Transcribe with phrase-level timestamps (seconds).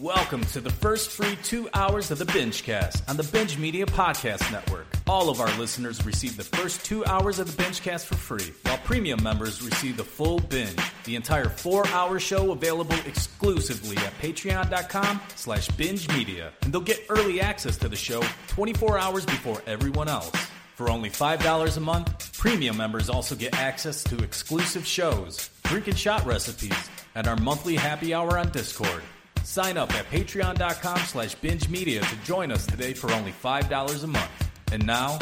[0.00, 4.50] Welcome to the first free two hours of the Bingecast on the Binge Media Podcast
[4.50, 4.86] Network.
[5.06, 8.78] All of our listeners receive the first two hours of the Bingecast for free, while
[8.78, 10.80] premium members receive the full binge.
[11.04, 16.54] The entire four-hour show available exclusively at patreon.com slash binge media.
[16.62, 20.32] And they'll get early access to the show 24 hours before everyone else.
[20.76, 25.98] For only $5 a month, premium members also get access to exclusive shows, drink and
[25.98, 29.02] shot recipes, and our monthly happy hour on Discord.
[29.44, 34.06] Sign up at patreon.com slash binge media to join us today for only $5 a
[34.06, 34.50] month.
[34.72, 35.18] And now,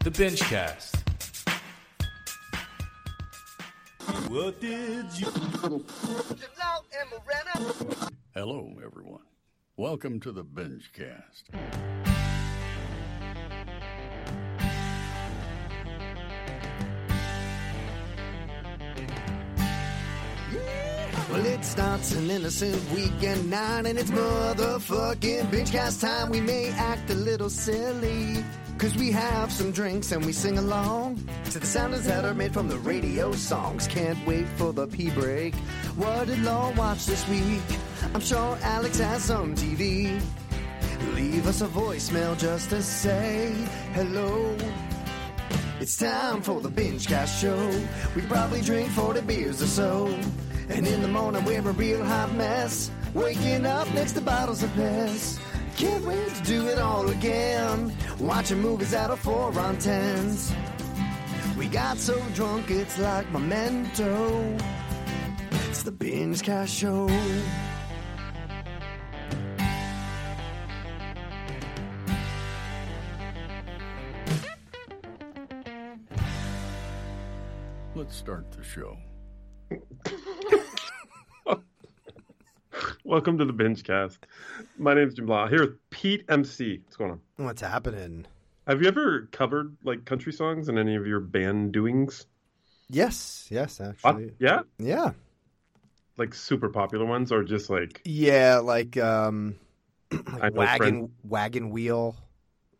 [0.00, 1.00] the Bingecast.
[4.28, 5.84] What did you...
[8.34, 9.22] Hello, everyone.
[9.76, 12.03] Welcome to the Bingecast.
[21.34, 26.30] Well, it starts an innocent weekend night, and it's motherfucking binge cast time.
[26.30, 28.44] We may act a little silly,
[28.78, 32.54] cause we have some drinks and we sing along to the sounds that are made
[32.54, 33.88] from the radio songs.
[33.88, 35.56] Can't wait for the pee break.
[35.96, 37.62] What did Law watch this week?
[38.14, 40.20] I'm sure Alex has some TV.
[41.16, 43.52] Leave us a voicemail just to say
[43.94, 44.56] hello.
[45.80, 47.72] It's time for the binge cast show.
[48.14, 50.16] We probably drink 40 beers or so.
[50.68, 52.90] And in the morning we're a real hot mess.
[53.12, 55.38] Waking up next to bottles of piss.
[55.76, 57.92] Can't wait to do it all again.
[58.18, 60.54] Watching movies out of four on tens.
[61.58, 64.56] We got so drunk it's like memento.
[65.68, 67.08] It's the binge cast show.
[77.94, 78.96] Let's start the show.
[83.04, 84.26] Welcome to the Binge Cast.
[84.78, 85.48] My name's Jim Blah.
[85.48, 86.80] Here with Pete MC.
[86.84, 87.20] What's going on?
[87.36, 88.26] What's happening?
[88.66, 92.26] Have you ever covered like country songs in any of your band doings?
[92.88, 94.32] Yes, yes, actually.
[94.38, 95.12] Yeah, Yeah.
[96.16, 99.56] like super popular ones, or just like Yeah, like um
[100.12, 102.16] know wagon friend- wagon wheel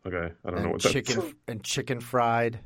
[0.05, 0.93] okay, I don't know what that's.
[0.93, 2.59] chicken and chicken fried.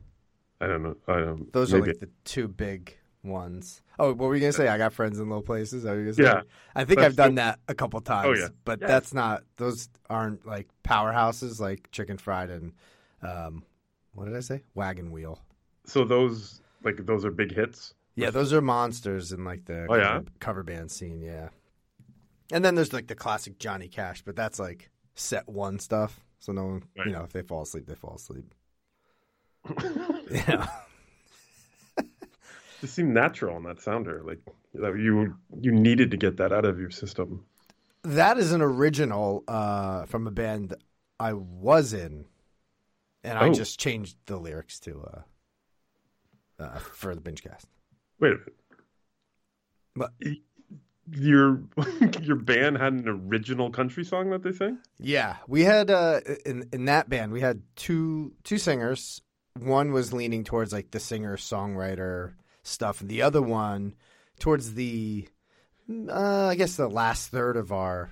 [0.62, 0.98] I don't know.
[1.08, 1.52] I don't.
[1.54, 1.84] Those maybe.
[1.84, 3.82] are like the two big ones.
[4.00, 4.68] Oh, what were you gonna say?
[4.68, 5.86] I got friends in low places.
[5.86, 6.24] Are you gonna say?
[6.24, 6.42] Yeah.
[6.76, 8.28] I think I've done that a couple times.
[8.28, 8.48] Oh, yeah.
[8.66, 8.88] but Yeah.
[8.88, 9.44] that's not.
[9.58, 12.74] Those aren't like powerhouses like chicken fried and
[13.22, 13.64] um,
[14.14, 14.64] what did I say?
[14.76, 15.42] Wagon wheel.
[15.86, 17.94] so those like those are big hits.
[18.16, 20.14] Yeah, those are monsters in like the Oh, yeah?
[20.14, 21.22] cover, cover band scene.
[21.22, 21.50] Yeah,
[22.52, 26.20] and then there's like the classic Johnny Cash, but that's like set one stuff.
[26.40, 27.08] So no one, Right.
[27.08, 28.54] you know, if they fall asleep, they fall asleep.
[30.32, 30.68] yeah.
[32.82, 34.22] Just seemed natural in that sounder.
[34.26, 34.40] Like
[34.74, 37.46] you you needed to get that out of your system.
[38.04, 40.76] That is an original uh, from a band
[41.20, 42.26] I was in,
[43.24, 43.54] and I Oh.
[43.54, 45.02] just changed the lyrics to
[46.60, 47.68] uh, uh, for the binge cast.
[48.20, 50.12] Wait a minute.
[50.24, 50.42] Y-
[51.12, 51.62] Your
[52.22, 54.78] your band had an original country song that they sang.
[55.00, 59.22] Yeah, we had uh, in in that band we had two two singers.
[59.60, 62.34] One was leaning towards like the singer songwriter
[62.70, 63.96] stuff, and the other one
[64.40, 65.28] towards the
[66.10, 68.12] uh, I guess the last third of our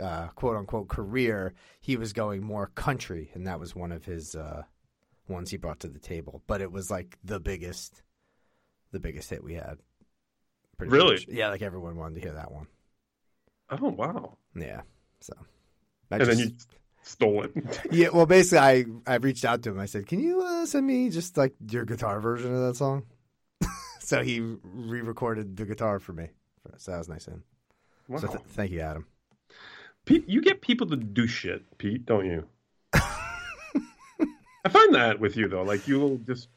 [0.00, 1.54] uh, quote unquote career.
[1.80, 4.62] He was going more country, and that was one of his uh,
[5.28, 6.42] ones he brought to the table.
[6.46, 8.02] But it was like the biggest,
[8.92, 9.78] the biggest hit we had.
[10.76, 11.14] Pretty Really?
[11.14, 11.26] much.
[11.28, 12.66] Yeah, like everyone wanted to hear that one.
[13.70, 14.38] Oh wow!
[14.54, 14.82] Yeah,
[15.20, 15.34] so.
[16.10, 16.50] I And then you
[17.02, 17.52] stole it.
[17.90, 19.78] yeah, well, basically, I I reached out to him.
[19.78, 23.04] I said, "Can you uh, send me just like your guitar version of that song?"
[24.08, 26.30] So he re-recorded the guitar for me.
[26.78, 27.44] So that was nice of him.
[28.08, 28.18] Wow.
[28.18, 29.06] So th- thank you, Adam.
[30.06, 32.46] Pete, you get people to do shit, Pete, don't you?
[32.94, 35.62] I find that with you though.
[35.62, 36.48] Like you'll just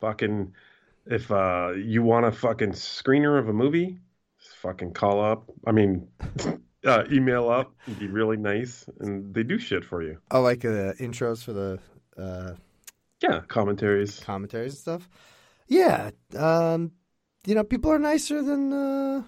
[0.00, 0.52] fucking
[1.06, 3.98] if uh you want a fucking screener of a movie,
[4.40, 5.50] just fucking call up.
[5.66, 6.06] I mean,
[6.86, 10.18] uh, email up and be really nice, and they do shit for you.
[10.30, 11.78] Oh, like the intros for the
[12.16, 12.54] uh,
[13.20, 14.20] Yeah, commentaries.
[14.20, 15.08] commentaries and stuff.
[15.66, 16.92] Yeah, um,
[17.46, 19.22] you know, people are nicer than uh,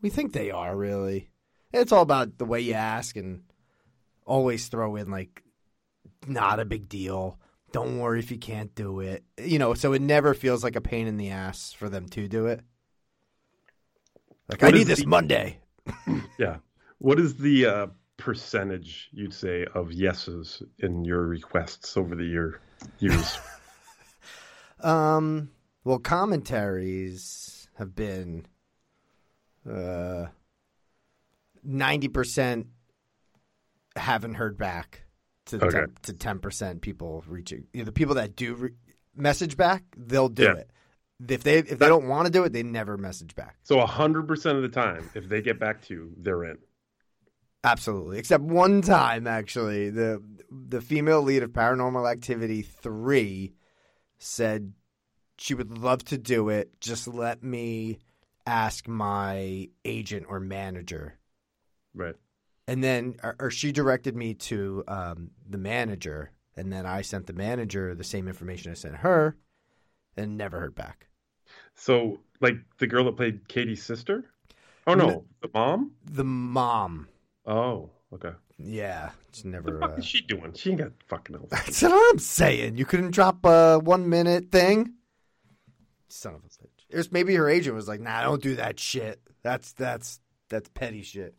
[0.00, 0.76] we think they are.
[0.76, 1.30] Really,
[1.72, 3.42] it's all about the way you ask and
[4.26, 5.42] always throw in like,
[6.26, 7.38] not a big deal.
[7.72, 9.24] Don't worry if you can't do it.
[9.42, 12.28] You know, so it never feels like a pain in the ass for them to
[12.28, 12.60] do it.
[14.48, 15.58] Like What I need this the- Monday.
[16.38, 16.56] Yeah.
[16.98, 17.86] What is the uh,
[18.16, 22.60] percentage you'd say of yeses in your requests over the year
[22.98, 23.38] years?
[24.82, 25.50] Um,
[25.84, 28.46] well, commentaries have been
[29.68, 30.26] uh,
[31.62, 32.66] ninety percent
[33.96, 35.02] haven't heard back
[35.46, 35.70] to Okay.
[35.80, 37.64] 10, to ten percent people reaching.
[37.72, 38.70] You know, the people that do re-
[39.14, 40.54] message back, they'll do Yeah.
[40.54, 40.70] it.
[41.28, 43.56] If they if they don't want to do it, they never message back.
[43.62, 46.58] So hundred percent of the time, if they get back to you, they're in.
[47.64, 50.20] Absolutely, except one time actually, the
[50.50, 53.52] the female lead of Paranormal Activity three
[54.22, 54.72] said
[55.38, 56.80] she would love to do it.
[56.80, 57.98] Just let me
[58.46, 61.18] ask my agent or manager,
[61.94, 62.14] Right.
[62.66, 67.26] and then or, or she directed me to um, the manager, and then I sent
[67.26, 69.36] the manager the same information I sent her,
[70.16, 71.08] and never heard back.
[71.74, 74.24] So, like the girl that played Katie's sister?
[74.86, 75.24] Oh no, No.
[75.40, 75.92] the mom?
[76.04, 77.08] The mom,
[77.46, 78.32] Oh, okay.
[78.64, 79.70] Yeah, it's What never.
[79.72, 80.52] the fuck Uh, is she doing?
[80.54, 81.48] She ain't got fucking else.
[81.50, 82.76] That's what I'm saying.
[82.76, 84.94] You couldn't drop a one minute thing.
[86.08, 86.68] Son of a bitch.
[86.90, 89.20] It was maybe her agent was like, "Nah, don't do that shit.
[89.42, 91.34] That's that's that's petty shit."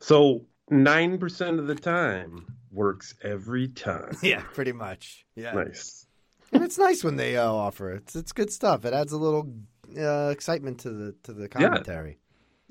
[0.00, 4.16] So nine percent of the time works every time.
[4.22, 5.26] Yeah, pretty much.
[5.34, 6.06] Yeah, Nice.
[6.52, 7.96] and it's nice when they uh, offer it.
[8.04, 8.84] It's, it's good stuff.
[8.86, 9.52] It adds a little
[9.98, 11.48] uh, excitement to the to the Yeah.
[11.68, 12.18] commentary.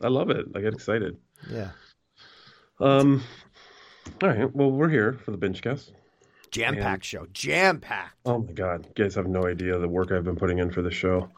[0.02, 0.46] I love it.
[0.56, 1.18] I get excited.
[1.52, 1.70] Yeah,
[2.80, 3.22] Um.
[4.22, 4.56] All right.
[4.56, 5.92] Well, we're here for the binge cast.
[6.52, 7.28] jam packed show.
[7.34, 8.16] Jam packed.
[8.26, 10.82] Oh my god, you guys have no idea the work I've been putting in for
[10.82, 11.30] the show.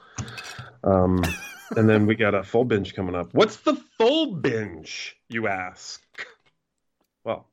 [0.83, 1.24] Um,
[1.75, 3.33] and then we got a full binge coming up.
[3.33, 6.01] What's the full binge, you ask?
[7.24, 7.48] Well,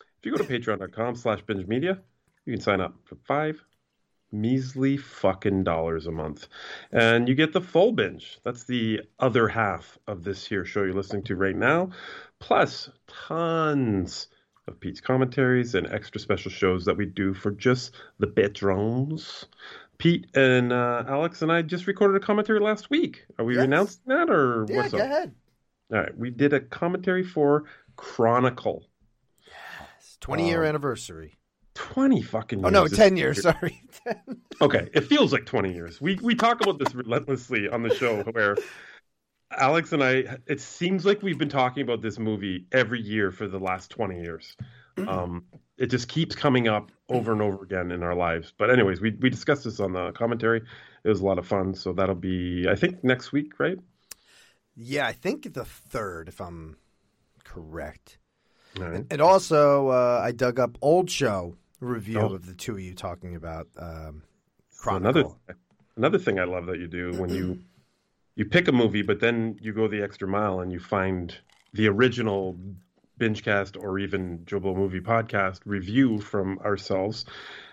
[0.00, 1.98] if you go to patreon.com slash binge media,
[2.46, 3.62] you can sign up for five
[4.32, 6.46] measly fucking dollars a month.
[6.92, 8.38] And you get the full binge.
[8.44, 11.90] That's the other half of this here show you're listening to right now,
[12.38, 14.28] plus tons
[14.70, 19.46] of Pete's commentaries and extra special shows that we do for just the patrons.
[19.98, 23.26] Pete and uh, Alex and I just recorded a commentary last week.
[23.38, 23.64] Are we Yes.
[23.64, 25.04] announcing that or Yeah, what's go up?
[25.04, 25.34] ahead.
[25.92, 27.64] All right, we did a commentary for
[27.96, 28.86] Chronicle.
[29.46, 30.68] Yes, Twenty year Oh.
[30.68, 31.36] anniversary.
[31.74, 32.66] 20 fucking years.
[32.66, 33.42] Oh no, ten years.
[33.42, 33.82] Sorry.
[34.62, 36.00] Okay, it feels like 20 years.
[36.02, 38.56] We we talk about this relentlessly on the show where
[39.50, 43.48] Alex and I it seems like we've been talking about this movie every year for
[43.48, 44.56] the last 20 years.
[44.98, 45.44] Um
[45.78, 48.52] it just keeps coming up over and over again in our lives.
[48.56, 50.62] But anyways, we we discussed this on the commentary.
[51.04, 53.78] It was a lot of fun, so that'll be I think next week, right?
[54.76, 56.76] yeah, I think the third, if I'm
[57.44, 58.18] correct.
[58.78, 59.04] Right.
[59.10, 62.34] And also, uh, I dug up old show review Oh.
[62.34, 64.22] of the two of you talking about um,
[64.70, 65.40] So another Chronicle.
[65.96, 67.58] another thing I love that you do when you
[68.40, 71.36] you pick a movie, but then you go the extra mile and you find
[71.74, 72.56] the original
[73.18, 77.26] BingeCast or even Joe Blow Movie Podcast review from ourselves,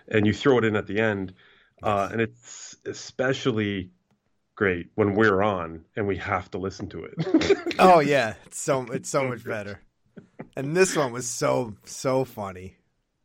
[0.08, 1.32] and you throw it in at the end,
[1.82, 3.88] uh, and it's especially
[4.56, 7.58] great when we're on and we have to listen to it.
[7.78, 9.80] Oh yeah, it's so it's so much better.
[10.54, 12.76] And this one was so so funny.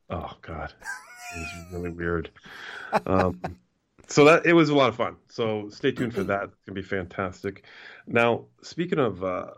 [0.09, 0.73] Oh God,
[1.35, 2.29] it was really weird.
[3.05, 3.41] Um,
[4.07, 5.15] so that it was a lot of fun.
[5.29, 6.43] So stay tuned for that.
[6.45, 7.65] It's gonna be fantastic.
[8.07, 9.51] Now, speaking of uh,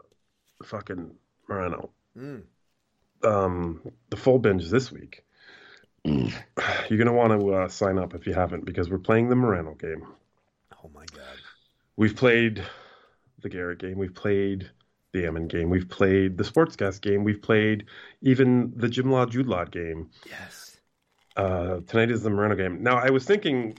[0.64, 1.12] fucking
[1.50, 2.44] Moreno, Mm.
[3.24, 5.24] um, the full binge this week.
[6.06, 9.74] You're gonna want to uh, sign up if you haven't because we're playing the Moreno
[9.74, 10.06] game.
[10.84, 11.38] Oh my god.
[11.98, 12.64] We've played
[13.42, 13.98] the Garrett game.
[13.98, 14.70] We've played
[15.14, 15.70] the Emin game.
[15.70, 17.24] We've played the Sportscast game.
[17.24, 17.86] We've played
[18.22, 20.10] even the Jim Law Jude Law game.
[20.30, 20.78] Yes.
[21.36, 22.84] Uh, tonight is the Moreno game.
[22.84, 23.76] Now, I was thinking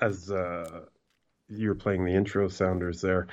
[0.00, 0.82] as uh,
[1.48, 3.28] you were playing the intro sounders there,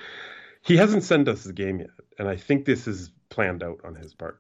[0.62, 3.95] he hasn't sent us the game yet, and I think this is planned out on
[3.95, 4.39] his part.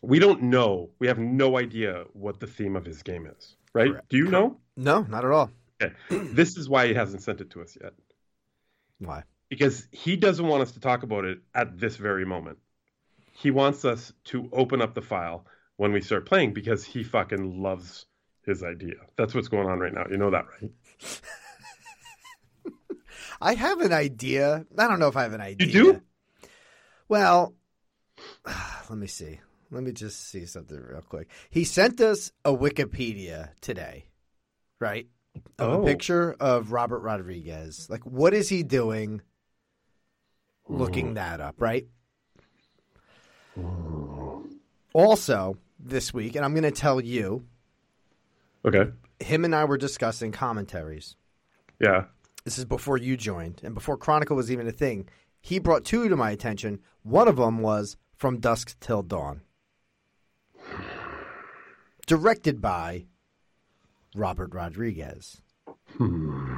[0.00, 0.90] We don't know.
[0.98, 3.90] We have no idea what the theme of his game is, right?
[3.90, 4.08] Correct.
[4.08, 4.58] Do you know?
[4.76, 5.50] No, not at all.
[5.82, 5.94] Okay.
[6.32, 7.92] this is why he hasn't sent it to us yet,
[8.98, 9.24] Why?
[9.48, 12.58] because he doesn't want us to talk about it at this very moment.
[13.32, 17.62] He wants us to open up the file when we start playing because he fucking
[17.62, 18.06] loves
[18.46, 18.94] his idea.
[19.16, 20.06] That's what's going on right now.
[20.10, 20.70] You know that, right?
[23.40, 24.64] I have an idea.
[24.78, 25.66] I don't know if I have an idea.
[25.66, 26.02] You do?
[27.08, 27.54] Well,
[28.88, 29.40] let me see.
[29.70, 31.28] Let me just see something real quick.
[31.50, 34.06] He sent us a Wikipedia today,
[34.78, 35.06] right?
[35.58, 35.82] Of Oh.
[35.82, 37.88] a picture of Robert Rodriguez.
[37.88, 39.22] Like, what is he doing
[40.68, 41.86] looking that up, right?
[44.94, 47.46] Also, this week, and I'm going to tell you,
[48.64, 48.92] Okay.
[49.22, 51.16] Him and I were discussing commentaries.
[51.80, 52.04] Yeah.
[52.44, 55.08] This is before you joined and before Chronicle was even a thing.
[55.40, 56.80] He brought two to my attention.
[57.02, 59.42] One of them was From Dusk Till Dawn,
[62.06, 63.06] directed by
[64.14, 65.40] Robert Rodriguez.
[65.96, 66.48] Hmm.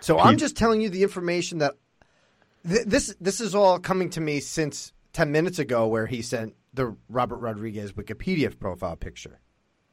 [0.00, 1.74] So I'm just telling you the information that
[2.68, 6.54] th- this this is all coming to me since ten minutes ago where he sent
[6.74, 9.40] the Robert Rodriguez Wikipedia profile picture.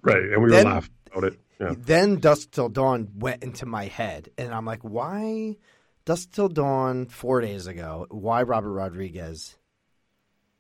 [0.04, 1.40] Right, and we Then- were laughing about it.
[1.60, 1.74] Yeah.
[1.78, 5.58] Then Dusk Till Dawn went into my head, and I'm like, why
[6.04, 8.08] Dusk Till Dawn four days ago?
[8.10, 9.56] Why Robert Rodriguez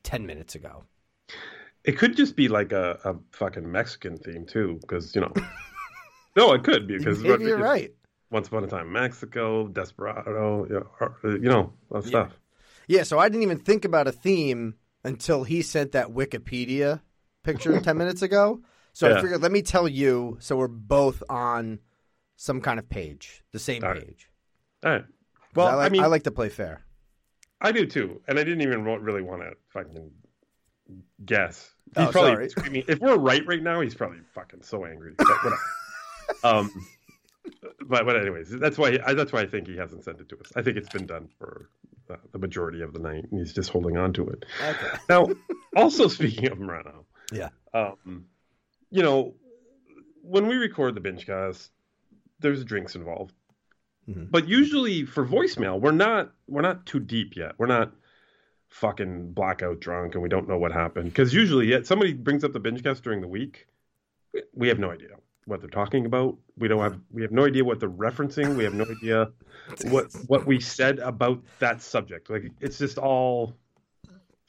[0.03, 0.85] ten minutes ago?
[1.83, 5.33] It could just be like a, a fucking Mexican theme too, because you know.
[6.37, 7.93] no, it could be because you're right.
[8.31, 12.31] Once upon a time, Mexico, Desperado, you know, uh, you know all that stuff.
[12.87, 17.01] Yeah, so I didn't even think about a theme until he sent that Wikipedia
[17.43, 18.61] picture 10 minutes ago.
[18.93, 21.79] So I figured, let me tell you, so we're both on
[22.35, 24.05] some kind of page, the same All right.
[24.05, 24.29] page.
[24.85, 25.05] All right.
[25.55, 26.85] Well, I, I, like, mean, I like to play fair.
[27.59, 30.11] I do too, and I didn't even really want to fucking
[31.25, 31.71] guess.
[31.95, 32.49] He's Oh, probably sorry.
[32.49, 32.83] screaming.
[32.87, 35.13] If we're right right now, he's probably fucking so angry.
[35.17, 35.53] But
[36.43, 36.71] um,
[37.87, 40.39] but but anyways, that's why I, that's why I think he hasn't sent it to
[40.39, 40.51] us.
[40.55, 41.69] I think it's been done for
[42.09, 44.45] uh, the majority of the night, and he's just holding on to it.
[44.61, 44.97] Okay.
[45.09, 45.27] Now,
[45.75, 47.49] also speaking of Moreno, Yeah.
[47.73, 48.25] um,
[48.93, 49.33] you know,
[50.21, 51.71] when we record the binge cast,
[52.39, 53.33] there's drinks involved.
[54.07, 54.29] Mhm.
[54.29, 57.53] But usually for voicemail, we're not we're not too deep yet.
[57.57, 57.91] We're not
[58.69, 61.05] fucking blackout drunk and we don't know what happened.
[61.05, 63.67] Because usually, yeah, somebody brings up the binge cast during the week,
[64.33, 66.37] we- we have no idea what they're talking about.
[66.57, 68.55] We don't have we have no idea what they're referencing.
[68.55, 69.31] We have no idea
[69.85, 72.29] what what we said about that subject.
[72.29, 73.55] Like it's just all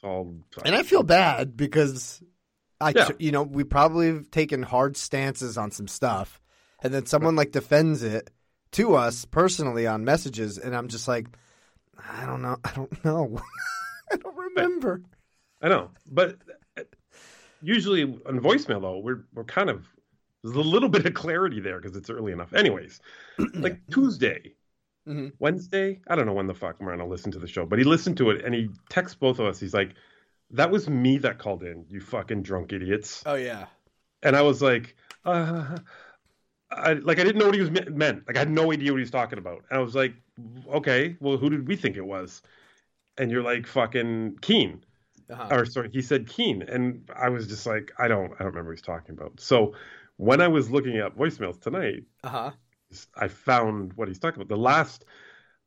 [0.03, 0.35] all.
[0.63, 2.21] And I feel bad because
[2.85, 3.09] I, Yeah.
[3.19, 6.39] you know, we probably have taken hard stances on some stuff,
[6.83, 8.29] and then someone like defends it
[8.73, 11.27] to us personally on messages, and I'm just like,
[11.97, 13.41] I don't know, I don't know,
[14.11, 15.01] I don't remember.
[15.61, 16.37] I know, but
[16.77, 16.83] uh,
[17.61, 19.85] usually on voicemail though, we're we're kind of
[20.43, 22.53] there's a little bit of clarity there because it's early enough.
[22.53, 22.99] Anyways,
[23.55, 24.53] like Tuesday,
[25.07, 25.33] Mhm.
[25.39, 28.17] Wednesday, I don't know when the fuck Marino listened to the show, but he listened
[28.17, 29.59] to it and he texts both of us.
[29.59, 29.95] He's like,
[30.51, 33.65] "That was me that called in, you fucking drunk idiots." Oh yeah,
[34.23, 35.77] And I was like, uh,
[36.71, 38.27] I like I didn't know what he was meant.
[38.27, 39.63] Like I had no idea what he was talking about.
[39.69, 40.13] And I was like,
[40.73, 42.41] okay, well, who did we think it was?
[43.17, 44.83] And you're like, fucking Keen
[45.29, 45.47] uh-huh.
[45.51, 48.71] or sorry, he said Keen, and I was just like, I don't, I don't remember
[48.71, 49.39] what he's talking about.
[49.39, 49.73] So
[50.17, 52.51] when I was looking at voicemails tonight, uh-huh.
[53.15, 54.53] I found what he's talking about.
[54.53, 55.05] The last,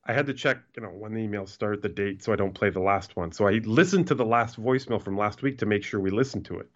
[0.09, 2.55] I had to check, you know, when the emails start, the date, so I don't
[2.55, 3.31] play the last one.
[3.31, 6.47] So I listened to the last voicemail from last week to make sure we listened
[6.47, 6.71] to it.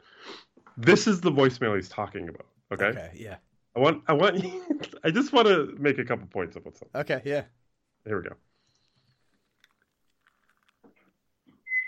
[0.76, 2.46] This is the voicemail he's talking about.
[2.70, 3.36] Okay, Okay, yeah,
[3.74, 4.44] I want, I want,
[5.04, 7.00] I just want to make a couple points about something.
[7.00, 7.44] okay, yeah.
[8.04, 8.34] Here we go.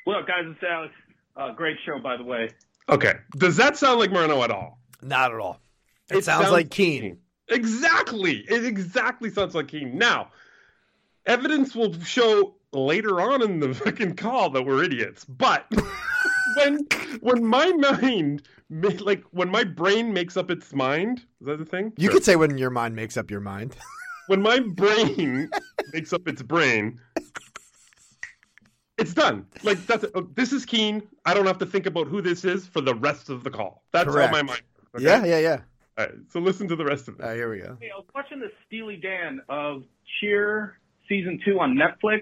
[0.05, 0.45] What up, guys?
[0.47, 0.95] It's Alex.
[1.37, 2.51] Uh, great show, by the way.
[2.89, 4.79] Okay, does that sound like Marino at all?
[5.03, 5.61] Not at all.
[6.11, 7.19] It, sounds, like Keen.
[7.49, 8.45] Exactly.
[8.49, 9.99] It exactly sounds like Keen.
[9.99, 10.31] Now,
[11.27, 15.25] evidence will show later on in the fucking call that we're idiots.
[15.25, 15.67] But
[16.57, 16.87] when
[17.21, 18.43] when my mind
[19.01, 21.93] like when my brain makes up its mind, is that the thing?
[21.97, 22.15] You Sure.
[22.15, 23.77] could say when your mind makes up your mind.
[24.27, 25.51] when my brain
[25.93, 26.99] makes up its brain,
[28.99, 29.47] it's done.
[29.63, 31.03] Like that's oh, this is Keen.
[31.25, 33.83] I don't have to think about who this is for the rest of the call.
[33.93, 34.33] That's Correct.
[34.33, 34.63] all my mind.
[34.97, 35.05] okay?
[35.05, 35.61] Yeah, yeah, yeah.
[35.99, 36.15] All right.
[36.31, 37.23] So listen to the rest of it.
[37.23, 37.77] All right, here we go.
[37.81, 39.85] Hey, I was watching the Steely Dan of
[40.21, 40.79] Cheer
[41.09, 42.21] season two on Netflix,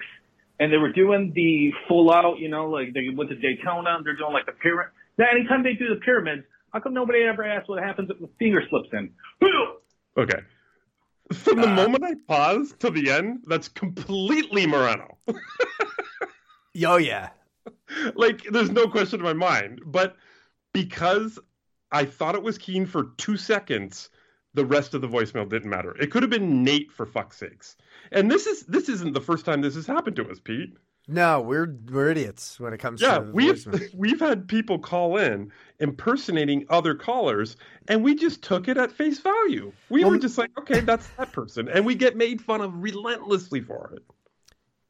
[0.60, 4.04] and they were doing the full out, you know, like they went to Daytona, and
[4.06, 4.92] they're doing like the pyramid.
[5.18, 8.28] Now, anytime they do the pyramids, how come nobody ever asks what happens if the
[8.38, 9.10] finger slips in?
[10.14, 10.40] Okay.
[11.32, 15.16] From the Uh, moment I pause to the end, that's completely Moreno.
[16.84, 17.30] Oh yeah.
[18.14, 19.80] like, there's no question in my mind.
[19.86, 20.16] But
[20.72, 21.38] because
[21.90, 24.10] I thought it was Keen for two seconds,
[24.54, 25.96] the rest of the voicemail didn't matter.
[26.00, 27.76] It could have been Nate for fuck's sakes.
[28.10, 30.76] And this is this isn't the first time this has happened to us, Pete.
[31.08, 33.88] No, we're we're idiots when it comes Yeah, to we've voicemail.
[33.92, 37.56] we've had people call in impersonating other callers,
[37.88, 39.72] and we just took it at face value.
[39.88, 42.82] We Well, were just like, okay, that's that person, and we get made fun of
[42.82, 44.02] relentlessly for it.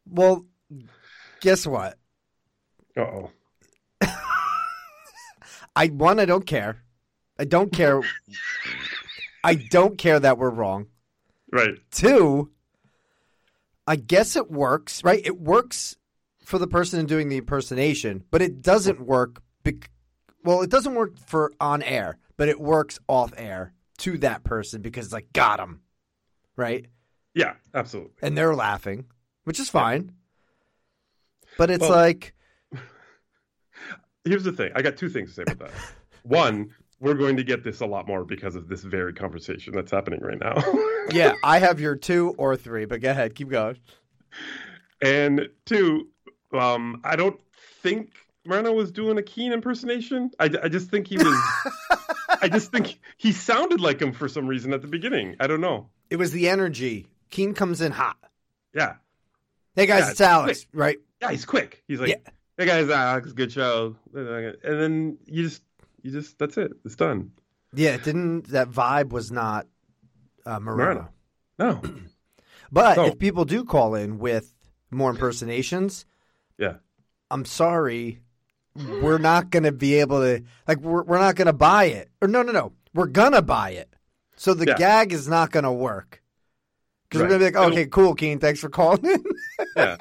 [0.07, 0.47] Well,
[1.41, 1.99] guess what?
[2.97, 3.31] Uh oh.
[5.77, 6.83] I one, I don't care.
[7.39, 8.03] I don't care.
[9.45, 10.87] I don't care that we're wrong.
[11.51, 11.75] Right.
[11.91, 12.51] Two,
[13.87, 15.21] I guess it works, right?
[15.25, 15.97] It works
[16.45, 19.43] for the person doing the impersonation, but it doesn't work.
[19.65, 19.91] Bec-
[20.45, 24.83] well, it doesn't work for on air, but it works off air to that person
[24.83, 25.81] because it's like got him,
[26.57, 26.87] right?
[27.35, 28.13] Yeah, absolutely.
[28.23, 29.07] And they're laughing,
[29.45, 30.13] which is fine.
[31.59, 32.35] But it's Well- like,
[34.25, 34.71] Here's the thing.
[34.77, 35.73] I got two things to say about that.
[36.23, 36.71] One,
[37.03, 40.21] we're going to get this a lot more because of this very conversation that's happening
[40.21, 40.55] right now.
[41.11, 43.77] yeah, I have your two or three, but go ahead, keep going.
[45.03, 46.09] and two,
[46.53, 47.41] um, I don't
[47.83, 48.11] think
[48.45, 50.31] Moreno was doing a Keen impersonation?
[50.39, 51.37] I, I just think he was.
[52.41, 55.37] I just think he sounded like him for some reason at the beginning.
[55.39, 55.89] I don't know.
[56.11, 57.07] It was the energy.
[57.31, 58.17] Keen comes in hot.
[58.75, 58.95] Yeah,
[59.77, 60.69] Hey guys, Yeah, it's Alex, quick.
[60.81, 60.99] right?
[61.21, 61.83] yeah, he's quick.
[61.87, 62.31] He's like, Yeah.
[62.59, 65.63] "Hey guys, Alex, good show." And then you just,
[66.03, 66.73] you just, that's it.
[66.85, 67.33] It's done.
[67.75, 69.67] Yeah, it didn't that vibe was not
[70.45, 71.09] uh, Moreno.
[71.59, 71.81] Moreno.
[71.83, 71.83] No.
[72.75, 74.51] But So- if people do call in with
[74.91, 76.07] more impersonations,
[76.59, 76.77] Yeah.
[77.31, 78.21] I'm sorry,
[78.75, 82.11] we're not going to be able to like we're we're not going to buy it.
[82.23, 83.95] Or no, no, no, we're gonna buy it.
[84.37, 84.77] So the Yeah.
[84.79, 86.23] gag is not going to work.
[87.09, 87.27] Because Right.
[87.31, 89.23] we're gonna be like, okay, cool, Keen, thanks for calling in.
[89.77, 89.97] yeah.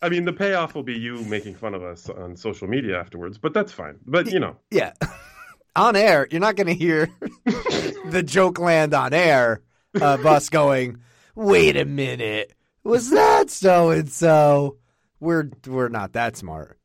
[0.00, 3.36] I mean, the payoff will be you making fun of us on social media afterwards,
[3.36, 3.96] but that's fine.
[4.06, 4.92] But you know, yeah,
[5.76, 7.10] on air, you're not going to hear
[7.44, 9.62] the joke land on air
[10.00, 10.98] of us going,
[11.34, 12.52] wait a minute,
[12.82, 14.78] was that so and so?
[15.20, 16.78] We're we're not that smart.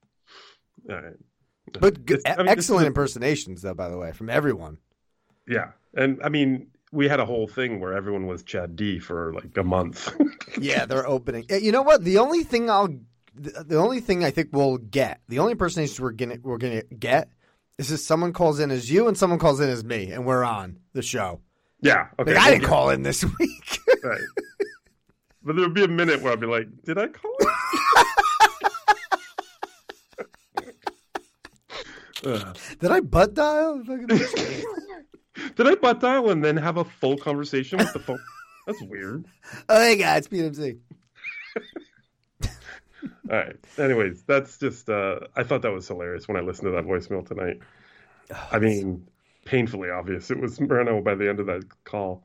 [0.89, 1.15] all right.
[1.73, 3.73] But good, I mean, excellent is impersonations, though.
[3.73, 4.77] By the way, from everyone.
[5.47, 9.33] Yeah, and I mean, we had a whole thing where everyone was Chad D for
[9.33, 10.11] like a month.
[10.59, 11.45] Yeah, they're opening.
[11.49, 12.03] You know what?
[12.03, 12.87] The only thing I'll,
[13.35, 16.83] the the only thing I think we'll get, the only impersonations we're gonna we're gonna
[16.83, 17.29] get
[17.79, 20.43] is if someone calls in as you and someone calls in as me, and we're
[20.43, 21.39] on the show.
[21.81, 22.33] yeah, okay.
[22.35, 23.79] Like I didn't call in this week.
[24.01, 24.21] Right.
[25.43, 27.47] But there'll be a minute where I'll be like, "Did I call?" it?"
[32.25, 32.57] Ugh.
[32.79, 33.83] Did I butt dial?
[33.83, 38.19] Did I butt dial and then have a full conversation with the phone?
[38.67, 39.25] That's weird.
[39.67, 40.77] oh, hey guys, PMC.
[43.29, 43.55] All right.
[43.77, 44.89] Anyways, that's just.
[44.89, 47.59] uh I thought that was hilarious when I listened to that voicemail tonight.
[48.51, 49.07] I mean,
[49.45, 50.31] painfully obvious.
[50.31, 52.23] It was Moreno by the end of that call.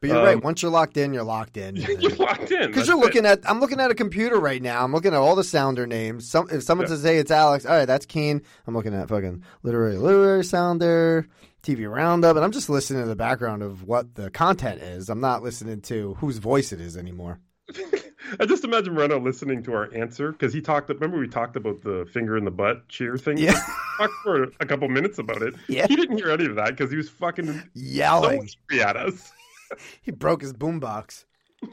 [0.00, 0.42] But you're Um, right.
[0.44, 1.76] Once you're locked in, you're locked in.
[1.76, 2.66] You're locked in.
[2.66, 3.00] Because you're it.
[3.00, 4.84] looking at, I'm looking at a computer right now.
[4.84, 6.28] I'm looking at all the sounder names.
[6.30, 6.94] Some, if someone Yeah.
[6.94, 8.42] says, "Hey, it's Alex," all right, that's Keen.
[8.66, 11.26] I'm looking at fucking literary, literary sounder,
[11.62, 15.08] TV roundup, and I'm just listening to the background of what the content is.
[15.08, 17.40] I'm not listening to whose voice it is anymore.
[18.40, 20.88] I just imagine Moreno listening to our answer because he talked.
[20.88, 23.38] Remember, we talked about the finger in the butt cheer thing.
[23.38, 23.60] Yeah.
[23.98, 25.54] talked for a couple minutes about it.
[25.68, 25.86] Yeah.
[25.86, 29.32] He didn't hear any of that because he was fucking Yelling, angry at us.
[30.02, 31.24] he broke his boombox.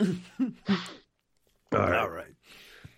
[0.00, 0.08] All
[1.72, 1.98] right.
[1.98, 2.26] All right.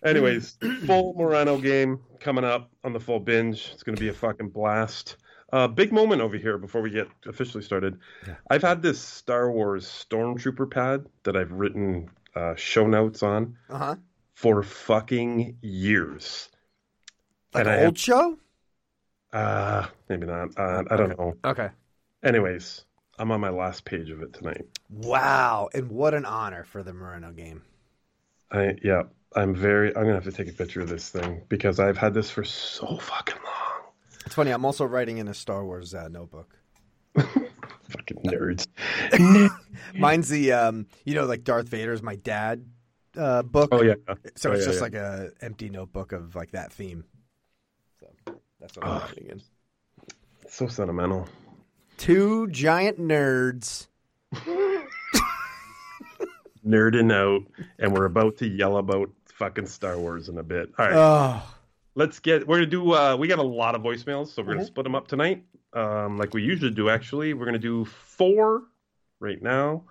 [0.05, 3.71] Anyways, full Moreno game coming up on the full binge.
[3.73, 5.17] It's going to be a fucking blast.
[5.53, 7.99] Uh, big moment over here before we get officially started.
[8.51, 13.79] I've had this Star Wars Stormtrooper pad that I've written uh, show notes on Uh
[13.79, 13.97] huh.
[14.35, 16.49] for fucking years.
[17.53, 18.39] Like And I an have- old show.
[19.33, 20.51] Uh, maybe not.
[20.57, 21.35] Uh, I don't know.
[21.45, 21.69] Okay.
[22.23, 22.85] Anyways,
[23.19, 24.65] I'm on my last page of it tonight.
[24.91, 27.63] Wow, and what an honor for the Moreno game.
[28.51, 29.03] I yeah,
[29.35, 29.89] I'm very.
[29.89, 32.45] I'm gonna have to take a picture of this thing because I've had this for
[32.45, 33.74] so fucking long.
[34.27, 34.51] It's funny.
[34.51, 36.57] I'm also writing in a Star Wars uh, notebook.
[37.17, 38.67] Fucking nerds.
[39.99, 42.65] Mine's the um, you know, like Darth Vader's my dad
[43.17, 43.69] uh, book.
[43.73, 43.95] Oh yeah.
[44.37, 44.81] So Oh, it's yeah, just yeah.
[44.81, 47.05] like a empty notebook of like that theme.
[48.01, 48.07] So
[48.61, 49.01] that's what I'm Oh.
[49.07, 49.43] writing in.
[50.49, 51.29] so sentimental.
[51.99, 53.87] Two giant nerds.
[56.67, 57.43] Nerding out,
[57.79, 60.71] and we're about to yell about fucking Star Wars in a bit.
[60.79, 60.95] All right.
[60.97, 61.54] Oh,
[61.95, 64.53] let's get we're gonna do uh we got a lot of voicemails so we're Mm-hmm.
[64.59, 65.45] gonna split them up tonight.
[65.73, 68.63] Um like we usually do actually we're gonna do four
[69.21, 69.85] right now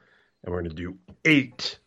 [0.44, 1.80] and we're gonna do eight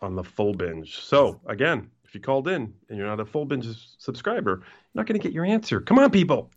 [0.00, 0.98] on the full binge.
[0.98, 3.66] So again if you called in and you're not a full binge
[3.98, 5.80] subscriber you're not gonna get your answer.
[5.80, 6.50] Come on people.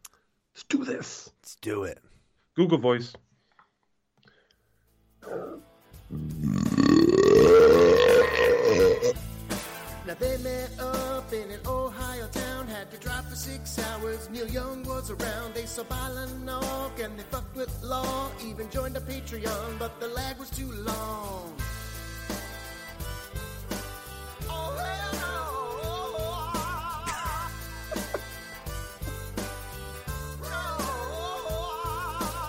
[0.53, 1.29] Let's do this.
[1.41, 1.99] Let's do it.
[2.55, 3.13] google voice.
[10.05, 12.24] Now they met up in an Ohio
[13.36, 14.30] for six hours.
[14.30, 18.30] Neil Young was around, they saw Balanok and they fucked with law.
[18.45, 21.54] Even joined a Patreon, but the lag was too long.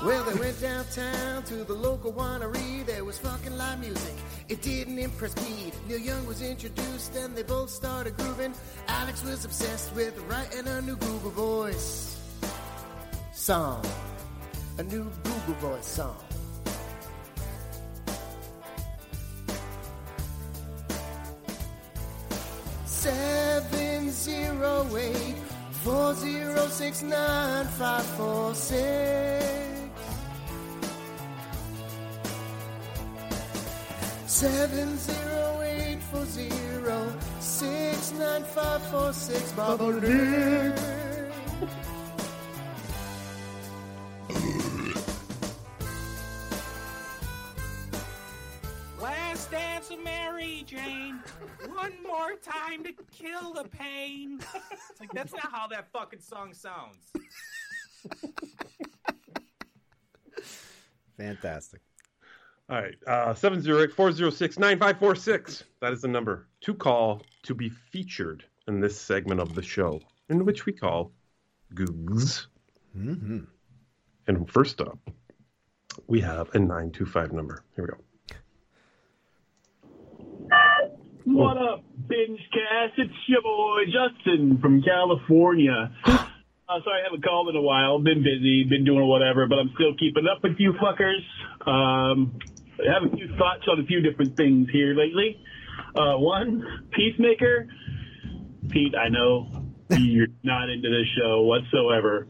[0.07, 2.87] Well, they went downtown to the local winery.
[2.87, 4.15] There was fucking live music.
[4.49, 5.75] It didn't impress Pete.
[5.89, 8.55] Neil Young was introduced and they both started grooving.
[8.87, 12.21] Alex was obsessed with writing a new Google Voice
[13.33, 13.85] song.
[14.79, 16.17] A new Google Voice song.
[22.85, 25.35] Seven zero eight
[25.83, 29.66] four zero six nine five four six.
[34.37, 40.77] Seven zero eight four zero 406-9546 Bubble Dick.
[49.01, 51.19] Last dance of Mary Jane.
[51.69, 54.41] One more time to kill the pain.
[54.91, 57.11] It's like that's not how that fucking song sounds.
[61.17, 61.81] Fantastic.
[62.69, 65.63] All right, uh, 708-406-9546.
[65.81, 70.01] That is the number to call to be featured in this segment of the show,
[70.29, 71.13] in which we call
[71.75, 72.47] Googs.
[72.97, 73.45] Mm-hmm.
[74.27, 74.99] And first up,
[76.09, 77.63] we have a 925 number.
[77.77, 77.99] Here we go.
[81.25, 82.99] What up, binge cast?
[82.99, 85.93] It's your boy Justin from California.
[86.69, 88.01] Uh, sorry, I haven't called in a while.
[88.01, 91.23] Been busy, been doing whatever, but I'm still keeping up with you fuckers.
[91.65, 95.41] Um, I have a few thoughts on a few different things here lately.
[95.95, 96.63] Uh, one,
[96.93, 97.69] Peacemaker.
[98.69, 99.49] Pete, I know
[99.91, 102.27] you're not into this show whatsoever,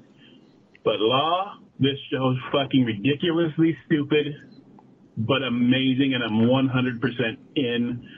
[0.84, 4.26] but Law, this show is fucking ridiculously stupid,
[5.16, 8.08] but amazing, and I'm 100% in.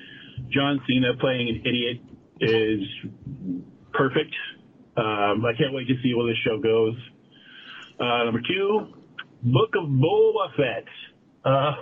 [0.50, 2.00] John Cena playing an idiot
[2.40, 2.82] is
[3.92, 4.34] perfect.
[4.96, 6.96] Um, I can't wait to see where this show goes.
[8.00, 8.88] Uh, number two,
[9.42, 10.84] Book of Boba Fett.
[11.44, 11.72] Uh,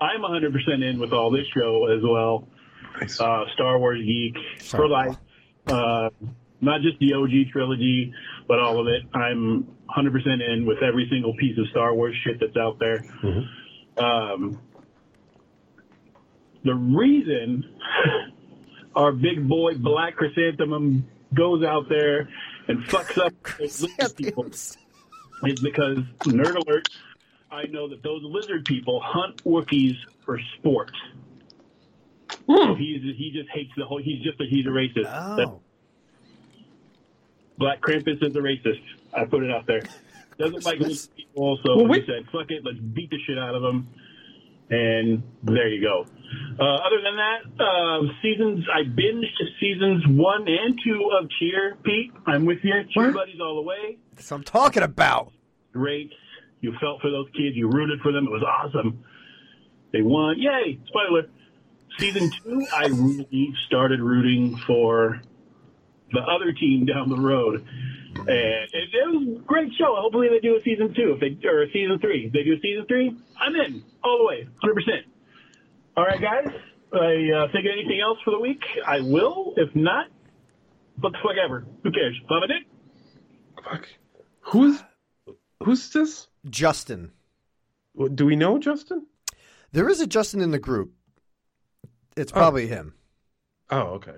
[0.00, 2.48] I'm 100% in with all this show as well.
[3.20, 5.16] Uh, Star Wars geek for life.
[5.66, 6.10] Uh,
[6.60, 8.12] not just the OG trilogy,
[8.46, 9.02] but all of it.
[9.14, 13.04] I'm 100% in with every single piece of Star Wars shit that's out there.
[13.96, 14.60] Um,
[16.64, 17.64] the reason
[18.96, 22.28] our big boy Black Chrysanthemum goes out there
[22.68, 24.76] and fucks up those people is
[25.62, 26.88] because, nerd alert,
[27.50, 30.92] I know that those lizard people hunt Wookiees for sport.
[32.46, 34.00] So he's he just hates the whole.
[34.02, 35.06] He's just a he's a racist.
[35.06, 35.60] Oh.
[37.58, 38.82] Black Krampus is a racist.
[39.12, 39.82] I put it out there.
[40.38, 43.54] Doesn't like lizard people, so Well, we said, fuck it, let's beat the shit out
[43.54, 43.88] of them.
[44.70, 46.06] And there you go.
[46.60, 49.24] Uh, other than that, uh, seasons, I binged
[49.58, 52.12] seasons one and two of Cheer, Pete.
[52.26, 52.74] I'm with you.
[52.90, 53.96] Cheer buddies all the way.
[54.14, 55.32] That's what I'm talking about.
[55.72, 56.12] Great.
[56.60, 57.56] You felt for those kids.
[57.56, 58.26] You rooted for them.
[58.26, 59.04] It was awesome.
[59.92, 60.36] They won.
[60.38, 60.78] Yay.
[60.86, 61.28] Spoiler.
[61.98, 65.20] Season two, I really started rooting for
[66.12, 67.66] the other team down the road.
[68.16, 69.94] And it, it was a great show.
[69.96, 72.26] Hopefully they do a season two, if they or a season three.
[72.26, 75.06] If they do a season three, I'm in all the way, hundred percent.
[75.96, 76.46] All right, guys.
[76.92, 78.62] I uh, think of anything else for the week.
[78.86, 79.52] I will.
[79.56, 80.06] If not,
[81.00, 81.66] what the fuck ever.
[81.82, 82.18] Who cares?
[82.28, 82.66] Bum a dick.
[83.62, 83.86] Fuck.
[84.40, 84.82] Who's
[85.62, 86.28] who's this?
[86.48, 87.12] Justin.
[88.14, 89.06] Do we know Justin?
[89.72, 90.92] There is a Justin in the group.
[92.16, 92.94] It's probably him.
[93.70, 94.16] Oh, okay.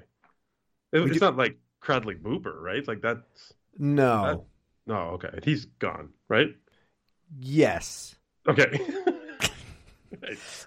[0.93, 2.87] It- it's do- not like Cradley Booper, right?
[2.87, 4.47] Like that's No.
[4.87, 4.97] no.
[5.15, 6.55] Okay, he's gone, right?
[7.39, 8.15] yes.
[8.49, 8.81] Okay.
[9.05, 9.13] Uh,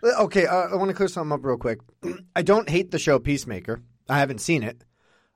[0.19, 1.79] Okay, uh, I want to clear something up real quick.
[2.35, 3.81] I don't hate the show Peacemaker.
[4.09, 4.83] I haven't seen it.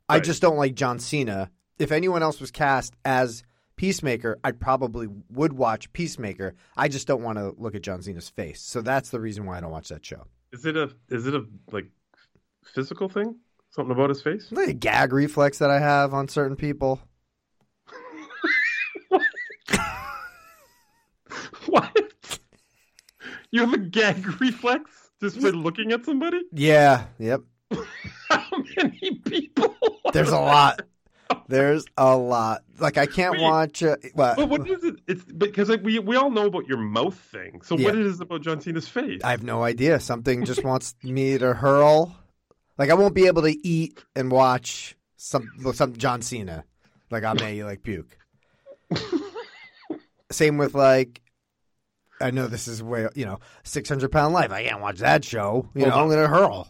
[0.09, 1.51] I just don't like John Cena.
[1.77, 3.43] If anyone else was cast as
[3.77, 6.55] Peacemaker, I probably would watch Peacemaker.
[6.75, 8.61] I just don't want to look at John Cena's face.
[8.61, 10.25] So that's the reason why I don't watch that show.
[10.51, 11.85] is it a is it a like
[12.65, 13.35] physical thing?
[13.69, 14.47] Something about his face?
[14.51, 16.99] Like a gag reflex that I have on certain people.
[21.67, 22.39] What?
[23.51, 26.41] You have a gag reflex just by looking at somebody?
[26.51, 27.41] Yeah, yep.
[28.29, 28.45] How
[28.77, 29.75] many people?
[30.13, 30.81] There's a lot.
[31.49, 32.63] There's a lot.
[32.79, 33.41] Like I can't Wait.
[33.41, 33.81] watch.
[33.83, 34.35] Uh, what?
[34.37, 34.95] But what is it?
[35.07, 37.61] It's because like we we all know about your mouth thing.
[37.63, 38.01] So what Yeah.
[38.01, 39.21] is it about John Cena's face?
[39.23, 39.99] I have no idea.
[39.99, 42.15] Something just wants me to hurl.
[42.77, 46.65] Like I won't be able to eat and watch some some John Cena.
[47.09, 48.17] Like I may like puke.
[50.31, 51.21] Same with like.
[52.19, 54.51] I know this is way you know six hundred pound life.
[54.51, 55.69] I can't watch that show.
[55.75, 56.67] You Hold know I'm gonna hurl.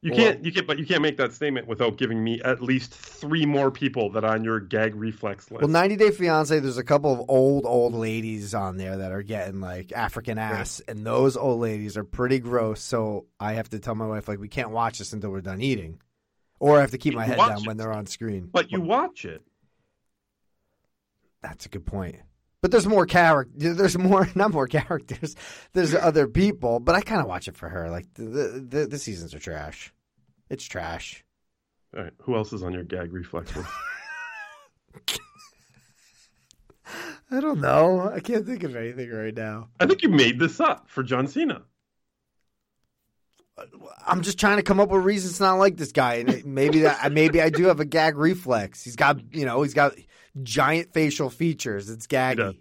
[0.00, 2.62] You Well- can't you can't but you can't make that statement without giving me at
[2.62, 5.60] least three more people that are on your gag reflex list.
[5.62, 9.22] Well, 90 Day Fiance, there's a couple of old, old ladies on there that are
[9.24, 12.80] getting like African ass, and those old ladies are pretty gross.
[12.80, 15.60] So I have to tell my wife, like, we can't watch this until we're done
[15.60, 16.00] eating.
[16.60, 17.66] Or I have to keep my You head down it.
[17.66, 18.48] when they're on screen.
[18.52, 19.42] but you watch it.
[21.42, 22.16] That's a good point.
[22.60, 23.74] But there's more character.
[23.74, 25.36] There's more, not more characters.
[25.72, 27.88] There's other people, but I kind of watch it for her.
[27.90, 29.92] Like the, the the seasons are trash.
[30.50, 31.24] It's trash.
[31.96, 32.12] All right.
[32.22, 33.70] Who else is on your gag reflex list?
[37.30, 38.10] I don't know.
[38.10, 39.68] I can't think of anything right now.
[39.78, 41.62] I think you made this up for John Cena.
[44.06, 46.80] I'm just trying to come up with reasons to not like this guy, and maybe
[46.80, 48.82] that maybe I do have a gag reflex.
[48.82, 49.94] He's got you know he's got
[50.42, 51.88] giant facial features.
[51.90, 52.36] It's does.
[52.36, 52.58] gaggy.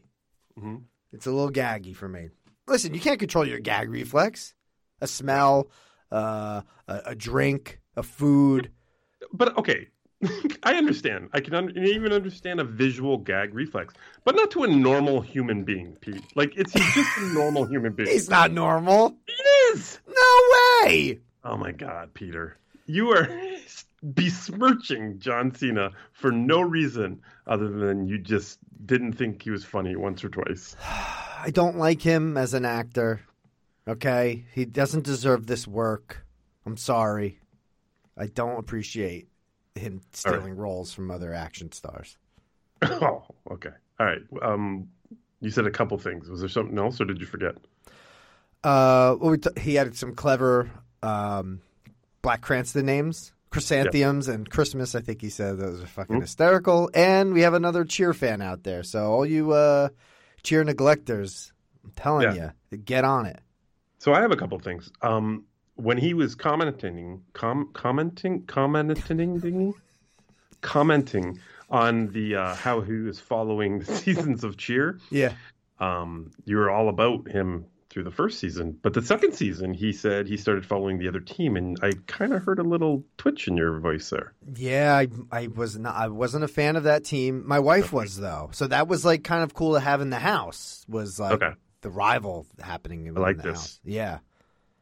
[0.60, 0.84] Mhm.
[1.14, 2.30] It's a little gaggy for me.
[2.68, 4.54] Listen, you can't control your gag reflex.
[5.02, 5.70] A smell,
[6.12, 8.72] uh, a, a drink, a food.
[9.32, 9.88] But okay,
[10.64, 11.30] I understand.
[11.34, 13.94] I can un- even understand a visual gag reflex,
[14.26, 16.24] but not to a normal human being, Pete.
[16.36, 18.10] Like it's he's just a normal human being.
[18.10, 19.16] He's not normal.
[19.28, 19.34] He
[19.74, 20.00] is.
[20.08, 21.20] No way.
[21.44, 23.30] Oh my God, Peter, you are
[24.04, 29.96] besmirching John Cena for no reason other than you just didn't think he was funny
[29.96, 30.76] once or twice.
[30.86, 33.22] I don't like him as an actor.
[33.88, 36.26] Okay, he doesn't deserve this work.
[36.66, 37.40] I'm sorry.
[38.18, 39.28] I don't appreciate
[39.76, 40.40] him All right.
[40.40, 42.18] stealing roles from other action stars.
[42.82, 43.70] oh, okay.
[44.00, 44.22] All right.
[44.42, 44.90] Um,
[45.40, 46.30] you said a couple things.
[46.30, 47.56] Was there something else, or did you forget?
[48.64, 50.70] Uh, well, we t- he added some clever
[51.04, 51.62] um,
[52.22, 54.94] Black Cranston names, Chrysanthemums and Christmas.
[54.94, 56.22] I think he said those are fucking Mhm.
[56.22, 56.90] hysterical.
[56.94, 58.84] And we have another cheer fan out there.
[58.84, 59.90] So all you uh,
[60.44, 61.52] cheer neglectors,
[61.84, 62.52] I'm telling Yeah.
[62.72, 63.40] you, get on it.
[63.98, 64.92] So I have a couple things.
[65.02, 69.74] Um, when he was commenting, com- commenting, commenting,
[70.62, 71.40] commenting
[71.70, 75.34] on the uh, how he was following the seasons of Cheer, Yeah.
[75.80, 77.66] um, you were all about him
[77.98, 81.20] through the first season, but the second season, he said he started following the other
[81.20, 84.34] team, and I kind of heard a little twitch in your voice there.
[84.56, 85.96] Yeah, I, I was not.
[85.96, 87.44] I wasn't a fan of that team.
[87.48, 90.20] My wife was though, so that was like kind of cool to have in the
[90.20, 90.86] house.
[90.88, 91.56] Was like Okay.
[91.82, 93.08] the rival happening.
[93.08, 93.54] In, I like the this.
[93.58, 93.80] house.
[93.84, 94.20] Yeah,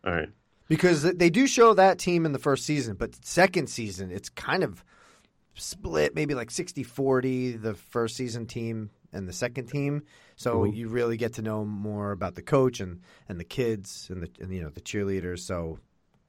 [0.03, 0.27] All right.
[0.67, 4.61] because they do show that team in the first season, but second season it's kind
[4.61, 4.83] of
[5.53, 10.03] split, maybe like 60-40, the first season team and the second team.
[10.35, 10.75] So Mhm.
[10.75, 14.29] you really get to know more about the coach and, and the kids and the
[14.41, 15.39] and, you know the cheerleaders.
[15.39, 15.79] So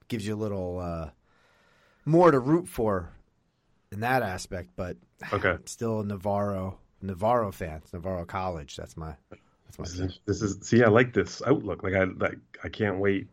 [0.09, 1.11] gives you a little uh,
[2.05, 3.11] more to root for
[3.93, 4.71] in that aspect.
[4.77, 4.97] But
[5.33, 5.57] Okay.
[5.67, 7.81] still a Navarro Navarro fan.
[7.83, 8.77] It's Navarro College.
[8.77, 9.15] That's my
[9.67, 11.83] that's my This is, this is see, I like this outlook.
[11.83, 13.29] Like I like, I can't wait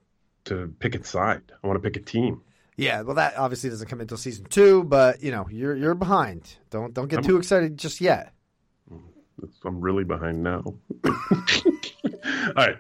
[0.46, 1.42] to pick a side.
[1.64, 2.42] I want to pick a team.
[2.76, 6.56] Yeah, well, that obviously doesn't come until season two, but you know you're you're behind.
[6.72, 8.33] Don't don't get I'm- too excited just yet.
[9.66, 10.64] I'm really behind now.
[11.06, 12.78] All right.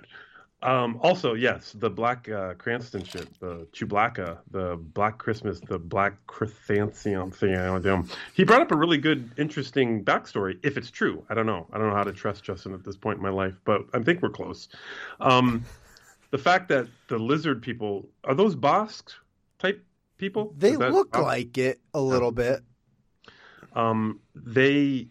[0.61, 6.25] Um, also, yes, the Black uh, Cranston shit, the Chewbacca, the Black Christmas, the Black
[6.25, 7.55] Chrysanthemum thing.
[7.57, 8.05] I don't know.
[8.33, 10.57] He brought up a really good, interesting backstory.
[10.63, 11.67] If it's true, I don't know.
[11.73, 13.99] I don't know how to trust Justin at this point in my life, but I
[14.01, 14.69] think we're close.
[15.19, 15.65] Um,
[16.31, 19.09] the fact that the lizard people are those Bossk
[19.59, 19.83] type
[20.17, 20.53] people.
[20.57, 22.61] They look like it a little bit.
[23.75, 25.09] um, they.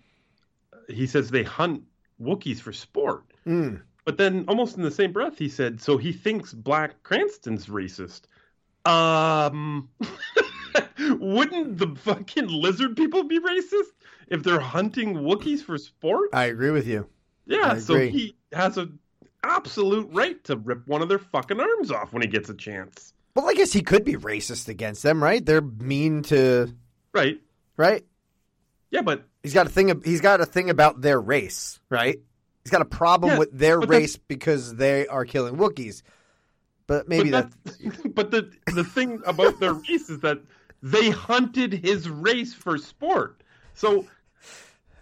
[0.88, 1.82] He says they hunt
[2.20, 3.24] Wookiees for sport.
[3.46, 3.82] Mm.
[4.04, 8.22] But then, almost in the same breath, he said, "So he thinks Black Cranston's racist."
[8.84, 9.88] Um,
[10.98, 13.92] wouldn't the fucking lizard people be racist
[14.28, 16.30] if they're hunting Wookiees for sport?
[16.32, 17.06] I agree with you.
[17.46, 18.98] Yeah, so he has an
[19.44, 23.12] absolute right to rip one of their fucking arms off when he gets a chance.
[23.34, 25.44] Well, I guess he could be racist against them, right?
[25.44, 26.74] They're mean to
[27.12, 27.40] Right?
[27.76, 28.04] right.
[28.92, 30.00] Yeah, but He's got a thing.
[30.04, 32.20] He's got a thing about their race, right?
[32.62, 36.02] He's got a problem Yeah, with their race because they are killing Wookiees.
[36.86, 37.78] But maybe but that.
[37.80, 40.38] that's, but the the thing about their race is that
[40.82, 43.42] they hunted his race for sport.
[43.74, 44.06] So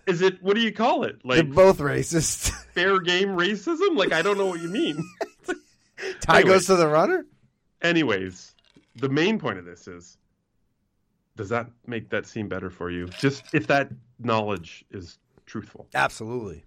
[0.07, 1.21] is it what do you call it?
[1.25, 2.51] They're Like both racist.
[2.75, 3.97] fair game racism?
[3.97, 5.05] Like I don't know what you mean.
[6.21, 6.55] Tie Anyway.
[6.55, 7.27] goes to the runner.
[7.83, 8.55] Anyways,
[8.97, 10.17] the main point of this is
[11.41, 13.07] does that make that seem better for you?
[13.07, 15.87] Just if that knowledge is truthful.
[15.95, 16.67] Absolutely.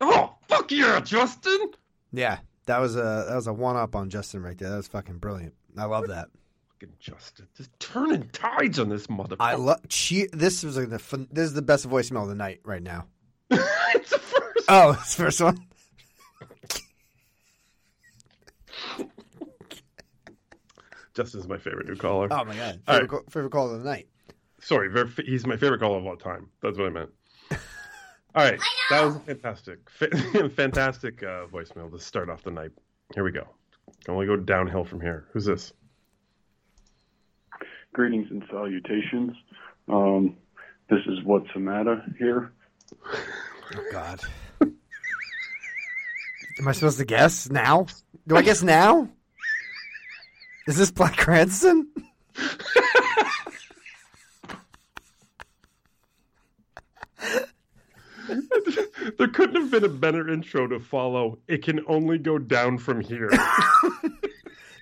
[0.00, 1.72] Oh, fuck yeah, Justin.
[2.12, 4.70] Yeah, that was a that was a one up on Justin right there.
[4.70, 5.54] That was fucking brilliant.
[5.76, 6.28] I love that.
[6.74, 7.48] Fucking Justin.
[7.56, 9.36] Just turning tides on this motherfucker.
[9.40, 9.80] I love.
[9.88, 10.28] She.
[10.32, 13.06] This was like the fun, this is the best voicemail of the night right now.
[13.50, 15.66] it's the first Oh, it's the first one.
[21.14, 22.28] Justin's my favorite new caller.
[22.30, 23.08] Oh my god, favorite, right.
[23.08, 24.08] call, favorite call of the night.
[24.62, 26.48] Sorry, very, he's my favorite caller of all time.
[26.62, 27.10] That's what I meant.
[28.34, 29.90] All right, that was fantastic,
[30.54, 32.70] fantastic uh, voicemail to start off the night.
[33.12, 33.46] Here we go.
[34.04, 35.26] Can only go downhill from here.
[35.32, 35.72] Who's this?
[37.92, 39.32] Greetings and salutations.
[39.88, 40.36] Um,
[40.88, 42.52] this is what's the matter here.
[43.04, 44.20] Oh god.
[44.60, 47.86] Am I supposed to guess now?
[48.28, 49.08] Do I guess now?
[50.68, 51.88] Is this Black Cranston?
[59.18, 61.38] there couldn't have been a better intro to follow.
[61.48, 63.30] It can only go down from here.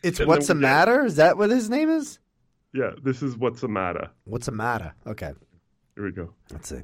[0.02, 1.04] It's And what's the then get- matter?
[1.04, 2.18] Is that what his name is?
[2.72, 4.08] Yeah, this is what's the matter.
[4.24, 4.94] What's the matter?
[5.06, 5.32] Okay,
[5.94, 6.32] Here we go.
[6.50, 6.80] let's see.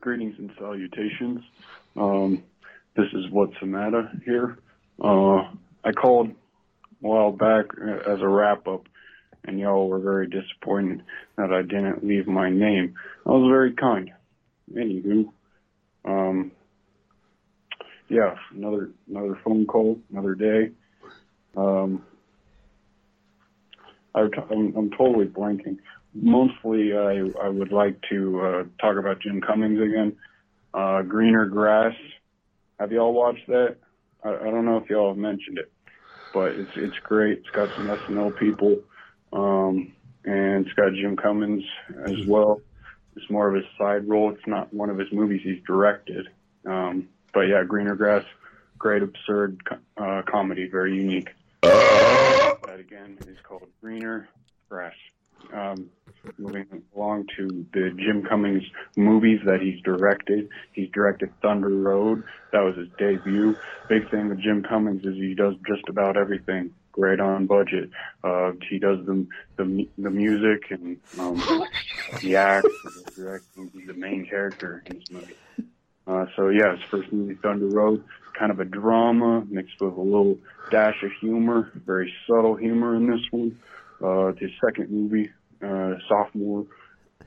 [0.00, 1.40] Greetings and salutations.
[1.96, 2.44] Um,
[2.96, 4.58] this is what's the matter here.
[5.02, 5.38] Uh,
[5.84, 6.34] I called a
[7.00, 8.86] while back uh, as a wrap up,
[9.44, 11.02] and y'all were very disappointed
[11.36, 12.94] that I didn't leave my name.
[13.26, 14.12] I was very kind.
[14.72, 15.32] Anywho,
[16.08, 16.52] um,
[18.08, 20.70] yeah, another another phone call, another day.
[21.56, 22.02] Um,
[24.14, 25.78] I, I'm, I'm totally blanking.
[26.14, 30.16] Mostly, I I would like to uh, talk about Jim Cummings again.
[30.72, 31.94] Uh, Greener Grass.
[32.80, 33.76] Have y'all watched that?
[34.24, 35.70] I, I don't know if y'all have mentioned it,
[36.32, 37.38] but it's it's great.
[37.38, 38.78] It's got some SNL people,
[39.32, 39.92] um,
[40.24, 41.64] and it's got Jim Cummings
[42.06, 42.62] as well.
[43.18, 44.30] It's more of his side role.
[44.30, 46.28] It's not one of his movies he's directed.
[46.64, 48.24] Um, but yeah, Greener Grass,
[48.78, 49.60] great absurd
[49.96, 51.30] uh, comedy, very unique.
[51.62, 54.28] that again is called Greener
[54.68, 54.94] Grass.
[55.52, 55.90] Um,
[56.36, 58.64] moving along to the Jim Cummings
[58.96, 60.48] movies that he's directed.
[60.72, 62.22] He's directed Thunder Road.
[62.52, 63.56] That was his debut.
[63.88, 66.72] Big thing with Jim Cummings is he does just about everything.
[66.98, 67.90] Great on budget.
[68.24, 69.24] Uh, he does the
[69.56, 71.36] the, the music and um,
[72.20, 73.70] the act, the directing.
[73.72, 75.36] He's the main character in this movie.
[76.08, 78.02] Uh, so yeah, his first movie, Thunder Road,
[78.36, 80.38] kind of a drama mixed with a little
[80.70, 83.58] dash of humor, very subtle humor in this one.
[84.02, 85.30] Uh, his second movie,
[85.62, 86.66] uh, sophomore,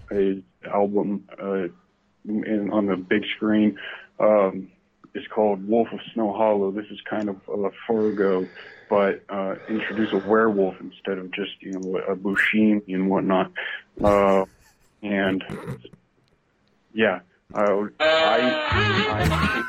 [0.09, 1.67] his album uh,
[2.25, 3.77] in, on the big screen,
[4.19, 4.69] um,
[5.13, 6.71] is called Wolf of Snow Hollow.
[6.71, 8.47] This is kind of a Fargo,
[8.89, 13.51] but uh, introduce a werewolf instead of just you know a Buscemi and whatnot.
[14.03, 14.45] Uh,
[15.01, 15.43] and
[16.93, 17.19] yeah,
[17.53, 19.63] I, I,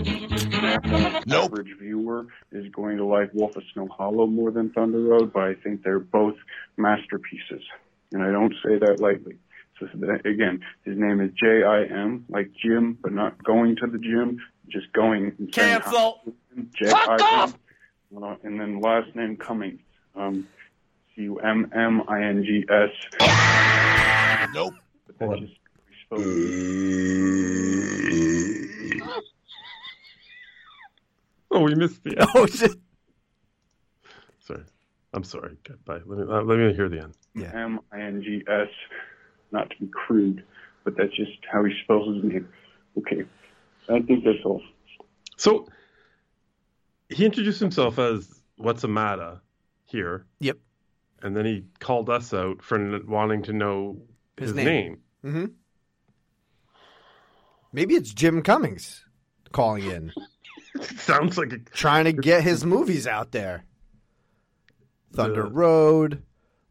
[0.00, 1.44] I nope.
[1.52, 5.42] average viewer is going to like Wolf of Snow Hollow more than Thunder Road, but
[5.42, 6.36] I think they're both
[6.76, 7.62] masterpieces,
[8.12, 9.36] and I don't say that lightly.
[9.78, 9.88] So
[10.24, 14.40] again, his name is J I M, like Jim, but not going to the gym,
[14.72, 15.32] just going.
[15.38, 16.20] and saying Cancel.
[16.74, 17.44] J I
[18.14, 19.80] M, uh, and then last name Cummings,
[20.14, 20.46] um,
[21.14, 22.90] C U M M I N G S.
[24.54, 24.74] Nope.
[25.18, 25.52] But that's just
[31.54, 32.16] Oh, we missed the.
[32.34, 32.72] Oh shit!
[34.40, 34.62] Sorry.
[35.14, 35.56] I'm sorry.
[35.66, 36.00] Okay, bye.
[36.06, 37.14] Let me, uh, let me hear the end.
[37.34, 37.50] Yeah.
[37.54, 38.68] M I N G S.
[39.52, 40.44] Not to be crude,
[40.84, 42.48] but that's just how he spells his name.
[42.98, 43.24] Okay,
[43.92, 44.62] I think that's all.
[45.36, 45.66] So
[47.08, 49.40] he introduced himself as "What's the matter?"
[49.84, 50.26] here.
[50.40, 50.58] Yep.
[51.22, 53.98] And then he called us out for wanting to know
[54.36, 54.66] His his, name.
[54.66, 54.98] name.
[55.24, 55.44] Mm-hmm.
[57.72, 59.04] Maybe it's Jim Cummings
[59.52, 60.12] calling in,
[60.96, 63.64] Sounds like a trying to get his movies out there.
[65.12, 66.22] Thunder The- Road,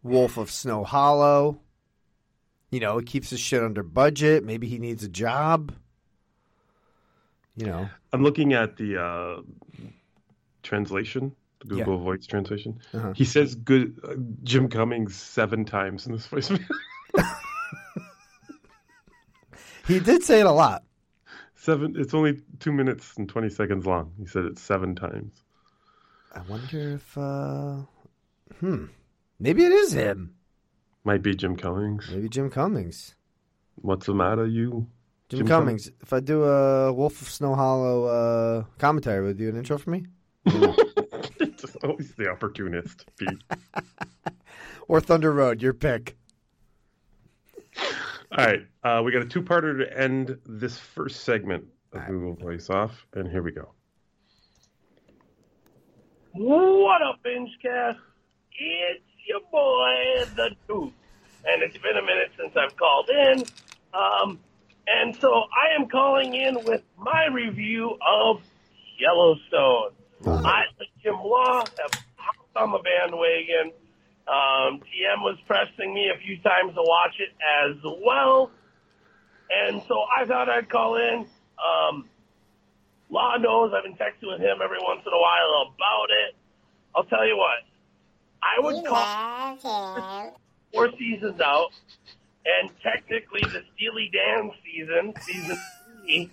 [0.03, 1.61] Wolf of Snow Hollow.
[2.71, 4.43] You know, he keeps his shit under budget.
[4.45, 5.73] Maybe he needs a job.
[7.57, 9.41] You know, I'm looking at the uh,
[10.63, 12.79] translation, the Google Voice translation.
[12.93, 13.13] Uh-huh.
[13.15, 16.65] He says "good uh, Jim Cummings" seven times in this voicemail.
[19.87, 20.83] he did say it a lot.
[21.55, 21.95] seven.
[21.97, 24.13] It's only two minutes and twenty seconds long.
[24.17, 25.43] He said it seven times.
[26.33, 27.79] I wonder if, uh,
[28.61, 28.85] hmm,
[29.37, 30.35] maybe it is him.
[31.03, 32.09] Might be Jim Cummings.
[32.09, 33.15] Maybe Jim Cummings.
[33.75, 34.87] What's the matter, you?
[35.31, 35.89] Jim, Jim Cummings.
[36.01, 39.77] If I do a Wolf of Snow Hollow uh, commentary, would you do an intro
[39.77, 40.05] for me?
[40.45, 43.41] Just always the opportunist, Pete.
[44.89, 46.17] Or Thunder Road, your pick.
[48.37, 51.63] All right, uh, we got a two-parter to end this first segment
[51.93, 53.71] of Google Voice off, and here we go.
[56.33, 57.99] What up, Bingecast?
[58.51, 60.91] It's your boy, the Duke.
[61.45, 63.43] And it's been a minute since I've called in.
[63.93, 64.39] Um,
[64.87, 68.41] and so I am calling in with my review of
[68.99, 69.91] Yellowstone.
[70.25, 73.71] I, like Jim Law, have hopped on the bandwagon.
[74.27, 77.29] Um, TM was pressing me a few times to watch it
[77.65, 77.75] as
[78.05, 78.51] well.
[79.49, 81.25] And so I thought I'd call in.
[81.57, 82.05] Um,
[83.09, 86.35] Law knows I've been texting with him every once in a while about it.
[86.95, 87.59] I'll tell you what,
[88.41, 90.31] I would call
[90.73, 91.69] four seasons out,
[92.45, 95.57] and technically the Steely Dan season, season
[96.01, 96.29] three,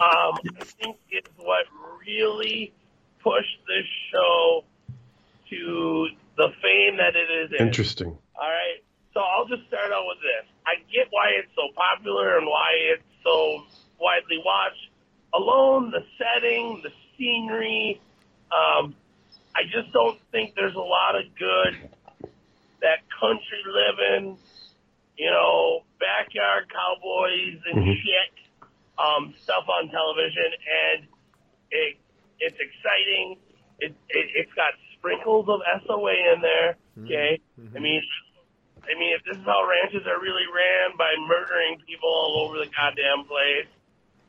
[0.00, 1.64] um, I think is what
[2.06, 2.72] really
[3.22, 4.64] pushed this show
[5.50, 7.66] to the fame that it is in.
[7.66, 8.08] Interesting.
[8.08, 8.82] All right.
[9.14, 10.46] So I'll just start out with this.
[10.66, 13.64] I get why it's so popular and why it's so
[13.98, 14.90] widely watched.
[15.32, 18.00] Alone, the setting, the scenery,
[18.52, 18.94] um,
[19.54, 21.90] I just don't think there's a lot of good
[22.82, 24.36] that country living,
[25.16, 28.02] you know, backyard cowboys and Mhm.
[28.02, 28.32] shit
[28.98, 31.06] um, stuff on television, and
[31.70, 31.96] it
[32.40, 33.38] it's exciting.
[33.78, 36.76] It, it it's got sprinkles of SOA in there.
[37.04, 37.38] Okay,
[37.74, 38.02] I mean,
[38.84, 42.58] I mean, if this is how ranches are really ran by murdering people all over
[42.58, 43.68] the goddamn place,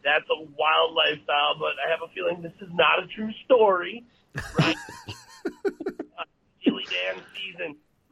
[0.04, 1.56] that's a wild lifestyle.
[1.58, 4.04] But I have a feeling this is not a true story,
[4.54, 4.78] right?
[5.48, 6.24] uh,
[6.62, 7.37] Steely Dan season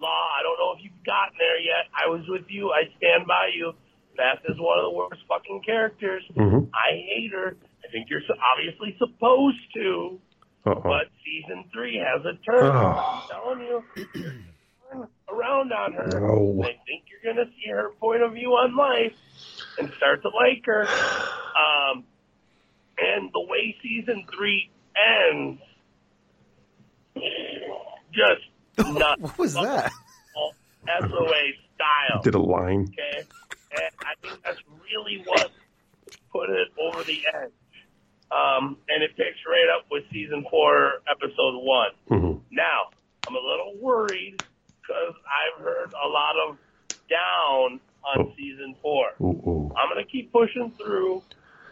[0.01, 0.25] law.
[0.37, 1.87] I don't know if you've gotten there yet.
[1.95, 2.71] I was with you.
[2.71, 3.73] I stand by you.
[4.17, 6.23] Beth is one of the worst fucking characters.
[6.35, 6.69] Mhm.
[6.73, 7.57] I hate her.
[7.83, 8.21] I think you're
[8.53, 10.19] obviously supposed to,
[10.65, 10.81] Uh-oh.
[10.81, 12.63] but season three has a turn.
[12.75, 13.23] Oh.
[13.23, 13.83] I'm telling you,
[14.91, 16.07] turn around on her.
[16.19, 16.61] No.
[16.63, 19.13] I think you're gonna see her point of view on life
[19.79, 20.87] and start to like her.
[20.87, 22.03] Um,
[22.97, 25.61] and the way season three ends,
[28.13, 28.47] just
[28.93, 29.91] not What was that?
[30.87, 31.43] SOA
[31.75, 32.21] style.
[32.23, 32.87] Did a line.
[32.93, 33.23] Okay,
[33.71, 34.59] and I think that's
[34.91, 35.49] really what
[36.31, 37.51] put it over the edge.
[38.31, 41.91] Um, and it picks right up with season four, episode one.
[42.09, 42.41] Mhm.
[42.51, 42.89] Now,
[43.27, 44.43] I'm a little worried
[44.81, 46.57] because I've heard a lot of
[47.09, 48.33] down on Oh.
[48.37, 49.11] season four.
[49.21, 49.71] Ooh, ooh.
[49.75, 51.15] I'm gonna keep pushing through.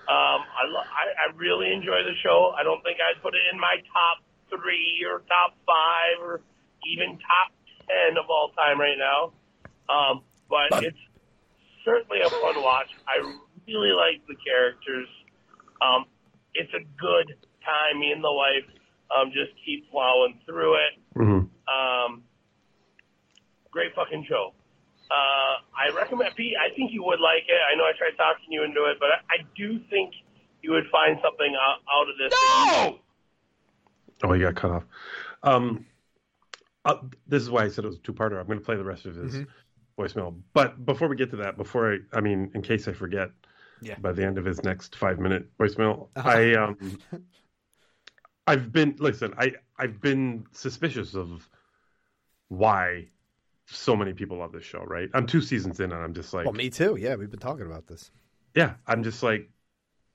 [0.08, 2.54] Um, I, lo- I I really enjoy the show.
[2.58, 4.18] I don't think I'd put it in my top
[4.50, 6.42] three or top five or
[6.92, 7.52] even top
[7.88, 9.32] ten of all time right now.
[9.90, 10.98] Um, but it's
[11.86, 12.88] certainly a fun watch.
[13.08, 13.20] I
[13.68, 15.08] really like the characters.
[15.82, 16.06] Um,
[16.54, 18.00] it's a good time.
[18.00, 18.66] Me and the wife
[19.16, 20.94] um, just keep plowing through it.
[21.16, 21.50] Mhm.
[21.68, 22.24] Um,
[23.72, 24.54] great fucking show.
[25.12, 26.56] Uh, I recommend Pete.
[26.58, 27.60] I think you would like it.
[27.72, 30.14] I know I tried talking you into it, but I, I do think
[30.62, 32.32] you would find something out, out of this.
[32.32, 33.00] No!
[34.24, 34.84] Oh, he got cut off.
[35.44, 35.86] Um,
[36.86, 38.40] uh, this is why I said it was a two-parter.
[38.40, 39.48] I'm going to play the rest of his Mhm.
[39.98, 40.42] voicemail.
[40.54, 43.32] But before we get to that, before I, I mean, in case I forget,
[43.82, 43.98] Yeah.
[44.00, 46.30] by the end of his next five-minute voicemail, Uh-huh.
[46.30, 47.00] I um,
[48.48, 49.34] I've been listen.
[49.38, 51.50] I I've been suspicious of
[52.50, 53.08] why
[53.66, 54.84] so many people love this show.
[54.84, 55.10] Right?
[55.14, 56.98] I'm two seasons in, and I'm just like, Well, me too.
[57.00, 58.12] Yeah, we've been talking about this.
[58.56, 59.50] yeah, I'm just like,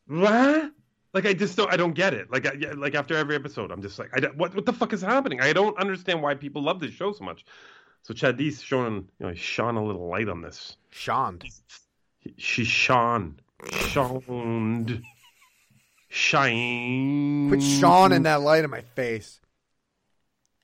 [0.07, 0.73] what?
[1.15, 2.31] Like I just don't, I don't get it.
[2.31, 5.01] Like, I, like after every episode, I'm just like, I what, what the fuck is
[5.01, 5.41] happening?
[5.41, 7.45] I don't understand why people love this show so much.
[8.03, 10.77] So Chad D's showing, you know, shone a little light on this.
[10.91, 11.41] Sean.
[12.37, 13.41] She shone,
[13.89, 15.03] shone,
[16.09, 17.49] shine.
[17.51, 19.41] Put Sean in that light in my face.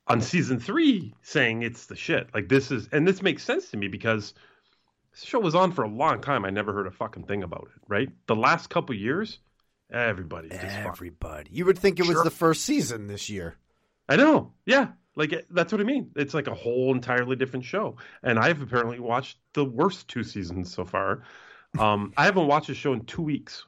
[0.07, 2.29] on season three saying it's the shit.
[2.35, 4.35] Like this is, and this makes sense to me because
[5.13, 6.45] this show was on for a long time.
[6.45, 7.83] I never heard a fucking thing about it.
[7.89, 8.11] Right?
[8.27, 9.39] The last couple years,
[9.91, 11.51] everybody Everybody.
[11.53, 12.25] You would think it was Sure.
[12.25, 13.57] the first season this year.
[14.09, 14.53] I know.
[14.67, 14.89] Yeah.
[15.17, 16.11] Like that's what I mean.
[16.17, 17.97] It's like a whole entirely different show.
[18.23, 21.23] And I've apparently watched the worst two seasons so far.
[21.79, 23.65] Um, I haven't watched a show in two weeks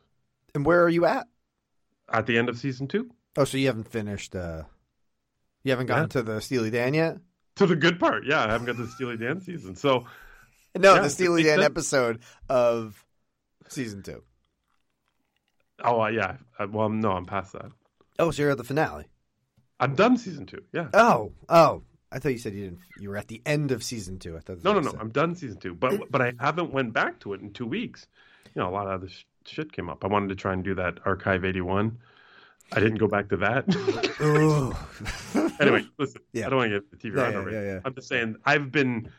[0.55, 1.27] And where are you at?
[2.13, 3.11] at the end of season two.
[3.37, 4.35] Oh, so you haven't finished.
[4.35, 4.63] uh
[5.65, 6.09] You haven't gotten Yeah.
[6.09, 7.19] to the Steely Dan yet?
[7.57, 8.25] To the good part.
[8.27, 9.77] Yeah, I haven't got the Steely Dan season.
[9.77, 10.05] So
[10.79, 13.03] No, Yeah, the Steely Dan episode of
[13.69, 14.23] season two.
[15.85, 16.37] Oh uh, yeah.
[16.59, 17.71] Uh, well no, I'm past that.
[18.19, 19.05] Oh, so you're at the finale.
[19.79, 20.63] I'm done season two.
[20.73, 20.89] Yeah.
[20.95, 21.83] Oh, oh.
[22.11, 22.79] I thought you said you didn't.
[22.99, 24.37] You were at the end of season two.
[24.37, 24.63] I thought.
[24.65, 24.91] No, no, no.
[24.93, 25.01] said.
[25.01, 28.07] I'm done season two, but but I haven't went back to it in two weeks.
[28.55, 30.05] You know, a lot of other sh- shit came up.
[30.05, 31.99] I wanted to try and do that Archive '81.
[32.73, 33.67] I didn't go back to that.
[35.61, 36.21] Anyway, listen.
[36.33, 36.47] Yeah.
[36.47, 37.81] I don't want to get the TV Yeah, yeah, yeah, yeah.
[37.85, 38.37] I'm just saying.
[38.45, 39.11] I've been.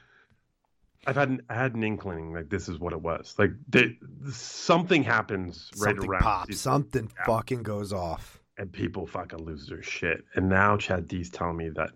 [1.07, 3.33] I've had an, I had an inkling like this is what it was.
[3.39, 3.97] Like they,
[4.31, 6.47] something happens right something around pops.
[6.49, 7.25] season- Something Yeah.
[7.25, 8.39] fucking goes off.
[8.59, 10.25] and people fucking lose their shit.
[10.35, 11.91] And now Chad D's telling me that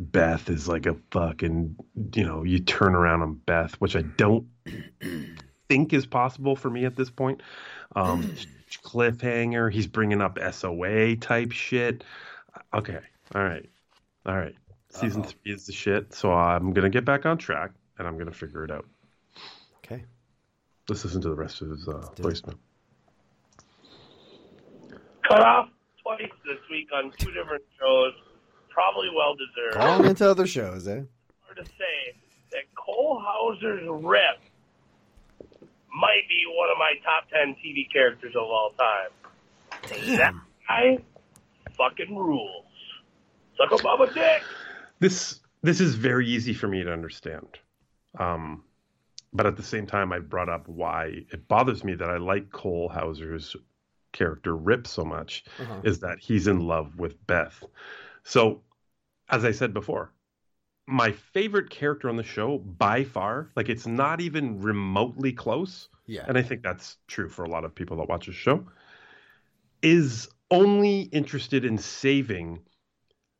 [0.00, 1.76] Beth is like a fucking,
[2.14, 4.46] you know, you turn around on Beth, which I don't
[5.68, 7.42] think is possible for me at this point.
[7.94, 8.34] Um,
[8.84, 9.72] cliffhanger.
[9.72, 12.02] He's bringing up SOA type shit.
[12.74, 12.98] Okay.
[13.34, 13.68] All right.
[14.26, 14.54] All right.
[14.90, 16.12] Season three is the shit.
[16.12, 17.70] So I'm going to get back on track
[18.00, 18.86] and I'm going to figure it out.
[19.84, 20.02] Okay.
[20.88, 22.34] Let's listen to the rest of his uh, do it.
[22.34, 22.56] voicemail.
[25.28, 25.68] Cut off
[26.02, 28.14] twice this week on two different shows.
[28.70, 29.76] Probably well deserved.
[29.76, 31.02] Calling into other shows, eh?
[31.42, 32.16] Hard to say
[32.52, 34.40] that Cole Hauser's Rip
[35.94, 40.16] might be one of my top ten TV characters of all time.
[40.16, 40.34] That
[40.66, 40.98] guy
[41.76, 42.64] fucking rules.
[43.58, 44.42] Suck a Baba Dick.
[45.00, 47.58] this this is very easy for me to understand
[48.18, 48.64] um,
[49.32, 52.50] but at the same time i brought up why it bothers me that i like
[52.50, 53.54] cole hauser's
[54.12, 55.80] character rip so much Uh-huh.
[55.84, 57.62] is that he's in love with beth
[58.24, 58.62] so
[59.32, 60.12] as I said before,
[60.88, 65.88] my favorite character on the show by far, like it's not even remotely close.
[66.06, 66.24] Yeah.
[66.26, 68.66] And I think that's true for a lot of people that watch the show,
[69.82, 72.58] is only interested in saving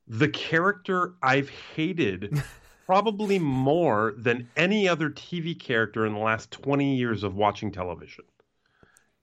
[0.06, 2.40] the character I've hated
[2.90, 8.24] probably more than any other TV character in the last 20 years of watching television.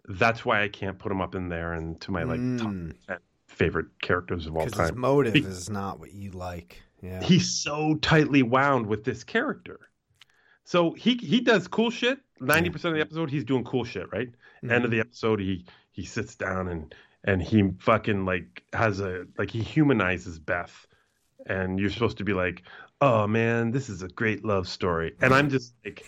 [0.08, 2.94] That's why I can't put him up in there and to my like top mm.
[3.10, 5.00] 10 favorite characters of all Because his time.
[5.02, 6.82] motive is not what you like.
[7.02, 7.22] Yeah.
[7.22, 9.82] he's so tightly wound with this character.
[10.64, 12.20] So he he does cool shit.
[12.40, 14.10] Ninety percent of the episode, he's doing cool shit.
[14.14, 14.30] Right.
[14.64, 14.92] End of mm-hmm.
[14.92, 16.96] the episode, he he sits down and
[17.26, 20.88] and he fucking like has a like he humanizes Beth,
[21.46, 22.64] and you're supposed to be like,
[23.02, 26.06] oh man, this is a great love story, and I'm just like,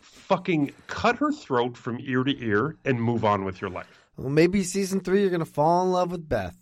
[0.00, 4.30] fucking cut her throat from ear to ear and move on with your life, Well,
[4.30, 6.56] maybe season three you're gonna fall in love with Beth.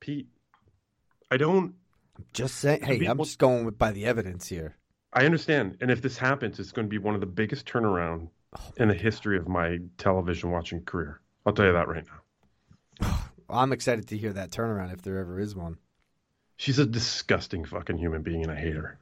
[0.00, 0.28] Pete.
[1.30, 1.74] I don't.
[2.16, 2.82] I'm Just saying.
[2.82, 4.76] Hey, I'm just going with by the evidence here.
[5.12, 5.76] I understand.
[5.80, 8.28] And if this happens, it's going to be one of the biggest turnaround
[8.76, 11.20] in the history of my television watching career.
[11.46, 12.04] I'll tell you that right
[13.00, 13.18] now.
[13.50, 15.76] I'm excited to hear that turnaround if there ever is one.
[16.62, 18.96] She's a disgusting fucking human being, and I hate her.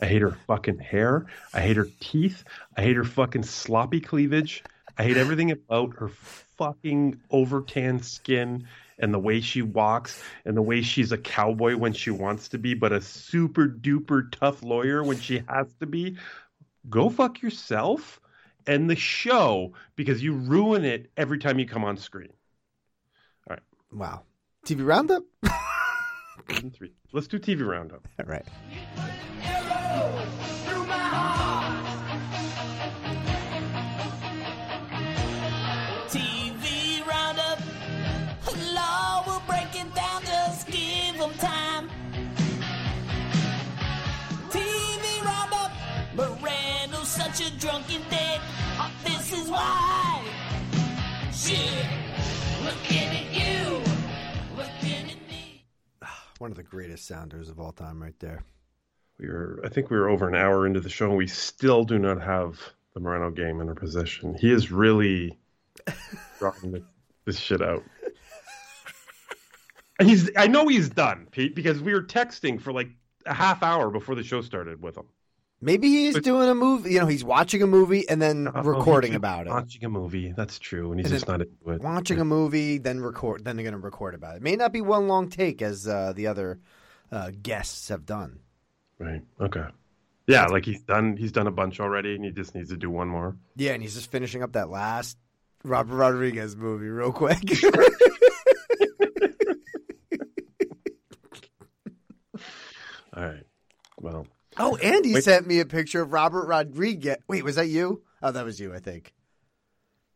[0.00, 1.26] I hate her fucking hair.
[1.52, 2.44] I hate her teeth.
[2.76, 4.62] I hate her fucking sloppy cleavage.
[4.96, 8.68] I hate everything about her fucking over tan skin
[9.00, 12.58] and the way she walks and the way she's a cowboy when she wants to
[12.58, 16.16] be, but a super duper tough lawyer when she has to be.
[16.88, 18.20] Go fuck yourself
[18.68, 22.32] and the show because you ruin it every time you come on screen.
[23.50, 23.62] All right.
[23.90, 24.22] Wow.
[24.64, 25.24] TV roundup.
[26.48, 26.92] Season three.
[27.12, 28.06] Let's do TV roundup.
[28.18, 28.46] All right.
[36.08, 37.58] TV roundup.
[38.74, 41.88] Law will break it down, just give them time.
[44.50, 45.72] TV roundup.
[46.14, 48.40] Moreno's such a drunken dick.
[48.78, 50.22] Oh, this is why.
[51.32, 51.86] Shit.
[52.64, 53.21] Looking at you.
[56.42, 58.42] One of the greatest sounders of all time, right there.
[59.16, 61.84] We were, I think we were over an hour into the show, and we still
[61.84, 62.58] do not have
[62.94, 64.34] the Moreno game in our possession.
[64.34, 65.38] He is really
[66.40, 66.82] dropping this,
[67.26, 67.84] this shit out.
[70.00, 72.88] He's, I know he's done, Pete, because we were texting for like
[73.24, 75.06] a half hour before the show started with him.
[75.64, 76.92] Maybe he's doing a movie.
[76.92, 79.50] You know, he's watching a movie and then recording about it.
[79.50, 81.80] Watching a movie, that's true, and he's And just not into it.
[81.80, 83.44] Watching a movie, then record.
[83.44, 84.42] Then they're going to record about it.
[84.42, 86.58] May not be one long take as uh, the other
[87.12, 88.40] uh, guests have done.
[88.98, 89.22] Right.
[89.40, 89.64] Okay.
[90.26, 91.16] Yeah, like he's done.
[91.16, 93.36] He's done a bunch already, and he just needs to do one more.
[93.54, 95.16] Yeah, and he's just finishing up that last
[95.62, 97.38] Robert Rodriguez movie real quick.
[103.14, 103.44] All right.
[104.00, 104.26] Well,
[104.58, 105.24] oh, and he Wait.
[105.24, 107.16] sent me a picture of Robert Rodriguez.
[107.28, 108.02] Wait, was that you?
[108.22, 109.12] Oh, that was you, I think.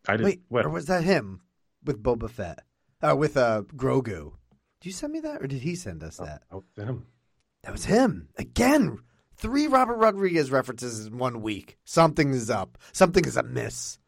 [0.09, 0.25] I didn't.
[0.25, 0.65] Wait, what?
[0.65, 1.41] or was that him
[1.85, 2.61] with Boba Fett?
[3.03, 4.33] Uh, with uh, Grogu.
[4.81, 6.43] Did you send me that, or did he send us that?
[6.51, 7.07] Oh, him.
[7.63, 8.99] That was him again.
[9.37, 11.77] Three Robert Rodriguez references in one week.
[11.85, 12.79] Something is up.
[12.93, 13.99] Something is amiss.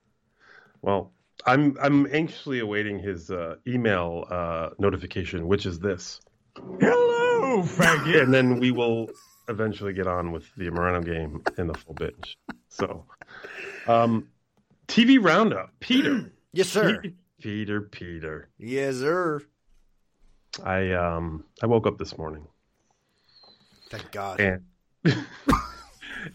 [0.81, 1.13] Well,
[1.45, 6.21] I'm I'm anxiously awaiting his uh, email uh, notification, which is this.
[6.81, 8.23] Hello, faggot.
[8.23, 9.09] and then we will
[9.49, 12.39] eventually get on with the Moreno game in the full binge.
[12.69, 13.05] So,
[13.87, 14.29] um,
[14.87, 16.31] TV roundup, Peter.
[16.53, 17.03] yes, sir.
[17.41, 18.49] Peter, Peter.
[18.59, 19.41] Yes, sir.
[20.65, 22.45] I um I woke up this morning
[23.91, 24.41] Thank God.
[24.41, 24.63] and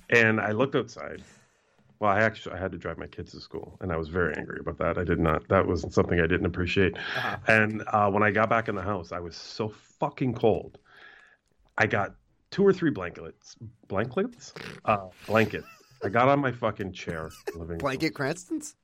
[0.10, 1.22] and I looked outside.
[2.00, 4.36] Well, I actually I had to drive my kids to school, and I was very
[4.36, 4.98] angry about that.
[4.98, 5.48] I did not.
[5.50, 6.96] That was something I didn't appreciate.
[7.48, 10.80] And uh, when I got back in the house, I was so fucking cold.
[11.78, 12.16] I got
[12.54, 13.56] two or three blankets,
[13.88, 14.54] blankets,
[14.86, 15.66] uh, blankets.
[16.04, 18.76] I got on my fucking chair, living Blanket Cranston's?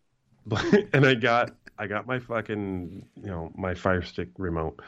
[0.93, 4.81] and I got I got my fucking you know my Fire Stick remote,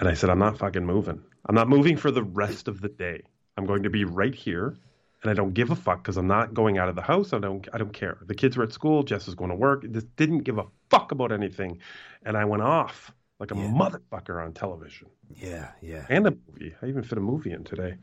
[0.00, 1.22] and I said I'm not fucking moving.
[1.46, 3.22] I'm not moving for the rest of the day.
[3.56, 4.76] I'm going to be right here,
[5.22, 7.32] and I don't give a fuck because I'm not going out of the house.
[7.32, 8.18] I don't I don't care.
[8.26, 9.04] The kids were at school.
[9.04, 9.88] Jess is going to work.
[9.92, 11.78] Just didn't give a fuck about anything,
[12.24, 16.06] and I went off like a motherfucker on television Yeah, yeah.
[16.08, 16.74] and a movie.
[16.82, 17.96] I even fit a movie in today.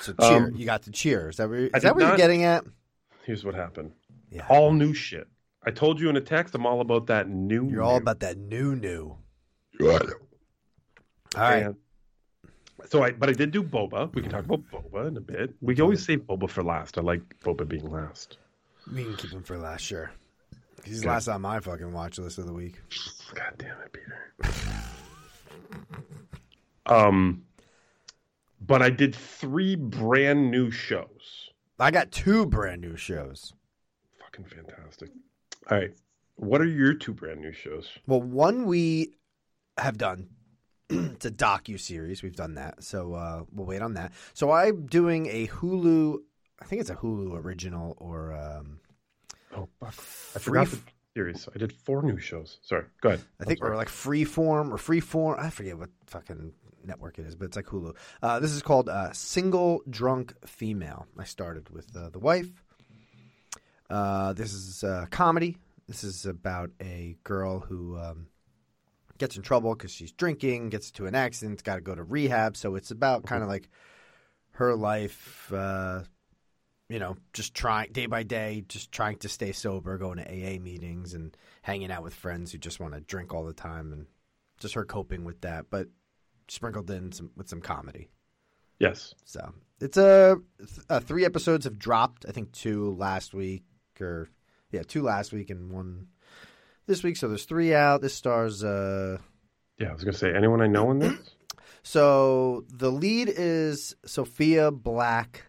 [0.00, 0.46] So cheer.
[0.46, 1.28] Um, you got the cheer.
[1.28, 2.64] Is that where, that did what you're getting at?
[3.24, 3.92] Here's what happened.
[4.30, 4.46] Yeah.
[4.48, 5.28] All new shit.
[5.66, 6.54] I told you in a text.
[6.54, 7.68] I'm all about that new.
[7.70, 9.16] You're all about that new new.
[9.80, 9.98] All
[11.36, 11.62] right.
[11.64, 11.76] And
[12.86, 14.14] so I, but I did do boba.
[14.14, 15.54] We can talk about boba in a bit.
[15.60, 16.98] We can always save boba for last.
[16.98, 18.38] I like boba being last.
[18.92, 20.10] We can keep him for last, sure.
[20.84, 22.80] He's last on my fucking watch list of the week.
[23.34, 24.18] God damn it, Peter.
[26.86, 27.44] Um,
[28.60, 31.50] but I did three brand new shows.
[31.78, 33.52] I got two brand new shows.
[34.20, 35.10] Fucking fantastic.
[35.70, 35.92] All right.
[36.36, 37.88] What are your two brand new shows?
[38.06, 39.14] Well, one we
[39.78, 40.28] have done.
[40.90, 42.22] it's a docu series.
[42.22, 44.12] We've done that, so uh, we'll wait on that.
[44.34, 46.18] So I'm doing a Hulu.
[46.60, 48.80] I think it's a Hulu original or um,
[49.56, 49.94] Oh, fuck.
[50.34, 50.78] I forgot the
[51.14, 51.48] series.
[51.54, 52.58] I did four new shows.
[52.62, 52.84] Sorry.
[53.00, 53.20] Go ahead.
[53.40, 55.38] I think or like Freeform or Freeform.
[55.38, 56.52] I forget what fucking
[56.84, 57.94] network it is, but it's like Hulu.
[58.22, 61.06] Uh, this is called uh, Single Drunk Female.
[61.18, 62.50] I started with uh, the wife.
[63.88, 65.56] Uh, this is a comedy.
[65.86, 68.26] This is about a girl who um,
[69.18, 72.56] gets in trouble because she's drinking, gets to an accident, got to go to rehab.
[72.56, 73.68] So it's about kind of like
[74.52, 75.52] her life.
[76.88, 80.60] You know, just trying day by day, just trying to stay sober, going to AA
[80.60, 84.06] meetings and hanging out with friends who just want to drink all the time, and
[84.60, 85.88] just her coping with that, but
[86.48, 88.08] sprinkled in some with some comedy.
[88.78, 89.14] Yes.
[89.24, 90.38] So it's a
[90.90, 92.26] uh, three episodes have dropped.
[92.28, 93.64] I think two last week,
[94.00, 94.28] or
[94.70, 96.08] yeah, two last week and one
[96.86, 97.16] this week.
[97.16, 98.02] So there's three out.
[98.02, 98.62] This stars.
[98.62, 99.18] uh
[99.78, 101.18] Yeah, I was gonna say anyone I know in this.
[101.86, 105.44] So the lead is Sofia Black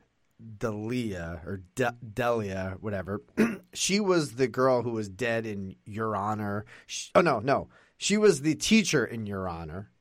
[0.58, 3.22] D'Elia or De- D'Elia, whatever.
[3.74, 6.66] she was the girl who was dead in Your Honor.
[6.86, 9.92] Sh oh no, no, she was the teacher in Your Honor.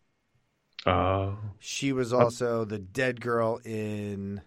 [0.87, 1.39] Oh.
[1.59, 4.43] She was uh, also the dead girl in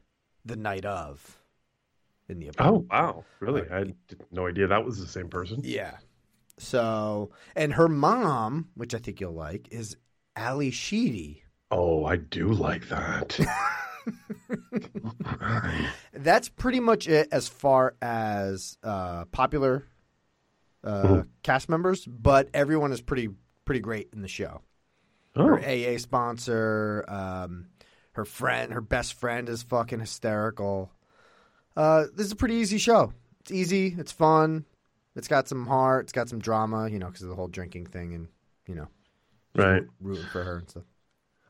[0.46, 1.40] The Night of.
[2.30, 3.24] In the Oh wow!
[3.40, 3.64] Really?
[3.72, 3.96] I had
[4.32, 5.62] no idea that was the same person.
[5.64, 5.98] Yeah.
[6.60, 9.96] So, and her mom, which I think you'll like, is
[10.36, 11.44] Ally Sheedy.
[11.72, 13.40] Oh, I do like that.
[16.14, 19.86] That's pretty much it as far as uh, popular
[20.84, 21.28] uh, Mhm.
[21.44, 23.30] cast members, but everyone is pretty
[23.66, 24.62] pretty great in the show.
[25.36, 25.46] Oh.
[25.48, 27.68] Her AA sponsor, um,
[28.14, 30.92] her friend, her best friend is fucking hysterical.
[31.76, 33.12] Uh, this is a pretty easy show.
[33.42, 33.96] It's easy.
[33.98, 34.66] It's fun.
[35.16, 36.06] It's got some heart.
[36.06, 36.90] It's got some drama.
[36.90, 38.28] You know, because of the whole drinking thing, and
[38.68, 38.88] you know,
[39.56, 39.84] Right.
[40.00, 40.84] rooting for her and stuff.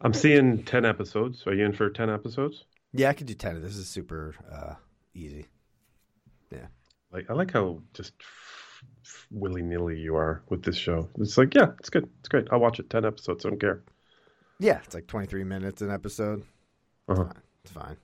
[0.01, 1.45] I'm seeing ten episodes.
[1.47, 2.65] Are you in for ten episodes?
[2.93, 3.61] Yeah, I could do ten.
[3.61, 4.75] This is super uh,
[5.13, 5.45] easy.
[6.51, 6.67] Yeah.
[7.11, 8.13] Like I like how just
[9.31, 11.09] willy nilly you are with this show.
[11.19, 12.09] It's like, yeah, it's good.
[12.19, 12.47] It's great.
[12.51, 12.89] I'll watch it.
[12.89, 13.45] Ten episodes.
[13.45, 13.81] I don't care.
[14.59, 16.43] Yeah, it's like 23 minutes an episode.
[17.07, 17.25] Uh-huh.
[17.63, 17.97] It's fine.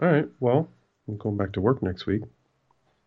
[0.00, 0.28] All right.
[0.40, 0.68] Well,
[1.06, 2.22] I'm going back to work next week.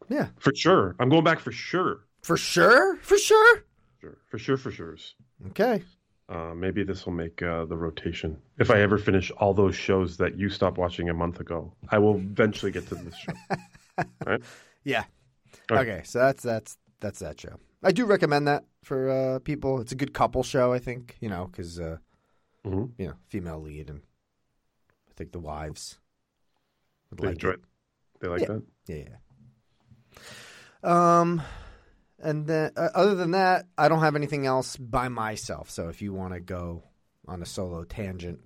[0.10, 0.28] Yeah.
[0.38, 0.96] For sure.
[1.00, 2.06] I'm going back for sure.
[2.22, 2.98] For sure?
[2.98, 3.64] For sure?
[4.02, 4.18] Sure.
[4.30, 4.58] For sure.
[4.58, 4.96] For sure.
[5.48, 5.84] Okay.
[6.28, 8.36] Uh, maybe this will make uh, the rotation.
[8.58, 12.00] If I ever finish all those shows that you stopped watching a month ago, I
[12.00, 13.34] will eventually get to this show.
[14.26, 14.42] Right.
[14.84, 15.04] Yeah.
[15.70, 15.88] Right.
[15.88, 17.56] Okay, so that's that's that's that show.
[17.84, 19.80] I do recommend that for uh, people.
[19.80, 21.16] It's a good couple show, I think.
[21.22, 21.98] You know, because uh,
[22.66, 22.92] Mhm.
[22.98, 24.02] you know, female lead, and
[25.10, 26.00] I think the wives
[27.10, 27.54] would They like enjoy it.
[27.54, 27.62] it.
[28.20, 28.48] They like Yeah.
[28.48, 28.64] that.
[28.88, 29.04] Yeah,
[30.84, 31.20] yeah.
[31.22, 31.42] Um,
[32.26, 35.70] and then uh, other than that, I don't have anything else by myself.
[35.70, 36.84] So if you want to go
[37.28, 38.40] on a solo tangent,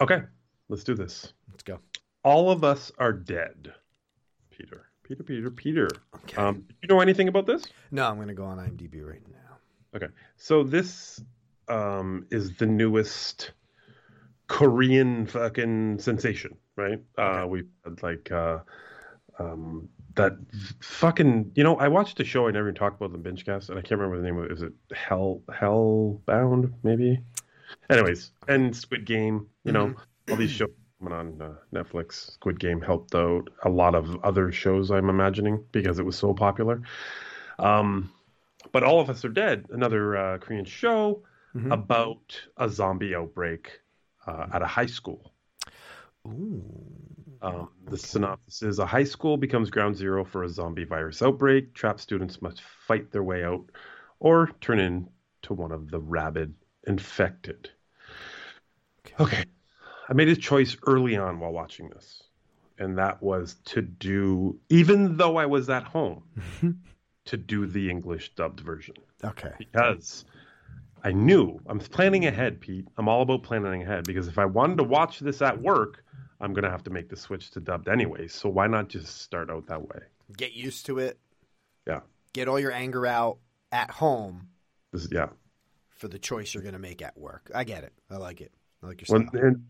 [0.00, 0.22] Okay.
[0.68, 1.32] Let's do this.
[1.50, 1.78] let's go.
[2.24, 3.72] All of us are dead.
[4.50, 4.86] Peter.
[5.04, 5.88] Peter, Peter, Peter.
[6.36, 7.64] Um, do you know anything about this?
[7.90, 9.58] No, I'm going to go on IMDb right now.
[9.94, 10.08] Okay.
[10.36, 11.22] So this
[11.68, 13.52] um, is the newest
[14.48, 16.98] Korean fucking sensation, right?
[17.16, 18.58] Uh, we've had like uh,
[19.38, 20.36] um, that
[20.80, 21.52] fucking.
[21.54, 23.78] You know, I watched a show I never even talked about in the Bingecast, and
[23.78, 24.52] I can't remember the name of it.
[24.52, 26.72] Is it Hell Hellbound?
[26.82, 27.20] Maybe.
[27.90, 29.48] Anyways, and Squid Game.
[29.64, 29.94] You know,
[30.30, 32.32] all these shows coming on uh, Netflix.
[32.32, 34.90] Squid Game helped out a lot of other shows.
[34.90, 36.82] I'm imagining because it was so popular.
[37.58, 38.10] Um,
[38.72, 39.66] but all of us are dead.
[39.70, 41.22] Another uh, Korean show
[41.70, 43.80] about a zombie outbreak
[44.26, 45.32] uh, at a high school.
[47.44, 51.74] Um, the synopsis is a high school becomes ground zero for a zombie virus outbreak.
[51.74, 53.64] Trapped students must fight their way out
[54.20, 56.54] or turn into one of the rabid
[56.86, 57.70] infected.
[59.20, 59.44] Okay.
[60.08, 62.22] I made a choice early on while watching this,
[62.78, 66.22] and that was to do, even though I was at home,
[67.26, 69.52] to do the English dubbed version Okay.
[69.58, 70.24] because
[71.02, 72.86] I knew I'm planning ahead, Pete.
[72.98, 76.03] I'm all about planning ahead because if I wanted to watch this at work,
[76.44, 78.28] I'm gonna have to make the switch to dubbed anyway.
[78.28, 80.00] So why not just start out that way?
[80.36, 81.18] Get used to it.
[81.86, 82.00] Yeah,
[82.34, 83.38] Get all your anger out
[83.72, 84.48] at home
[84.92, 85.28] this yeah.
[85.90, 87.50] for the choice you're going to make at work.
[87.54, 87.92] I get it.
[88.10, 88.52] I like it.
[88.82, 89.40] I like your style.
[89.40, 89.64] and,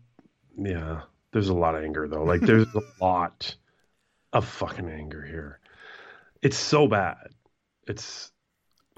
[0.57, 1.01] yeah,
[1.31, 2.23] there's a lot of anger though.
[2.23, 3.55] Like there's a lot
[4.33, 5.59] of fucking anger here.
[6.41, 7.29] It's so bad.
[7.87, 8.31] It's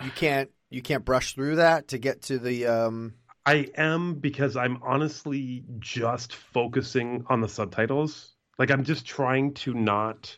[0.03, 3.13] You can't you can't brush through that to get to the um
[3.48, 8.34] I am because I'm honestly just focusing on the subtitles.
[8.60, 10.36] Like I'm just trying to not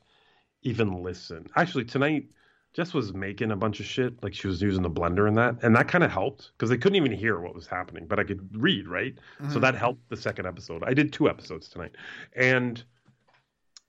[0.62, 1.48] even listen.
[1.56, 2.30] Actually, tonight
[2.74, 4.22] Jess was making a bunch of shit.
[4.22, 6.78] Like she was using the blender and that, and that kind of helped because they
[6.78, 9.18] couldn't even hear what was happening, but I could read right.
[9.50, 9.62] So Mhm.
[9.62, 10.84] that helped the second episode.
[10.86, 11.96] I did two episodes tonight,
[12.36, 12.84] and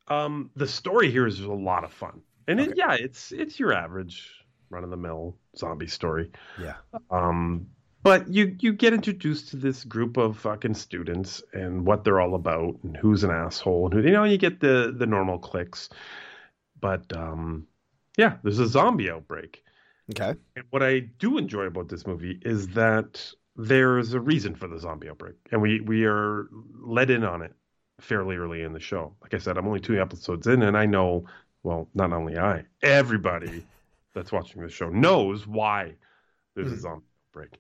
[0.09, 2.23] um, the story here is a lot of fun.
[2.49, 4.33] And it, yeah, it's it's your average
[4.71, 6.31] run of the mill zombie story.
[6.59, 6.77] Yeah.
[7.11, 7.67] Um,
[8.03, 12.35] but you you get introduced to this group of fucking students and what they're all
[12.35, 15.89] about and who's an asshole and who you know you get the the normal clicks.
[16.81, 17.67] But um,
[18.17, 19.63] yeah, there's a zombie outbreak.
[20.11, 20.35] Okay.
[20.57, 24.79] And what I do enjoy about this movie is that there's a reason for the
[24.79, 26.49] zombie outbreak, and we we are
[26.81, 27.53] let in on it
[28.01, 29.15] fairly early in the show.
[29.23, 31.27] Like I said, I'm only two episodes in, and I know,
[31.63, 33.65] well, not only I, everybody
[34.15, 35.95] that's watching the show knows why
[36.55, 37.59] there's a zombie outbreak.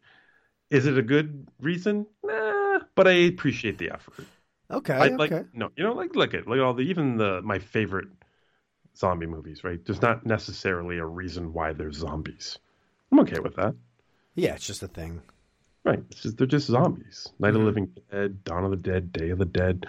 [0.70, 2.06] Is it a good reason?
[2.22, 4.26] Nah, but I appreciate the effort.
[4.70, 4.94] Okay.
[4.94, 8.08] I like no, you know, like look at like all the even the my favorite
[8.96, 9.84] zombie movies, right?
[9.84, 12.58] There's not necessarily a reason why there's zombies.
[13.10, 13.74] I'm okay with that.
[14.34, 15.22] Yeah, it's just a thing.
[15.84, 16.02] Right.
[16.10, 17.26] It's just they're just zombies.
[17.38, 17.64] Night of the Mhm.
[17.64, 19.86] Living Dead, Dawn of the Dead, Day of the Dead.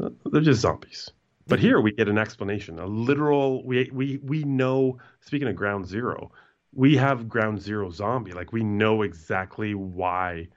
[0.00, 1.10] Uh, They're just zombies.
[1.46, 3.64] But here we get an explanation, a literal.
[3.64, 4.98] We we we know.
[5.20, 6.32] Speaking of Ground Zero,
[6.74, 8.32] we have Ground Zero zombie.
[8.32, 10.48] Like we know exactly why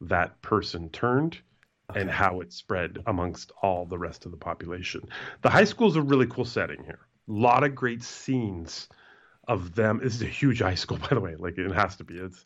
[0.00, 1.38] that person turned
[1.94, 5.02] and how it spread amongst all the rest of the population.
[5.42, 7.00] The high school is a really cool setting here.
[7.28, 8.88] A lot of great scenes
[9.46, 10.00] of them.
[10.02, 11.34] This is a huge high school, by the way.
[11.38, 12.14] Like it has to be.
[12.16, 12.42] It's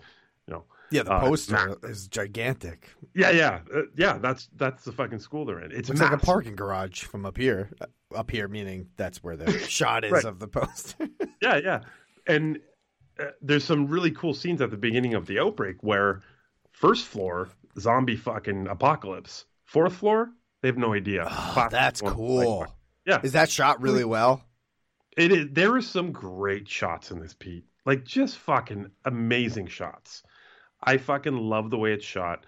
[0.47, 0.65] you know.
[0.91, 2.89] Yeah, the uh, poster ma- is gigantic.
[3.15, 4.19] yeah, yeah, uh, yeah.
[4.19, 5.73] That's that's the fucking school they're in.
[5.73, 7.71] It's It's like a parking garage from up here.
[7.81, 10.25] Uh, Up here, meaning that's where the shot is Right.
[10.25, 11.09] of the poster.
[11.43, 11.81] Yeah, yeah.
[12.29, 12.61] And
[13.21, 16.23] uh, there's some really cool scenes at the beginning of the outbreak where
[16.73, 17.49] first floor
[17.79, 19.45] zombie fucking apocalypse.
[19.65, 20.31] Fourth floor,
[20.63, 21.27] they have no idea.
[21.27, 22.15] Classic that's one.
[22.15, 22.61] cool.
[22.61, 22.69] Like,
[23.07, 24.43] yeah, Is that shot really well?
[25.17, 25.47] It is.
[25.53, 27.65] There are some great shots in this, Pete.
[27.85, 30.23] Like just fucking amazing shots.
[30.83, 32.45] I fucking love the way it's shot.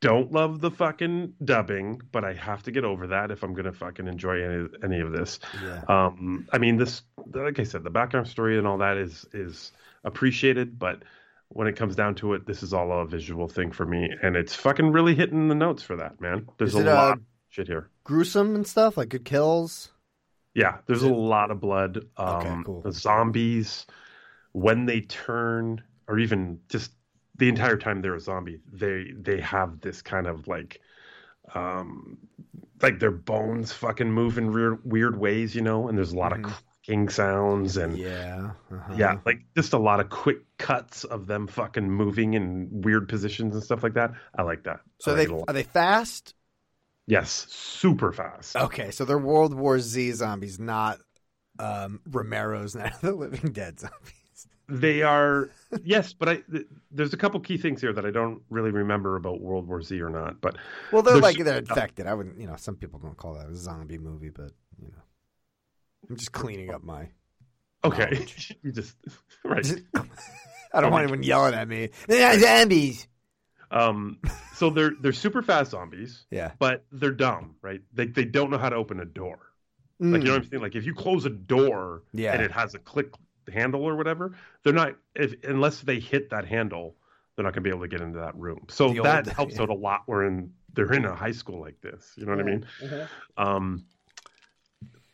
[0.00, 3.72] Don't love the fucking dubbing, but I have to get over that if I'm gonna
[3.72, 5.38] fucking enjoy any any of this.
[5.62, 5.82] Yeah.
[5.88, 7.02] Um, I mean, this,
[7.34, 9.72] like I said, the background story and all that is is
[10.04, 11.02] appreciated, but
[11.48, 14.36] when it comes down to it, this is all a visual thing for me, and
[14.36, 16.48] it's fucking really hitting the notes for that, man.
[16.58, 17.90] There's a it, lot uh, of shit here.
[18.04, 19.90] Gruesome and stuff, like good kills.
[20.54, 22.06] Yeah, there's a lot of blood.
[22.16, 22.82] Um, cool.
[22.82, 23.86] The zombies,
[24.52, 26.92] when they turn, or even just
[27.40, 30.80] the entire time they're a zombie, they they have this kind of like,
[31.54, 32.18] um,
[32.82, 35.88] like their bones fucking move in weird weird ways, you know.
[35.88, 38.52] And there's a lot of cracking sounds and Yeah.
[38.72, 38.94] uh-huh.
[38.96, 43.54] yeah, like just a lot of quick cuts of them fucking moving in weird positions
[43.54, 44.12] and stuff like that.
[44.34, 44.80] I like that.
[45.00, 45.48] So like they it a lot.
[45.48, 46.34] are they fast?
[47.06, 48.64] Yes, super fast.
[48.64, 51.00] Okay, so they're World War Z zombies, not
[51.58, 54.19] um, Romero's Night of the Living Dead zombies.
[54.70, 55.50] They are
[55.82, 59.16] yes, but I th- there's a couple key things here that I don't really remember
[59.16, 60.40] about World War Z or not.
[60.40, 60.56] But
[60.92, 62.06] Well, they're like they're infected.
[62.06, 65.02] I wouldn't, you know, some people don't call that a zombie movie, but you know,
[66.08, 67.08] I'm just cleaning up my.
[67.84, 68.26] Okay,
[68.62, 68.94] you just
[69.44, 69.66] right.
[70.72, 71.90] I don't want anyone yelling at me.
[72.06, 73.08] They're zombies.
[73.72, 74.18] Um,
[74.54, 76.26] so they're they're super fast zombies.
[76.30, 76.52] Yeah.
[76.58, 77.80] but they're dumb, right?
[77.92, 79.38] They they don't know how to open a door.
[80.02, 80.62] Like you know what I'm saying?
[80.62, 82.20] Like if you close a door Mm.
[82.20, 82.32] Yeah.
[82.32, 83.12] and it has a click
[83.50, 84.32] handle or whatever,
[84.62, 86.96] they're not if unless they hit that handle,
[87.36, 88.66] they're not gonna be able to get into that room.
[88.68, 89.62] So The that old- helps yeah.
[89.62, 90.02] out a lot.
[90.06, 92.12] We're in they're in a high school like this.
[92.16, 92.66] You know what I mean?
[93.36, 93.84] Um,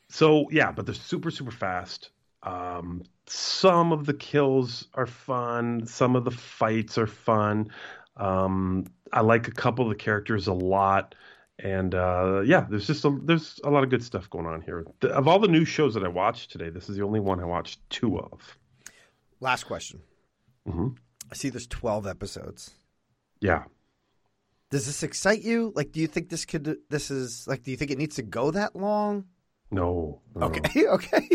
[0.09, 2.11] so yeah, but they're super super fast.
[2.43, 5.87] Um, some of the kills are fun.
[5.87, 7.71] Some of the fights are fun.
[8.17, 11.15] Um, I like a couple of the characters a lot,
[11.59, 14.85] and uh, yeah, there's just a, there's a lot of good stuff going on here.
[15.01, 17.41] The, of all the new shows that I watched today, this is the only one
[17.41, 18.57] I watched two of.
[19.41, 20.01] Last question.
[20.67, 20.89] hmm
[21.31, 22.71] I see there's 12 episodes.
[23.41, 23.65] Yeah,
[24.71, 25.73] Does this excite you?
[25.75, 26.79] Like, do you think this could?
[26.89, 29.25] This is like, do you think it needs to go that long?
[29.71, 30.47] no, no.
[30.47, 31.29] Okay, okay.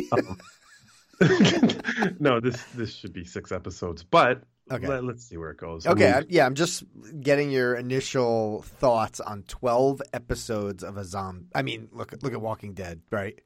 [2.20, 4.88] no, this this should be six episodes, but Okay.
[4.88, 5.86] let, us see where it goes.
[5.86, 6.84] I Okay, mean, I- yeah, I'm just
[7.20, 11.48] getting your initial thoughts on 12 episodes of a zombie.
[11.54, 13.40] I mean, look look at Walking Dead, right?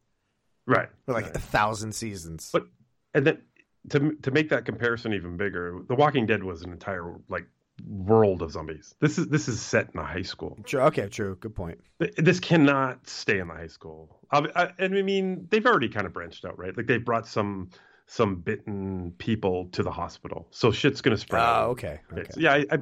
[0.68, 1.36] right, For like right.
[1.36, 2.50] a thousand seasons.
[2.52, 2.68] But
[3.14, 3.42] and then
[3.90, 7.46] to to make that comparison even bigger, The Walking Dead was an entire like
[7.86, 8.96] world of zombies.
[9.02, 10.58] This is this is set in a high school.
[10.66, 10.82] True.
[10.82, 11.36] Okay, true.
[11.40, 11.82] Good point.
[12.18, 14.20] This cannot stay in the high school.
[14.32, 16.76] I, I, and I mean, they've already kind of branched out, right?
[16.76, 17.70] Like they've brought some
[18.08, 21.42] some bitten people to the hospital, so shit's gonna spread.
[21.44, 22.00] Oh, okay.
[22.14, 22.30] Okay.
[22.38, 22.78] Yeah, I, I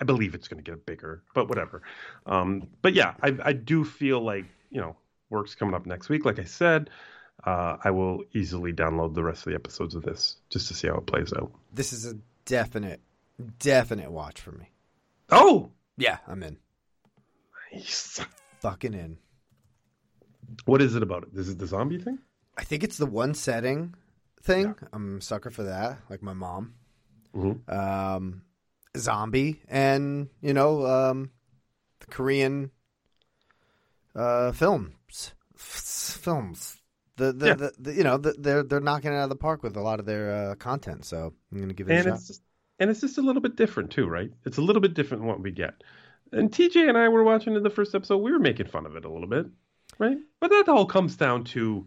[0.00, 1.82] I- believe it's to get bigger, but whatever.
[2.26, 4.96] Um, but yeah, I, I do feel like you know
[5.28, 6.24] work's coming up next week.
[6.24, 6.88] Like I said,
[7.44, 10.86] uh, I will easily download the rest of the episodes of this just to see
[10.88, 11.52] how it plays out.
[11.72, 12.14] This is a
[12.44, 13.00] definite,
[13.58, 14.70] definite watch for me.
[15.30, 16.56] Oh, Yeah, I'm in.
[17.72, 18.20] nice.
[18.60, 19.18] Fucking in.
[20.64, 21.38] What is it about it?
[21.38, 22.18] Is it the zombie thing?
[22.58, 23.94] I think it's the one setting
[24.42, 24.74] thing.
[24.92, 26.74] I'm a sucker for that, like my mom.
[27.34, 27.68] Mhm.
[27.72, 28.42] Um,
[28.96, 31.30] zombie and you know um,
[32.00, 32.70] the Korean
[34.14, 36.76] uh, films, F- films.
[37.16, 37.54] The the, Yeah.
[37.54, 39.80] the, the you know the, they're they're knocking it out of the park with a
[39.80, 41.04] lot of their uh, content.
[41.04, 42.14] So I'm gonna give it a and shot.
[42.14, 42.42] it's just,
[42.78, 44.32] and it's just a little bit different too, right?
[44.44, 45.82] It's a little bit different than what we get.
[46.32, 48.18] And TJ and I were watching in the first episode.
[48.18, 49.46] We were making fun of it a little bit,
[49.98, 50.16] right?
[50.40, 51.86] But that all comes down to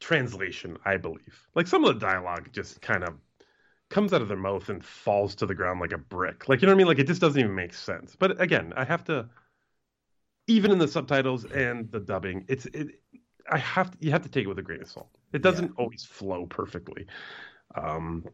[0.00, 1.46] translation, I believe.
[1.54, 3.14] Like some of the dialogue just kind of
[3.88, 6.48] comes out of their mouth and falls to the ground like a brick.
[6.48, 6.86] Like you know what I mean?
[6.86, 8.16] Like it just doesn't even make sense.
[8.16, 9.28] But again, I have to
[10.46, 13.00] even in the subtitles and the dubbing, it's it
[13.50, 15.08] I have to, you have to take it with a grain of salt.
[15.32, 17.06] It doesn't always flow perfectly.
[17.74, 18.24] Um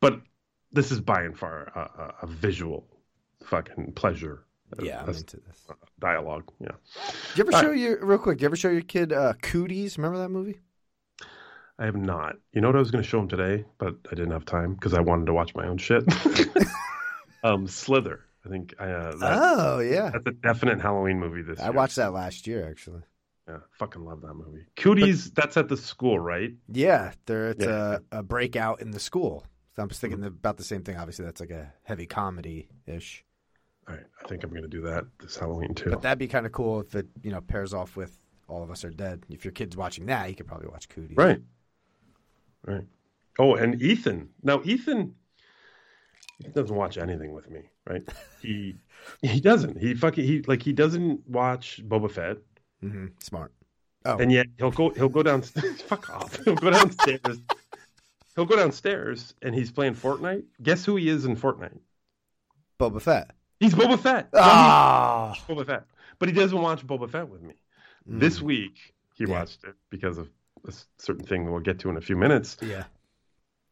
[0.00, 0.20] but
[0.72, 2.86] this is by and far a, a, a visual
[3.44, 4.42] fucking pleasure.
[4.82, 5.66] Yeah, I'm into this.
[6.00, 6.50] dialogue.
[6.60, 6.72] Yeah.
[7.28, 7.78] Did you ever All show right.
[7.78, 8.38] your real quick?
[8.38, 9.96] Did you ever show your kid uh, Cooties?
[9.96, 10.58] Remember that movie?
[11.78, 12.36] I have not.
[12.52, 14.74] You know what I was going to show him today, but I didn't have time
[14.74, 16.04] because I wanted to watch my own shit.
[17.44, 18.20] um, Slither.
[18.44, 18.74] I think.
[18.78, 21.72] Uh, that- Oh yeah, that's a definite Halloween movie this I year.
[21.72, 23.02] I watched that last year actually.
[23.48, 24.64] Yeah, fucking love that movie.
[24.76, 25.30] Cooties.
[25.32, 26.50] that's at the school, right?
[26.68, 27.98] Yeah, there it's Yeah.
[28.12, 29.44] a, a breakout in the school.
[29.76, 30.96] So I'm just thinking about the same thing.
[30.96, 33.24] Obviously, that's like a heavy comedy ish.
[33.88, 35.90] All right, I think I'm going to do that this Halloween too.
[35.90, 38.18] But that'd be kind of cool if it you know pairs off with
[38.48, 39.24] All of Us Are Dead.
[39.28, 41.16] If your kid's watching that, you could probably watch Cooties.
[41.16, 41.40] Right.
[42.66, 42.86] Right.
[43.38, 44.30] Oh, and Ethan.
[44.42, 45.14] Now Ethan
[46.38, 48.02] he doesn't watch anything with me, right?
[48.42, 48.76] He
[49.22, 49.78] he doesn't.
[49.80, 52.38] He fucking he like he doesn't watch Boba Fett.
[52.80, 53.52] hmm Smart.
[54.04, 55.42] Oh, And yet he'll go he'll go down
[55.88, 56.44] fuck off.
[56.44, 57.40] He'll go downstairs.
[58.34, 60.44] he'll go downstairs and he's playing Fortnite.
[60.62, 61.78] Guess who he is in Fortnite?
[62.78, 63.30] Boba Fett.
[63.60, 64.28] He's Boba Fett.
[64.34, 65.84] Ah, Boba Fett.
[66.18, 67.54] But he doesn't watch Boba Fett with me.
[68.08, 68.20] Mm.
[68.20, 69.30] This week he Yeah.
[69.40, 70.28] watched it because of
[70.68, 72.56] a certain thing we'll get to in a few minutes.
[72.62, 72.84] yeah.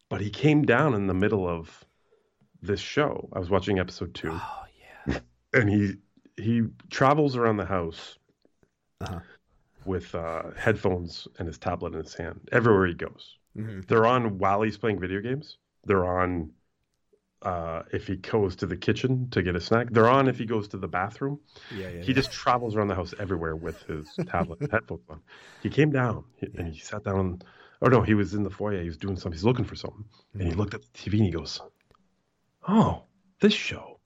[0.09, 1.85] but he came down in the middle of
[2.61, 3.29] this show.
[3.33, 4.63] I was watching episode two, Oh
[5.07, 5.19] yeah.
[5.53, 5.93] and he
[6.37, 8.17] he travels around the house
[9.01, 9.19] Uh-huh.
[9.85, 13.37] with uh, headphones and his tablet in his hand everywhere he goes.
[13.55, 15.57] hmm They're on while he's playing video games.
[15.85, 16.51] They're on
[17.45, 19.89] uh, if he goes to the kitchen to get a snack.
[19.91, 21.39] They're on if he goes to the bathroom.
[21.73, 22.01] Yeah, yeah.
[22.01, 25.21] He just travels around the house everywhere with his tablet and headphones on.
[25.61, 27.41] He came down and he sat down.
[27.81, 28.81] Or no, he was in the foyer.
[28.81, 29.33] He was doing something.
[29.33, 30.05] He's looking for something.
[30.33, 31.61] And he looked at the TV and he goes,
[32.67, 33.03] Oh,
[33.39, 33.99] this show.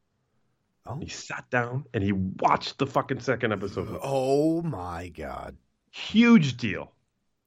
[0.86, 1.00] Oh.
[1.00, 4.00] He sat down and he watched the fucking second episode.
[4.04, 5.56] Oh my god.
[5.92, 6.92] Huge deal.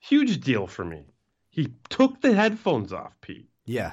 [0.00, 1.04] Huge deal for me.
[1.50, 3.48] He took the headphones off, Pete.
[3.66, 3.92] Yeah.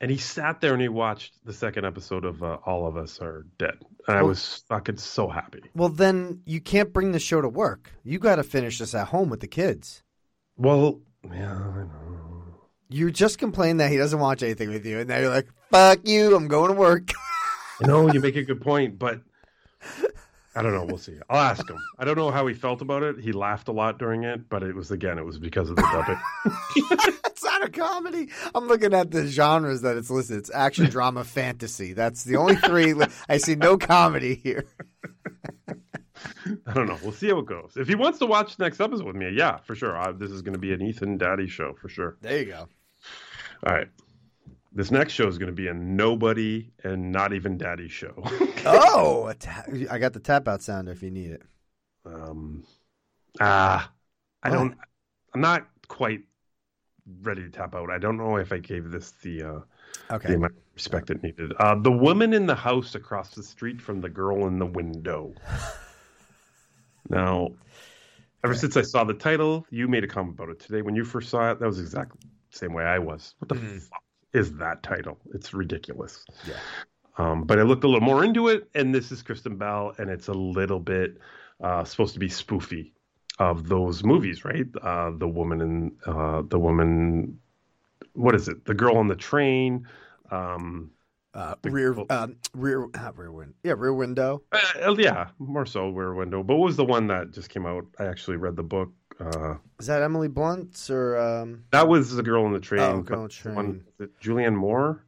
[0.00, 3.20] And he sat there and he watched the second episode of uh, All of Us
[3.20, 3.76] Are Dead.
[4.08, 5.62] And I Well- was fucking so happy.
[5.74, 7.92] Well, then you can't bring the show to work.
[8.02, 10.02] You got to finish this at home with the kids.
[10.56, 12.44] Well, yeah, I know.
[12.88, 16.00] You just complained that he doesn't watch anything with you, and now you're like, "Fuck
[16.08, 16.34] you!
[16.34, 17.10] I'm going to work."
[17.82, 19.20] No, you make a good point, but
[20.54, 20.84] I don't know.
[20.84, 21.16] We'll see.
[21.30, 21.78] I'll ask him.
[21.98, 23.18] I don't know how he felt about it.
[23.20, 25.82] He laughed a lot during it, but it was again, it was because of the
[25.82, 26.20] dubbing.
[27.24, 28.28] it's not a comedy.
[28.54, 30.38] I'm looking at the genres that it's listed.
[30.38, 31.92] It's action, drama, fantasy.
[31.92, 32.94] That's the only three.
[32.94, 34.64] li- I see no comedy here.
[36.66, 36.98] I don't know.
[37.02, 37.72] We'll see how it goes.
[37.76, 39.96] If he wants to watch the next episode with me, yeah, for sure.
[39.96, 42.16] I, this is going to be an Ethan Daddy show for sure.
[42.20, 42.68] There you go.
[43.66, 43.88] All right.
[44.72, 48.14] This next show is going to be a nobody and not even daddy show.
[48.66, 51.42] Oh, a ta- I got the tap out sounder if you need it.
[52.04, 52.62] um,
[53.40, 53.90] ah,
[54.42, 54.76] I don't.
[55.34, 56.20] I'm not quite
[57.22, 57.90] ready to tap out.
[57.90, 59.60] I don't know if I gave this the uh,
[60.10, 60.28] Okay.
[60.28, 61.52] the amount of respect it needed.
[61.58, 65.34] Uh, the woman in the house across the street from the girl in the window.
[67.08, 67.48] Now,
[68.44, 70.82] ever since I saw the title, you made a comment about it today.
[70.82, 72.20] When you first saw it, that was exactly
[72.52, 73.34] the same way I was.
[73.38, 74.02] What the fuck
[74.32, 75.18] is that title?
[75.34, 76.24] It's ridiculous.
[76.46, 76.54] Yeah.
[77.18, 80.08] Um, but I looked a little more into it, and this is Kristen Bell, and
[80.08, 81.18] it's a little bit
[81.60, 82.92] uh, supposed to be spoofy
[83.40, 84.66] of those movies, right?
[84.82, 87.40] Uh, the woman in uh, the woman,
[88.12, 88.64] what is it?
[88.66, 89.86] The girl on the train.
[90.30, 90.90] Um,
[91.32, 93.54] Uh, rear, um, rear, not rear window.
[93.62, 94.42] Yeah, rear window.
[94.52, 96.42] uh, yeah, more so Rear Window.
[96.42, 97.84] But what was the one that just came out?
[98.00, 98.90] I actually read the book.
[99.20, 101.64] Uh, Is that Emily Blunt or um?
[101.70, 102.80] that was the girl on the train.
[102.82, 104.10] Oh, Girl on the the one- Train.
[104.22, 105.04] Julianne Moore,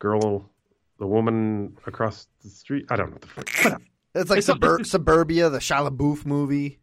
[0.00, 0.50] girl.
[0.98, 2.84] the woman across the street.
[2.90, 3.82] I don't know what the fuck.
[4.16, 6.80] It's like It's a- Disturbia, the Shia LaBeouf movie.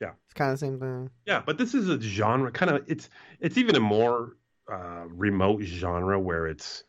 [0.00, 0.12] Yeah.
[0.24, 1.10] It's kind of the same thing.
[1.26, 3.08] Yeah, but this is a genre kind of it's
[3.40, 4.36] it's even a more
[4.72, 6.84] uh, remote genre where it's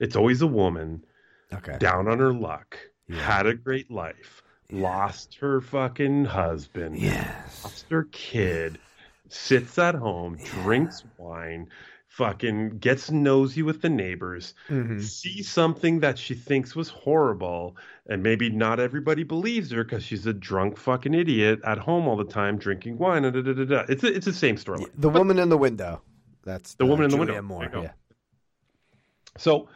[0.00, 1.04] it's always a woman
[1.52, 1.76] Okay.
[1.78, 4.42] down on her luck, had a great life,
[4.72, 7.00] lost her fucking husband,
[7.62, 8.78] lost her kid,
[9.28, 11.68] sits at home, drinks wine,
[12.16, 15.00] fucking gets nosy with the neighbors, Mm-hmm.
[15.00, 17.76] sees something that she thinks was horrible,
[18.08, 22.16] and maybe not everybody believes her because she's a drunk fucking idiot at home all
[22.16, 23.22] the time drinking wine.
[23.22, 23.84] Da, da, da.
[23.88, 24.86] It's a, it's the same story.
[24.96, 26.02] The woman in the window.
[26.44, 27.42] That's The Woman in the Julianne Window.
[27.42, 27.68] Moore.
[27.84, 27.90] Yeah.
[29.38, 29.68] So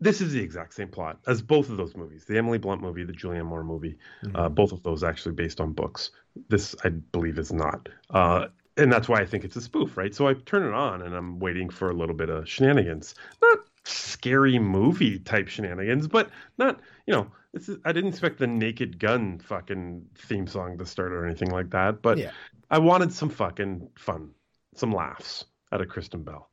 [0.00, 3.04] this is the exact same plot as both of those movies the Emily Blunt movie,
[3.04, 3.96] the Julianne Moore movie.
[4.34, 6.10] Uh, both of those actually based on books.
[6.48, 7.88] This, I believe, is not.
[8.10, 8.46] Uh,
[8.78, 10.14] and that's why I think it's a spoof, right?
[10.14, 13.14] So I turn it on and I'm waiting for a little bit of shenanigans.
[13.42, 18.98] Not scary movie type shenanigans, but not, you know, is, I didn't expect the Naked
[18.98, 22.02] Gun fucking theme song to start or anything like that.
[22.02, 22.30] But Yeah.
[22.70, 24.30] I wanted some fucking fun,
[24.74, 26.50] some laughs out of Kristen Bell.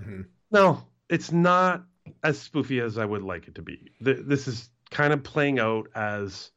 [0.00, 0.22] Mm-hmm.
[0.50, 1.84] No, it's not
[2.24, 3.92] as spoofy as I would like it to be.
[4.02, 6.50] Th- This is kind of playing out as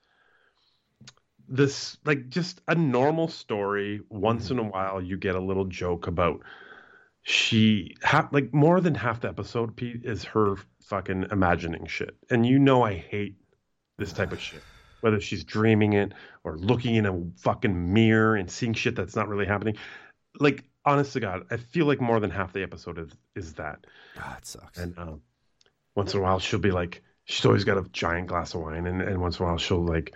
[1.51, 4.01] this, like just a normal story.
[4.09, 6.41] Once in a while, you get a little joke about
[7.23, 12.15] she, ha- like more than half the episode, Pete, is her fucking imagining shit.
[12.29, 13.35] And you know, I hate
[13.97, 14.61] this type of shit.
[15.01, 19.27] Whether she's dreaming it or looking in a fucking mirror and seeing shit that's not
[19.27, 19.77] really happening.
[20.39, 23.87] Like, honest to God, I feel like more than half the episode is, is that.
[24.19, 24.77] Ah, it sucks.
[24.77, 25.21] And um,
[25.95, 28.85] once in a while, she'll be like, she's always got a giant glass of wine,
[28.85, 30.13] and, and once in a while, she'll like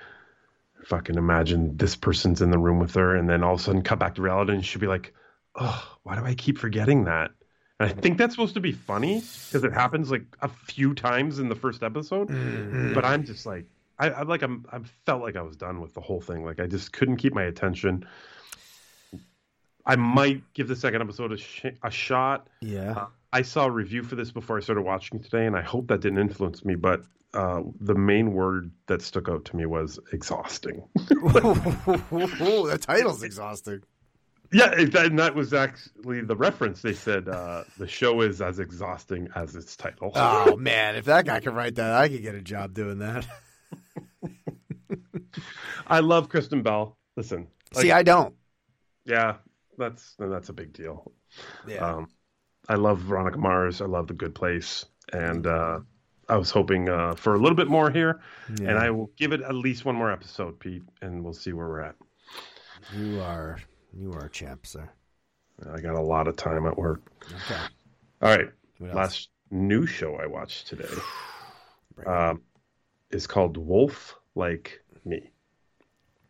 [0.85, 3.81] fucking imagine this person's in the room with her, and then all of a sudden
[3.81, 5.13] cut back to reality, and she'll be like,
[5.55, 7.31] oh, why do I keep forgetting that?
[7.79, 11.39] And I think that's supposed to be funny because it happens like a few times
[11.39, 12.27] in the first episode,
[12.93, 13.65] but I'm just like,
[13.99, 16.45] I, I like I'm I felt like I was done with the whole thing.
[16.45, 18.05] Like I just couldn't keep my attention.
[19.85, 22.47] I might give the second episode a, sh- a shot.
[22.61, 22.91] Yeah.
[22.91, 25.87] Uh, I saw a review for this before I started watching today, and I hope
[25.89, 26.75] that didn't influence me.
[26.75, 27.03] But
[27.35, 30.83] uh, the main word that stuck out to me was exhausting.
[30.95, 33.83] the title's exhausting.
[34.51, 36.81] yeah, that, and that was actually the reference.
[36.81, 40.11] They said uh, the show is as exhausting as its title.
[40.15, 43.27] Oh man, if that guy can write that, I could get a job doing that.
[45.87, 46.97] I love Kristen Bell.
[47.15, 48.33] Listen, See, I don't.
[49.05, 49.35] Yeah,
[49.77, 51.11] that's that's a big deal.
[51.67, 51.85] Yeah.
[51.85, 52.07] Um,
[52.67, 53.81] I love Veronica Mars.
[53.81, 55.79] I love The Good Place, and uh,
[56.27, 58.19] I was hoping uh, for a little bit more here.
[58.59, 58.69] Yeah.
[58.69, 61.67] And I will give it at least one more episode, Pete, and we'll see where
[61.67, 61.95] we're at.
[62.95, 63.59] You are
[63.93, 64.89] you are a champ, sir.
[65.71, 67.01] I got a lot of time at work.
[67.23, 67.61] Okay.
[68.21, 68.49] All right.
[68.79, 70.89] Last new show I watched today
[72.05, 72.41] um,
[73.11, 75.29] is called Wolf Like Me.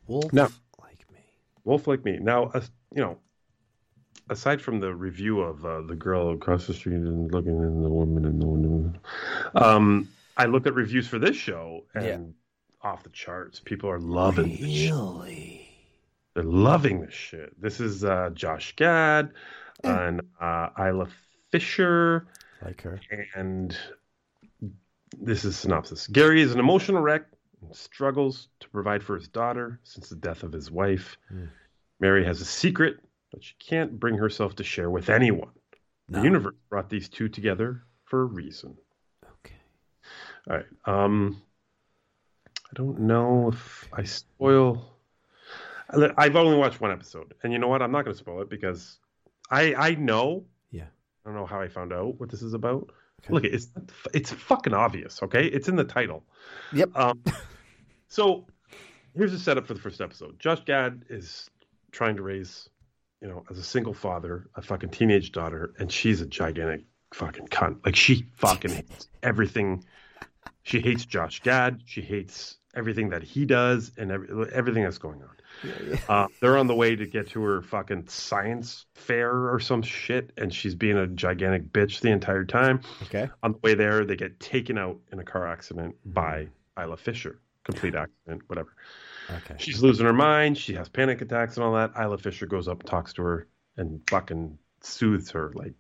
[0.08, 1.20] Wolf Now- like me.
[1.64, 2.20] Wolf Like Me.
[2.22, 2.62] Now, uh,
[2.94, 3.18] you know,
[4.30, 7.90] aside from the review of uh, the girl across the street and looking in the
[7.90, 9.00] woman in the window,
[9.56, 10.08] um,
[10.38, 12.90] I looked at reviews for this show and Yeah.
[12.90, 13.60] off the charts.
[13.64, 14.92] People are loving this shit.
[14.92, 15.70] Really?
[16.34, 17.60] They're loving this shit.
[17.62, 19.32] This is uh, Josh Gad
[19.84, 21.08] and uh, Isla
[21.52, 22.28] Fisher.
[22.62, 23.00] Like her.
[23.36, 23.78] And
[25.18, 26.08] this is synopsis.
[26.08, 27.24] Gary is an emotional wreck
[27.62, 31.18] and struggles to provide for his daughter since the death of his wife.
[32.02, 32.98] Mary has a secret
[33.36, 35.52] that she can't bring herself to share with anyone.
[36.08, 36.20] No.
[36.20, 38.78] The universe brought these two together for a reason.
[39.24, 39.56] Okay.
[40.50, 40.66] All right.
[40.86, 41.42] Um,
[42.48, 44.92] I don't know if I spoil.
[46.18, 47.82] I've only watched one episode, and you know what?
[47.82, 49.00] I'm not going to spoil it because
[49.52, 50.46] I I know.
[50.72, 50.88] Yeah.
[51.26, 52.90] I don't know how I found out what this is about.
[53.24, 53.34] Okay.
[53.34, 53.70] Look, it's
[54.14, 55.22] it's fucking obvious.
[55.24, 56.24] Okay, it's in the title.
[56.74, 56.90] Yep.
[56.96, 57.24] Um,
[58.08, 58.46] so
[59.14, 60.40] here's the setup for the first episode.
[60.40, 61.50] Josh Gad is
[61.92, 62.70] trying to raise,
[63.26, 67.48] you know, as a single father, a fucking teenage daughter, and she's a gigantic fucking
[67.48, 67.84] cunt.
[67.84, 69.84] Like she fucking hates everything.
[70.62, 71.82] She hates Josh Gad.
[71.86, 75.30] She hates everything that he does and every, everything that's going on.
[76.08, 80.32] Uh, they're on the way to get to her fucking science fair or some shit,
[80.38, 82.80] and she's being a gigantic bitch the entire time.
[83.04, 83.28] Okay.
[83.42, 86.48] On the way there, they get taken out in a car accident by
[86.80, 87.40] Isla Fisher.
[87.64, 88.76] Complete accident, whatever.
[89.30, 89.56] Okay.
[89.58, 90.58] She's losing her mind.
[90.58, 91.92] She has panic attacks and all that.
[92.00, 93.48] Isla Fisher goes up, talks to her,
[93.78, 95.52] and fucking soothes her.
[95.56, 95.74] Like,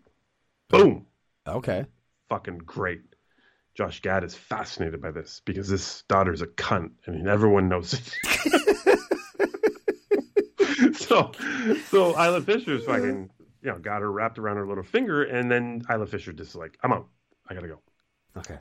[0.70, 1.06] boom.
[1.48, 1.86] Okay.
[2.30, 3.02] Fucking great.
[3.76, 6.92] Josh Gad is fascinated by this because this daughter's a cunt.
[7.08, 8.16] I mean, everyone knows it.
[10.96, 11.32] so,
[11.90, 13.30] so Isla Fisher's fucking,
[13.62, 16.78] you know, got her wrapped around her little finger, and then Isla Fisher just like,
[16.84, 17.10] I'm out.
[17.50, 17.80] I gotta go.
[18.38, 18.58] Okay.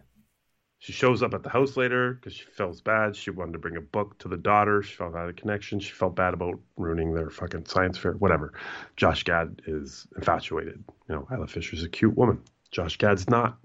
[0.85, 3.17] She shows up at the house later because she feels bad.
[3.17, 4.83] She wanted to bring a book to the daughter.
[4.83, 5.81] She felt out of connection.
[5.81, 8.53] She felt bad about ruining their fucking science fair, whatever.
[8.95, 10.85] Josh Gad is infatuated.
[11.09, 12.43] You know, Isla Fisher's a cute woman.
[12.71, 13.57] Josh Gad's not.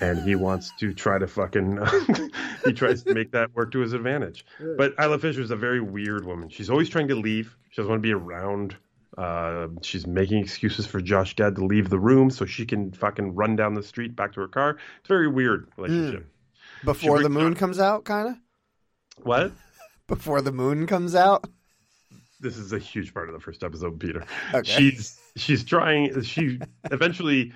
[0.00, 1.80] And he wants to try to fucking,
[2.64, 4.46] he tries to make that work to his advantage.
[4.76, 6.48] But Isla Fisher's a very weird woman.
[6.48, 7.56] She's always trying to leave.
[7.70, 8.76] She doesn't want to be around.
[9.18, 13.34] Uh, she's making excuses for Josh Gad to leave the room so she can fucking
[13.34, 14.78] run down the street back to her car.
[15.00, 16.26] It's a very weird relationship.
[16.84, 19.24] Before She the moon comes out, kind of.
[19.24, 19.52] What?
[20.06, 21.44] Before the moon comes out.
[22.40, 24.24] This is a huge part of the first episode, Peter.
[24.54, 24.70] Okay.
[24.70, 26.22] She's she's trying.
[26.22, 26.58] She
[26.90, 27.52] eventually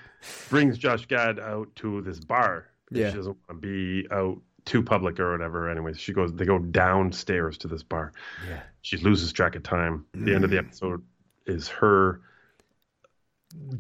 [0.51, 2.67] brings Josh Gad out to this bar.
[2.91, 3.11] Yeah.
[3.11, 5.71] She doesn't want to be out too public or whatever.
[5.71, 6.35] Anyways, she goes.
[6.35, 8.13] They go downstairs to this bar.
[8.47, 8.61] Yeah.
[8.83, 10.05] She loses track of time.
[10.13, 11.03] The end of the episode
[11.47, 12.21] is her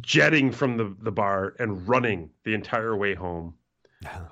[0.01, 3.55] jetting from the, the bar and running the entire way home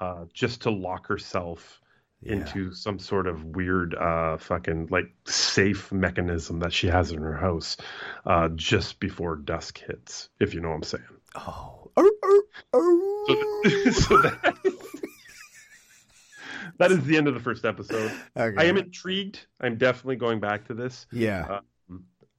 [0.01, 1.81] uh, just to lock herself
[2.25, 7.37] into some sort of weird uh, fucking like safe mechanism that she has in her
[7.37, 7.77] house
[8.27, 11.05] uh, just before dusk hits, if you know what I'm saying.
[11.35, 11.91] Oh.
[11.97, 12.05] So,
[13.93, 14.57] so that,
[16.79, 18.13] that is the end of the first episode.
[18.37, 18.57] Okay.
[18.57, 19.47] I am intrigued.
[19.61, 21.07] I'm definitely going back to this.
[21.13, 21.61] Yeah.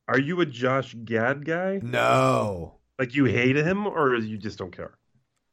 [0.08, 1.80] Are you a Josh Gad guy?
[1.82, 2.76] No.
[3.00, 4.98] Like you hate him or you just don't care?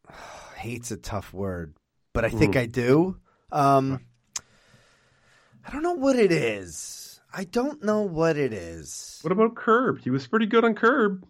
[0.57, 1.75] Hate's a tough word,
[2.13, 2.61] but I think Mhm.
[2.61, 3.17] I do.
[3.53, 4.01] Um,
[5.67, 7.21] I don't know what it is.
[7.33, 9.19] I don't know what it is.
[9.23, 10.01] What about Curb?
[10.01, 11.25] He was pretty good on Curb.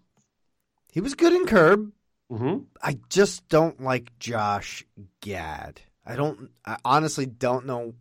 [0.92, 1.92] He was good in Curb.
[2.32, 2.64] Mm-hmm.
[2.82, 4.84] I just don't like Josh
[5.20, 5.80] Gad.
[6.06, 6.50] I don't.
[6.64, 7.94] I honestly don't know.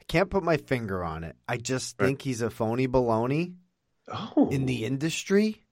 [0.00, 1.36] I can't put my finger on it.
[1.48, 2.06] I just Right.
[2.08, 3.54] think he's a phony baloney
[4.08, 4.86] Oh, in the oh.
[4.86, 5.64] industry.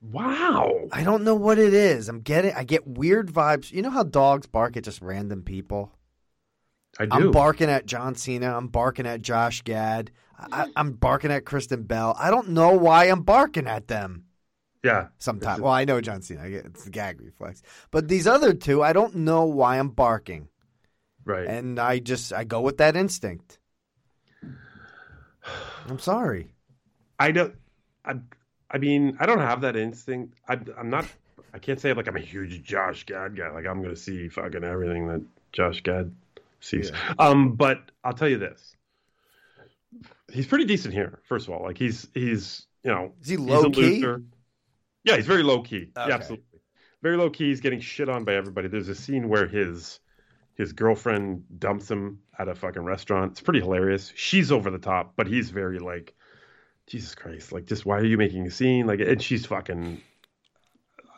[0.00, 0.88] wow.
[0.92, 2.08] I don't know what it is.
[2.08, 2.52] I'm getting.
[2.54, 3.72] I get weird vibes.
[3.72, 5.92] You know how dogs bark at just random people.
[6.98, 7.10] I do.
[7.12, 8.56] I'm barking at John Cena.
[8.56, 10.10] I'm barking at Josh Gad.
[10.38, 12.16] I, I'm barking at Kristen Bell.
[12.18, 14.24] I don't know why I'm barking at them.
[14.84, 15.08] yeah.
[15.18, 16.42] Sometimes, well, I know John Cena.
[16.42, 17.62] I get it's the gag reflex.
[17.90, 20.48] But these other two, I don't know why I'm barking,
[21.24, 21.46] Right.
[21.46, 23.58] and I just I go with that instinct.
[25.88, 26.52] I'm sorry.
[27.18, 27.54] I don't.
[28.08, 28.14] I,
[28.70, 30.34] I mean, I don't have that instinct.
[30.48, 31.06] I, I'm not.
[31.54, 33.50] I can't say like I'm a huge Josh Gad guy.
[33.50, 36.14] Like I'm gonna see fucking everything that Josh Gad
[36.60, 36.90] sees.
[37.18, 38.74] Um, but I'll tell you this.
[40.30, 41.20] He's pretty decent here.
[41.24, 43.80] First of all, like he's he's you know Is he he's low a key?
[43.82, 44.22] loser.
[45.04, 45.90] Yeah, he's very low key.
[45.96, 46.08] Okay.
[46.08, 46.44] Yeah, absolutely.
[47.02, 47.46] Very low key.
[47.48, 48.68] He's getting shit on by everybody.
[48.68, 50.00] There's a scene where his
[50.54, 53.32] his girlfriend dumps him at a fucking restaurant.
[53.32, 54.12] It's pretty hilarious.
[54.16, 56.14] She's over the top, but he's very like,
[56.88, 58.86] Jesus Christ, like just why are you making a scene?
[58.86, 60.00] Like, and she's fucking,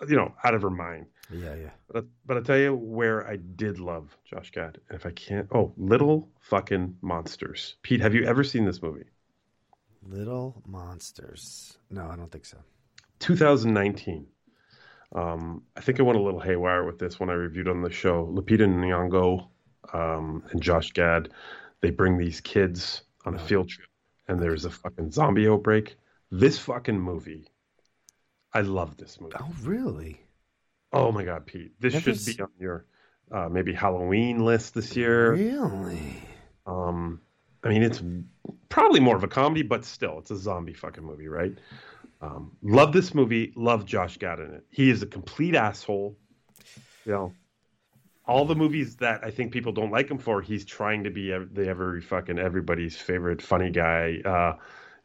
[0.09, 1.07] you know, out of her mind.
[1.33, 1.71] Yeah, yeah.
[1.93, 5.49] But but I tell you where I did love Josh Gad, and if I can't,
[5.55, 7.77] oh, Little Fucking Monsters.
[7.83, 9.05] Pete, have you ever seen this movie?
[10.03, 11.79] Little monsters.
[11.89, 12.57] No, I don't think so.
[13.21, 14.27] 2019.
[15.15, 17.91] Um, I think I went a little haywire with this when I reviewed on the
[17.91, 18.27] show.
[18.27, 19.49] Lupita Nyong'o
[19.93, 21.31] um, and Josh Gad,
[21.81, 23.90] they bring these kids on a field trip,
[24.29, 25.97] and there's a fucking zombie outbreak.
[26.31, 27.49] This fucking movie,
[28.53, 29.35] I love this movie.
[29.39, 30.21] Oh, really?
[30.93, 32.85] Oh my god, Pete, this Never should s- be on your
[33.33, 35.33] uh, maybe Halloween list this year.
[35.33, 36.23] Really?
[36.67, 37.21] Um,
[37.63, 38.03] I mean, it's
[38.69, 41.57] probably more of a comedy, but still, it's a zombie fucking movie, right?
[42.23, 43.53] Um, love this movie.
[43.57, 44.65] Love Josh Gad in it.
[44.71, 46.17] He is a complete asshole.
[47.07, 47.33] You know,
[48.27, 51.31] all the movies that I think people don't like him for, he's trying to be
[51.31, 54.21] the every fucking everybody's favorite funny guy.
[54.25, 54.57] Uh,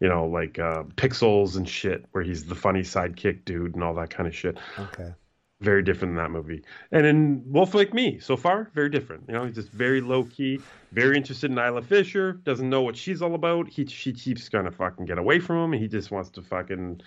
[0.02, 3.94] you know, like uh, Pixels and shit, where he's the funny sidekick dude and all
[3.96, 5.14] that kind of shit Okay.
[5.62, 6.64] very different than that movie.
[6.92, 9.24] And in Wolf Like Me, so far, very different.
[9.28, 12.98] You know, he's just very low key, very interested in Isla Fisher, doesn't know what
[12.98, 13.70] she's all about.
[13.70, 15.74] He she keeps gonna fucking get away from him.
[15.74, 17.02] and He just wants to fucking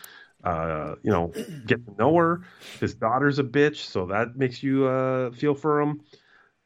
[0.44, 1.32] uh, you know,
[1.66, 2.43] get to know her.
[2.81, 6.01] His daughter's a bitch, so that makes you uh feel for him.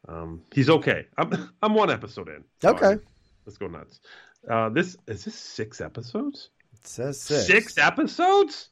[0.09, 1.07] Um, he's okay.
[1.16, 2.44] I'm I'm one episode in.
[2.61, 2.86] so Okay.
[2.86, 3.03] I'm-
[3.47, 4.01] let's go nuts.
[4.49, 6.51] Uh, this is this six episodes?
[6.73, 7.47] It says six.
[7.47, 8.69] Six episodes?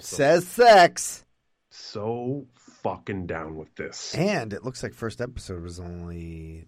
[0.00, 1.24] Says sex.
[1.70, 2.46] So
[2.82, 4.14] fucking down with this.
[4.14, 6.66] And it looks like first episode was only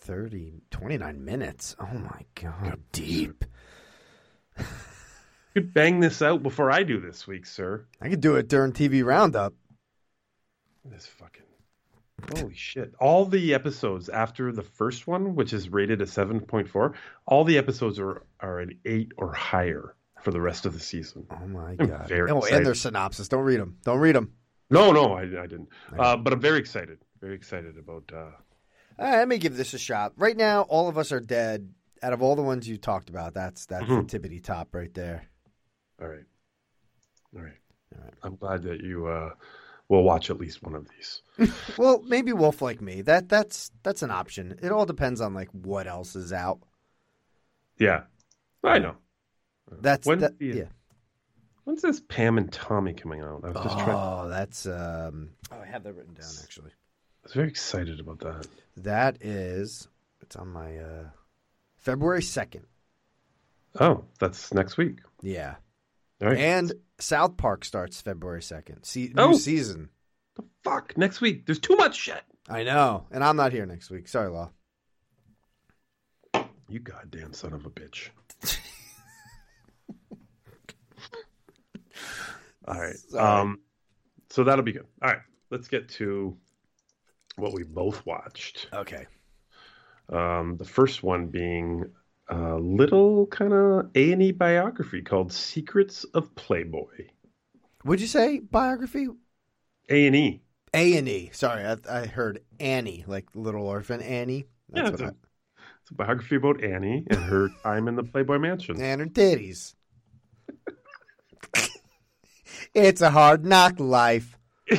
[0.00, 1.76] 30, 29 minutes.
[1.78, 3.44] Oh my god, deep.
[5.54, 7.84] You could bang this out before I do this week, sir.
[8.00, 9.52] I could do it during TV Roundup.
[10.84, 11.42] This fucking
[12.36, 12.94] holy shit!
[12.98, 16.94] All the episodes after the first one, which is rated a seven point four,
[17.26, 21.26] all the episodes are are an eight or higher for the rest of the season.
[21.30, 22.08] Oh my I'm god.
[22.08, 22.56] very oh, excited.
[22.56, 23.28] and their synopsis.
[23.28, 23.76] Don't read them.
[23.84, 24.32] Don't read them.
[24.70, 25.68] No, no, I, I didn't.
[25.96, 26.98] Uh, but I'm very excited.
[27.20, 28.30] Very excited about uh,
[28.98, 30.12] right, let me give this a shot.
[30.16, 31.68] Right now, all of us are dead.
[32.02, 34.08] Out of all the ones you talked about, that's that's Mhm.
[34.10, 35.28] the tippity top right there.
[36.02, 36.24] All right.
[37.36, 37.52] All right.
[38.22, 39.30] I'm glad that you uh,
[39.88, 41.22] will watch at least one of these.
[41.78, 43.02] Well, maybe Wolf like me.
[43.02, 44.58] That that's that's an option.
[44.62, 46.60] It all depends on like what else is out.
[47.78, 48.02] Yeah,
[48.62, 48.96] I know.
[49.80, 50.64] That's When's that, the- yeah.
[51.64, 53.42] When's this Pam and Tommy coming out?
[53.44, 53.90] I was just trying.
[53.96, 55.30] Oh, that's um.
[55.50, 56.70] Oh, I have that written down actually.
[56.70, 58.46] I was very excited about that.
[58.76, 59.88] That is
[60.20, 61.04] it's on my uh
[61.76, 62.66] February second.
[63.80, 64.98] Oh, that's next week.
[65.22, 65.54] Yeah.
[66.22, 66.38] Right.
[66.38, 68.84] And South Park starts February second.
[68.84, 69.30] See, Oh.
[69.30, 69.88] new season.
[70.36, 71.46] The fuck, next week.
[71.46, 72.22] There's too much shit.
[72.48, 74.08] I know, and I'm not here next week.
[74.08, 74.50] Sorry, Law.
[76.68, 78.08] You goddamn son of a bitch.
[82.66, 82.96] All right.
[83.14, 83.60] Um,
[84.30, 84.86] so that'll be good.
[85.02, 85.20] All right.
[85.50, 86.36] Let's get to
[87.36, 88.68] what we both watched.
[88.72, 89.06] Okay.
[90.08, 91.90] Um, the first one being
[92.32, 97.08] a little kind of A and E biography called "Secrets of Playboy."
[97.84, 99.08] Would you say biography?
[99.88, 100.42] A and E.
[100.74, 101.30] A and E.
[101.32, 104.46] Sorry, I, I heard Annie, like Little Orphan Annie.
[104.74, 105.14] Yeah, it's a, what
[105.82, 108.80] it's a biography about Annie and her time in the Playboy Mansion.
[108.80, 109.74] And her titties.
[112.74, 114.38] it's a hard knock life.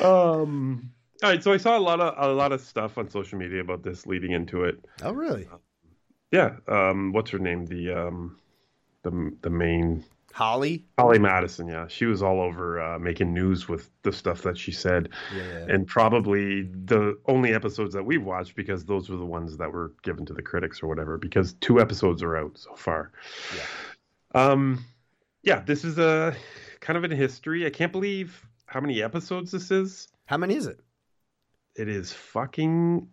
[0.00, 0.92] Um.
[1.22, 1.42] All right.
[1.42, 4.06] So I saw a lot of a lot of stuff on social media about this
[4.06, 4.84] leading into it.
[5.02, 5.48] Oh, really?
[6.32, 6.56] Yeah.
[6.68, 7.12] Um.
[7.12, 7.66] What's her name?
[7.66, 8.38] The um.
[9.02, 10.84] The the main Holly.
[10.98, 11.66] Holly Madison.
[11.66, 15.66] Yeah, she was all over uh, making news with the stuff that she said, Yeah.
[15.68, 19.92] and probably the only episodes that we've watched because those were the ones that were
[20.04, 21.18] given to the critics or whatever.
[21.18, 23.10] Because two episodes are out so far.
[23.56, 23.62] Yeah.
[24.42, 24.84] Um.
[25.42, 25.62] Yeah.
[25.66, 26.36] This is a
[26.80, 27.66] kind of in history.
[27.66, 30.08] I can't believe how many episodes this is.
[30.26, 30.78] How many is it?
[31.76, 33.08] It is fucking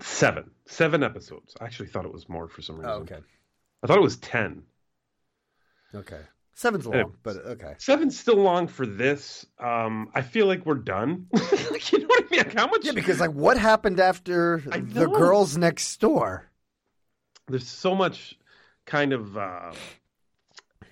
[0.00, 0.50] seven.
[0.66, 1.56] Seven episodes.
[1.60, 2.90] I actually thought it was more for some reason.
[2.90, 3.18] Oh, okay.
[3.82, 4.62] I thought it was ten.
[5.94, 6.20] Okay.
[6.54, 7.16] Seven's long, Anyways.
[7.22, 7.74] but okay.
[7.78, 9.46] Seven's still long for this.
[9.60, 11.28] Um, I feel like we're done.
[11.70, 12.40] like, you know what I mean?
[12.40, 12.84] Like, how much?
[12.84, 16.50] Yeah, because like what happened after the girls next door?
[17.46, 18.36] There's so much
[18.86, 19.72] kind of uh,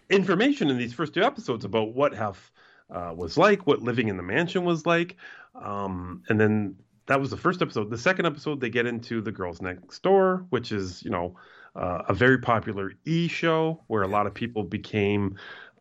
[0.08, 2.52] information in these first two episodes about what Hef
[2.88, 5.16] uh, was like, what living in the mansion was like,
[5.62, 6.76] um, and then
[7.06, 7.90] that was the first episode.
[7.90, 11.36] The second episode, they get into the girls next door, which is you know
[11.74, 15.36] uh, a very popular E show where a lot of people became.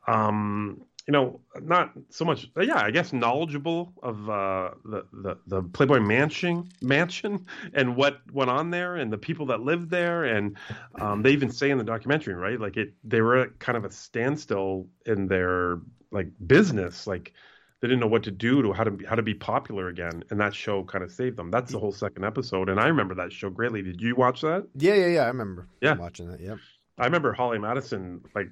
[0.07, 2.49] Um, you know, not so much.
[2.59, 7.45] Yeah, I guess knowledgeable of uh, the, the the Playboy Mansion mansion
[7.75, 10.57] and what went on there and the people that lived there, and
[10.99, 12.59] um, they even say in the documentary, right?
[12.59, 15.79] Like it, they were at kind of a standstill in their
[16.11, 17.33] like business, like
[17.85, 20.23] they didn't know what to do to how to be, how to be popular again,
[20.31, 21.51] and that show kind of saved them.
[21.51, 23.83] That's the whole second episode, and I remember that show greatly.
[23.83, 24.67] Did you watch that?
[24.75, 25.21] Yeah, yeah, yeah.
[25.21, 25.67] I remember.
[25.81, 25.93] Yeah.
[25.93, 26.39] watching that.
[26.39, 26.57] Yep.
[26.97, 28.47] I remember Holly Madison like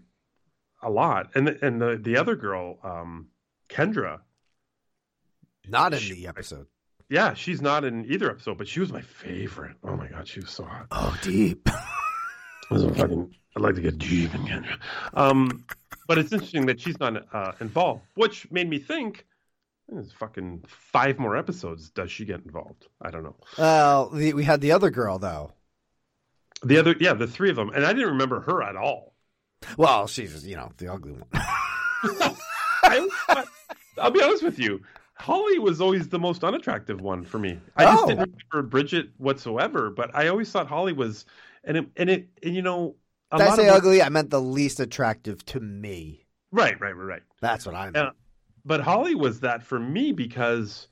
[0.83, 3.29] a lot, and the, and the the other girl, um,
[3.69, 4.19] Kendra.
[5.67, 6.67] Not in the episode.
[7.09, 9.77] Yeah, she's not in either episode, but she was my favorite.
[9.83, 10.87] Oh my god, she was so hot.
[10.91, 11.67] Oh, deep.
[11.69, 11.87] I
[12.69, 13.33] was a fucking.
[13.55, 14.77] I'd like to get deep in Kendra.
[15.15, 15.65] Um,
[16.07, 19.25] but it's interesting that she's not uh, involved, which made me think.
[19.89, 21.89] There's fucking five more episodes.
[21.89, 22.87] Does she get involved?
[23.01, 23.35] I don't know.
[23.57, 25.51] Well, the, we had the other girl though.
[26.63, 29.13] The other, yeah, the three of them, and I didn't remember her at all.
[29.77, 31.25] Well, she's you know the ugly one.
[32.83, 33.07] I,
[33.97, 34.81] I'll be honest with you.
[35.15, 37.59] Holly was always the most unattractive one for me.
[37.75, 38.07] I just Oh.
[38.07, 41.25] didn't remember Bridget whatsoever, but I always thought Holly was,
[41.63, 42.95] and it, and it, and you know,
[43.37, 44.01] Did I say what- ugly?
[44.01, 46.25] I meant the least attractive to me.
[46.51, 47.21] Right, right, right, right.
[47.41, 47.95] That's what I meant.
[47.95, 48.09] Yeah,
[48.63, 50.87] but Holly was that for me because,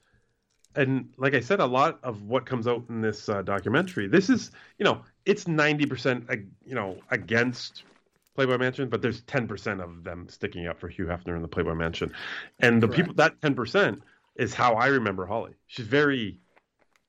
[0.76, 4.30] and like I said, a lot of what comes out in this uh, documentary, this
[4.30, 6.28] is, you know, it's ninety percent,
[6.66, 7.84] you know, against
[8.36, 11.48] Playboy Mansion, but there's ten percent of them sticking up for Hugh Hefner in the
[11.48, 12.12] Playboy Mansion,
[12.60, 14.02] and the people that ten percent
[14.36, 15.54] is how I remember Holly.
[15.68, 16.40] She's very.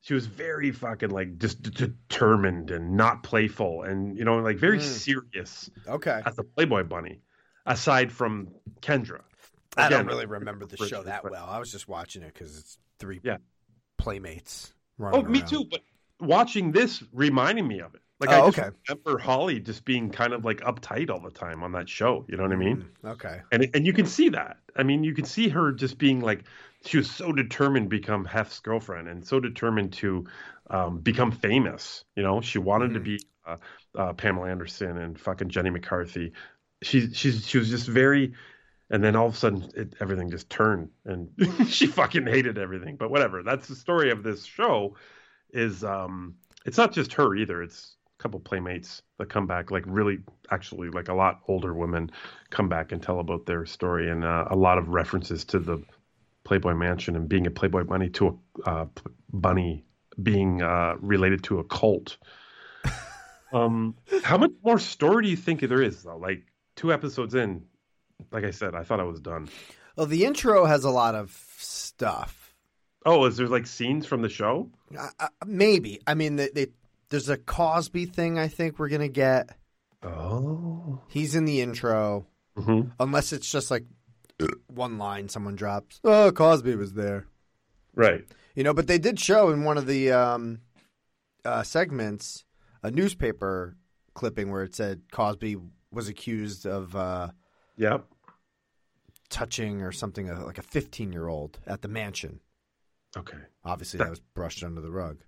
[0.03, 4.59] She was very fucking like just d- determined and not playful and you know like
[4.59, 4.83] very Mm.
[4.83, 6.21] serious Okay.
[6.27, 7.21] as a Playboy bunny,
[7.67, 8.49] aside from
[8.81, 9.21] Kendra.
[9.77, 11.47] I don't really remember the show that well.
[11.49, 13.39] I was just watching it because it's three Yeah.
[13.97, 14.75] playmates.
[15.01, 15.49] Oh, me around.
[15.49, 15.65] too.
[15.71, 15.81] But
[16.21, 18.01] watching this reminding me of it.
[18.21, 18.71] Like I Oh, just okay.
[18.89, 22.25] remember Holly just being kind of like uptight all the time on that show.
[22.29, 22.89] You know what I mean?
[23.05, 23.41] Okay.
[23.51, 24.59] And and you can see that.
[24.77, 26.45] I mean, you can see her just being like
[26.85, 30.27] she was so determined to become Hef's girlfriend and so determined to
[30.71, 32.05] um, become famous.
[32.17, 33.01] You know, she wanted to Mm-hmm.
[33.01, 33.57] be uh,
[33.97, 36.33] uh, Pamela Anderson and fucking Jenny McCarthy.
[36.83, 38.35] She's she's she was just very.
[38.91, 41.31] and then all of a sudden it, everything just turned, and
[41.69, 42.97] she fucking hated everything.
[42.97, 43.43] But whatever.
[43.43, 44.97] That's the story of this show.
[45.53, 46.37] Is um,
[46.67, 47.63] it's not just her either.
[47.63, 52.11] It's a couple playmates that come back, like really, actually, like a lot older women
[52.51, 55.83] come back and tell about their story, and uh, a lot of references to the
[56.53, 58.87] Playboy Mansion and being a Playboy bunny to a uh,
[59.33, 59.87] bunny
[60.23, 62.19] being uh, related to a cult.
[63.55, 66.19] um, how much more story do you think there is though?
[66.19, 66.43] Like
[66.77, 67.65] two episodes in,
[68.31, 69.49] like I said, I thought I was done.
[69.97, 72.55] Well, the intro has a lot of stuff.
[73.07, 74.71] Oh, is there like scenes from the show?
[74.95, 76.01] Uh, uh, maybe.
[76.07, 76.67] I mean, they, they,
[77.09, 78.39] there's a Cosby thing.
[78.39, 79.57] I think we're gonna get.
[80.03, 81.01] Oh.
[81.09, 82.27] He's in the intro,
[82.59, 82.91] Mm-hmm.
[83.01, 83.87] unless it's just like
[84.69, 86.01] one line someone drops.
[86.05, 87.27] Oh, Cosby was there.
[87.95, 88.25] Right.
[88.55, 90.61] You know, but they did show in one of the um,
[91.45, 92.45] uh, segments
[92.83, 93.77] a newspaper
[94.15, 95.57] clipping where it said Cosby
[95.91, 97.29] was accused of uh,
[97.77, 98.07] Yep.
[99.31, 102.41] touching or something uh, like a 15 year old at the mansion.
[103.17, 103.39] Okay.
[103.65, 105.19] Obviously, That- that was brushed under the rug.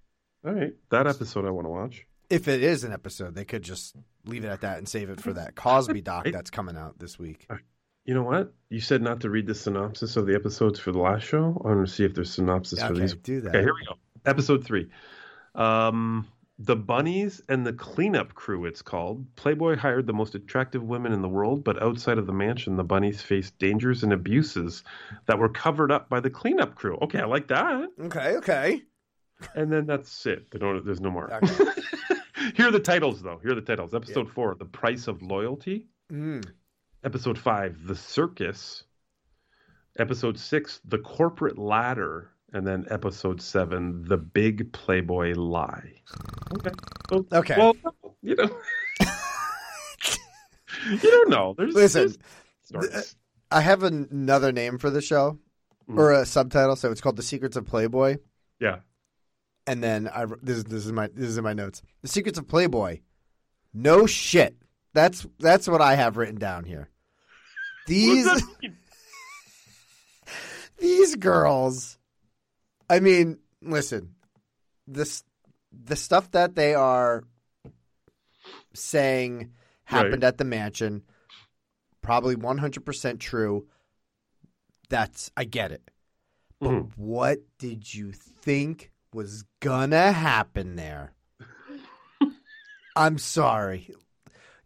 [0.46, 0.74] All right.
[0.90, 2.06] That episode I want to watch.
[2.30, 3.94] If it is an episode, they could just
[4.26, 6.32] leave it at that and save it for that Cosby doc Right.
[6.32, 7.46] that's coming out this week.
[8.04, 8.52] You know what?
[8.68, 11.60] You said not to read the synopsis of the episodes for the last show.
[11.64, 13.14] I want to see if there's synopsis for Okay, these.
[13.14, 13.48] do that.
[13.50, 13.94] Okay, here we go.
[14.26, 14.90] Episode three.
[15.54, 16.26] Um,
[16.58, 19.24] the Bunnies and the Cleanup Crew, it's called.
[19.36, 22.84] Playboy hired the most attractive women in the world, but outside of the mansion, the
[22.84, 24.84] Bunnies faced dangers and abuses
[25.26, 26.98] that were covered up by the Cleanup Crew.
[27.02, 27.88] Okay, I like that.
[28.00, 28.82] Okay, okay.
[29.54, 30.50] And then that's it.
[30.50, 31.28] They don't, there's no more.
[32.56, 33.38] Here are the titles, though.
[33.42, 33.94] Here are the titles.
[33.94, 35.86] Episode four, The Price of Loyalty.
[36.12, 36.44] Mm.
[37.04, 38.84] Episode five, The Circus.
[39.98, 42.30] Episode six, The Corporate Ladder.
[42.52, 45.92] And then episode seven, The Big Playboy Lie.
[46.56, 46.70] Okay.
[47.10, 47.54] So- Okay.
[47.58, 47.74] Well,
[48.22, 48.48] you know.
[50.90, 51.54] you don't know.
[51.58, 52.18] There's, Listen, there's
[52.90, 53.16] stories.
[53.50, 55.38] I have another name for the show
[55.88, 55.98] Mm.
[55.98, 58.16] or a subtitle, so it's called "The Secrets of Playboy."
[58.58, 58.76] Yeah.
[59.66, 61.82] And then I this is- this is my this is in my notes.
[62.00, 63.00] The Secrets of Playboy.
[63.74, 64.56] No shit.
[64.94, 66.88] That's that's what I have written down here.
[67.86, 68.26] These
[70.78, 71.98] these girls.
[72.88, 74.14] I mean, listen.
[74.86, 75.24] This
[75.72, 77.24] the stuff that they are
[78.74, 79.52] saying
[79.84, 80.24] happened Right.
[80.24, 81.02] at the mansion
[82.02, 83.66] probably 100% true.
[84.90, 85.90] That's I get it.
[86.60, 86.92] But Mhm.
[86.96, 91.14] what did you think was gonna happen there?
[92.96, 93.90] I'm sorry.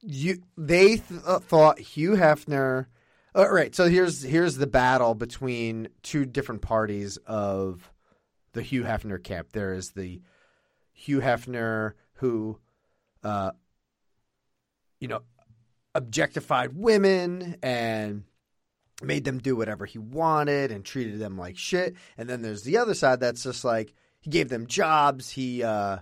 [0.03, 2.87] You they th- uh, thought Hugh Hefner.
[3.35, 7.93] All right, so here's here's the battle between two different parties of
[8.53, 9.53] the Hugh Hefner camp.
[9.53, 10.23] There is the
[10.93, 12.59] Hugh Hefner who,
[13.23, 13.51] uh,
[14.99, 15.21] you know,
[15.95, 18.25] objectified women and
[19.03, 21.95] made them do whatever he wanted and treated them like shit.
[22.17, 25.99] And then there's the other side that's just like he gave them jobs, he uh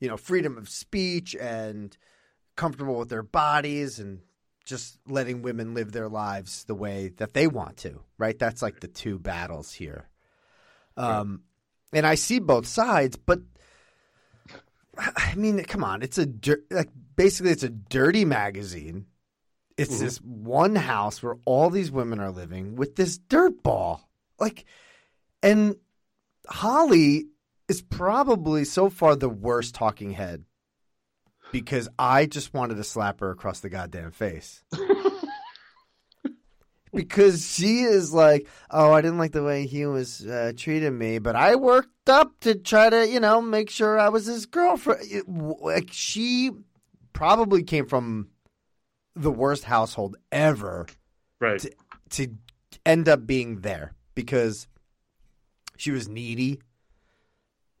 [0.00, 1.96] you know, freedom of speech and
[2.56, 4.20] comfortable with their bodies and
[4.70, 8.38] just letting women live their lives the way that they want to, right?
[8.38, 10.08] That's like the two battles here.
[10.96, 11.42] Um
[11.92, 13.40] and I see both sides, but
[14.96, 19.06] I mean, come on, it's a dir- like basically it's a dirty magazine.
[19.76, 20.00] It's Mhm.
[20.00, 24.08] this one house where all these women are living with this dirt ball.
[24.38, 24.64] Like
[25.42, 25.76] and
[26.48, 27.26] Holly
[27.68, 30.44] is probably so far the worst talking head
[31.52, 34.62] because I just wanted to slap her across the goddamn face.
[36.92, 41.18] because she is like, oh, I didn't like the way he was uh, treating me,
[41.18, 45.00] but I worked up to try to, you know, make sure I was his girlfriend.
[45.04, 46.50] It- Like she
[47.12, 48.28] probably came from
[49.14, 50.86] the worst household ever,
[51.40, 51.60] right?
[51.60, 51.70] To,
[52.10, 52.28] to
[52.86, 54.66] end up being there because
[55.76, 56.60] she was needy.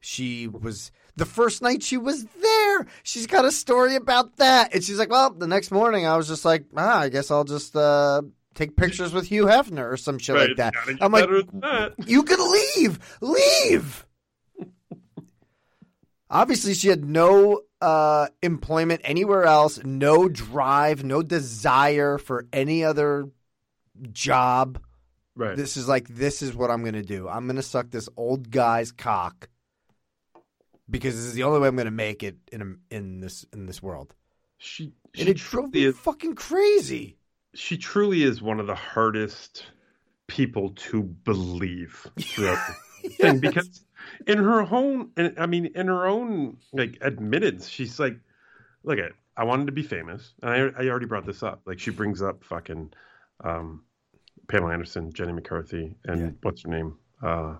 [0.00, 2.49] She was the first night she was there.
[3.02, 6.28] She's got a story about that, and she's like, "Well, the next morning I was
[6.28, 8.22] just like, ah, I guess I'll just uh,
[8.54, 11.94] take pictures with Hugh Hefner or some shit Right, like that." I'm like, that.
[12.06, 14.06] "You can leave, leave."
[16.30, 23.28] Obviously, she had no uh, employment anywhere else, no drive, no desire for any other
[24.12, 24.80] job.
[25.34, 25.56] Right.
[25.56, 27.28] This is like this is what I'm going to do.
[27.28, 29.48] I'm going to suck this old guy's cock
[30.90, 33.46] because this is the only way I'm going to make it in a, in this
[33.52, 34.14] in this world.
[34.58, 37.16] She, and it drove me fucking crazy.
[37.54, 39.66] She truly is one of the hardest
[40.26, 42.58] people to believe throughout
[43.02, 43.82] the thing because
[44.26, 48.18] in her own, I mean, in her own like admittance, she's like,
[48.84, 51.62] "Look at, I wanted to be famous," and I, I already brought this up.
[51.66, 52.92] Like she brings up fucking
[53.42, 53.84] um,
[54.48, 56.96] Pamela Anderson, Jenny McCarthy, and what's her name?
[57.22, 57.56] Uh,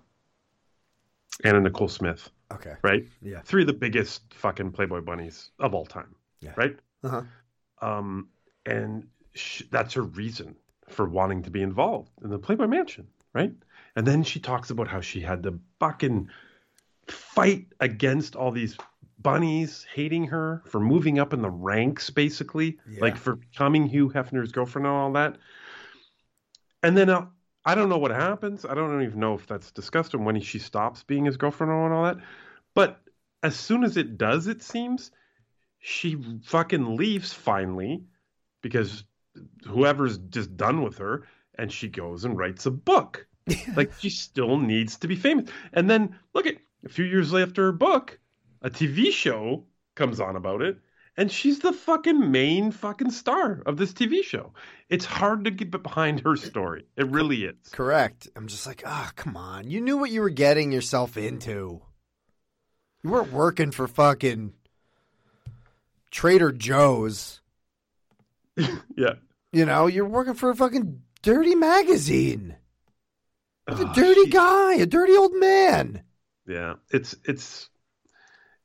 [1.45, 2.31] Anna Nicole Smith.
[2.53, 2.75] Okay.
[2.83, 3.07] Right?
[3.23, 3.41] Yeah.
[3.43, 6.15] Three of the biggest fucking Playboy bunnies of all time.
[6.41, 6.53] Yeah.
[6.57, 6.77] Right?
[7.05, 7.23] Uh-huh.
[7.81, 8.29] Um,
[8.67, 10.57] and sh- that's her reason
[10.89, 13.53] for wanting to be involved in the Playboy Mansion, right?
[13.97, 16.29] And then she talks about how she had to fucking
[17.07, 18.77] fight against all these
[19.21, 23.01] bunnies hating her for moving up in the ranks, basically, Yeah.
[23.03, 25.37] like for becoming Hugh Hefner's girlfriend and all that.
[26.83, 27.27] And then uh,
[27.65, 28.65] I don't know what happens.
[28.65, 31.73] I don't even know if that's discussed and when he, she stops being his girlfriend
[31.73, 32.19] and all that.
[32.74, 33.01] But
[33.43, 35.11] as soon as it does, it seems
[35.78, 38.05] she fucking leaves finally
[38.62, 39.05] because
[39.66, 41.27] whoever's just done with her
[41.57, 43.27] and she goes and writes a book.
[43.77, 45.51] like she still needs to be famous.
[45.73, 48.19] And then look at a few years after her book,
[48.62, 49.65] a TV show
[49.97, 50.78] comes on about it
[51.20, 54.55] and she's the fucking main fucking star of this TV show.
[54.88, 56.86] It's hard to get behind her story.
[56.97, 57.56] It really is.
[57.72, 58.26] Correct.
[58.34, 59.68] I'm just like, ah, come on.
[59.70, 61.82] You knew what you were getting yourself into.
[63.02, 64.55] You weren't working for fucking
[66.10, 67.40] Trader Joe's.
[68.97, 69.14] Yeah.
[69.52, 72.56] You know, you're working for a fucking dirty magazine.
[73.68, 76.02] With a Oh, dirty guy, a dirty old man.
[76.47, 77.68] Yeah, it's it's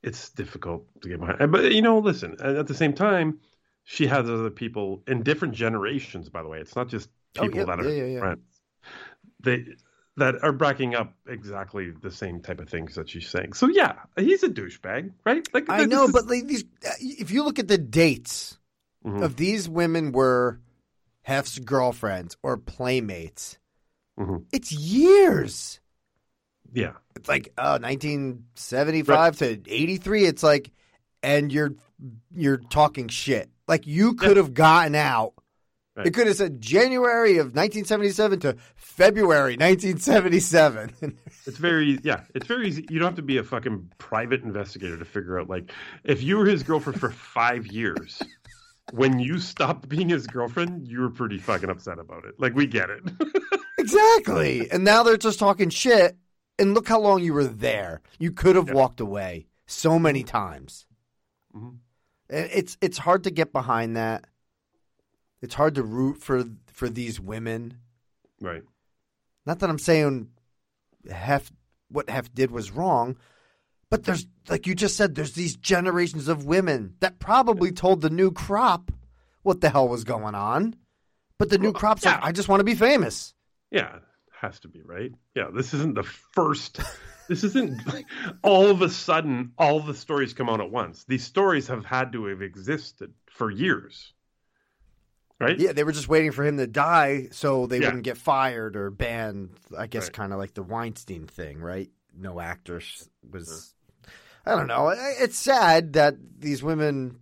[0.06, 1.52] it's difficult to get behind.
[1.52, 2.36] But you know, listen.
[2.40, 3.40] At the same time,
[3.84, 6.30] she has other people in different generations.
[6.30, 8.61] By the way, it's not just Oh, people yeah, that are yeah, yeah, friends.
[9.44, 9.65] They
[10.18, 13.52] that are backing up exactly the same type of things that she's saying.
[13.53, 15.45] So yeah, he's a douchebag, right?
[15.53, 18.57] Like I know, is- but like these, uh, if you look at the dates
[19.06, 19.22] Mhm.
[19.22, 20.61] of these women were
[21.23, 23.57] Hef's girlfriends or playmates,
[24.18, 24.45] Mhm.
[24.53, 25.82] it's years.
[26.72, 26.94] yeah,
[27.26, 30.26] It's like uh, 1975 to 83.
[30.26, 30.70] It's like,
[31.24, 31.72] and you're
[32.32, 33.50] you're talking shit.
[33.68, 35.34] Like you could have gotten out.
[35.96, 36.06] Right.
[36.06, 41.18] It could have said January of 1977 to February 1977.
[41.48, 42.88] It's very yeah, it's very easy.
[42.90, 45.72] You don't have to be a fucking private investigator to figure out like
[46.04, 48.20] if you were his girlfriend for five years,
[48.92, 52.34] when you stopped being his girlfriend, you were pretty fucking upset about it.
[52.40, 53.04] Like we get it.
[53.78, 54.72] exactly.
[54.72, 56.18] And now they're just talking shit.
[56.57, 58.02] And look how long you were there.
[58.18, 60.86] You could have walked away so many times.
[61.56, 61.77] Mhm.
[62.30, 64.26] It's it's hard to get behind that.
[65.41, 67.77] It's hard to root for for these women.
[68.41, 68.64] right.
[69.45, 70.30] Not that I'm saying
[71.10, 71.52] Hef
[71.90, 73.15] what Hef did was wrong,
[73.91, 78.10] but there's like you just said, there's these generations of women that probably told the
[78.10, 78.91] new crop
[79.44, 80.76] what the hell was going on.
[81.38, 83.34] But the new crop's like, I just want to be famous.
[83.69, 83.99] Yeah,
[84.46, 85.12] has to be right.
[85.36, 86.80] Yeah, this isn't the first.
[87.28, 88.06] This isn't like,
[88.44, 91.06] all of a sudden all the stories come out at once.
[91.06, 94.14] These stories have had to have existed for years,
[95.40, 95.58] right?
[95.60, 97.88] Yeah, they were just waiting for him to die so they Yeah.
[97.88, 99.58] wouldn't get fired or banned.
[99.76, 100.14] I guess Right.
[100.14, 101.90] kind of like the Weinstein thing, right?
[102.16, 102.80] No actor
[103.28, 103.74] was.
[104.46, 104.90] I don't know.
[104.90, 107.20] It's sad that these women,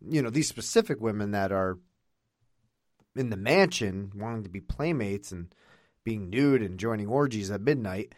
[0.00, 1.78] you know, these specific women that are
[3.14, 5.54] in the mansion wanting to be playmates and
[6.04, 8.14] being nude and joining orgies at midnight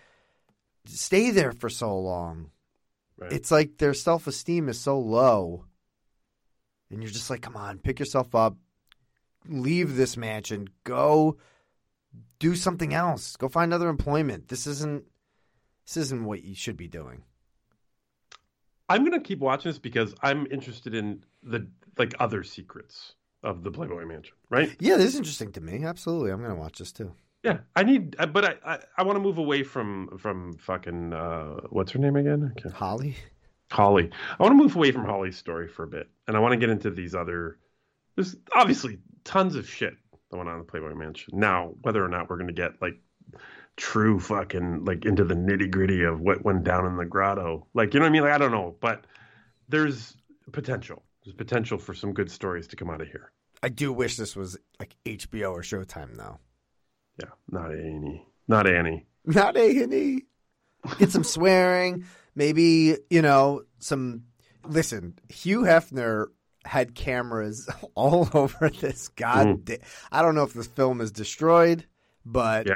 [0.89, 2.51] stay there for so long.
[3.19, 3.33] Right.
[3.33, 5.65] It's like their self esteem is so low.
[6.91, 8.57] And you're just like, come on, pick yourself up,
[9.49, 11.39] leave this mansion, go
[12.39, 14.49] do something else, go find other employment.
[14.49, 15.05] This isn't
[15.87, 17.23] this isn't what you should be doing.
[18.89, 21.67] I'm gonna keep watching this because I'm interested in the
[21.99, 24.75] like other secrets of the Playboy Mansion, right?
[24.81, 25.85] Yeah, this is interesting to me.
[25.85, 27.13] Absolutely, I'm going to watch this too.
[27.47, 31.13] Yeah, I need, uh, but I I, I want to move away from from fucking
[31.13, 32.53] uh, what's her name again?
[32.75, 33.17] Holly.
[33.71, 34.11] Holly.
[34.39, 36.59] I want to move away from Holly's story for a bit, and I want to
[36.59, 37.59] get into these other.
[38.17, 39.95] There's obviously tons of shit
[40.31, 41.39] that went on in the Playboy Mansion.
[41.39, 42.99] Now, whether or not we're going to get like
[43.77, 47.95] true fucking like into the nitty gritty of what went down in the grotto, like
[47.95, 48.23] you know what I mean?
[48.23, 49.05] Like I don't know, but
[49.69, 50.17] there's
[50.51, 51.05] potential.
[51.25, 53.31] There's potential for some good stories to come out of here.
[53.63, 56.39] I do wish this was like HBO or Showtime though.
[57.21, 59.07] Yeah, not Annie, not Annie.
[59.25, 60.23] Not A and E.
[60.99, 64.25] Get some swearing, maybe you know some.
[64.65, 66.27] Listen, Hugh Hefner
[66.65, 69.09] had cameras all over this.
[69.09, 69.83] God, da- mm.
[70.13, 71.87] I don't know if this film is destroyed,
[72.25, 72.75] but Yeah.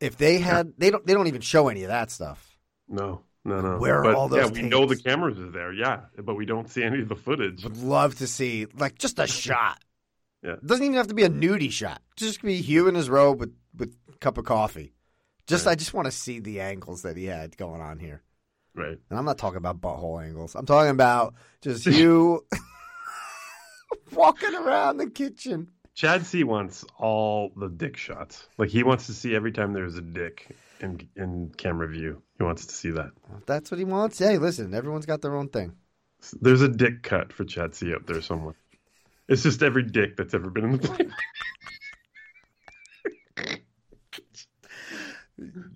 [0.00, 1.04] if they had, they don't.
[1.06, 2.56] They don't even show any of that stuff.
[2.88, 3.78] No, no, no.
[3.78, 5.72] Where are But, all those Yeah, we know the cameras are there.
[5.72, 7.64] Yeah, but we don't see any of the footage.
[7.64, 9.82] Would love to see like just a shot.
[10.42, 10.52] Yeah.
[10.52, 12.00] It doesn't even have to be a nudie shot.
[12.16, 14.92] Just be Hugh in his robe with with a cup of coffee.
[15.46, 18.22] Just I just want to see the angles that he had going on here.
[18.74, 18.98] Right.
[19.10, 20.54] And I'm not talking about butthole angles.
[20.54, 22.46] I'm talking about just you
[24.12, 25.70] walking around the kitchen.
[25.94, 28.46] Chad C wants all the dick shots.
[28.56, 32.22] Like he wants to see every time there's a dick in in camera view.
[32.38, 33.10] He wants to see that.
[33.36, 34.18] If that's what he wants.
[34.18, 35.74] Hey, listen, everyone's got their own thing.
[36.40, 38.54] There's a dick cut for Chad C out there somewhere.
[39.30, 41.14] It's just every dick that's ever been in the plane.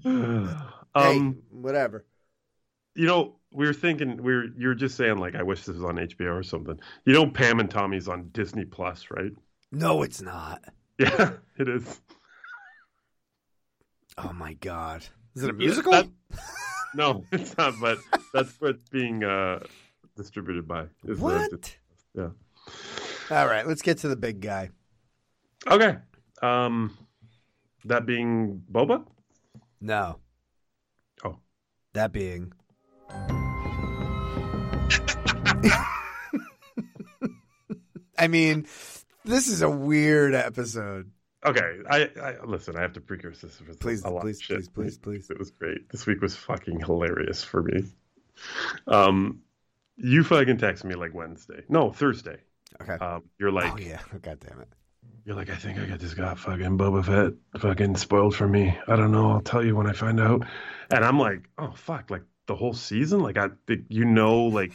[0.94, 2.04] hey, um, whatever.
[2.94, 5.76] you know, we were thinking we were you were just saying like I wish this
[5.76, 6.78] was on HBO or something.
[7.06, 9.32] You know, Pam and Tommy's on Disney Plus, right?
[9.72, 10.62] No, it's not.
[10.96, 12.00] Yeah, it is.
[14.16, 15.04] Oh my god.
[15.34, 15.90] Is it a musical?
[15.90, 16.08] that-
[16.94, 17.74] no, it's not.
[17.80, 17.98] But
[18.32, 19.58] that's what's being uh,
[20.16, 20.84] distributed by.
[21.02, 21.76] What?
[22.16, 22.28] yeah.
[23.30, 24.70] All right, let's get to the big guy.
[25.66, 25.96] Okay.
[26.42, 26.96] Um,
[27.84, 29.04] that being Boba.
[29.80, 30.18] No.
[31.24, 31.38] Oh.
[31.94, 32.52] That being.
[38.16, 38.66] I mean,
[39.24, 41.10] this is a weird episode.
[41.44, 42.76] Okay, I, I listen.
[42.76, 44.56] I have to precurse this with Please, a lot please, of shit.
[44.56, 45.30] please, please, please.
[45.30, 45.90] It was great.
[45.90, 47.84] This week was fucking hilarious for me.
[48.86, 49.40] Um,
[49.96, 52.38] you fucking text me like Wednesday, no Thursday.
[52.82, 52.94] Okay.
[52.94, 54.68] Um, you're like, oh yeah, god damn it.
[55.24, 58.76] You're like, I think I got this guy fucking Boba Fett fucking spoiled for me.
[58.88, 59.30] I don't know.
[59.30, 60.44] I'll tell you when I find out.
[60.90, 64.72] And I'm like, oh fuck, like the whole season, like I, think you know, like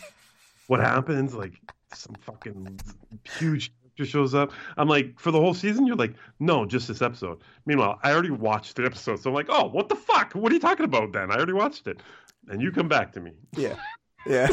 [0.68, 1.54] what happens, like
[1.94, 2.80] some fucking
[3.24, 4.52] huge character shows up.
[4.78, 7.42] I'm like, for the whole season, you're like, no, just this episode.
[7.66, 10.34] Meanwhile, I already watched the episode, so I'm like, oh, what the fuck?
[10.34, 11.32] What are you talking about then?
[11.32, 12.02] I already watched it.
[12.48, 13.34] And you come back to me.
[13.56, 13.76] Yeah.
[14.28, 14.50] Yeah.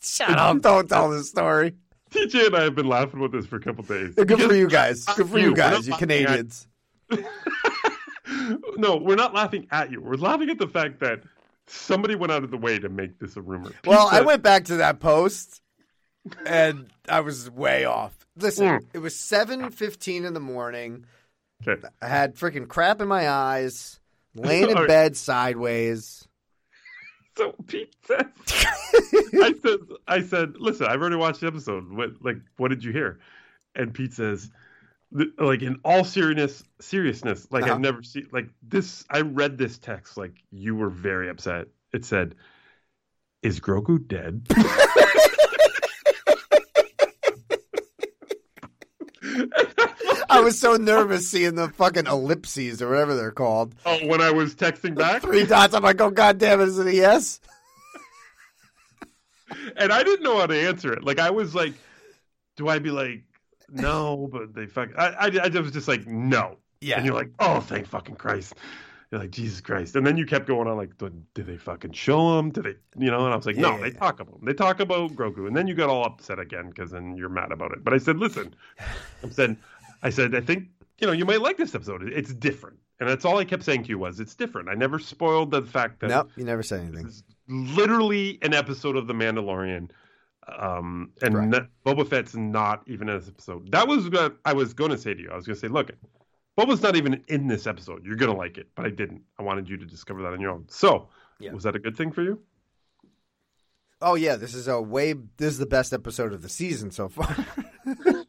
[0.00, 0.58] Shut up.
[0.62, 1.74] Don't tell the story.
[2.14, 4.14] TJ and I have been laughing with this for a couple days.
[4.14, 5.04] Good for you guys.
[5.04, 6.66] Good for You, you guys, you laughing at- Canadians.
[8.76, 10.00] no, we're not laughing at you.
[10.00, 11.22] We're laughing at the fact that
[11.66, 13.72] somebody went out of the way to make this a rumor.
[13.86, 15.60] Well, I went back to that post
[16.46, 18.14] and I was way off.
[18.36, 18.86] Listen, Mm.
[18.94, 21.04] it was 7:15 in the morning.
[21.66, 21.80] Okay.
[22.02, 24.00] I had freaking crap in my eyes,
[24.34, 24.88] laying in All right.
[24.88, 26.23] bed sideways.
[27.36, 28.26] So Pete said,
[29.42, 31.90] I said, I said, listen, I've already watched the episode.
[31.92, 33.18] What, like, what did you hear?
[33.74, 34.52] And Pete says,
[35.38, 37.74] like, in all seriousness, seriousness, like Uh-huh.
[37.74, 39.04] I've never seen, like this.
[39.10, 41.66] I read this text, like you were very upset.
[41.92, 42.36] It said,
[43.42, 44.46] "Is Grogu dead?"
[50.34, 53.74] I was so nervous seeing the fucking ellipses or whatever they're called.
[53.86, 55.74] Oh, when I was texting back, Three dots.
[55.74, 57.40] I'm like, oh god damn it, is it a yes?
[59.76, 61.04] and I didn't know how to answer it.
[61.04, 61.74] Like I was like,
[62.56, 63.22] do I be like,
[63.70, 64.90] no, but they fuck.
[64.96, 66.58] I, I, I was just like, no.
[66.80, 66.96] Yeah.
[66.96, 68.54] And you're like, oh, thank fucking Christ.
[69.10, 69.96] You're like, Jesus Christ.
[69.96, 72.50] And then you kept going on like, did, they fucking show him?
[72.50, 73.24] Did they, you know?
[73.24, 74.44] And I was like, no, yeah, they talk about him.
[74.44, 75.46] They talk about Grogu.
[75.46, 77.84] And then you got all upset again because then you're mad about it.
[77.84, 78.54] But I said, listen,
[79.24, 79.56] I said,
[80.04, 80.68] I said, I think
[80.98, 82.02] you know you might like this episode.
[82.12, 82.78] It's different.
[83.00, 84.68] And that's all I kept saying to you was it's different.
[84.68, 87.10] I never spoiled the fact that Nope, you never said anything.
[87.48, 89.90] literally an episode of The Mandalorian.
[90.58, 91.48] Um, and Right.
[91.48, 93.72] ne- Boba Fett's not even in this episode.
[93.72, 95.30] That was what I was going to say to you.
[95.32, 95.90] I was going to say, look,
[96.56, 98.04] Boba's not even in this episode.
[98.04, 99.22] You're going to like it, but I didn't.
[99.38, 100.66] I wanted you to discover that on your own.
[100.68, 101.08] So,
[101.40, 101.52] Yeah.
[101.52, 102.38] was that a good thing for you?
[104.02, 105.14] Oh yeah, this is a way.
[105.14, 107.34] This is the best episode of the season so far.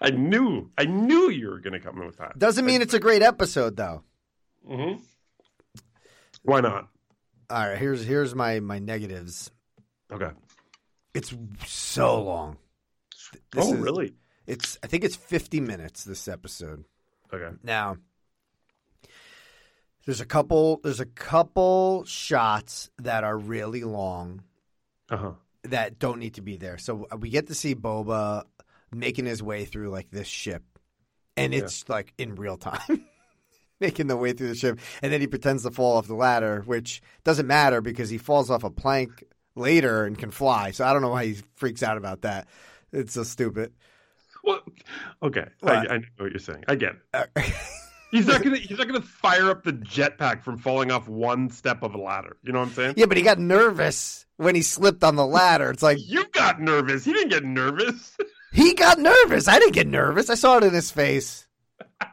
[0.00, 2.38] I knew, I knew you were going to come in with that.
[2.38, 4.02] Doesn't mean it's a great episode though.
[4.66, 4.94] hmm
[6.42, 6.88] Why not?
[7.50, 9.50] All right, here's here's my my negatives.
[10.12, 10.30] Okay.
[11.14, 11.34] It's
[11.66, 12.56] so long.
[13.52, 14.14] This oh, is- really?
[14.46, 16.84] It's I think it's 50 minutes this episode.
[17.32, 17.54] Okay.
[17.62, 17.96] Now,
[20.06, 24.42] there's a couple there's a couple shots that are really long
[25.10, 25.32] Uh huh.
[25.64, 26.78] that don't need to be there.
[26.78, 28.44] So uh, we get to see Boba
[28.92, 30.62] making his way through like this ship,
[31.36, 33.04] and it's like in real time.
[33.80, 36.62] Making the way through the ship, and then he pretends to fall off the ladder,
[36.66, 39.24] which doesn't matter because he falls off a plank
[39.56, 40.70] later and can fly.
[40.72, 42.46] So I don't know why he freaks out about that.
[42.92, 43.72] It's so stupid.
[44.44, 44.60] Well,
[45.22, 45.46] okay.
[45.62, 46.64] I, I know what you're saying.
[46.68, 47.00] I get it.
[47.14, 47.24] Uh,
[48.10, 48.56] He's not gonna.
[48.58, 52.36] He's not gonna fire up the jetpack from falling off one step of a ladder.
[52.42, 52.94] You know what I'm saying?
[52.98, 55.70] yeah, but he got nervous when he slipped on the ladder.
[55.70, 57.02] It's like You got nervous.
[57.04, 58.14] He didn't get nervous.
[58.52, 59.48] He got nervous.
[59.48, 60.28] I didn't get nervous.
[60.30, 61.46] I saw it in his face.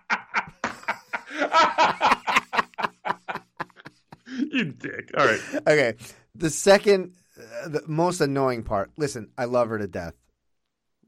[4.27, 5.11] you dick.
[5.17, 5.39] All right.
[5.67, 5.93] Okay.
[6.35, 8.91] The second, uh, the most annoying part.
[8.97, 10.13] Listen, I love her to death,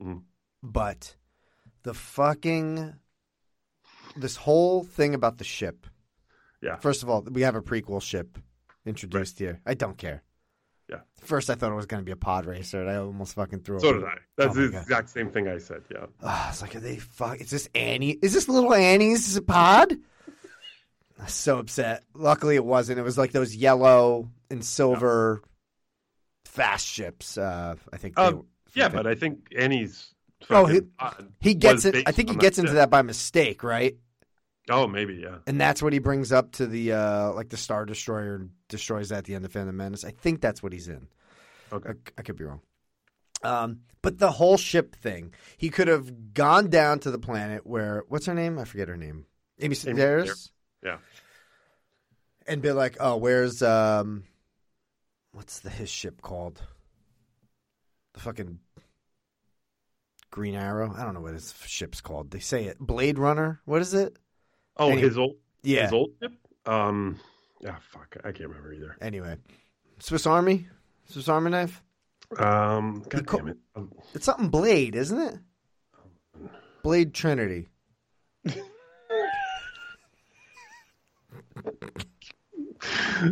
[0.01, 0.23] Mhm.
[0.63, 1.15] but
[1.83, 2.95] the fucking
[4.15, 5.85] this whole thing about the ship.
[6.61, 6.77] Yeah.
[6.77, 8.37] First of all, we have a prequel ship
[8.85, 9.61] introduced here.
[9.65, 10.23] I don't care.
[10.89, 11.01] Yeah.
[11.21, 13.59] First, I thought it was going to be a pod racer, and I almost fucking
[13.59, 13.79] threw.
[13.79, 13.95] So up.
[13.95, 14.13] did I.
[14.37, 14.81] That's Oh the God.
[14.81, 15.83] exact same thing I said.
[15.91, 16.05] Yeah.
[16.23, 17.39] Ah, I was like, are they fuck?
[17.41, 18.17] Is this Annie?
[18.21, 19.93] Is this little Annie's pod?
[21.19, 22.03] I was so upset.
[22.15, 22.97] Luckily, it wasn't.
[22.97, 25.43] It was like those yellow and silver
[26.45, 27.37] fast ships.
[27.37, 28.15] Uh, I think.
[28.15, 30.13] They, Um, yeah, but I think Annie's.
[30.49, 30.81] oh, he,
[31.41, 32.07] he gets it.
[32.07, 32.75] I think he gets into ship.
[32.77, 33.95] that by mistake, right?
[34.69, 35.37] Oh, maybe yeah.
[35.47, 39.09] And that's what he brings up to the uh, like the Star Destroyer and destroys
[39.09, 40.05] that at the end of Phantom Menace.
[40.05, 41.07] I think that's what he's in.
[41.71, 42.61] Okay, I, I could be wrong.
[43.43, 48.03] Um, but the whole ship thing, he could have gone down to the planet where
[48.07, 48.57] what's her name?
[48.57, 49.25] I forget her name.
[49.59, 50.51] Amy Sedaris.
[50.83, 50.97] Yeah.
[52.47, 54.23] And be like, oh, where's um,
[55.33, 56.61] what's the his ship called?
[58.13, 58.59] The fucking
[60.31, 60.93] Green Arrow.
[60.97, 62.31] I don't know what his ship's called.
[62.31, 62.79] They say it.
[62.79, 63.61] Blade Runner.
[63.65, 64.17] What is it?
[64.77, 65.35] Oh, his old.
[65.61, 65.83] Yeah.
[65.83, 66.33] His old ship.
[66.65, 67.19] Um.
[67.61, 67.75] Yeah.
[67.91, 68.17] Fuck.
[68.23, 68.95] I can't remember either.
[69.01, 69.37] Anyway,
[69.99, 70.67] Swiss Army.
[71.05, 71.81] Swiss Army knife.
[72.37, 73.03] Um.
[73.09, 73.57] God co- damn it.
[73.75, 75.35] Um, It's something Blade, isn't it?
[76.83, 77.69] Blade Trinity.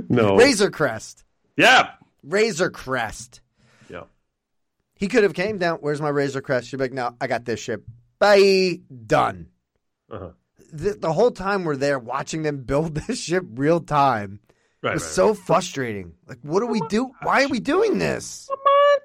[0.10, 0.36] No.
[0.36, 1.24] Razor Crest.
[1.56, 1.92] Yeah.
[2.24, 3.42] Razor Crest.
[3.90, 4.04] Yeah.
[4.96, 5.78] He could have came down.
[5.78, 6.68] Where's my Razor Crest?
[6.68, 7.86] She'd be like, no, I got this ship.
[8.20, 8.82] Bye.
[9.06, 9.48] Done.
[10.12, 10.32] Uh-huh.
[10.72, 14.40] The, the whole time we're there watching them build this ship real time.
[14.82, 15.38] Right, it was right, so right.
[15.38, 16.14] frustrating.
[16.28, 17.12] Like, what do we do?
[17.24, 18.50] Why are we doing this?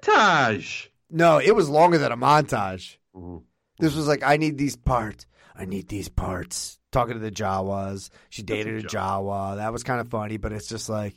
[0.03, 0.87] Montage.
[1.09, 2.97] No, it was longer than a montage.
[3.15, 3.37] Mm-hmm.
[3.79, 5.25] This was like, I need these parts.
[5.55, 6.79] I need these parts.
[6.91, 8.09] Talking to the Jawas.
[8.29, 9.57] She dated a Jawa.
[9.57, 11.15] That was kind of funny, but it's just like,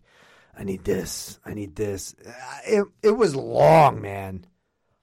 [0.58, 1.38] I need this.
[1.44, 2.14] I need this.
[2.26, 2.32] Uh,
[2.66, 4.46] It, it was long, man.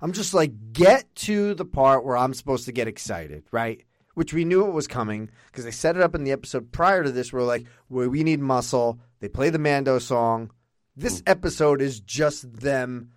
[0.02, 3.84] I'm just like, get to the part where I'm supposed to get excited, right?
[4.14, 7.04] Which we knew it was coming because they set it up in the episode prior
[7.04, 7.34] to this.
[7.34, 9.00] We're like, where we need muscle.
[9.20, 10.52] They play the Mando song.
[10.96, 13.10] This episode is just them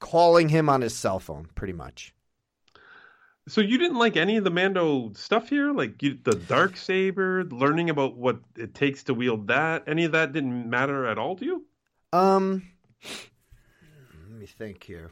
[0.00, 2.14] calling him on his cell phone, pretty much.
[3.46, 7.44] So you didn't like any of the Mando stuff here, like you, the dark saber,
[7.44, 9.84] learning about what it takes to wield that.
[9.86, 11.64] Any of that didn't matter at all to you.
[12.12, 12.62] Um,
[13.02, 15.10] let me think here.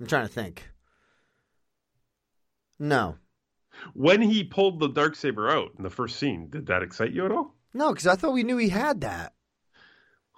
[0.00, 0.68] I'm trying to think.
[2.78, 3.16] No,
[3.94, 7.24] When he pulled the dark saber out in the first scene, did that excite you
[7.24, 7.54] at all?
[7.72, 9.34] no, because I thought we knew he had that.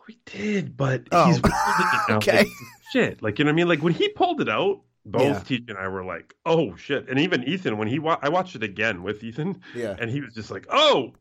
[0.08, 1.26] We did, but Oh.
[1.26, 2.16] he's wielding it now.
[2.16, 2.38] Okay.
[2.38, 2.46] Like,
[2.92, 3.68] shit, like you know what I mean?
[3.68, 5.58] Like when he pulled it out, both Yeah.
[5.58, 8.54] TJ and I were like, "Oh shit!" And even Ethan, when he wa- I watched
[8.56, 9.96] it again with Ethan, Yeah.
[9.98, 11.12] and he was just like, "Oh."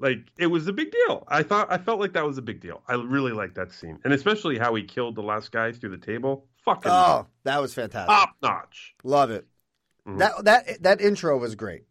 [0.00, 1.24] Like it was a big deal.
[1.26, 2.82] I thought I felt like that was a big deal.
[2.86, 5.98] I really liked that scene, and especially how he killed the last guy through the
[5.98, 6.46] table.
[6.64, 8.08] Fucking Oh, that was fantastic.
[8.08, 8.94] top notch.
[9.02, 9.48] Love it.
[10.06, 10.18] Mhm.
[10.18, 11.84] That that that intro was great.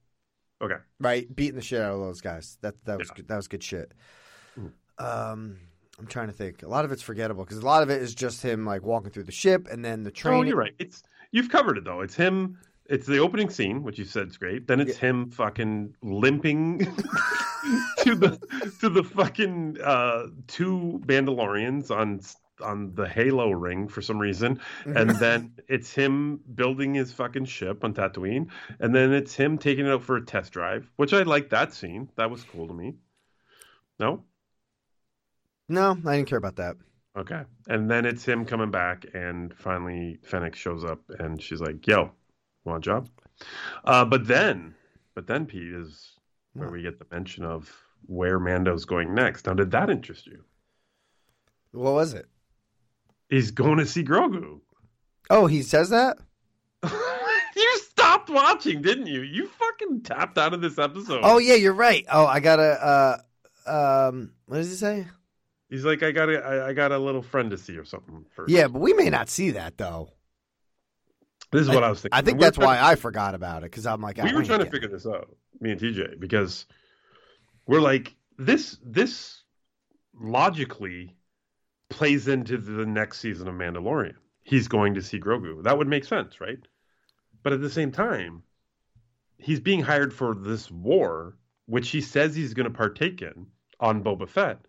[0.61, 0.77] Okay.
[0.99, 2.57] Right, beating the shit out of those guys.
[2.61, 3.15] That that was Yeah.
[3.17, 3.27] good.
[3.27, 3.93] That was good shit.
[4.57, 4.71] Mhm.
[4.97, 5.57] Um,
[5.99, 6.63] I'm trying to think.
[6.63, 9.11] A lot of it's forgettable because a lot of it is just him like walking
[9.11, 10.33] through the ship and then the train.
[10.35, 10.73] Oh, you're right.
[10.79, 12.01] It's you've covered it though.
[12.01, 12.57] It's him.
[12.85, 14.65] It's the opening scene, which you said is great.
[14.67, 16.79] Then it's him fucking limping
[17.99, 18.39] to the
[18.79, 22.21] to the fucking uh, two Mandalorians on
[22.61, 27.83] on the Halo ring for some reason, and then it's him building his fucking ship
[27.83, 31.23] on Tatooine, and then it's him taking it out for a test drive, which I
[31.23, 32.09] like that scene.
[32.15, 32.95] That was cool to me.
[33.99, 34.23] No,
[35.69, 36.77] No, I didn't care about that.
[37.17, 37.43] Okay.
[37.67, 42.11] And then it's him coming back, and finally Fennec shows up, and she's like, "Yo,
[42.63, 43.09] want a job?"
[43.83, 44.75] Uh, but then,
[45.15, 46.13] but then Pete is
[46.53, 47.71] where we get the mention of
[48.05, 49.45] where Mando's going next.
[49.47, 50.43] Now, did that interest you?
[51.71, 52.27] What was it?
[53.29, 54.61] He's going to see Grogu.
[55.29, 56.17] Oh, he says that.
[57.55, 59.21] You stopped watching, didn't you?
[59.23, 61.21] You fucking tapped out of this episode.
[61.23, 62.05] Oh yeah, you're right.
[62.11, 63.19] Oh, I gotta.
[63.65, 65.07] Uh, um, what does he say?
[65.67, 68.27] He's like, I got a, I, I got a little friend to see or something
[68.35, 68.51] first.
[68.51, 70.09] Yeah, but we may not see that though.
[71.51, 72.15] This is what I, was thinking.
[72.15, 74.43] I think We that's why to- I forgot about it because I'm like, we were
[74.43, 76.67] trying to get- figure this out, me and TJ, because
[77.65, 79.41] we're like this this
[80.13, 81.15] logically
[81.89, 84.15] plays into the next season of Mandalorian.
[84.43, 85.63] He's going to see Grogu.
[85.63, 86.59] That would make sense, right?
[87.43, 88.43] But at the same time,
[89.37, 93.47] he's being hired for this war, which he says he's going to partake in
[93.79, 94.59] on Boba Fett,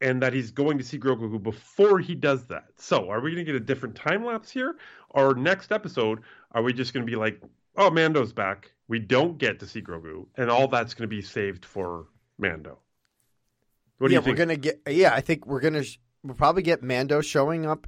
[0.00, 2.68] and that he's going to see Grogu before he does that.
[2.76, 4.76] So, are we going to get a different time lapse here,
[5.10, 6.20] or next episode,
[6.52, 7.40] are we just going to be like,
[7.76, 8.72] "Oh, Mando's back.
[8.88, 12.06] We don't get to see Grogu, and all that's going to be saved for
[12.38, 12.78] Mando."
[13.98, 14.38] What do yeah, you think?
[14.38, 14.82] we're gonna get.
[14.88, 15.84] Yeah, I think we're gonna.
[16.22, 17.86] Sh- We'll probably get Mando showing up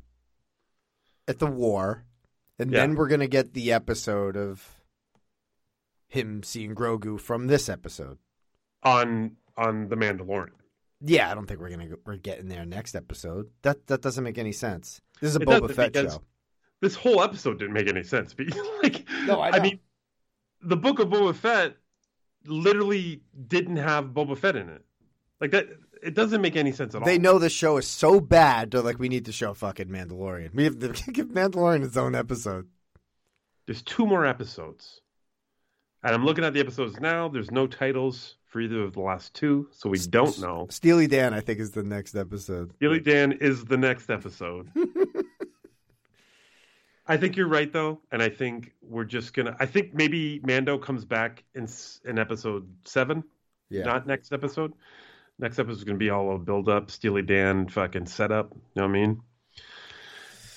[1.28, 2.04] at the war,
[2.58, 2.80] and Yeah.
[2.80, 4.82] then we're gonna get the episode of
[6.08, 8.18] him seeing Grogu from this episode.
[8.82, 10.50] on on the Mandalorian?
[11.00, 13.50] Yeah, I don't think we're gonna go, we're getting there next episode.
[13.62, 15.00] That that doesn't make any sense.
[15.20, 16.22] This is a It Boba Fett show.
[16.80, 18.34] This whole episode didn't make any sense.
[18.36, 18.48] But
[18.82, 19.80] like, No, I I mean,
[20.60, 21.76] the book of Boba Fett
[22.46, 24.84] literally didn't have Boba Fett in it.
[25.40, 25.66] Like that,
[26.04, 27.06] it doesn't make any sense at all.
[27.06, 28.70] They know the show is so bad.
[28.70, 30.54] They're like, we need to show fucking Mandalorian.
[30.54, 32.68] We have to give Mandalorian its own episode.
[33.66, 35.00] There's two more episodes.
[36.02, 37.28] And I'm looking at the episodes now.
[37.28, 40.66] There's no titles for either of the last two, so we don't know.
[40.70, 42.78] Steely Dan, I think, is the next episode.
[42.78, 44.68] Billy Dan is the next episode.
[47.06, 49.56] I think you're right though, and I think we're just gonna.
[49.60, 51.68] I think maybe Mando comes back in
[52.04, 53.24] in episode seven,
[53.68, 53.84] Yeah.
[53.84, 54.72] not next episode.
[55.38, 58.50] Next episode is gonna be all a build up, Steely Dan fucking setup.
[58.52, 59.20] You know what I mean?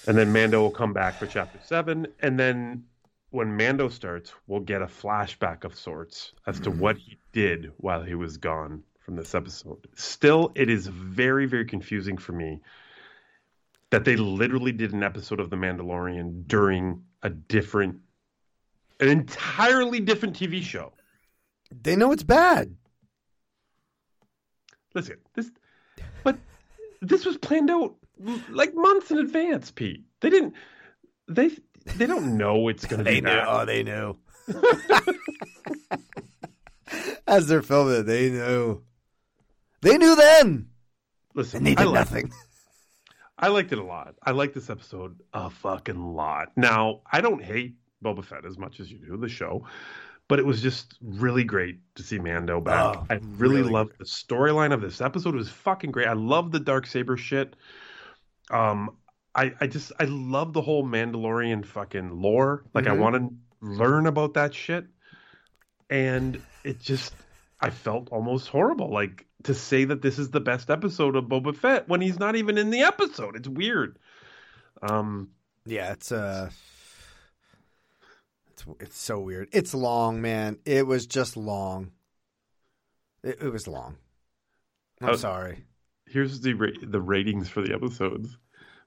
[0.08, 2.86] And then Mando will come back for chapter seven, and then
[3.32, 8.02] when Mando starts, we'll get a flashback of sorts as to what he did while
[8.02, 9.88] he was gone from this episode.
[9.95, 12.62] Still, it is very, very confusing for me
[13.90, 17.99] that they literally did an episode of The Mandalorian during a different,
[18.99, 20.94] an entirely different TV show.
[21.84, 22.76] They know it's bad.
[24.98, 25.52] Listen, this,
[26.24, 26.38] but
[27.02, 27.95] this was planned out
[28.49, 30.03] like months in advance, Pete.
[30.22, 30.56] They didn't,
[31.28, 31.52] they,
[31.98, 33.30] they don't know it's going to be knew.
[33.30, 33.45] that.
[33.48, 34.18] Oh, they knew.
[37.28, 38.82] As they're filming it, they knew.
[39.82, 40.69] They knew then.
[41.36, 42.32] Listen, And they I did like- nothing.
[43.38, 44.15] I liked it a lot.
[44.24, 46.53] I like this episode a fucking lot.
[46.56, 49.68] Now, I don't hate Boba Fett as much as you do, the show,
[50.28, 52.84] but it was just really great to see Mando back.
[52.84, 55.34] Oh, I really, really loved the storyline of this episode.
[55.36, 56.08] It was fucking great.
[56.08, 57.56] I love the dark saber shit.
[58.52, 58.98] Um,
[59.36, 62.64] I, I just I love the whole Mandalorian fucking lore.
[62.74, 62.99] Like I Mhm.
[62.99, 64.86] want to learn about that shit.
[65.90, 67.14] And it just
[67.60, 68.90] I felt almost horrible.
[68.91, 72.36] Like to say that this is the best episode of Boba Fett when he's not
[72.36, 73.36] even in the episode.
[73.36, 73.98] It's weird.
[74.82, 75.30] Um
[75.66, 76.58] Yeah, it's uh it's
[78.80, 79.49] it's so weird.
[79.52, 80.57] It's long, man.
[80.65, 81.91] It was just long.
[83.23, 83.98] It, it was long.
[85.02, 85.64] I'm Uh, sorry.
[86.06, 88.38] here's the ra- the ratings for the episodes.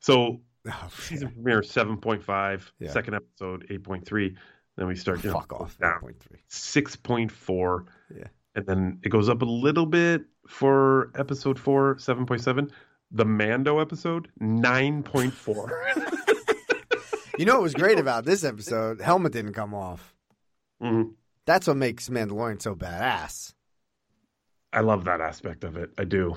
[0.01, 2.91] So Oh, season premiere seven point five, Yeah.
[2.91, 4.37] second episode eight point three.
[4.77, 5.79] Then we start know, Fuck off.
[5.79, 6.39] down 8.3.
[6.49, 7.87] six point four.
[8.15, 8.27] Yeah.
[8.55, 12.71] And then it goes up a little bit for episode four, seven point seven.
[13.11, 15.83] The Mando episode, nine point four.
[17.41, 19.01] You know what was great about this episode?
[19.01, 20.15] Helmet didn't come off.
[20.83, 21.15] Mhm.
[21.47, 23.55] That's what makes Mandalorian so badass.
[24.75, 25.91] I love that aspect of it.
[25.97, 26.37] I do.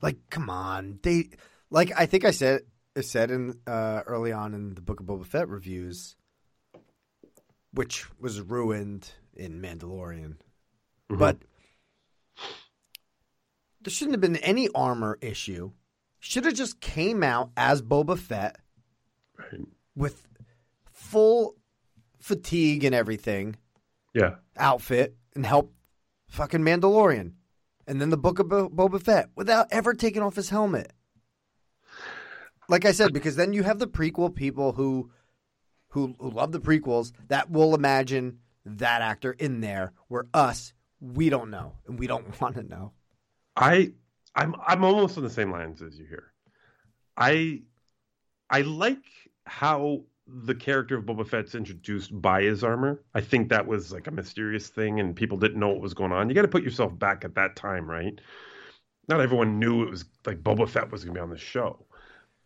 [0.00, 1.28] Like, come on, they
[1.68, 1.92] like.
[1.94, 2.62] I think I said
[3.02, 6.16] said in uh, early on in the Book of Boba Fett reviews,
[7.74, 10.36] which was ruined in Mandalorian,
[11.10, 11.18] Mhm.
[11.18, 11.36] but
[13.82, 15.72] there shouldn't have been any armor issue.
[16.18, 18.58] Should have just came out as Boba Fett
[19.36, 19.66] Right.
[19.94, 20.26] with
[21.10, 21.56] full
[22.20, 23.56] fatigue and everything
[24.14, 24.36] Yeah.
[24.56, 25.74] outfit and help
[26.28, 27.32] fucking Mandalorian.
[27.86, 30.92] And then the book of Bo- Boba Fett without ever taking off his helmet.
[32.68, 35.10] Like I said, because then you have the prequel people who
[35.88, 41.28] who, who love the prequels that will imagine that actor in there where us, we
[41.30, 42.92] don't know and we don't want to know.
[43.56, 43.92] I
[44.36, 46.32] I'm I'm almost on the same lines as you here.
[47.16, 47.62] I
[48.48, 49.04] I like
[49.46, 53.02] how the character of Boba Fett's introduced by his armor.
[53.14, 56.12] I think that was like a mysterious thing and people didn't know what was going
[56.12, 56.28] on.
[56.28, 58.20] You got to put yourself back at that time, right?
[59.08, 61.84] Not everyone knew it was like Boba Fett was going to be on the show.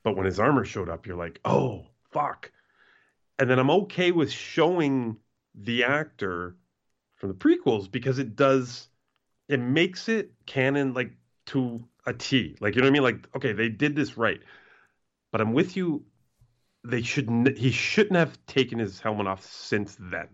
[0.02, 2.52] But when his armor showed up, you're like, "Oh, fuck."
[3.38, 5.16] And then I'm okay with showing
[5.54, 6.56] the actor
[7.16, 8.88] from the prequels because it does
[9.48, 11.12] it makes it canon like
[11.46, 12.56] to a T.
[12.60, 13.02] Like you know what I mean?
[13.02, 14.40] Like okay, they did this right,
[15.32, 16.04] but I'm with you.
[16.84, 17.56] They shouldn't.
[17.56, 20.28] He shouldn't have taken his helmet off since then.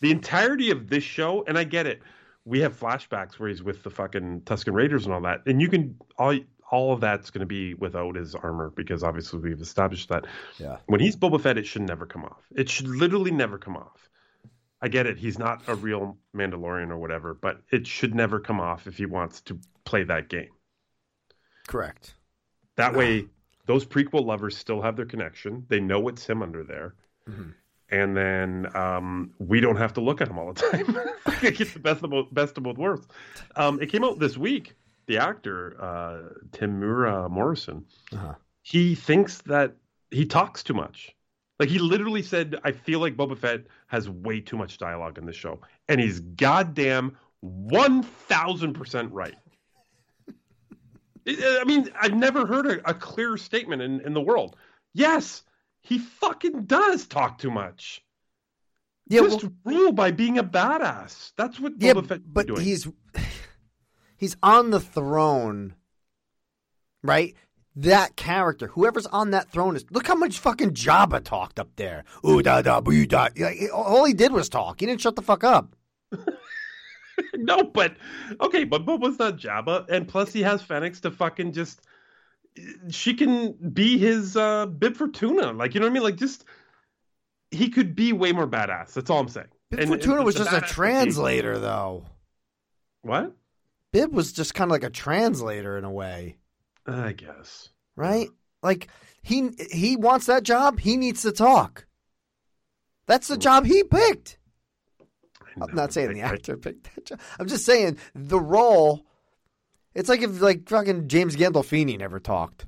[0.00, 2.00] The entirety of this show, and I get it.
[2.46, 5.68] We have flashbacks where he's with the fucking Tusken Raiders and all that, and you
[5.68, 6.38] can all
[6.70, 10.26] all of that's going to be without his armor because obviously we've established that.
[10.58, 10.76] Yeah.
[10.86, 12.42] When he's Boba Fett, it should never come off.
[12.54, 14.08] It should literally never come off.
[14.80, 15.18] I get it.
[15.18, 19.04] He's not a real Mandalorian or whatever, but it should never come off if he
[19.04, 20.50] wants to play that game.
[21.66, 22.14] Correct.
[22.76, 23.26] That way,
[23.70, 25.64] those prequel lovers still have their connection.
[25.68, 26.94] They know it's him under there.
[27.28, 27.54] Mhm.
[27.92, 30.86] And then um, we don't have to look at him all the time.
[31.42, 33.06] it gets the best of both, best of both worlds.
[33.56, 34.74] Um, it came out this week.
[35.06, 36.18] The actor, uh,
[36.50, 38.34] Temuera Morrison, Uh-huh.
[38.62, 39.74] he thinks that
[40.10, 41.14] he talks too much.
[41.60, 45.26] Like he literally said, I feel like Boba Fett has way too much dialogue in
[45.26, 45.60] the show.
[45.88, 49.34] And he's goddamn 1000% right.
[51.38, 54.56] I I mean, I've never heard a, a clearer statement in, in the world.
[54.94, 55.42] Yes,
[55.80, 58.02] he fucking does talk too much.
[59.08, 61.32] Yeah, Just rule by being a badass.
[61.36, 62.60] That's what Yeah, Boba Fett but doing.
[62.60, 62.86] he's
[64.16, 65.74] he's on the throne,
[67.02, 67.34] right?
[67.76, 72.04] That character, whoever's on that throne, is look how much fucking Jabba talked up there.
[72.28, 73.28] Ooh da da boo da.
[73.72, 74.80] All he did was talk.
[74.80, 75.74] He didn't shut the fuck up.
[77.34, 77.94] no, but
[78.40, 81.80] okay, but Boba's not Jabba, and plus he has Fennec to fucking just.
[82.90, 86.02] She can be his uh, Bib Fortuna, like you know what I mean.
[86.02, 86.44] Like just
[87.50, 88.92] he could be way more badass.
[88.94, 89.46] That's all I'm saying.
[89.70, 92.04] Bib And- Fortuna and was just a translator, though.
[93.02, 93.32] What?
[93.92, 96.36] Bib was just kind of like a translator in a way,
[96.86, 97.68] I guess.
[97.96, 98.28] right?
[98.62, 98.88] Like
[99.22, 100.80] he he wants that job.
[100.80, 101.86] He needs to talk.
[103.06, 104.38] That's the job he picked.
[105.60, 107.20] I'm not saying the actor picked that job.
[107.38, 109.06] I'm just saying the role.
[109.94, 112.66] It's like if like fucking James Gandolfini never talked.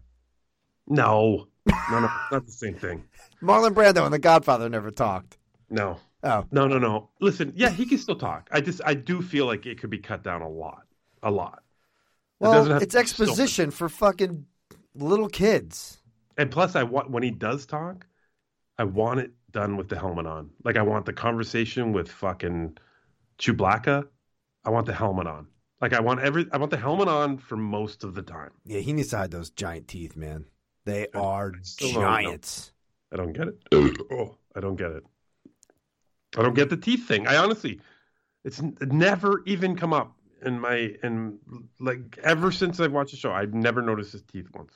[0.86, 3.04] No, no, no, not the same thing.
[3.42, 5.38] Marlon Brando and The Godfather never talked.
[5.70, 5.98] No.
[6.24, 6.44] Oh.
[6.52, 7.10] No, no, no.
[7.20, 8.48] Listen, yeah, he can still talk.
[8.52, 10.86] I just I do feel like it could be cut down a lot.
[11.22, 11.62] A lot.
[12.40, 14.46] It Well, have it's exposition for fucking
[14.94, 16.00] little kids.
[16.36, 18.06] And plus I want when he does talk,
[18.78, 20.50] I want it done with the helmet on.
[20.64, 22.76] Like I want the conversation with fucking
[23.38, 24.06] Chewbacca.
[24.64, 25.46] I want the helmet on.
[25.80, 28.50] Like I want every I want the helmet on for most of the time.
[28.64, 30.44] Yeah, he needs to hide those giant teeth, man.
[30.84, 32.72] They are still don't giants.
[33.12, 33.58] I don't get it.
[34.10, 35.04] oh, I don't get it.
[36.36, 37.26] I don't get the teeth thing.
[37.26, 37.80] I honestly,
[38.44, 41.38] it's never even come up in my in
[41.78, 43.32] like ever since I've watched the show.
[43.32, 44.72] I've never noticed his teeth once.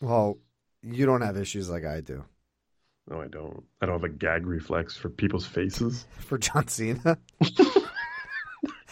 [0.00, 0.38] Well,
[0.82, 2.24] you don't have issues like I do.
[3.08, 3.64] No, I don't.
[3.80, 6.06] I don't have a gag reflex for people's faces.
[6.20, 7.18] For John Cena,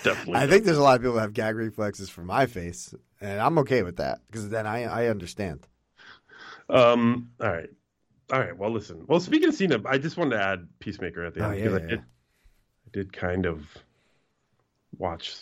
[0.03, 0.35] Definitely.
[0.35, 3.39] I think there's a lot of people that have gag reflexes for my face, and
[3.41, 5.67] I'm okay with that because then I I understand.
[6.69, 7.31] Um.
[7.41, 7.69] All right.
[8.33, 8.57] All right.
[8.57, 9.05] Well, listen.
[9.07, 11.65] Well, speaking of Cena, I just wanted to add Peacemaker at the Oh, end yeah,
[11.65, 11.99] because yeah, I did.
[12.01, 13.67] I did kind of
[14.99, 15.35] watch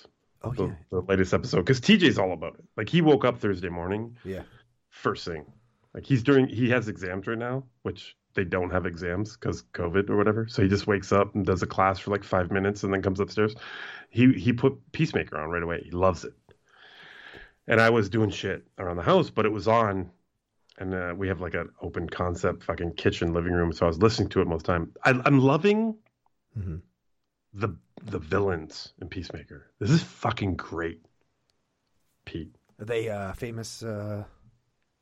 [0.43, 2.65] Oh, the, the latest episode because TJ's all about it.
[2.77, 4.17] Like he woke up Thursday morning.
[4.25, 4.43] Yeah.
[4.91, 5.45] First thing,
[5.95, 6.49] like he's doing.
[6.49, 10.47] He has exams right now, which they don't have exams because COVID or whatever.
[10.49, 13.03] So he just wakes up and does a class for like five minutes and then
[13.03, 13.55] comes upstairs.
[14.11, 15.83] He he put Peacemaker on right away.
[15.85, 16.35] He loves it.
[17.67, 20.11] And I was doing shit around the house, but it was on
[20.79, 23.99] and uh, we have like an open concept fucking kitchen living room so i was
[23.99, 25.97] listening to it most of the time I, i'm loving
[26.57, 26.83] Mhm.
[27.53, 31.05] the the villains in peacemaker this is fucking great
[32.25, 33.83] pete Are they uh, famous?
[33.83, 34.25] Uh...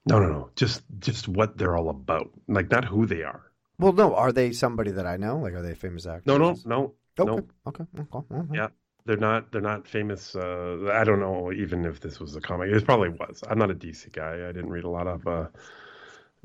[0.06, 3.42] no no no just just what they're all about like not who they are
[3.78, 4.14] Well, no.
[4.14, 5.36] Are they somebody that I know?
[5.38, 6.26] Like, are they famous actors?
[6.26, 7.32] no no no Okay.
[7.32, 7.84] no Okay.
[8.00, 8.34] okay.
[8.40, 8.56] okay.
[8.56, 8.68] yeah
[9.04, 12.70] they're not they're not famous uh i don't know even if this was a comic
[12.70, 15.46] it probably was i'm not a dc guy i didn't read a lot of uh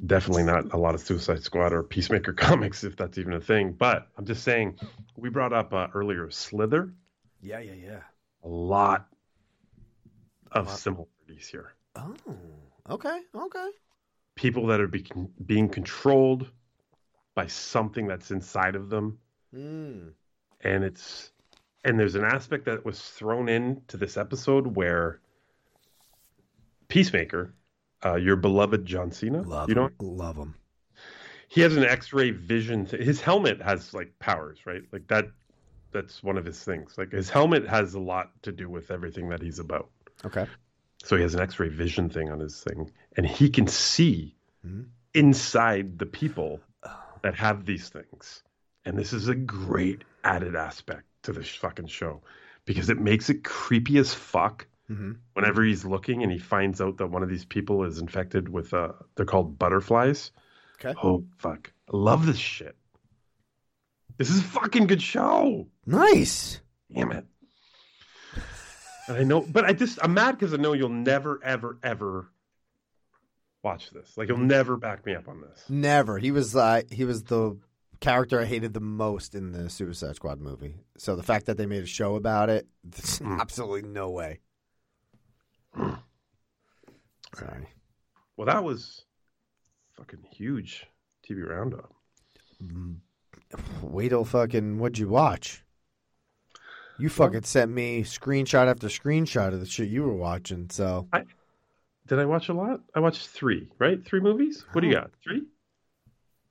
[0.06, 3.72] definitely not a lot of suicide squad or peacemaker comics if that's even a thing
[3.74, 4.78] but i'm just saying
[5.18, 6.94] we brought up uh, earlier slither
[7.42, 8.00] Yeah, yeah, yeah.
[8.44, 9.08] a lot
[10.52, 12.14] of similarities here Oh,
[12.90, 13.68] okay, okay.
[14.36, 15.06] people that are be-
[15.45, 16.49] being controlled
[17.36, 19.18] by something that's inside of them
[19.53, 20.14] Mm.
[20.62, 21.32] and it's
[21.84, 25.20] and there's an aspect that was thrown in to this episode where
[26.88, 27.53] Peacemaker,
[28.06, 29.94] uh, your beloved John Cena, Love you know, him.
[29.99, 30.56] Love him.
[31.48, 32.86] he has an X-ray vision.
[32.86, 34.84] Th- his helmet has like powers, right?
[34.91, 35.26] Like that.
[35.94, 36.98] That's one of his things.
[36.98, 39.90] Like his helmet has a lot to do with everything that he's about.
[40.24, 40.45] Okay.
[41.03, 44.86] So he has an X-ray vision thing on his thing, and he can see Mhm.
[45.14, 46.60] inside the people
[47.23, 48.44] that have these things.
[48.86, 52.22] And this is a great added aspect to this fucking show
[52.65, 55.18] because it makes it creepy as fuck Mhm.
[55.34, 58.73] whenever he's looking and he finds out that one of these people is infected with
[58.73, 60.32] uh they're called butterflies.
[60.84, 60.94] Okay.
[61.03, 61.72] Oh fuck.
[61.91, 62.76] I love this shit.
[64.18, 65.68] This is a fucking good show.
[65.86, 66.60] Nice.
[66.94, 67.26] Damn it.
[69.16, 72.30] I know, but I just I'm mad because I know you'll never, ever, ever
[73.64, 74.18] watch this.
[74.18, 75.64] Like you'll never back me up on this.
[75.70, 76.18] Never.
[76.18, 77.58] He was uh, he was the
[78.00, 80.76] character I hated the most in the Suicide Squad movie.
[80.98, 83.40] So the fact that they made a show about it, there's Hmm.
[83.40, 84.40] absolutely no way.
[85.76, 87.68] Sorry.
[88.38, 89.06] Well, that was
[89.98, 90.86] fucking huge
[91.28, 91.94] TV roundup.
[93.82, 95.64] Wait till fucking what'd you watch?
[97.02, 100.69] You fucking sent me screenshot after screenshot of the shit you were watching.
[100.69, 101.23] So I,
[102.07, 102.82] Did I watch a lot?
[102.94, 104.06] I watched three, right?
[104.06, 104.65] Three movies.
[104.73, 105.11] What do you got?
[105.23, 105.44] Three?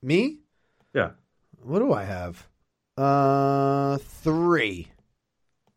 [0.02, 0.39] me,
[0.94, 1.10] Yeah,
[1.62, 2.48] what do I have?
[2.97, 4.89] Uh, three.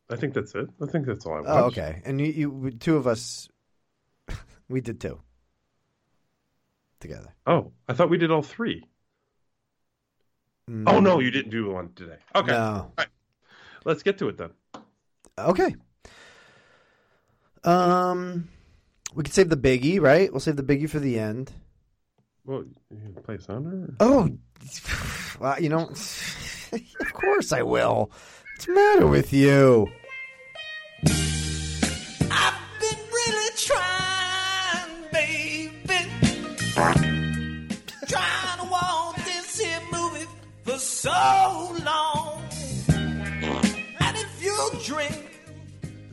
[0.10, 0.68] I think that's it.
[0.82, 1.50] I think that's all I watched.
[1.50, 2.02] Oh, okay.
[2.06, 3.50] And you, you, two of us.
[4.70, 5.20] we did two
[7.00, 7.34] together.
[7.46, 8.84] Oh, I thought we did all three.
[10.70, 10.86] Mm.
[10.88, 12.18] Oh no, you didn't do one today.
[12.36, 12.52] Okay.
[12.52, 12.58] No.
[12.58, 13.08] All right.
[13.86, 14.52] Let's get to it then.
[15.38, 15.76] Okay.
[17.64, 18.50] Um,
[19.14, 20.32] we could save the biggie, right?
[20.32, 21.52] We'll save the biggie for the end.
[22.46, 23.94] Well, you gonna play Sounder?
[24.00, 24.30] Oh,
[25.40, 25.90] well, you know,
[26.72, 28.12] of course I will.
[28.56, 29.88] What's the matter with you?
[31.06, 36.10] I've been really trying, baby.
[38.08, 40.28] trying to walk this here movie
[40.64, 41.43] for so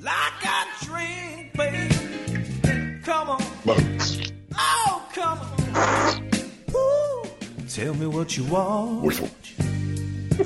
[0.02, 3.42] like I drink, baby, come on.
[4.56, 6.30] Oh, come on.
[6.74, 7.22] Ooh,
[7.68, 9.04] tell me what you want.
[9.04, 9.30] Listen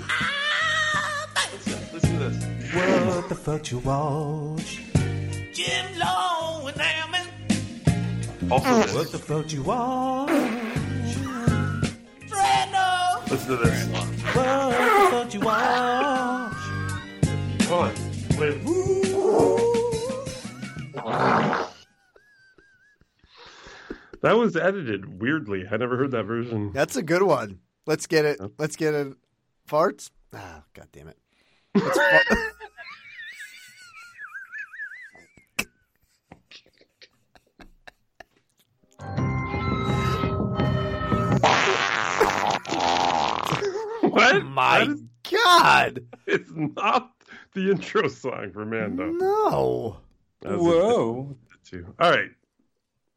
[0.09, 1.49] ah,
[1.93, 2.45] to this.
[2.75, 4.83] What the fuck you watch?
[5.53, 7.31] Jim Long and Hammond.
[8.51, 8.95] Also this.
[8.95, 10.31] What the fuck you watch?
[12.29, 13.31] Brando.
[13.31, 13.87] Listen to this.
[13.89, 16.53] What the fuck you watch?
[17.69, 17.95] Hold on.
[18.39, 19.04] Wait.
[24.23, 25.67] That was edited weirdly.
[25.71, 26.73] I never heard that version.
[26.73, 27.61] That's a good one.
[27.87, 28.41] Let's get it.
[28.59, 29.15] Let's get it.
[29.69, 30.11] Farts.
[30.33, 31.19] Ah, god damn it.
[31.75, 32.37] Let's fa-
[44.01, 44.37] What?
[44.37, 46.01] Oh My That is- God.
[46.27, 47.11] It's not
[47.53, 49.11] the intro song for Mando.
[49.11, 49.97] No.
[50.45, 51.37] That was Whoa.
[51.53, 51.95] it too.
[51.99, 52.31] All right.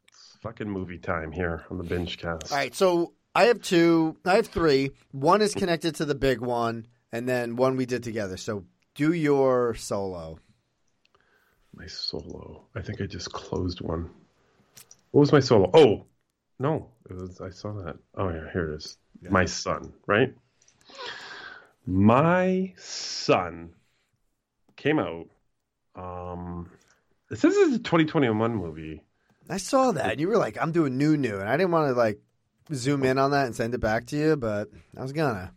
[0.08, 2.50] It's fucking movie time here on the binge cast.
[2.50, 4.16] All right, so I have two.
[4.24, 4.90] I have three.
[5.12, 8.38] One is connected to the big one, and then one we did together.
[8.38, 8.64] So
[8.94, 10.38] do your solo.
[11.74, 12.64] My solo.
[12.74, 14.10] I think I just closed one.
[15.10, 15.70] What was my solo?
[15.74, 16.06] Oh,
[16.58, 16.88] no.
[17.10, 17.96] It was I saw that.
[18.16, 18.96] Oh yeah, here it is.
[19.28, 20.34] My son, right?
[21.86, 23.74] My son
[24.76, 25.26] came out.
[25.94, 26.70] Um
[27.30, 29.02] it says it's a 2021 movie.
[29.50, 31.88] I saw that, and you were like, "I'm doing new, new," and I didn't want
[31.88, 32.20] to like
[32.74, 35.52] zoom in on that and send it back to you, but I was gonna.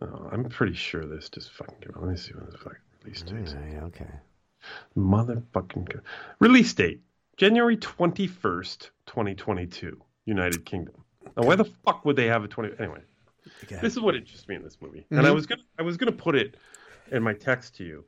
[0.00, 2.02] Oh, I'm pretty sure this just fucking came out.
[2.02, 3.54] Let me see when this fucking release date.
[3.72, 4.10] Yeah, okay.
[4.96, 6.00] Motherfucking
[6.40, 7.00] release date
[7.36, 10.94] January 21st, 2022, United Kingdom.
[11.36, 12.74] Now, why the fuck would they have a 20?
[12.78, 13.00] Anyway,
[13.80, 15.34] this is what interests me in this movie, and I Mhm.
[15.34, 16.56] was gonna I was gonna put it
[17.10, 18.04] in my text to you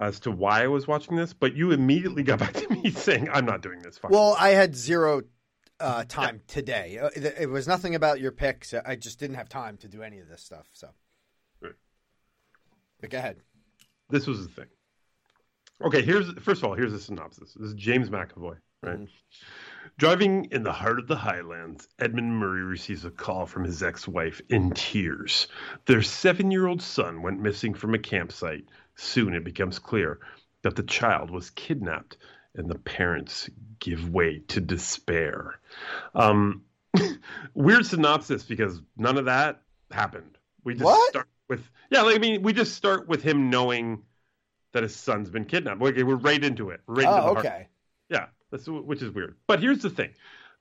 [0.00, 3.28] as to why I was watching this, but you immediately got back to me saying
[3.32, 3.98] I'm not doing this.
[4.08, 5.22] Well, I had zero
[5.80, 6.98] uh, time today.
[6.98, 8.74] Uh, It, was nothing about your picks.
[8.74, 10.66] I just didn't have time to do any of this stuff.
[10.72, 10.88] So,
[11.60, 11.74] Right.
[13.00, 13.36] but go ahead.
[14.10, 14.66] this was the thing.
[15.80, 17.54] Okay, here's first of all, here's the synopsis.
[17.54, 19.08] This is James McAvoy, right?
[19.96, 24.40] Driving in the heart of the Highlands, Edmund Murray receives a call from his ex-wife
[24.48, 25.46] in tears.
[25.86, 28.64] Their seven-year-old son went missing from a campsite.
[29.00, 30.18] Soon it becomes clear
[30.62, 32.16] that the child was kidnapped,
[32.56, 33.48] and the parents
[33.78, 35.60] give way to despair.
[36.16, 36.62] Um,
[37.54, 39.62] weird synopsis because none of that
[39.92, 40.36] happened.
[40.64, 41.10] We just What?
[41.10, 42.02] start with yeah.
[42.02, 44.02] Like, I mean, we just start with him knowing
[44.72, 45.80] that his son's been kidnapped.
[45.80, 46.80] Okay, we're right into it.
[46.88, 47.38] Right into Oh, the heart.
[47.38, 47.68] okay.
[48.10, 49.36] Yeah, that's which is weird.
[49.46, 50.10] But here's the thing: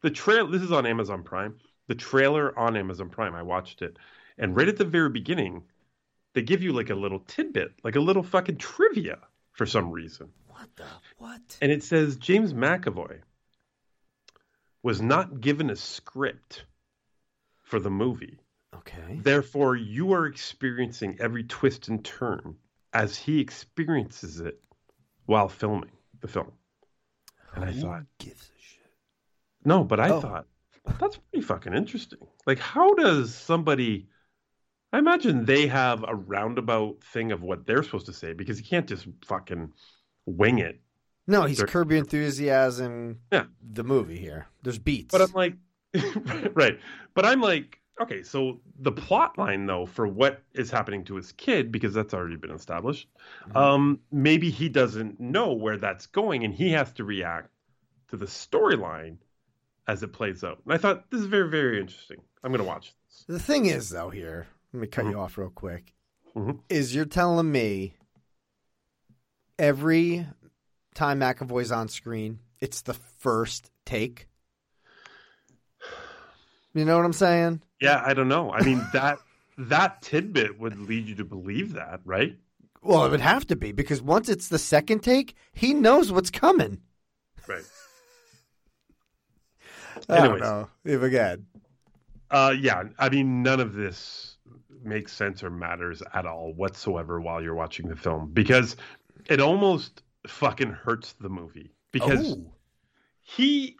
[0.01, 0.45] the trail.
[0.47, 1.55] This is on Amazon Prime.
[1.87, 3.33] The trailer on Amazon Prime.
[3.33, 3.97] I watched it,
[4.37, 5.63] and right at the very beginning,
[6.37, 9.17] they give you like a little tidbit, like a little fucking trivia
[9.53, 10.29] for some reason.
[10.49, 10.83] What the
[11.17, 11.57] what?
[11.63, 13.21] And it says James McAvoy
[14.83, 16.65] was not given a script
[17.63, 18.37] for the movie.
[18.75, 19.19] Okay.
[19.19, 22.55] Therefore, you are experiencing every twist and turn
[22.93, 24.61] as he experiences it
[25.25, 25.89] while filming
[26.21, 26.51] the film.
[27.55, 28.91] And I thought, gives a shit?
[29.65, 30.21] no, but I Oh.
[30.21, 30.45] thought
[30.99, 32.19] that's pretty fucking interesting.
[32.45, 34.09] Like, how does somebody?
[34.93, 38.65] I imagine they have a roundabout thing of what they're supposed to say because you
[38.65, 39.73] can't just fucking
[40.25, 40.79] wing it.
[41.27, 43.19] No, he's Curb Your Enthusiasm.
[43.31, 43.45] Yeah.
[43.61, 44.47] the movie here.
[44.63, 45.11] There's beats.
[45.11, 45.55] But I'm like,
[46.53, 46.79] right.
[47.13, 51.33] But I'm like, okay, so the plot line though for what is happening to his
[51.33, 53.09] kid, because that's already been established,
[53.55, 57.49] um, maybe he doesn't know where that's going, and he has to react
[58.09, 59.17] to the storyline
[59.87, 60.59] as it plays out.
[60.65, 62.21] And I thought this is very, very interesting.
[62.41, 63.25] I'm gonna watch this.
[63.27, 64.47] the thing is, though, here,
[64.77, 65.11] let me cut Mm-hmm.
[65.13, 65.93] you off real quick.
[66.35, 66.59] Mhm.
[66.69, 67.95] Is you're telling me
[69.57, 70.27] every
[70.93, 74.27] time McAvoy's on screen, it's the first take?
[76.75, 77.63] You know what I'm saying?
[77.81, 78.51] Yeah, I don't know.
[78.51, 79.17] I mean that
[79.57, 82.37] that tidbit would lead you to believe that, right?
[82.83, 86.29] Well, it would have to be because once it's the second take, he knows what's
[86.29, 86.81] coming.
[87.47, 87.63] Right.
[90.07, 90.69] I don't know.
[90.85, 91.47] If again,
[92.29, 94.36] Uh, yeah, I mean, none of this
[94.83, 98.75] makes sense or matters at all whatsoever while you're watching the film because
[99.27, 102.53] it almost fucking hurts the movie because Oh.
[103.21, 103.77] he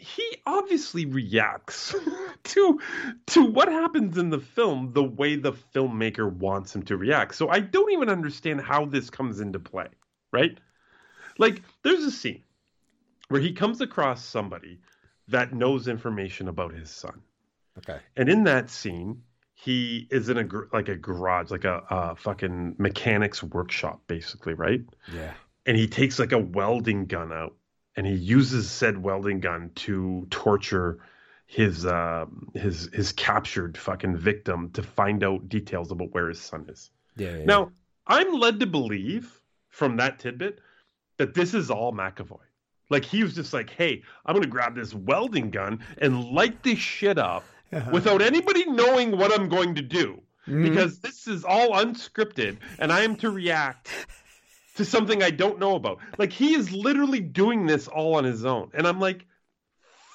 [0.00, 1.94] he obviously reacts
[2.44, 2.80] to
[3.26, 7.34] to what happens in the film the way the filmmaker wants him to react.
[7.34, 9.88] So I don't even understand how this comes into play,
[10.32, 10.56] right?
[11.36, 12.44] Like there's a scene
[13.28, 14.78] where he comes across somebody
[15.28, 17.20] that knows information about his son.
[17.78, 17.98] Okay.
[18.16, 19.22] And in that scene,
[19.60, 24.54] he is in a gr- like a garage, like a, a fucking mechanics workshop, basically,
[24.54, 24.82] right?
[25.12, 25.32] Yeah.
[25.66, 27.56] And he takes like a welding gun out,
[27.96, 31.00] and he uses said welding gun to torture
[31.46, 36.66] his uh, his his captured fucking victim to find out details about where his son
[36.68, 36.90] is.
[37.16, 37.38] Yeah.
[37.38, 37.72] yeah, Now,
[38.06, 39.40] I'm led to believe
[39.70, 40.60] from that tidbit
[41.16, 42.38] that this is all McAvoy.
[42.90, 46.78] Like he was just like, "Hey, I'm gonna grab this welding gun and light this
[46.78, 47.44] shit up
[47.90, 50.62] without anybody knowing what I'm going to do, Mhm.
[50.62, 53.90] because this is all unscripted, and I am to react
[54.76, 58.44] to something I don't know about." Like he is literally doing this all on his
[58.44, 59.26] own, and I'm like,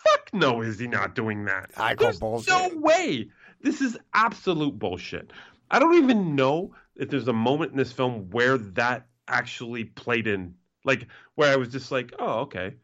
[0.03, 2.49] "Fuck no, is he not doing that?" I There's bullshit.
[2.49, 3.29] No way.
[3.61, 5.31] This is absolute bullshit.
[5.71, 10.27] I don't even know if there's a moment in this film where that actually played
[10.27, 12.75] in, like where I was just like, "Oh, okay,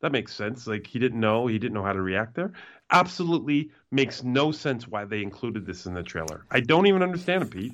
[0.00, 2.52] that makes sense." Like he didn't know, he didn't know how to react there.
[2.90, 6.44] Absolutely makes no sense why they included this in the trailer.
[6.50, 7.72] I don't even understand it, Pete.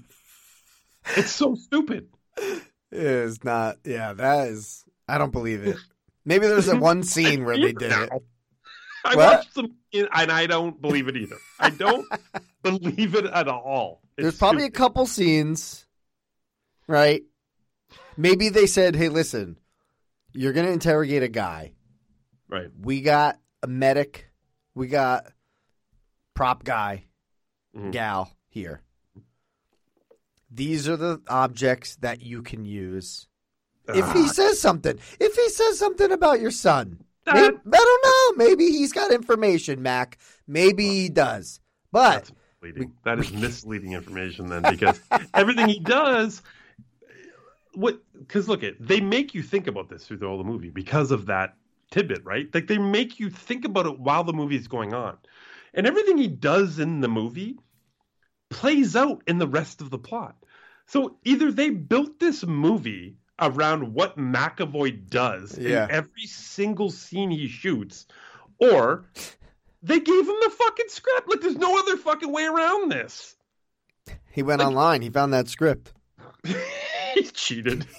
[1.16, 2.08] It's so stupid.
[2.38, 3.78] It is not.
[3.84, 4.84] Yeah, that is.
[5.08, 5.76] I don't believe it.
[6.24, 8.10] Maybe there's a one scene where they did it.
[9.04, 9.36] I What?
[9.36, 11.36] watched them, and I don't believe it either.
[11.58, 12.06] I don't
[12.62, 14.00] believe it at all.
[14.16, 15.86] It's There's probably a couple scenes,
[16.86, 17.22] right?
[18.16, 19.58] Maybe they said, "Hey, listen,
[20.32, 21.72] you're going to interrogate a guy.
[22.48, 22.68] right.
[22.80, 24.28] We got a medic,
[24.74, 25.26] we got
[26.34, 27.04] prop guy,
[27.76, 27.92] Mhm.
[27.92, 28.82] gal here.
[30.50, 33.26] These are the objects that you can use.
[33.88, 34.32] If he Ah.
[34.32, 38.04] says something, if he says something about your son, Uh, maybe, I don't
[38.36, 38.44] know.
[38.44, 40.18] Maybe he's got information, Mac.
[40.48, 41.60] Maybe he does.
[41.92, 42.94] But misleading.
[43.04, 45.00] That is misleading information then, because
[45.32, 46.42] everything he does,
[47.74, 48.02] what?
[48.18, 51.26] Because look at they make you think about this through the whole movie because of
[51.26, 51.56] that
[51.92, 52.52] tidbit, right?
[52.52, 55.16] Like they make you think about it while the movie is going on,
[55.74, 57.56] and everything he does in the movie
[58.50, 60.34] plays out in the rest of the plot.
[60.86, 65.84] So either they built this movie around what McAvoy does Yeah.
[65.84, 68.06] in every single scene he shoots,
[68.58, 69.06] or
[69.82, 71.28] they gave him the fucking script.
[71.28, 73.36] Like there's no other fucking way around this.
[74.32, 75.02] he went online.
[75.02, 75.92] He found that script.
[77.14, 77.86] he cheated.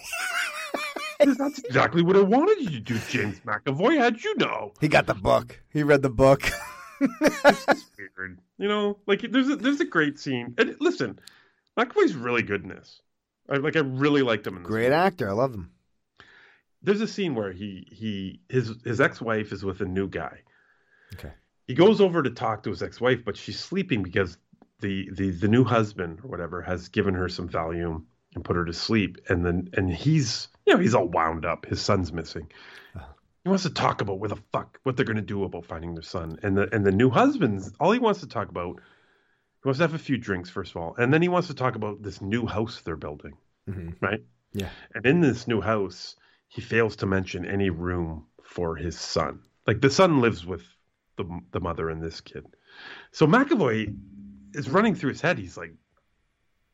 [1.26, 4.00] That's exactly what I wanted you to do, James McAvoy.
[4.00, 4.74] How'd you know?
[4.82, 5.60] He got the book.
[5.70, 6.44] He read the book.
[7.02, 8.40] It's weird.
[8.58, 10.54] You know, like there's a, there's a great scene.
[10.58, 11.20] And listen,
[11.78, 13.02] McAvoy's really good in this.
[13.50, 14.70] I, like I really liked him in this.
[14.70, 15.30] Great actor.
[15.30, 15.72] I love him.
[16.82, 20.40] There's a scene where he he his his ex-wife is with a new guy.
[21.14, 21.32] Okay.
[21.68, 24.38] He goes over to talk to his ex-wife, but she's sleeping because
[24.80, 28.04] the the the new husband or whatever has given her some Valium
[28.36, 29.18] and put her to sleep.
[29.30, 31.65] And then and he's you know he's all wound up.
[31.65, 32.48] His son's missing.
[33.44, 36.03] He wants to talk about what the fuck what they're gonna do about finding their
[36.03, 36.40] son.
[36.44, 38.77] And the and the new husband's all he wants to talk about.
[39.61, 41.53] He wants to have a few drinks first of all, and then he wants to
[41.53, 43.34] talk about this new house they're building,
[43.69, 43.95] Mhm.
[44.02, 44.23] right?
[44.53, 44.69] Yeah.
[44.94, 46.15] And in this new house,
[46.48, 49.40] he fails to mention any room for his son.
[49.68, 50.64] Like the son lives with
[51.18, 52.45] the the mother and this kid.
[53.11, 53.94] So McAvoy
[54.53, 55.38] is running through his head.
[55.38, 55.73] He's like,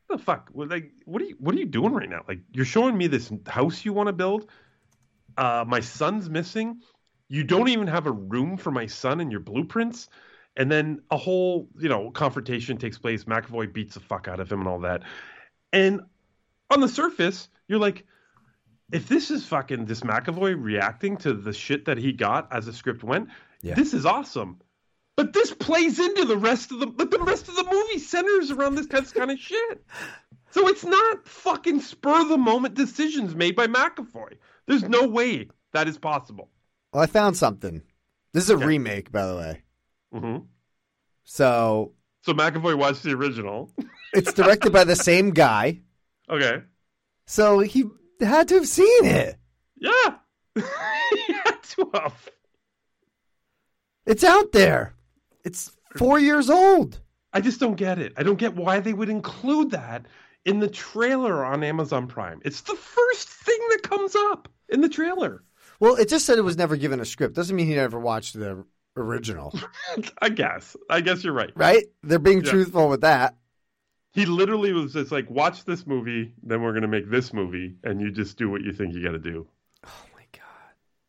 [0.09, 0.49] "The fuck?
[0.53, 2.23] Like, what are you what are you doing right now?
[2.27, 4.49] Like, you're showing me this house you want to build.
[5.37, 6.81] Uh, my son's missing.
[7.27, 10.09] You don't even have a room for my son in your blueprints."
[10.57, 13.23] And then a whole, you know, confrontation takes place.
[13.23, 15.03] McAvoy beats the fuck out of him and all that.
[15.71, 16.01] And
[16.69, 18.05] on the surface, you're like,
[18.91, 22.73] if this is fucking this McAvoy reacting to the shit that he got as the
[22.73, 23.29] script went,
[23.61, 23.75] Yeah.
[23.75, 24.59] this is awesome.
[25.19, 28.51] But this plays into the rest of the but the rest of the movie centers
[28.51, 29.85] around this kind of, kind of shit.
[30.51, 34.37] So it's not fucking spur of the moment decisions made by McAvoy.
[34.65, 36.49] There's no way that is possible.
[36.93, 37.81] Well, I found something.
[38.31, 39.61] This is a remake, by the way.
[40.13, 40.45] Mm-hmm.
[41.25, 41.91] So
[42.21, 43.73] So McAvoy watched the original.
[44.13, 45.81] it's directed by the same guy.
[46.29, 46.61] Okay.
[47.25, 47.83] So he
[48.21, 49.35] had to have seen it.
[49.75, 50.15] Yeah.
[51.11, 52.29] He had to have.
[54.05, 54.95] It's out there.
[55.43, 56.99] It's four years old.
[57.33, 58.13] I just don't get it.
[58.17, 60.05] I don't get why they would include that
[60.45, 62.41] in the trailer on Amazon Prime.
[62.43, 65.43] It's the first thing that comes up in the trailer.
[65.79, 67.35] Well, it just said it was never given a script.
[67.35, 68.65] Doesn't mean he never watched the
[68.97, 69.57] original,
[70.21, 70.75] I guess.
[70.89, 71.51] I guess you're right.
[71.55, 71.85] right?
[72.03, 72.51] They're being Yeah.
[72.51, 73.35] truthful with that.
[74.11, 78.01] He literally was just like, watch this movie, then we're gonna make this movie, and
[78.01, 79.47] you just do what you think you got to do.
[79.85, 80.41] Oh my god.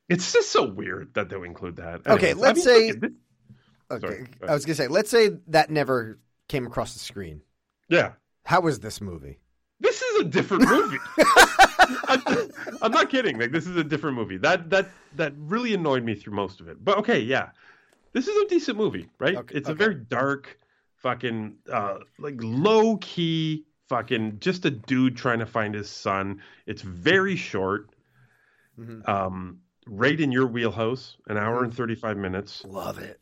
[0.09, 2.07] It's just so weird that they'll include that.
[2.07, 3.13] Okay, Anyways, I let's mean, say- look
[3.91, 4.27] Okay, Sorry.
[4.49, 6.19] I was gonna say, let's say that never
[6.49, 7.43] came across the screen.
[7.89, 8.13] yeah,
[8.45, 9.39] How was this movie?
[9.81, 10.99] this is a different movie.
[12.09, 12.23] I'm,
[12.83, 13.39] I'm not kidding.
[13.39, 14.37] Like this is a different movie.
[14.37, 16.85] That that that really annoyed me through most of it.
[16.85, 17.51] But okay, yeah,
[18.13, 19.37] this is a decent movie, right?
[19.37, 20.59] Okay, it's a very dark,
[20.97, 26.41] fucking uh, like low key, fucking just a dude trying to find his son.
[26.67, 27.91] It's very short.
[28.79, 29.09] Mhm.
[29.09, 31.65] Um, right in your wheelhouse, an hour Mm-hmm.
[31.65, 33.20] and thirty five minutes Love it.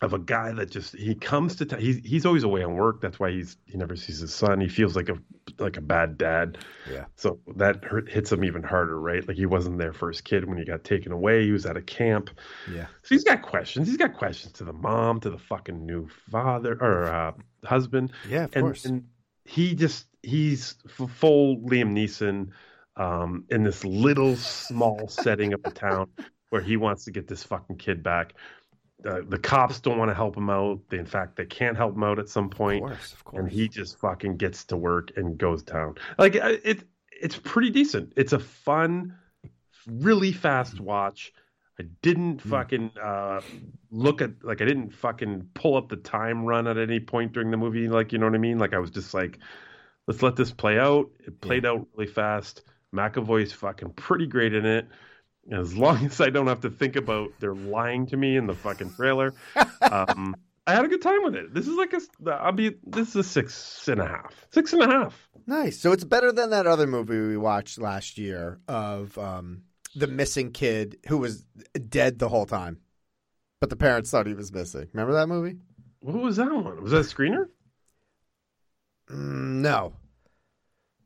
[0.00, 1.80] Of a guy that just he comes to town.
[1.80, 3.00] He's he's always away on work.
[3.00, 4.60] That's why he's he never sees his son.
[4.60, 5.18] He feels like a
[5.58, 6.58] like a bad dad.
[6.90, 7.06] Yeah.
[7.16, 9.26] So that hurt, hits him even harder, right?
[9.26, 11.44] Like he wasn't there for his kid when he got taken away.
[11.44, 12.30] He was at a camp.
[12.72, 12.86] Yeah.
[13.02, 13.88] So he's got questions.
[13.88, 17.32] He's got questions to the mom, to the fucking new father or uh,
[17.64, 18.12] husband.
[18.28, 18.84] Yeah, of and, course.
[18.84, 19.04] and
[19.44, 22.50] he just he's full Liam Neeson
[22.96, 26.08] um, in this little small setting of the town
[26.50, 28.34] where he wants to get this fucking kid back.
[29.04, 30.80] Uh, the cops don't want to help him out.
[30.88, 32.82] They, in fact, they can't help him out at some point.
[32.82, 33.40] Of course, of course.
[33.40, 35.94] and he just fucking gets to work and goes down.
[36.18, 38.12] Like it, it's pretty decent.
[38.16, 39.14] It's a fun,
[39.86, 41.32] really fast watch.
[41.80, 43.40] I didn't fucking uh,
[43.92, 47.52] look at like I didn't fucking pull up the time run at any point during
[47.52, 47.86] the movie.
[47.86, 48.58] Like you know what I mean?
[48.58, 49.38] Like I was just like,
[50.08, 51.08] let's let this play out.
[51.24, 52.62] It played out really fast.
[52.92, 54.88] McAvoy's fucking pretty great in it.
[55.50, 58.54] As long as I don't have to think about they're lying to me in the
[58.54, 59.34] fucking trailer,
[59.82, 60.34] um,
[60.66, 61.54] I had a good time with it.
[61.54, 62.76] This is like a, I'll be.
[62.86, 64.46] This is a six and a half.
[64.50, 65.28] Six and a half.
[65.46, 65.80] Nice.
[65.80, 69.62] So it's better than that other movie we watched last year of um,
[69.94, 71.46] the missing kid who was
[71.88, 72.78] dead the whole time,
[73.60, 74.88] but the parents thought he was missing.
[74.92, 75.56] Remember that movie?
[76.00, 76.82] What was that one?
[76.82, 77.46] Was that a screener?
[79.10, 79.94] Mm, no.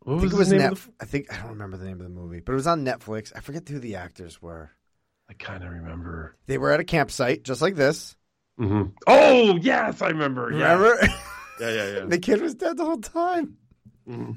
[0.04, 0.74] What I think was it was the name Net.
[0.74, 2.84] the- I think I don't remember the name of the movie, but it was on
[2.84, 3.32] Netflix.
[3.36, 4.70] I forget who the actors were.
[5.30, 6.36] I kind of remember.
[6.46, 8.16] They were at a campsite just like this.
[8.58, 10.50] hmm Oh yes, I remember.
[10.52, 10.72] Yeah.
[10.74, 10.98] Remember?
[11.60, 12.04] Yeah, yeah, yeah.
[12.06, 13.56] the kid was dead the whole time.
[14.08, 14.36] Mhm.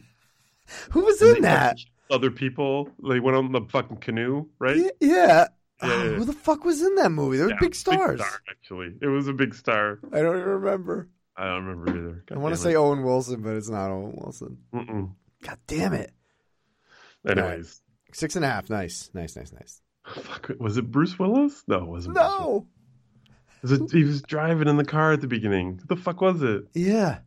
[0.91, 1.77] Who was And in that?
[2.09, 2.89] Other people.
[3.07, 4.77] They went on the fucking canoe, right?
[4.77, 5.15] Y- Yeah.
[5.17, 5.47] Yeah,
[5.81, 6.09] Oh, yeah.
[6.17, 7.37] Who the fuck was in that movie?
[7.37, 8.21] There were Yeah, big stars.
[8.21, 9.99] star, actually, it was a big star.
[10.13, 11.09] I don't even remember.
[11.35, 12.23] I don't remember either.
[12.31, 14.57] I want to say Owen Wilson, but it's not Owen Wilson.
[14.73, 15.11] Mm-mm.
[15.45, 16.11] God damn it.
[17.27, 17.81] Anyways,
[18.13, 18.69] Six and a half.
[18.69, 19.09] Nice.
[19.13, 19.81] Nice, nice, nice.
[20.05, 21.63] fuck, was it Bruce Willis?
[21.67, 22.15] No, it wasn't.
[22.15, 22.67] No.
[23.61, 25.77] Was it, he was driving in the car at the beginning.
[25.77, 26.65] What the fuck was it?
[26.73, 27.19] Yeah.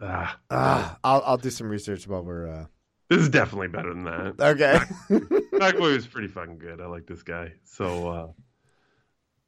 [0.00, 2.66] Ah, Ah, I'll I'll do some research while we're uh
[3.10, 4.34] this is definitely better than that.
[4.40, 4.78] Okay.
[5.10, 6.80] McAvoy was pretty fucking good.
[6.80, 7.52] I like this guy.
[7.64, 8.26] So uh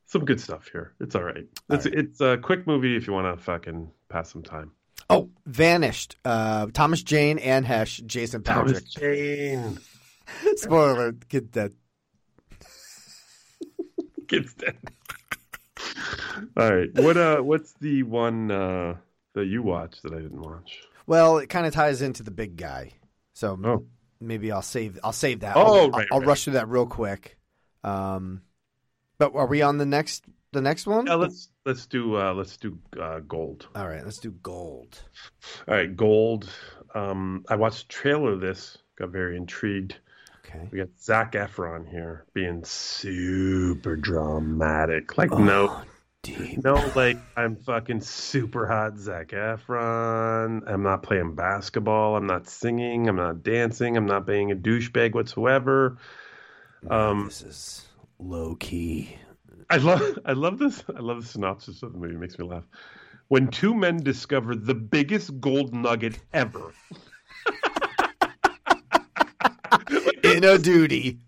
[0.06, 0.92] some good stuff here.
[1.00, 1.46] It's all right.
[1.70, 4.72] It's it's a quick movie if you want to fucking pass some time.
[5.10, 6.16] Oh, Vanished.
[6.24, 8.74] Uh Thomas Jane and Heche, Jason Patric.
[8.76, 9.78] Thomas Jane
[10.56, 11.74] Spoiler alert, get dead.
[14.26, 14.76] gets dead.
[16.56, 16.90] all right.
[16.94, 18.96] What uh what's the one uh
[19.34, 20.80] that you watched that I didn't watch?
[21.06, 22.92] Well, it kind of ties into the big guy.
[23.34, 23.86] So Oh.
[24.20, 25.56] maybe I'll save I'll save that.
[25.56, 26.28] Oh, I'll, right, I'll right.
[26.28, 27.36] rush through that real quick.
[27.84, 28.42] Um
[29.18, 31.06] but are we on the next the next one?
[31.06, 33.68] Yeah, let's let's do uh let's do uh gold.
[33.74, 34.98] All right, let's do gold.
[35.68, 36.48] All right, gold.
[36.94, 39.96] Um I watched the trailer of this, got very intrigued.
[40.44, 40.68] Okay.
[40.70, 45.16] We got Zac Efron here being super dramatic.
[45.16, 45.84] Like no Oh,
[46.22, 46.62] Deep.
[46.62, 50.62] no like I'm fucking super hot Zac Efron.
[50.66, 55.14] I'm not playing basketball, I'm not singing, I'm not dancing, I'm not being a douchebag
[55.14, 55.96] whatsoever.
[56.88, 57.86] Um This is
[58.18, 59.16] low key.
[59.72, 62.14] I love I love this I love the synopsis of the movie.
[62.14, 62.64] It makes me laugh.
[63.28, 66.72] When two men discover the biggest gold nugget ever.
[70.22, 71.18] In a duty.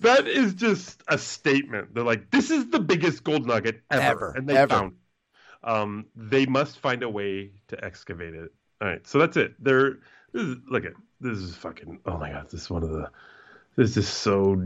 [0.00, 1.94] That is just a statement.
[1.94, 4.74] They're like, "This is the biggest gold nugget ever,", Ever, and they ever.
[4.74, 4.92] found.
[4.92, 5.68] it.
[5.68, 8.52] Um, they must find a way to excavate it.
[8.82, 9.54] All right, so that's it.
[9.58, 9.98] They're
[10.32, 12.00] this is, look at this is fucking.
[12.04, 13.10] Oh my god, this is one of the.
[13.76, 14.60] This is so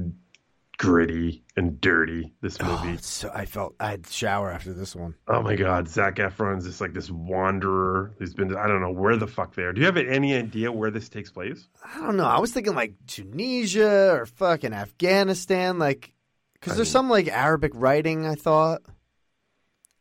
[0.79, 2.33] gritty and dirty.
[2.41, 2.95] This Oh, movie.
[2.95, 5.15] it's so I felt I had to shower after this one.
[5.27, 9.17] Oh my God, Zac Efron's just like this wanderer who's been I don't know where
[9.17, 9.73] the fuck they are.
[9.73, 11.69] Do you have any idea where this takes place?
[11.85, 12.25] I don't know.
[12.27, 16.13] I was thinking like Tunisia or fucking Afghanistan, like
[16.55, 18.25] because there's some like Arabic writing.
[18.27, 18.83] I thought.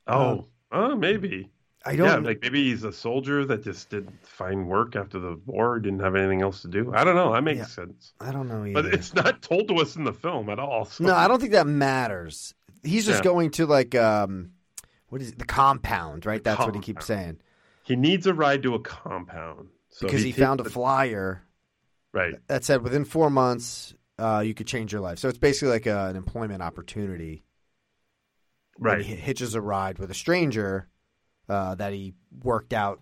[0.08, 1.50] Oh, um, oh, maybe.
[1.88, 2.08] I don't.
[2.24, 6.00] Yeah, like maybe he's a soldier that just didn't find work after the war, didn't
[6.02, 6.92] have anything else to do.
[6.94, 7.34] I don't know.
[7.34, 7.66] That makes Yeah.
[7.66, 8.14] sense.
[8.20, 10.86] I don't know But it's not told to us in the film at all.
[10.86, 11.04] So.
[11.06, 12.54] No, I don't think that matters.
[12.84, 13.32] he's just Yeah.
[13.32, 14.52] going to like um,
[15.10, 15.40] what is it?
[15.40, 16.44] the compound, right?
[16.44, 17.40] That's what he keeps saying
[17.84, 21.44] He needs a ride to a compound so because he, takes found a the- flyer
[22.14, 22.36] Right.
[22.48, 25.20] that said within four months uh, you could change your life.
[25.20, 27.44] So it's basically like a, an employment opportunity.
[28.80, 29.04] Right.
[29.06, 30.88] He hitches a ride with a stranger
[31.50, 32.14] uh, that he
[32.44, 33.02] worked out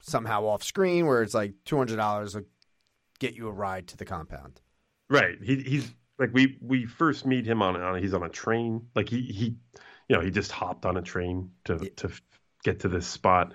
[0.00, 2.44] somehow off screen, where it's like two hundred dollars will
[3.18, 4.60] get you a ride to the compound.
[5.08, 5.36] Right.
[5.42, 8.88] He he's like we we first meet him on on he's on a train.
[8.94, 9.56] Like he he
[10.08, 12.10] you know, he just hopped on a train to to
[12.62, 13.52] get to this spot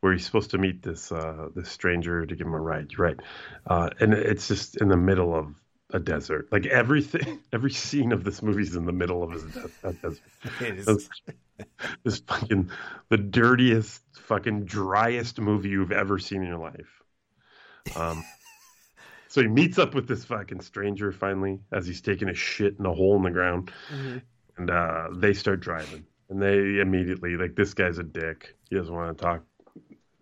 [0.00, 2.98] where he's supposed to meet this uh this stranger to give him a ride.
[2.98, 3.18] Right.
[3.66, 5.54] Uh and it's just in the middle of
[5.92, 6.48] a desert.
[6.50, 9.92] Like everything every scene of this movie is in the middle of his de- a
[9.92, 10.20] desert.
[10.84, 11.08] This,
[12.02, 12.70] this fucking
[13.08, 17.02] the dirtiest fucking driest movie you've ever seen in your life.
[17.96, 18.24] Um
[19.28, 22.84] So he meets up with this fucking stranger finally as he's taking a shit in
[22.84, 23.70] a hole in the ground.
[24.58, 26.04] And uh, they start driving.
[26.28, 28.54] And they immediately, like, this guy's a dick.
[28.68, 29.42] He doesn't want to talk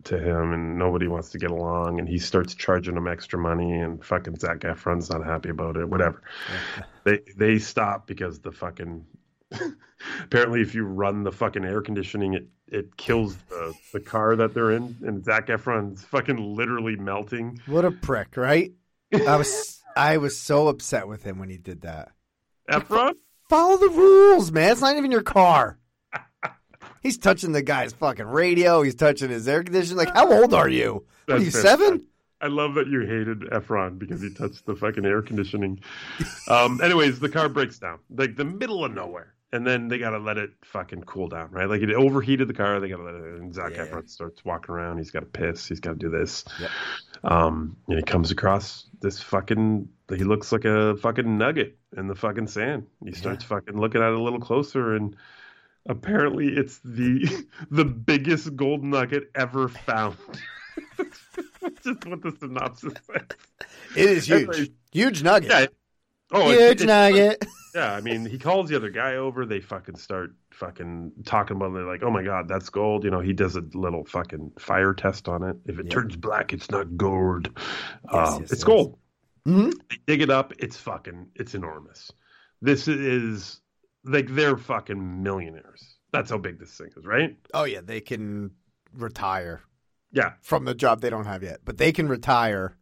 [0.05, 1.99] to him, and nobody wants to get along.
[1.99, 5.87] And he starts charging him extra money, and fucking Zac Efron's not happy about it,
[5.87, 6.21] whatever.
[7.03, 9.05] they they stop because the fucking.
[10.23, 14.53] Apparently, if you run the fucking air conditioning, it, it kills the, the car that
[14.53, 17.59] they're in, and Zac Efron's fucking literally melting.
[17.67, 18.71] What a prick, right?
[19.13, 22.11] I was I was so upset with him when he did that.
[22.69, 23.15] Efron?
[23.49, 24.71] Follow the rules, man.
[24.71, 25.77] It's not even your car.
[27.01, 28.83] He's touching the guy's fucking radio.
[28.83, 29.97] He's touching his air conditioning.
[29.97, 31.03] Like, how old are you?
[31.25, 32.05] What, are you seven?
[32.39, 35.79] I love that you hated Efron because he touched the fucking air conditioning.
[36.47, 40.17] Um, anyways, the car breaks down, like the middle of nowhere, and then they gotta
[40.17, 41.69] let it fucking cool down, right?
[41.69, 43.39] Like it overheated the car, they gotta let it.
[43.39, 44.97] And Zac Efron starts walking around.
[44.97, 45.67] He's got to piss.
[45.67, 46.43] He's got to do this.
[47.23, 49.87] Um, and he comes across this fucking.
[50.09, 52.87] He looks like a fucking nugget in the fucking sand.
[53.05, 55.15] He starts fucking looking at it a little closer, and
[55.87, 60.17] apparently it's the the biggest gold nugget ever found.
[61.83, 63.21] Just what the synopsis says.
[63.95, 64.47] It is huge.
[64.49, 65.49] Anyways, Huge nugget.
[65.51, 65.65] Yeah.
[66.31, 67.45] Oh, Huge it's- it's- nugget.
[67.73, 69.45] Yeah, I mean, he calls the other guy over.
[69.45, 71.67] They fucking start fucking talking about.
[71.69, 71.75] it.
[71.75, 74.93] They're like, "Oh my god, that's gold." You know, he does a little fucking fire
[74.93, 75.55] test on it.
[75.65, 77.47] If it turns black, it's not gold.
[78.11, 78.63] um, yes, it's yes.
[78.65, 78.97] gold.
[79.47, 79.71] Mhm.
[79.89, 80.51] They dig it up.
[80.59, 81.27] It's fucking.
[81.35, 82.11] It's enormous.
[82.61, 83.60] This is
[84.03, 85.97] like they're fucking millionaires.
[86.11, 87.37] That's how big this thing is, right?
[87.53, 88.51] Oh yeah, they can
[88.93, 89.61] retire.
[90.11, 92.77] Yeah, from the job they don't have yet, but they can retire.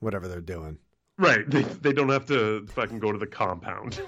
[0.00, 0.78] Whatever they're doing.
[1.20, 1.48] Right.
[1.48, 4.00] They, they don't have to fucking go to the compound.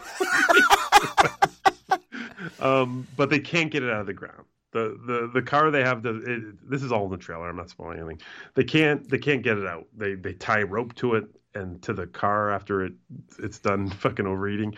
[2.60, 4.44] um, but they can't get it out of the ground.
[4.72, 7.46] The the the car they have the it, this is all in the trailer.
[7.50, 8.22] I'm not spoiling anything.
[8.54, 9.86] They can't they can't get it out.
[9.94, 12.94] They they tie rope to it and to the car after it
[13.38, 14.74] it's done fucking overeating.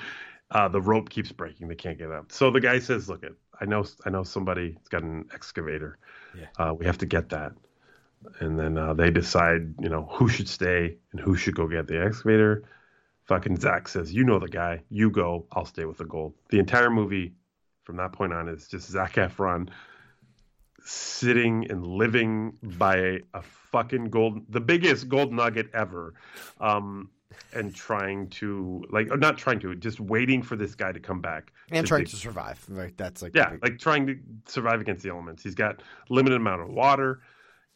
[0.51, 1.69] Uh, the rope keeps breaking.
[1.69, 2.31] They can't get up.
[2.31, 4.73] So the guy says, "Look, it I know I know somebody.
[4.79, 5.99] has got an excavator.
[6.39, 6.47] Yeah.
[6.59, 7.53] Uh, we have to get that."
[8.41, 11.87] and then uh, they decide, you know, who should stay and who should go get
[11.87, 12.65] the excavator.
[13.27, 14.83] Fucking Zac says, "You know the guy.
[14.91, 15.47] You go.
[15.53, 17.35] I'll stay with the gold." The entire movie,
[17.85, 19.71] from that point on, is just Zac Efron
[20.83, 26.13] sitting and living by a fucking gold, the biggest gold nugget ever,
[26.61, 27.09] um,
[27.53, 31.21] and trying to like, or not trying to, just waiting for this guy to come
[31.21, 32.65] back And to trying dig- to survive.
[32.69, 34.17] Like that's like yeah, like trying to
[34.47, 35.43] survive against the elements.
[35.43, 37.21] He's got limited amount of water.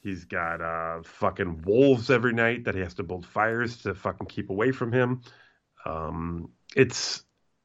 [0.01, 4.29] He's got uh, fucking wolves every night that he has to build fires to fucking
[4.29, 5.23] keep away from him.
[5.85, 7.23] Um, it's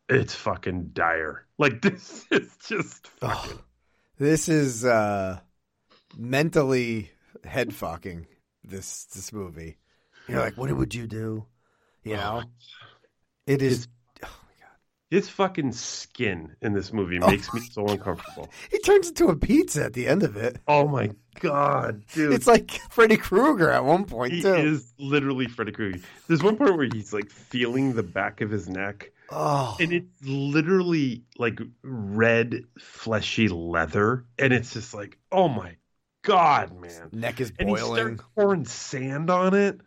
[0.09, 1.45] it's fucking dire.
[1.57, 3.59] Like this is just fucking.
[4.17, 5.39] This is uh
[6.17, 7.11] mentally
[7.43, 8.27] head fucking
[8.63, 9.77] this this movie.
[10.27, 11.45] You're like, what would you do?
[12.03, 12.17] You oh.
[12.17, 12.43] know?
[13.47, 13.87] It is His
[14.23, 14.77] oh my god,
[15.09, 18.49] his fucking skin in this movie Oh makes me so uncomfortable.
[18.71, 20.59] he turns into a pizza at the end of it.
[20.67, 22.33] Oh my god, dude!
[22.33, 24.53] It's like Freddy Krueger at one point He too.
[24.53, 25.99] is literally Freddy Krueger.
[26.27, 29.11] There's one part where he's like feeling the back of his neck.
[29.29, 29.75] Oh.
[29.79, 34.25] And it's literally like red, fleshy leather.
[34.37, 35.75] And it's just like, oh my
[36.21, 37.09] God, man.
[37.11, 38.17] Neck is And he boiling.
[38.17, 39.81] starts pouring sand on it.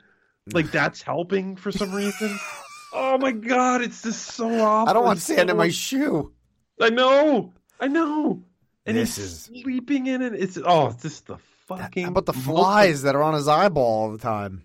[0.52, 2.38] Like that's helping for some reason.
[2.92, 4.88] oh my God, it's just so awful.
[4.88, 6.32] I don't want It's sand in my shoe.
[6.80, 7.52] I know.
[7.80, 8.42] I know.
[8.84, 10.34] And This he's is- sleeping in it.
[10.34, 13.84] It's oh, it's just the fucking How about the flies that are on his eyeball
[13.84, 14.64] all the time?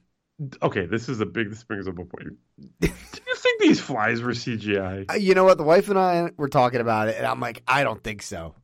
[0.62, 2.38] Okay, this is a big this brings up a point.
[2.80, 5.10] Do you think these flies were CGI?
[5.12, 5.58] Uh, You know what?
[5.58, 8.56] The wife and I were talking about it, and I'm like, I don't think so.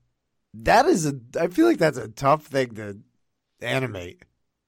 [0.56, 1.14] That is a.
[1.40, 3.00] I feel like that's a tough thing to
[3.62, 4.24] animate.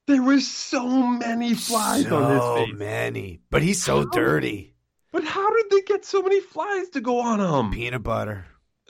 [0.09, 2.79] There were so many flies so on his face.
[2.79, 4.05] many, but he's so How?
[4.05, 4.73] dirty.
[5.11, 7.71] But how did they get so many flies to go on him?
[7.71, 8.45] Peanut butter.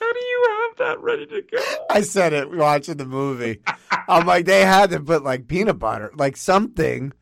[0.00, 1.62] How do you have that ready to go?
[1.90, 3.60] I said it watching the movie.
[4.08, 7.12] I'm like, they had to put like peanut butter, like something,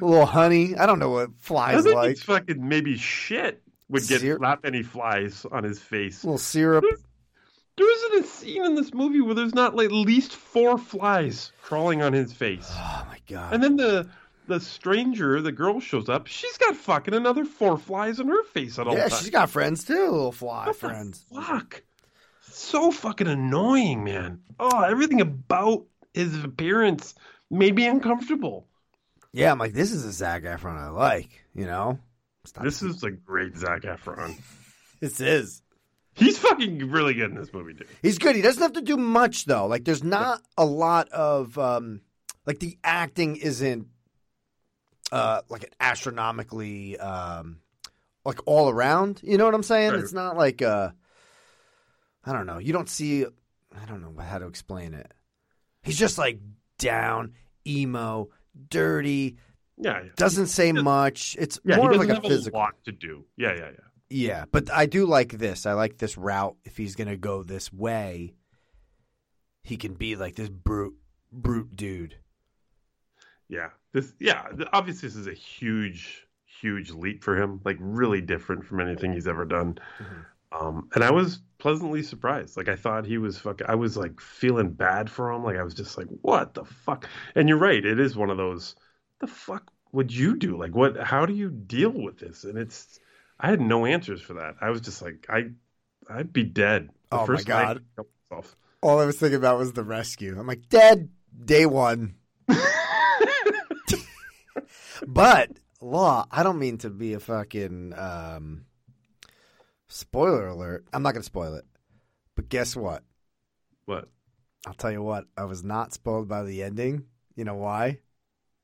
[0.00, 0.74] a little honey.
[0.76, 2.16] I don't know what flies like.
[2.18, 4.60] fucking maybe shit would get Syrup?
[4.64, 6.22] any flies on his face.
[6.22, 6.84] A little syrup.
[7.78, 11.52] There isn't a scene in this movie where there's not like at least four flies
[11.62, 12.68] crawling on his face.
[12.72, 13.54] Oh my god!
[13.54, 14.08] And then the
[14.46, 16.26] the stranger, the girl shows up.
[16.26, 19.20] She's got fucking another four flies on her face at all Yeah, times.
[19.20, 21.24] she's got friends too, little fly friends.
[21.34, 21.82] Fuck.
[22.50, 24.40] So fucking annoying, man.
[24.58, 25.84] Oh, everything about
[26.14, 27.14] his appearance
[27.50, 28.66] made me uncomfortable.
[29.32, 31.44] Yeah, I'm like, this is a Zac Efron I like.
[31.54, 31.98] You know,
[32.62, 34.34] This is a great Zac Efron.
[35.00, 35.62] this is.
[36.18, 37.86] He's fucking really good in this movie, dude.
[38.02, 38.34] He's good.
[38.36, 39.66] He doesn't have to do much though.
[39.66, 42.00] Like, there's not a lot of um,
[42.46, 43.88] like the acting isn't
[45.10, 47.60] uh like an astronomically um
[48.24, 49.20] like all around.
[49.22, 49.92] You know what I'm saying?
[49.92, 50.00] Right.
[50.00, 50.90] It's not like uh
[52.24, 52.58] I don't know.
[52.58, 53.24] You don't see.
[53.24, 55.10] I don't know how to explain it.
[55.82, 56.40] He's just like
[56.78, 57.32] down,
[57.66, 58.28] emo,
[58.68, 59.36] dirty.
[59.78, 60.10] Yeah, yeah.
[60.16, 61.36] Doesn't say much.
[61.38, 62.58] It's Yeah, more he of doesn't like a have physical.
[62.58, 63.24] a lot to do.
[63.36, 63.84] Yeah, yeah, yeah.
[64.10, 65.66] Yeah, but I do like this.
[65.66, 66.56] I like this route.
[66.64, 68.34] If he's gonna go this way,
[69.62, 70.96] he can be like this brute,
[71.30, 72.16] brute dude.
[73.48, 73.70] Yeah.
[73.92, 76.26] This yeah, obviously this is a huge
[76.60, 79.78] huge leap for him, like really different from anything he's ever done.
[80.52, 82.56] Um and I was pleasantly surprised.
[82.56, 85.44] Like I thought he was fucking I was like feeling bad for him.
[85.44, 87.06] Like I was just like what the fuck?
[87.34, 88.74] And you're right, it is one of those
[89.20, 90.56] the fuck would you do?
[90.56, 92.44] Like what how do you deal with this?
[92.44, 92.98] And it's
[93.40, 94.56] I had no answers for that.
[94.60, 95.50] I was just like I
[96.08, 96.90] I'd be dead.
[97.10, 98.44] The Oh my first night I God.
[98.80, 100.38] All I was thinking about was the rescue.
[100.38, 101.10] I'm like, dead
[101.44, 102.14] day one.
[105.06, 105.50] but
[105.80, 108.66] law, I don't mean to be a fucking um,
[109.88, 110.86] spoiler alert.
[110.92, 111.64] I'm not gonna spoil it.
[112.36, 113.02] But guess what?
[113.86, 114.08] What?
[114.66, 115.24] I'll tell you what.
[115.36, 117.04] I was not spoiled by the ending.
[117.34, 118.00] You know why?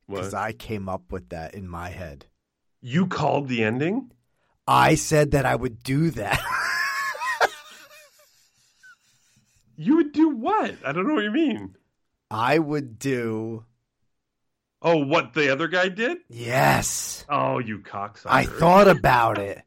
[0.09, 2.27] Because I came up with that in my head.
[2.83, 4.11] You called the ending?
[4.66, 6.41] I said that I would do that.
[9.77, 10.77] You would do what?
[10.86, 11.74] I don't know what you mean.
[12.31, 13.65] I would do.
[14.81, 16.19] Oh, what the other guy did?
[16.28, 17.24] Yes.
[17.28, 18.27] Oh, you cocksucker.
[18.27, 19.62] I thought about it.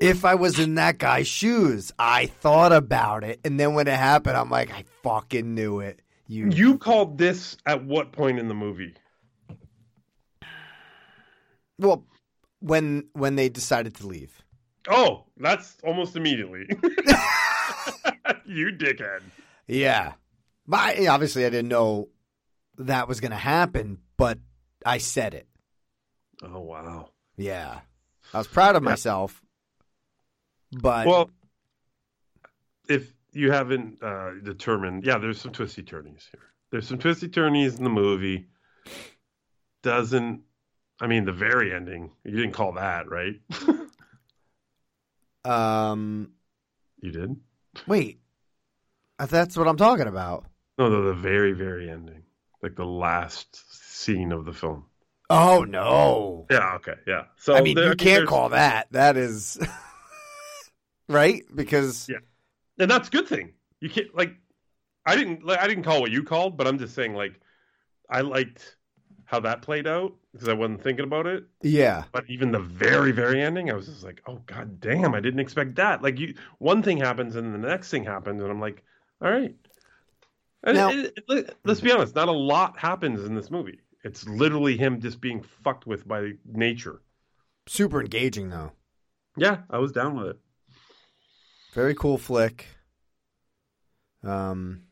[0.00, 3.38] If I was in that guy's shoes, I thought about it.
[3.44, 6.00] And then when it happened, I'm like, I fucking knew it.
[6.26, 8.94] You, You called this at what point in the movie?
[11.78, 12.04] well,
[12.60, 14.42] when when they decided to leave.
[14.88, 16.66] Oh, that's almost immediately.
[18.46, 19.20] you dickhead.
[19.66, 20.12] Yeah.
[20.66, 22.08] But I, obviously, I didn't know
[22.78, 24.38] that was going to happen, but
[24.84, 25.46] I said it.
[26.42, 27.10] Oh, wow.
[27.36, 27.80] Yeah.
[28.32, 29.42] I was proud of myself.
[30.72, 31.30] But Well,
[32.88, 36.42] if you haven't uh, determined, yeah, there's some twisty turnies here.
[36.70, 38.48] There's some twisty turnies in the movie.
[39.82, 40.42] Doesn't,
[41.00, 43.40] I mean, the very ending, you didn't call that, right?
[45.44, 46.32] um,
[47.00, 47.36] you did?
[47.86, 48.20] wait,
[49.18, 50.46] Uh, that's what I'm talking about.
[50.78, 52.22] No, no, the very, very ending.
[52.62, 53.56] Like the last
[53.96, 54.86] scene of the film.
[55.30, 56.46] Oh no!
[56.50, 57.24] Yeah, okay, yeah.
[57.36, 58.88] So I mean, there- you can't call that.
[58.92, 59.58] That is
[61.08, 62.18] right because Yeah,
[62.78, 63.52] and that's a good thing.
[63.80, 64.34] You can't like.
[65.06, 65.44] I didn't.
[65.44, 67.40] Like, I didn't call what you called, but I'm just saying like,
[68.10, 68.76] I liked
[69.30, 71.44] how that played out because I wasn't thinking about it.
[71.62, 75.20] yeah, But even the very, very ending, I was just like, oh god damn, I
[75.20, 76.02] didn't expect that.
[76.02, 78.82] Like you, one thing happens and the next thing happens, and I'm like,
[79.20, 79.54] all right.
[80.64, 83.80] And Now- it- it- let's be honest, not a lot happens in this movie.
[84.02, 87.02] It's literally him just being fucked with by nature.
[87.66, 88.72] super engaging though.
[89.36, 90.38] Yeah, I was down with it.
[91.74, 92.66] Very cool flick.
[94.22, 94.84] Um,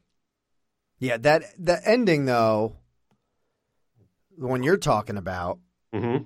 [0.98, 2.76] yeah that the ending though,
[4.38, 5.58] the one you're talking about.
[5.94, 6.24] Mm-hmm.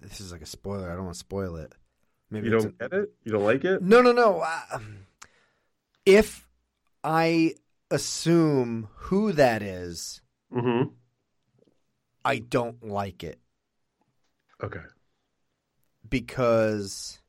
[0.00, 0.90] This is like a spoiler.
[0.90, 1.74] I don't want to spoil it.
[2.30, 3.10] Maybe You don't get it?
[3.24, 3.82] You don't like it?
[3.82, 4.40] No, no, no.
[4.40, 4.78] Uh,
[6.04, 6.46] if
[7.02, 7.54] I
[7.90, 10.20] assume who that is,
[10.54, 10.88] Mm-hmm.
[12.24, 13.38] I don't like it
[14.62, 14.80] Okay.
[16.08, 17.20] because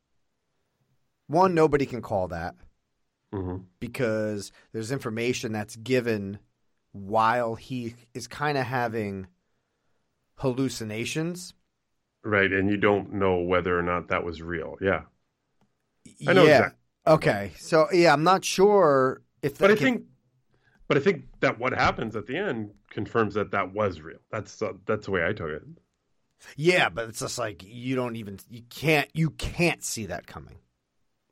[1.26, 2.54] one, nobody can call that
[3.32, 3.62] Mm-hmm.
[3.78, 6.38] because there's information that's given
[6.92, 9.26] while he is kind of having
[10.36, 11.54] hallucinations.
[12.22, 14.76] Right, and you don't know whether or not that was real.
[14.80, 15.02] Yeah.
[16.26, 16.56] I know yeah.
[16.56, 16.78] exactly.
[17.06, 17.52] Okay.
[17.58, 19.58] So yeah, I'm not sure if.
[19.58, 20.02] But I can- think
[20.88, 24.18] But I think that what happens at the end confirms that that was real.
[24.30, 25.62] That's uh, that's the way I took it.
[26.56, 30.56] Yeah, but it's just like you don't even you can't you can't see that coming,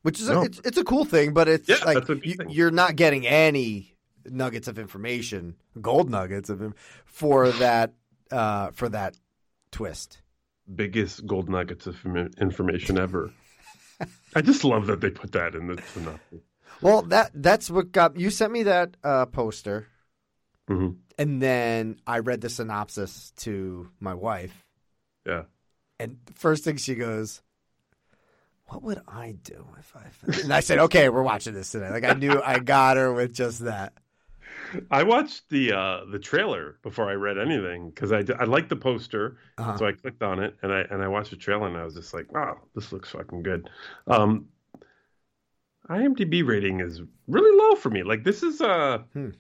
[0.03, 2.27] which is a, it's it's a cool thing, but it's Yeah, like that's a good
[2.27, 2.51] you, thing.
[2.51, 3.95] you're not getting any
[4.31, 6.75] nuggets of information, gold nuggets of
[7.05, 7.95] for that
[8.31, 9.17] uh, for that
[9.73, 10.21] twist.
[10.75, 11.97] Biggest gold nuggets of
[12.41, 13.31] information ever.
[14.35, 16.41] I just love that they put that in the synopsis.
[16.83, 19.89] Well, that that's what got you sent me that uh, poster,
[20.69, 20.97] Mhm.
[21.19, 24.65] and then I read the synopsis to my wife,
[25.27, 25.45] Yeah.
[25.99, 27.43] and the first thing she goes,
[28.67, 30.45] "What would I do if I?" Found-?
[30.45, 33.33] And I said, "Okay, we're watching this today." Like I knew I got her with
[33.33, 33.95] just that.
[34.91, 38.77] I watched the uh, the trailer before I read anything because I, I liked the
[38.77, 39.77] poster, Uh-huh.
[39.77, 41.95] so I clicked on it and I and I watched the trailer and I was
[41.95, 43.71] just like, wow, this looks fucking good.
[44.07, 44.47] Um,
[45.89, 48.03] IMDb rating is really low for me.
[48.03, 49.31] Like this is a Hmm.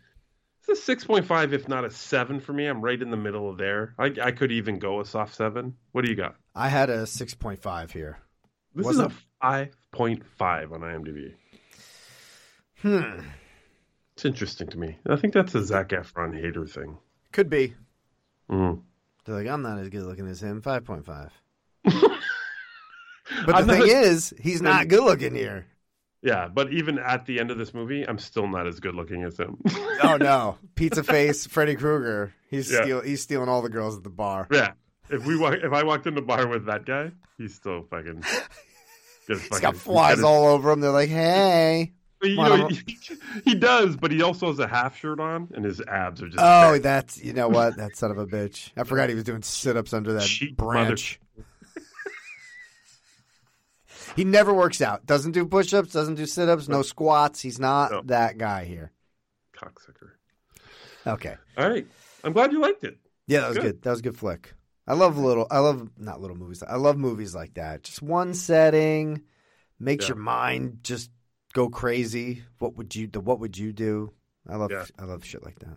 [0.60, 2.66] it's a six point five, if not a seven for me.
[2.66, 3.94] I'm right in the middle of there.
[3.98, 5.74] I I could even go a soft seven.
[5.92, 6.36] What do you got?
[6.55, 8.18] I had a six point five here.
[8.74, 11.34] This Wasn't- is a five point five on IMDb.
[12.80, 13.20] Hmm,
[14.19, 14.99] It's interesting to me.
[15.09, 16.99] I think that's a Zac Efron hater thing.
[17.31, 17.74] could be.
[18.51, 18.82] Mm.
[19.24, 20.61] They're like, I'm not as good looking as him.
[20.61, 21.31] Five point five.
[23.45, 25.66] But the I'm thing not- is, he's not good looking here.
[26.20, 29.23] Yeah, but even at the end of this movie, I'm still not as good looking
[29.23, 29.59] as him.
[30.03, 32.32] Oh no, pizza face, Freddy Krueger.
[32.51, 32.82] He's Yeah.
[32.82, 34.49] steal, he's stealing all the girls at the bar.
[34.51, 34.73] yeah,
[35.11, 38.24] if we walk, if I walked in the bar with that guy, he's still fucking.
[39.28, 40.81] He's got flies all over him.
[40.81, 41.93] They're like, hey.
[42.23, 42.85] You know, he,
[43.45, 46.39] he does, but he also has a half shirt on, and his abs are just.
[46.43, 47.77] Oh, that's you know what?
[47.77, 48.70] That son of a bitch.
[48.77, 51.20] I forgot he was doing sit ups under that Cheap branch.
[54.16, 55.07] he never works out.
[55.07, 55.93] Doesn't do push ups.
[55.93, 56.69] Doesn't do sit ups.
[56.69, 57.40] No squats.
[57.40, 58.03] He's not No.
[58.07, 58.93] that guy here.
[59.57, 60.11] cocksucker.
[61.07, 61.36] Okay.
[61.57, 61.86] All right,
[62.23, 62.99] I'm glad you liked it.
[63.27, 63.62] Yeah, that was Good.
[63.65, 63.82] good.
[63.82, 64.55] That was a good flick.
[64.86, 65.47] I love little.
[65.51, 66.62] I love not little movies.
[66.62, 67.82] I love movies like that.
[67.82, 69.23] Just one setting
[69.78, 70.15] makes Yeah.
[70.15, 71.11] your mind just
[71.53, 72.43] go crazy.
[72.59, 73.07] What would you?
[73.07, 74.12] The what would you do?
[74.49, 74.70] I love.
[74.70, 74.85] Yeah.
[74.99, 75.77] I love shit like that.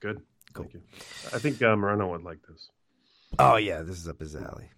[0.00, 0.22] Good.
[0.52, 0.64] Cool.
[0.64, 0.82] Thank you.
[1.34, 2.70] I think uh, Moreno would like this.
[3.38, 4.70] Oh yeah, this is up his alley.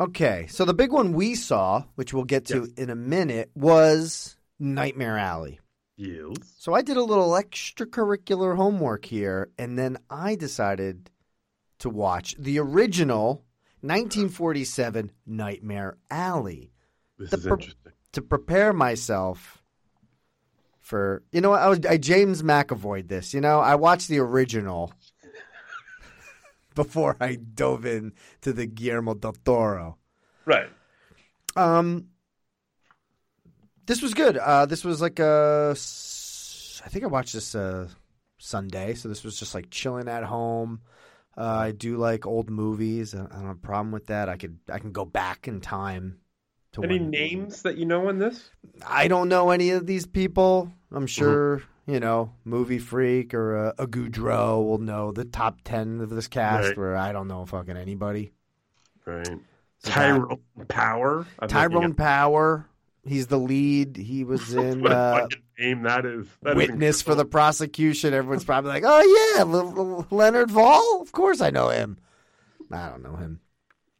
[0.00, 4.36] Okay, so the big one we saw, which we'll get to in a minute, was
[4.58, 5.60] Nightmare Alley.
[5.96, 6.34] Yes.
[6.58, 11.10] So I did a little extracurricular homework here, and then I decided
[11.80, 13.44] to watch the original
[13.82, 16.72] 1947 Nightmare Alley
[17.18, 17.92] This The is per- interesting.
[18.12, 19.62] To prepare myself
[20.80, 21.22] for.
[21.32, 21.62] You know what?
[21.62, 23.34] I was I James McAvoy this.
[23.34, 24.92] You know, I watched the original
[26.74, 28.12] before I dove in
[28.42, 29.98] to the Guillermo del Toro.
[30.44, 30.68] Right.
[31.56, 32.08] Um,
[33.86, 34.36] this was good.
[34.36, 35.74] Uh, this was like a.
[36.84, 37.88] I think I watched this uh,
[38.38, 40.80] Sunday, so this was just like chilling at home.
[41.36, 43.14] Uh, I do like old movies.
[43.14, 44.28] I I don't have a problem with that.
[44.28, 46.18] I could I can go back in time.
[46.82, 48.50] Any when- names that you know in this?
[48.86, 50.72] I don't know any of these people.
[50.90, 56.00] I'm sure you know movie freak or a, a Goudreau will know the top ten
[56.00, 56.68] of this cast.
[56.68, 56.78] Right.
[56.78, 58.32] Where I don't know fucking anybody.
[59.04, 59.26] Right.
[59.26, 60.38] So Tyrone
[60.68, 61.26] Power.
[61.38, 62.66] I'm Tyrone Power.
[63.04, 63.96] He's the lead.
[63.96, 65.26] He was in uh,
[65.58, 66.26] name that is.
[66.42, 68.14] That is Witness for the prosecution.
[68.14, 71.02] Everyone's probably like, "Oh yeah, L- L- Leonard Vole.
[71.02, 71.98] Of course I know him."
[72.70, 73.40] I don't know him.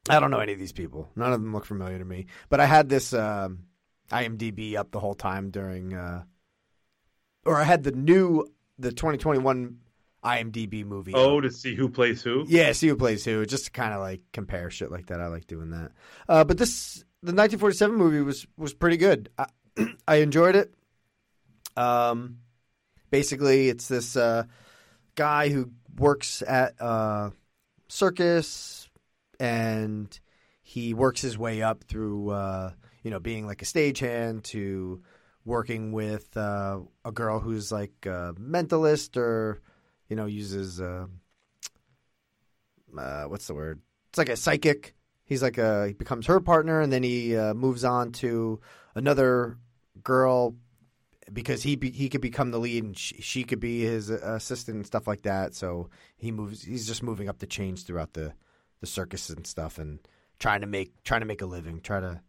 [0.08, 1.10] I don't know any of these people.
[1.14, 2.26] None of them look familiar to me.
[2.48, 3.64] But I had this um,
[4.10, 6.24] IMDb up the whole time during, uh,
[7.44, 9.78] or I had the new the 2021
[10.24, 11.12] IMDb movie.
[11.14, 12.44] Oh, to see who plays who.
[12.48, 15.20] Yeah, see who plays who, just to kind of like compare shit like that.
[15.20, 15.92] I like doing that.
[16.28, 19.30] Uh, but this, the 1947 movie was was pretty good.
[19.38, 19.46] I,
[20.08, 20.74] I enjoyed it.
[21.76, 22.38] Um,
[23.10, 24.44] basically, it's this uh,
[25.14, 27.32] guy who works at a
[27.88, 28.81] circus,
[29.43, 30.20] and
[30.62, 32.70] he works his way up through, uh,
[33.02, 35.02] you know, being like a stagehand to
[35.44, 39.60] working with uh, a girl who's like a mentalist or
[40.09, 41.06] you know, uses uh,
[42.97, 43.81] uh, what's the word?
[44.10, 44.94] It's like a psychic.
[45.24, 48.60] He's like a he becomes her partner, and then he uh, moves on to
[48.94, 49.56] another
[50.05, 50.55] girl
[51.32, 54.77] because he be, he could become the lead, and she, she could be his assistant
[54.77, 55.55] and stuff like that.
[55.55, 56.62] So he moves.
[56.62, 58.35] He's just moving up the chains throughout the
[58.82, 59.98] the circus and stuff, and
[60.38, 62.20] trying to make trying to make a living, try to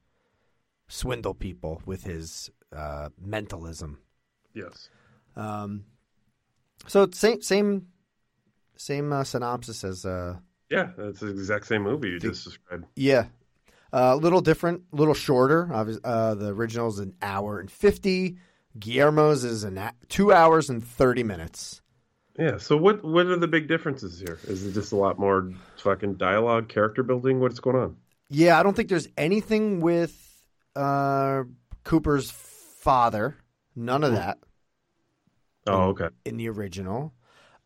[0.87, 3.97] swindle people with his uh, mentalism.
[4.53, 4.89] Yes.
[5.35, 5.83] Um,
[6.87, 7.87] so same same
[8.77, 10.37] same uh, synopsis as uh,
[10.69, 12.85] Yeah, that's the exact same movie you just described.
[12.95, 13.25] yeah,
[13.91, 15.69] a little different, a little shorter.
[15.73, 18.37] Uh, the original is an hour and fifty.
[18.77, 21.81] Guillermo's is an a- two hours and thirty minutes.
[22.37, 22.57] Yeah.
[22.57, 24.39] So what what are the big differences here?
[24.47, 27.39] Is it just a lot more fucking dialogue, character building?
[27.39, 27.97] What's going on?
[28.29, 30.17] Yeah, I don't think there's anything with
[30.75, 31.43] uh,
[31.83, 33.37] Cooper's father.
[33.75, 34.37] None of that
[35.67, 36.09] Oh, okay.
[36.25, 37.13] in the original.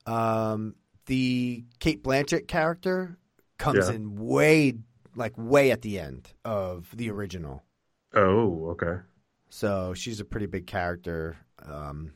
[0.06, 0.76] Um,
[1.06, 3.18] the Cate Blanchett character
[3.57, 3.95] comes Yeah.
[3.95, 4.73] in way,
[5.15, 7.64] like way at the end of the original.
[8.14, 9.02] Oh, okay.
[9.49, 11.38] So she's a pretty big character.
[11.65, 12.11] Um,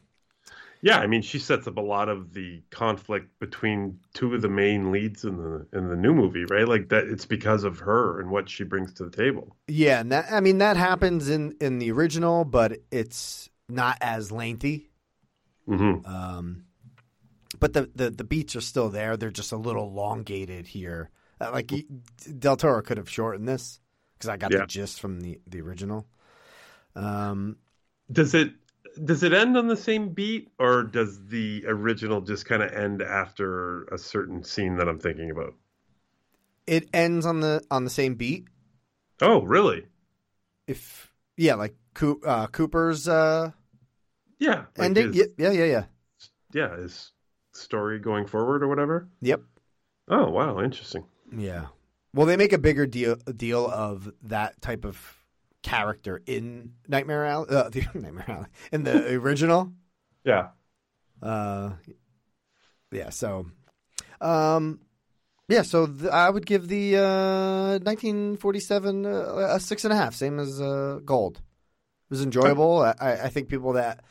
[0.84, 4.49] Yeah, I mean, she sets up a lot of the conflict between two of the
[4.49, 6.68] main leads in the in the new movie, right?
[6.68, 9.56] Like that, it's because of her and what she brings to the table.
[9.68, 14.32] yeah, and that I mean that happens in in the original, but it's not as
[14.32, 14.90] lengthy.
[15.70, 16.06] Mm-hmm.
[16.12, 16.66] Um,
[17.60, 19.16] but the, the the beats are still there.
[19.18, 21.12] They're just a little elongated here.
[21.40, 21.72] Uh, like
[22.40, 23.80] Del Toro could have shortened this
[24.18, 24.62] because I got Yeah.
[24.62, 26.08] the gist from the the original.
[26.95, 27.58] Um,
[28.12, 28.53] Does it
[29.03, 33.01] does it end on the same beat, or does the original just kind of end
[33.01, 35.53] after a certain scene that I'm thinking about?
[36.68, 38.45] it ends on the on the same beat.
[39.22, 39.85] Oh, really?
[40.68, 43.51] If yeah, like Coop, uh, Cooper's uh,
[44.39, 44.65] Yeah.
[44.77, 45.11] like ending.
[45.13, 45.84] his- yeah, yeah, yeah, yeah.
[46.53, 47.11] yeah, his
[47.51, 49.07] story going forward or whatever.
[49.22, 49.41] Yep.
[50.07, 51.03] Oh, wow, interesting.
[51.35, 51.68] Yeah.
[52.13, 55.20] Well, they make a bigger deal deal of that type of
[55.64, 57.50] character in Nightmare Alley.
[57.50, 59.72] Uh, the Nightmare Alley in the original.
[60.24, 60.50] Yeah.
[61.22, 61.72] Uh,
[62.92, 63.10] yeah.
[63.10, 63.48] So,
[64.20, 64.82] um,
[65.48, 65.62] yeah.
[65.62, 70.40] So th- I would give the uh, 1947 uh, a six and a half, same
[70.40, 71.38] as uh, Gold.
[71.38, 72.82] It was enjoyable.
[72.82, 72.94] I,
[73.24, 74.04] I think people that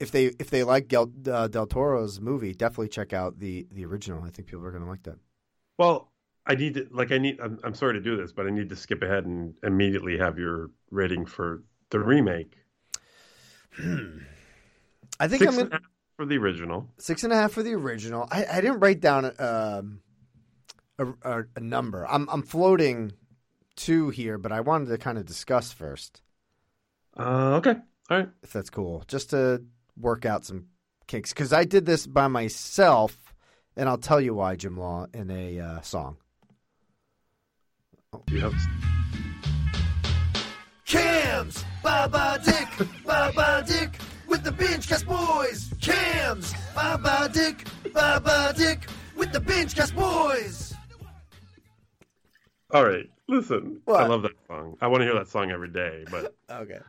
[0.00, 3.84] if they if they like Del, uh, Del Toro's movie, definitely check out the the
[3.84, 4.24] original.
[4.24, 5.18] I think people are going to like that.
[5.78, 6.11] Well,
[6.46, 7.40] I need to like I need.
[7.40, 10.38] I'm, I'm sorry to do this, but I need to skip ahead and immediately have
[10.38, 12.56] your rating for the remake.
[13.78, 15.82] I think Six I'm gonna, a half
[16.16, 16.88] for the original.
[16.98, 18.26] six and a half for the original.
[18.30, 20.00] I, I didn't write down um,
[20.98, 22.06] a, a, a number.
[22.06, 23.12] I'm I'm floating
[23.76, 26.22] two here, but I wanted to kind of discuss first.
[27.16, 27.76] Uh, okay,
[28.10, 28.28] all right.
[28.42, 29.62] if that's cool, just to
[29.96, 30.66] work out some
[31.06, 31.32] kinks.
[31.32, 33.34] Because I did this by myself,
[33.76, 36.16] and I'll tell you why, Jim Law, in a uh, song.
[38.28, 38.54] You have
[40.84, 42.68] Cams, Baba Dick,
[43.06, 43.96] Baba Dick,
[44.28, 45.72] with the Binge Cast Boys.
[45.80, 50.74] Cams, Baba Dick, Baba Dick, with the Binge Cast Boys.
[52.70, 53.08] all right.
[53.28, 54.76] Listen, I love that song.
[54.82, 56.04] I want to hear that song every day.
[56.10, 56.80] But Okay.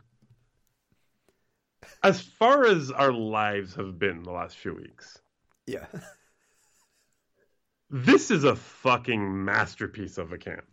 [2.02, 5.22] as far as our lives have been the last few weeks,
[5.66, 5.86] Yeah.
[7.90, 10.64] this is a fucking masterpiece of a camp.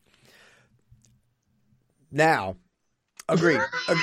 [2.12, 2.56] Now,
[3.30, 3.62] agreed.
[3.90, 3.98] Ag-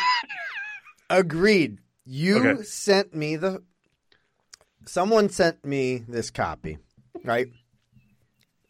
[1.10, 1.78] agreed.
[2.04, 2.62] You Okay.
[2.64, 3.62] sent me the.
[4.86, 6.78] Someone sent me this copy,
[7.24, 7.48] right?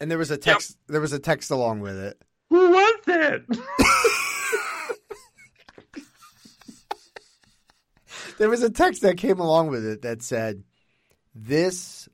[0.01, 0.77] And there was a text.
[0.89, 2.21] There was a text along with it.
[2.51, 3.45] Who was it?
[8.39, 10.63] There was a text that came along with it that said,
[11.35, 12.09] "This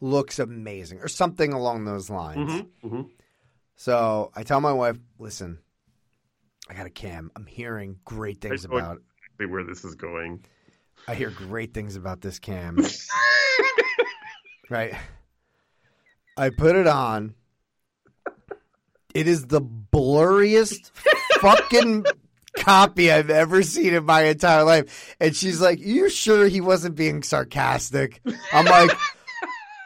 [0.00, 2.50] looks amazing," or something along those lines.
[2.50, 3.02] mm-hmm, mm-hmm.
[3.76, 5.58] So I tell my wife, "Listen,
[6.68, 7.30] I got a cam.
[7.36, 8.98] I'm hearing great things about.
[8.98, 10.44] exactly where this is going.
[11.06, 12.78] I hear great things about this cam."
[14.70, 14.94] right.
[16.36, 17.34] I put it on.
[19.14, 20.90] It is the blurriest
[21.40, 22.04] fucking
[22.56, 25.16] copy I've ever seen in my entire life.
[25.20, 28.20] And she's like, You sure he wasn't being sarcastic?
[28.52, 28.90] I'm like,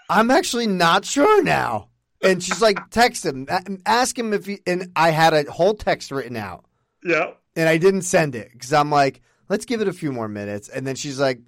[0.09, 1.89] I'm actually not sure now.
[2.23, 3.47] And she's like, Text him,
[3.87, 6.65] ask him if he, and I had a whole text written out
[7.05, 7.33] Yeah.
[7.57, 10.69] and I didn't send it because I'm like, Let's give it a few more minutes.
[10.69, 11.41] And then she's like,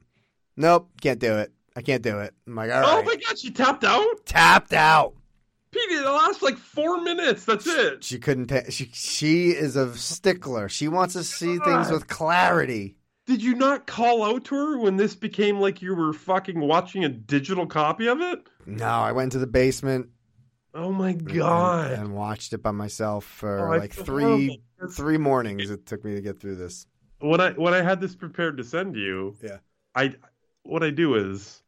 [0.56, 1.52] Nope, can't do it.
[1.76, 2.34] I can't do it.
[2.46, 4.26] I'm like, All Oh my god, she tapped out.
[4.26, 5.14] Tapped out.
[5.70, 7.44] Petey, the last like four minutes.
[7.46, 8.04] That's it.
[8.04, 8.48] She couldn't.
[8.48, 10.68] Ta- she she is a stickler.
[10.68, 12.96] She wants to see things with clarity.
[13.24, 17.04] Did you not call out to her when this became like you were fucking watching
[17.04, 18.40] a digital copy of it?
[18.66, 20.08] No, I went to the basement.
[20.74, 21.92] Oh my god.
[21.92, 24.60] And, watched it by myself for Oh, like three.
[24.90, 25.70] Three mornings.
[25.70, 26.86] It took me to get through this.
[27.20, 29.58] when I when I had this prepared to send you, Yeah.
[29.94, 30.14] I
[30.64, 31.62] what I do is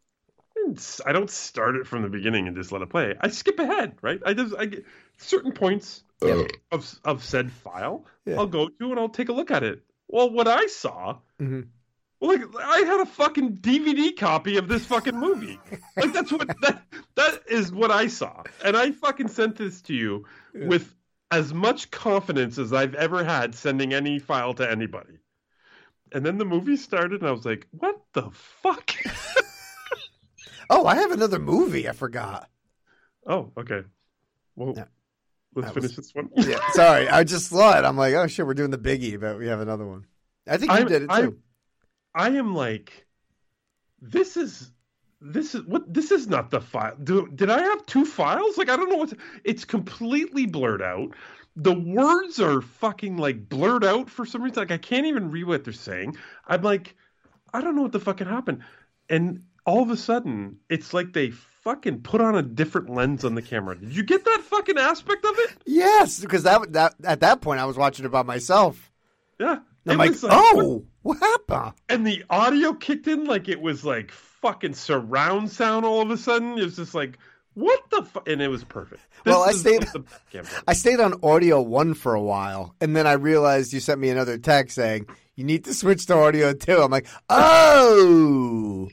[1.05, 3.15] I don't start it from the beginning and just let it play.
[3.21, 4.19] I skip ahead, right?
[4.25, 4.85] I just I get
[5.17, 8.05] certain points of of said file.
[8.25, 8.35] Yeah.
[8.37, 9.81] I'll go to and I'll take a look at it.
[10.09, 11.67] Well, what I saw, Mhm.
[12.25, 15.59] Like I had a fucking DVD copy of this fucking movie.
[15.97, 16.81] like that's what that
[17.15, 20.93] that is what I saw, and I fucking sent this to you with
[21.31, 25.19] as much confidence as I've ever had sending any file to anybody.
[26.13, 28.91] and then the movie started, and I was like, "What the fuck?"
[30.69, 31.87] Oh, I have another movie.
[31.87, 32.49] I forgot.
[33.27, 33.81] oh, okay.
[34.55, 34.85] Well, Yeah.
[35.55, 36.29] let's That finish was- this one.
[36.35, 37.07] Yeah, sorry.
[37.07, 37.85] I just saw it.
[37.85, 40.05] I'm like, oh shit, we're doing the biggie, but we have another one.
[40.47, 41.37] I think you I'm- did it I- too.
[42.15, 43.05] I am like,
[44.01, 44.71] this is
[45.21, 46.95] this is what this is not the file.
[47.03, 48.57] Do, did I have two files?
[48.57, 49.13] Like I don't know what.
[49.43, 51.13] It's completely blurred out.
[51.57, 54.59] The words are fucking like blurred out for some reason.
[54.61, 56.15] Like I can't even read what they're saying.
[56.47, 56.95] I'm like,
[57.53, 58.63] I don't know what the fucking happened.
[59.09, 63.35] And all of a sudden, it's like they fucking put on a different lens on
[63.35, 63.77] the camera.
[63.77, 65.57] Did you get that fucking aspect of it?
[65.65, 68.91] Yes, because that that at that point I was watching it by myself.
[69.39, 69.59] Yeah.
[69.87, 71.73] I'm It like, oh, what happened?
[71.89, 76.17] and the audio kicked in like it was like fucking surround sound all of a
[76.17, 76.57] sudden.
[76.57, 77.19] It was just like,
[77.53, 78.27] what the fuck?
[78.27, 79.01] And it was perfect.
[79.25, 80.03] Well, I stayed- the
[80.67, 84.09] I stayed on audio one for a while, and then I realized you sent me
[84.09, 85.05] another text saying
[85.35, 86.81] you need to switch to audio two.
[86.81, 88.89] I'm like, oh,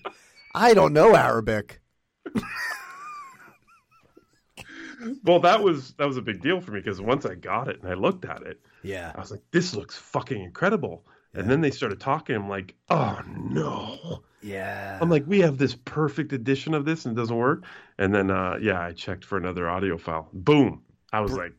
[0.54, 1.80] I don't know Arabic.
[5.24, 7.80] well, that was that was a big deal for me because once I got it
[7.82, 11.04] and I looked at it, Yeah, I was like, this looks fucking incredible.
[11.34, 12.36] And then they started talking.
[12.36, 14.22] I'm like, oh no.
[14.42, 14.98] yeah.
[15.00, 17.64] I'm like, we have this perfect edition of this and it doesn't work.
[17.98, 20.28] And then, uh, yeah, I checked for another audio file.
[20.32, 20.82] Boom.
[21.12, 21.54] I was like,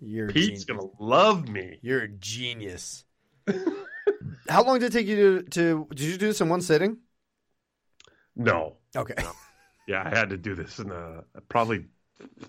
[0.00, 1.78] You're Pete's gonna love me.
[1.82, 3.04] You're a genius.
[4.48, 5.86] How long did it take you to, to?
[5.90, 6.98] Did you do this in one sitting?
[8.36, 9.14] No, Okay.
[9.88, 11.86] yeah, I had to do this in uh probably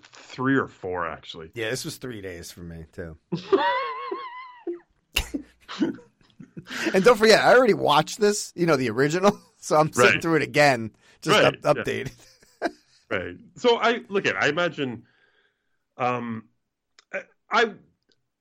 [0.02, 1.50] three or four actually.
[1.54, 3.16] Yeah, this was three days for me too.
[6.94, 8.52] and don't forget, I already watched this.
[8.56, 10.22] You know the original, so I'm sitting Right.
[10.22, 10.90] through it again,
[11.22, 11.72] just Right, up, yeah.
[11.72, 12.12] updated.
[13.10, 13.36] Right.
[13.56, 14.36] So I look at.
[14.36, 15.04] I imagine.
[15.96, 16.44] Um,
[17.12, 17.72] I, I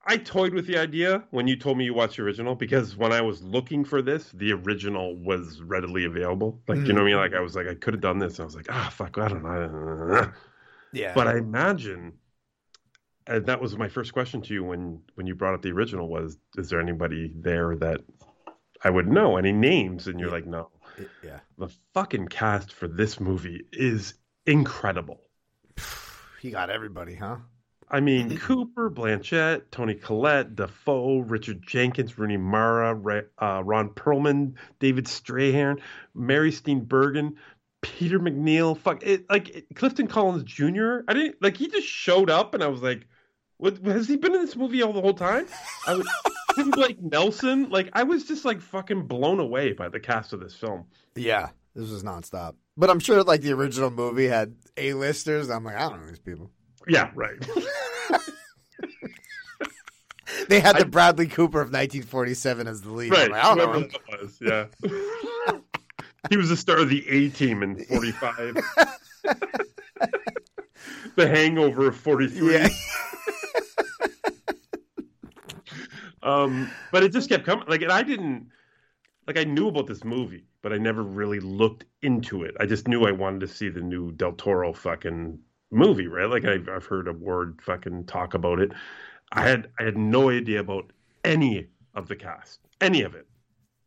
[0.05, 3.13] I toyed with the idea when you told me you watched the original because when
[3.13, 6.61] I was looking for this, the original was readily available.
[6.67, 7.15] Like you know what I mean?
[7.17, 8.39] Like I was like I could have done this.
[8.39, 10.31] And I was like ah fuck I don't know.
[10.93, 11.13] Yeah.
[11.13, 12.13] But I imagine.
[13.27, 16.07] And that was my first question to you when when you brought up the original
[16.07, 18.01] was is there anybody there that
[18.83, 20.69] I would know any names and you're like no
[21.23, 21.39] yeah.
[21.57, 24.13] the fucking cast for this movie is
[24.45, 25.21] incredible.
[26.39, 27.37] He got everybody, huh?
[27.89, 34.53] I mean, Cooper, Blanchett, Toni Collette, Defoe, Richard Jenkins, Rooney Mara, Ra- uh, Ron Perlman,
[34.77, 35.81] David Strathairn,
[36.13, 37.33] Mary Steenburgen,
[37.81, 38.77] Peter MacNeill.
[38.77, 40.99] Fuck it, like it- Clifton Collins Jr.
[41.07, 43.07] I didn't like he just showed up, and I was like,
[43.57, 43.77] "What?
[43.85, 45.47] Has he been in this movie all the whole time?"
[45.85, 46.07] I was.
[46.55, 50.39] Tim Blake Nelson, like I was just like fucking blown away by the cast of
[50.39, 50.85] this film.
[51.15, 52.55] Yeah, this was nonstop.
[52.75, 55.51] But I'm sure like the original movie had A-listers.
[55.51, 56.49] I'm like, I don't know these people.
[56.87, 57.37] Yeah, right.
[60.49, 63.11] They had the Bradley Cooper of 1947 as the lead.
[63.11, 63.31] Right.
[63.31, 63.79] like, I don't know.
[63.81, 64.65] that was, yeah.
[66.29, 68.57] he was the star of the A team in 45.
[71.15, 72.53] the hangover of 43.
[72.53, 72.67] Yeah.
[76.27, 77.65] Um, but it just kept coming.
[77.67, 78.49] Like, and I didn't,
[79.27, 82.55] like, I knew about this movie, but I never really looked into it.
[82.59, 85.39] I just knew I wanted to see the new Del Toro fucking
[85.71, 86.29] movie, right?
[86.29, 88.73] Like, I've, I've heard a word fucking talk about it.
[89.31, 90.91] I had, I had no idea about
[91.23, 93.25] any of the cast, any of it.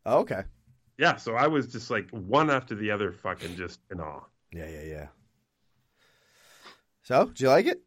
[0.07, 0.45] Oh, okay.
[0.97, 4.25] Yeah, so I was just like one after the other, fucking just in awe.
[4.53, 5.07] Yeah, yeah, yeah.
[7.03, 7.83] So, did you like it?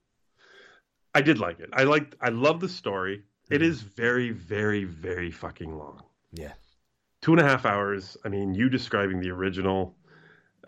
[1.16, 1.70] I did like it.
[1.74, 2.16] I liked.
[2.22, 3.24] I love the story.
[3.50, 6.02] It is very, very, very fucking long.
[6.32, 6.54] Yeah.
[7.22, 8.18] Two and a half hours.
[8.26, 9.96] I mean, you describing the original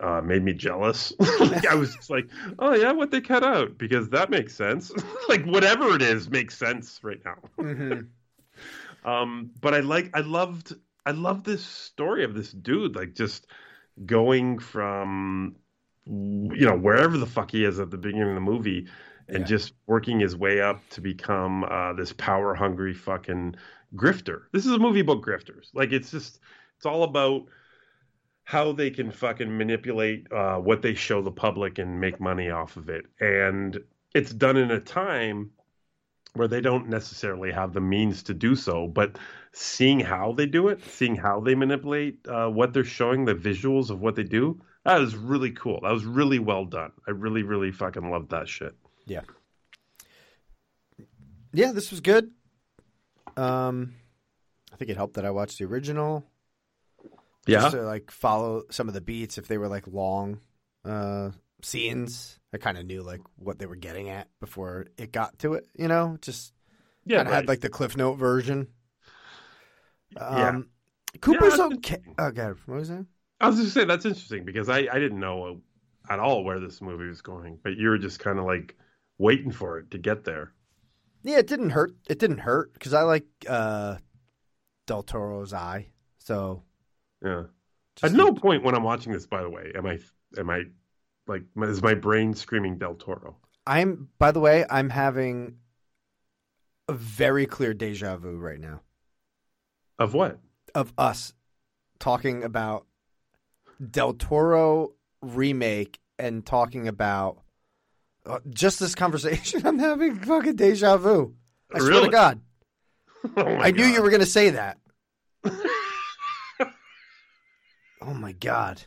[0.00, 1.12] uh, made me jealous.
[1.40, 4.92] like, I was just like, oh yeah, what they cut out because that makes sense.
[5.28, 7.36] like whatever it is makes sense right now.
[7.58, 8.00] Mm-hmm.
[9.04, 10.74] Um, but I like, I loved,
[11.04, 13.46] I loved this story of this dude, like just
[14.04, 15.54] going from,
[16.06, 18.88] you know, wherever the fuck he is at the beginning of the movie,
[19.28, 23.54] and just working his way up to become uh, this power hungry fucking
[23.94, 24.42] grifter.
[24.52, 25.68] This is a movie about grifters.
[25.74, 26.40] Like it's just,
[26.76, 27.46] it's all about
[28.44, 32.76] how they can fucking manipulate uh, what they show the public and make money off
[32.76, 33.06] of it.
[33.20, 33.78] And
[34.14, 35.50] it's done in a time
[36.34, 39.18] where they don't necessarily have the means to do so, but
[39.52, 43.90] seeing how they do it, seeing how they manipulate uh, what they're showing, the visuals
[43.90, 45.80] of what they do, that is really cool.
[45.82, 46.92] That was really well done.
[47.08, 48.76] I really, really fucking loved that shit.
[49.06, 49.22] Yeah.
[51.52, 52.30] Yeah, this was good.
[53.36, 53.94] Um,
[54.72, 56.24] I think it helped that I watched the original.
[57.46, 57.60] Yeah.
[57.60, 60.40] Just to like follow some of the beats if they were like long
[60.84, 61.30] uh
[61.62, 62.38] scenes.
[62.52, 65.66] I kind of knew like what they were getting at before it got to it,
[65.78, 66.18] you know?
[66.20, 66.52] Just
[67.04, 67.36] Yeah, kind of right.
[67.40, 68.68] had like the Cliff Note version.
[70.16, 70.60] Um Yeah.
[71.20, 72.02] Cooper's that's okay.
[72.18, 73.06] Okay, what was that?
[73.40, 75.60] I was just saying that's interesting because I, I didn't know
[76.08, 78.76] at all where this movie was going, but you were just kind of like
[79.18, 80.52] waiting for it to get there.
[81.22, 81.94] Yeah, it didn't hurt.
[82.08, 83.96] It didn't hurt because I like uh,
[84.86, 85.88] Del Toro's eye.
[86.18, 86.62] So
[87.22, 87.44] Yeah.
[88.02, 89.98] At no point when I'm watching this, by the way, am I
[90.38, 90.64] am I
[91.26, 93.36] like is my brain screaming Del Toro?
[93.66, 94.08] I'm.
[94.18, 95.56] By the way, I'm having
[96.88, 98.80] a very clear deja vu right now
[99.98, 100.38] Of what?
[100.74, 101.32] of us
[101.98, 102.86] talking about
[103.90, 107.38] Del Toro remake and talking about
[108.26, 109.62] uh, just this conversation.
[109.66, 111.34] I'm having fucking deja vu.
[111.72, 112.40] I swear to God.
[113.36, 114.78] Oh I knew you were going to say that.
[118.00, 118.80] oh my God.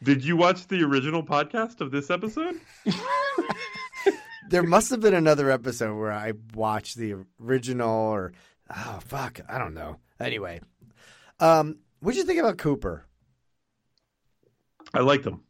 [0.00, 2.60] Did you watch the original podcast of this episode?
[4.48, 8.32] There must have been another episode where I watched the original or
[8.74, 9.96] oh fuck, I don't know.
[10.18, 10.60] Anyway,
[11.38, 13.04] um, what'd you think about Cooper?
[14.94, 15.42] I liked them.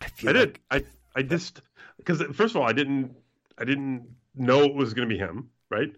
[0.00, 0.58] I I feel did.
[0.70, 1.60] I I just
[1.98, 3.14] because first of all, I didn't
[3.58, 5.94] I didn't know it was going to be him, right?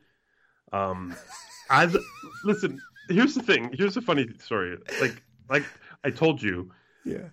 [0.73, 1.15] Um,
[1.70, 1.97] as
[2.45, 3.70] listen, here's the thing.
[3.73, 4.77] Here's a funny story.
[5.01, 5.65] Like like
[6.05, 6.73] I told you,
[7.05, 7.29] Yeah.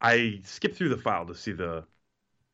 [0.00, 1.84] I skip through the file to see the.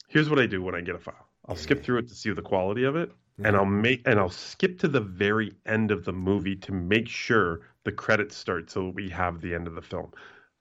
[0.08, 1.26] Here's what I do when I get a file.
[1.46, 3.10] I'll skip through it to see the quality of it,
[3.42, 7.08] and I'll make and I'll skip to the very end of the movie to make
[7.08, 10.12] sure the credits start so we have the end of the film.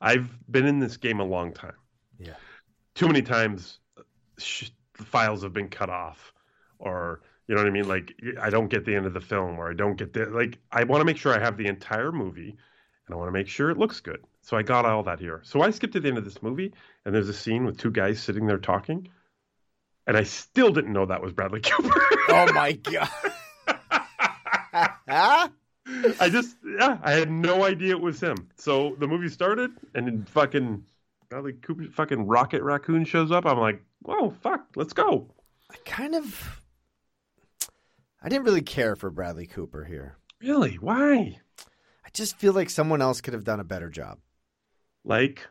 [0.02, 1.76] I've been in this game a long time.
[2.20, 2.34] Yeah.
[2.96, 3.80] Too many times,
[4.38, 6.34] sh- files have been cut off,
[6.80, 7.88] or you know what I mean.
[7.88, 10.60] Like I don't get the end of the film, or I don't get the like.
[10.72, 13.48] I want to make sure I have the entire movie, and I want to make
[13.48, 14.24] sure it looks good.
[14.42, 15.42] So I got all that here.
[15.44, 16.74] So I skipped to the end of this movie,
[17.06, 19.08] and there's a scene with two guys sitting there talking,
[20.08, 22.02] and I still didn't know that was Bradley Cooper.
[22.30, 23.10] Oh my god.
[26.20, 28.50] I just, yeah, I had no idea it was him.
[28.56, 30.84] So the movie started, and then fucking
[31.30, 33.46] Bradley Cooper, fucking Rocket Raccoon shows up.
[33.46, 35.34] I'm like, oh fuck, let's go.
[35.72, 36.62] I kind of
[38.22, 40.18] I didn't really care for Bradley Cooper here.
[40.42, 40.76] Really?
[40.76, 41.40] Why?
[42.06, 44.20] I just feel like someone else could have done a better job.
[45.04, 45.46] Like,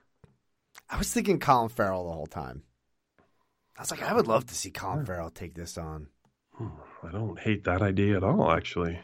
[0.88, 2.62] I was thinking Colin Farrell the whole time.
[3.76, 5.04] I was like, I would love to see Colin hmm.
[5.04, 6.08] Farrell take this on.
[6.54, 6.68] Hmm,
[7.02, 8.98] I don't hate that idea at all, actually.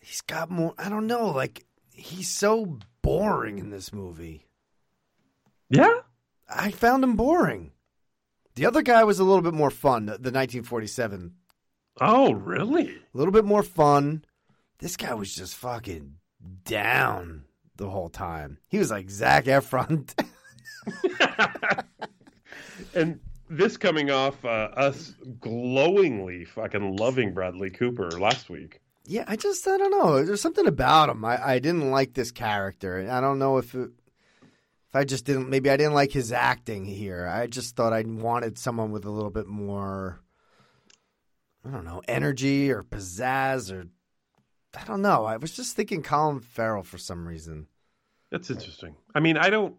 [0.00, 0.74] He's got more.
[0.78, 1.30] I don't know.
[1.30, 4.46] Like he's so boring in this movie.
[5.68, 5.94] Yeah.
[6.48, 7.72] I found him boring.
[8.54, 10.06] The other guy was a little bit more fun.
[10.06, 11.34] The, the 1947,
[12.00, 12.90] Oh, really?
[12.90, 14.24] a little bit more fun.
[14.78, 16.14] This guy was just fucking
[16.64, 17.44] down
[17.76, 18.58] the whole time.
[18.68, 20.08] He was like Zac Efron.
[22.94, 23.20] And
[23.50, 28.80] this coming off uh, us glowingly fucking loving Bradley Cooper last week.
[29.04, 30.24] yeah, I just I don't know.
[30.24, 31.24] There's something about him.
[31.24, 33.08] I, I didn't like this character.
[33.10, 34.07] I don't know if it, if
[34.98, 35.48] I just didn't.
[35.48, 37.26] Maybe I didn't like his acting here.
[37.26, 40.20] I just thought I wanted someone with a little bit more.
[41.64, 43.88] I don't know, energy or pizzazz or
[44.76, 45.24] I don't know.
[45.24, 47.66] I was just thinking Colin Farrell for some reason.
[48.30, 48.94] That's interesting.
[49.14, 49.76] I mean, I don't.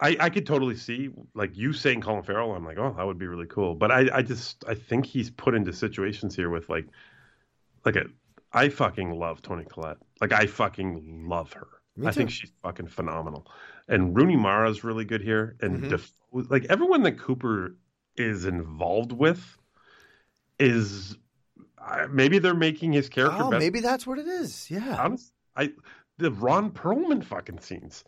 [0.00, 2.52] I, I could totally see like you saying Colin Farrell.
[2.52, 3.74] I'm like, oh, that would be really cool.
[3.74, 6.86] But I, I just I think he's put into situations here with like,
[7.84, 8.06] like a.
[8.52, 9.98] I fucking love Toni Collette.
[10.20, 11.68] Like I fucking love her.
[12.04, 13.46] I think she's fucking phenomenal.
[13.88, 15.56] And Rooney Mara's really good here.
[15.60, 15.90] And Mhm.
[15.90, 17.76] Defoe- like everyone that Cooper
[18.16, 19.56] is involved with
[20.58, 21.16] is
[21.78, 23.60] I- maybe they're making his character Oh, better.
[23.60, 24.70] maybe that's what it is.
[24.70, 24.96] Yeah.
[25.00, 25.72] Honest, I
[26.18, 28.04] the Ron Perlman fucking scenes.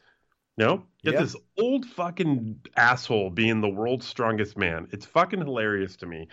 [0.57, 1.20] You know, get Yeah.
[1.20, 4.89] this old fucking asshole being the world's strongest man.
[4.91, 6.26] It's fucking hilarious to me.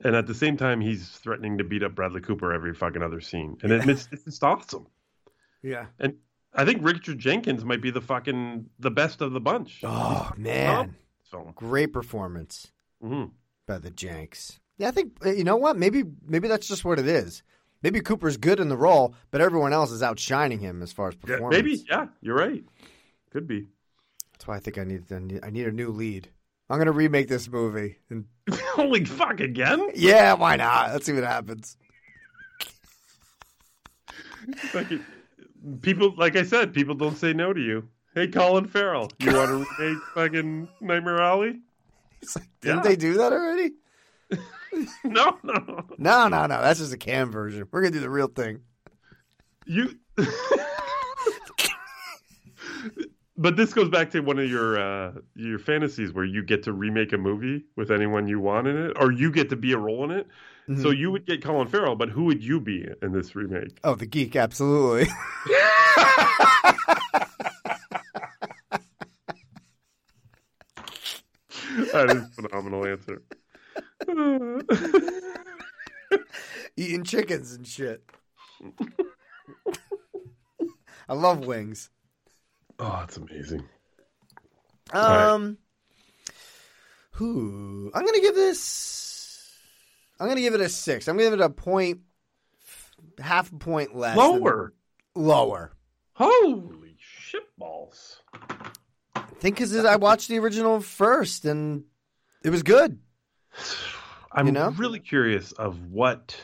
[0.00, 3.20] And at the same time, he's threatening to beat up Bradley Cooper every fucking other
[3.20, 4.86] scene, and it, it's it's just awesome.
[5.62, 5.86] Yeah.
[6.00, 6.16] And
[6.54, 9.80] I think Richard Jenkins might be the fucking the best of the bunch.
[9.84, 10.96] Oh man,
[11.54, 13.30] great performance Mhm.
[13.66, 14.58] by the Janks.
[14.78, 15.76] Yeah, I think uh, you know what?
[15.76, 17.42] Maybe maybe that's just what it is.
[17.82, 21.14] Maybe Cooper's good in the role, but everyone else is outshining him as far as
[21.14, 21.62] Yeah, performance.
[21.62, 22.64] maybe, yeah, you're right.
[23.30, 23.68] Could be.
[24.32, 26.28] That's why I think I need I need, I need a new lead.
[26.70, 27.98] I'm gonna remake this movie.
[28.10, 29.90] And Holy fuck again!
[29.94, 30.92] yeah, why not?
[30.92, 31.76] Let's see what happens.
[35.82, 37.88] People, like I said, people don't say no to you.
[38.14, 41.60] Hey, Colin Farrell, you want to remake fucking Nightmare Alley?
[42.60, 43.72] Didn't they do that already?
[45.02, 45.86] No, no.
[45.96, 46.60] No, no, no.
[46.60, 47.66] That's just a cam version.
[47.70, 48.60] We're gonna do the real thing.
[49.66, 49.98] You.
[53.36, 56.72] but this goes back to one of your uh, your fantasies where you get to
[56.72, 59.78] remake a movie with anyone you want in it, or you get to be a
[59.78, 60.26] role in it.
[60.68, 60.98] So Mhm.
[60.98, 63.78] you would get Colin Farrell, but who would you be in this remake?
[63.84, 65.08] Oh, the geek, absolutely.
[71.92, 73.22] that is a phenomenal answer.
[76.76, 78.02] Eating chickens and shit.
[81.08, 81.90] I love wings.
[82.78, 83.64] Oh, it's amazing.
[84.92, 85.58] Um,
[87.12, 87.90] who?
[87.94, 89.17] I'm gonna give this.
[90.20, 91.08] I'm gonna give it a six.
[91.08, 92.00] I'm gonna give it a point,
[93.20, 94.16] half a point less.
[94.16, 94.74] than- Lower.
[95.14, 95.72] lower.
[96.14, 98.16] Holy shitballs!
[99.14, 101.84] I think because I watched the original first and
[102.42, 102.98] it was good.
[104.32, 104.70] I'm You know?
[104.70, 106.36] really curious of what,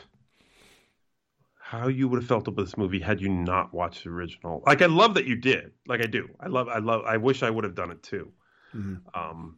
[1.59, 4.63] how you would have felt about this movie had you not watched the original.
[4.65, 5.71] Like, I love that you did.
[5.87, 6.29] Like, I do.
[6.39, 6.67] I love.
[6.69, 7.03] I love.
[7.05, 8.31] I wish I would have done it too.
[8.75, 9.19] Mm-hmm.
[9.19, 9.57] Um,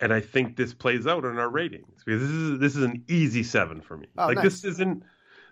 [0.00, 3.04] and I think this plays out in our ratings because this is this is an
[3.08, 4.06] easy seven for me.
[4.16, 4.44] Oh, like nice.
[4.44, 5.02] this isn't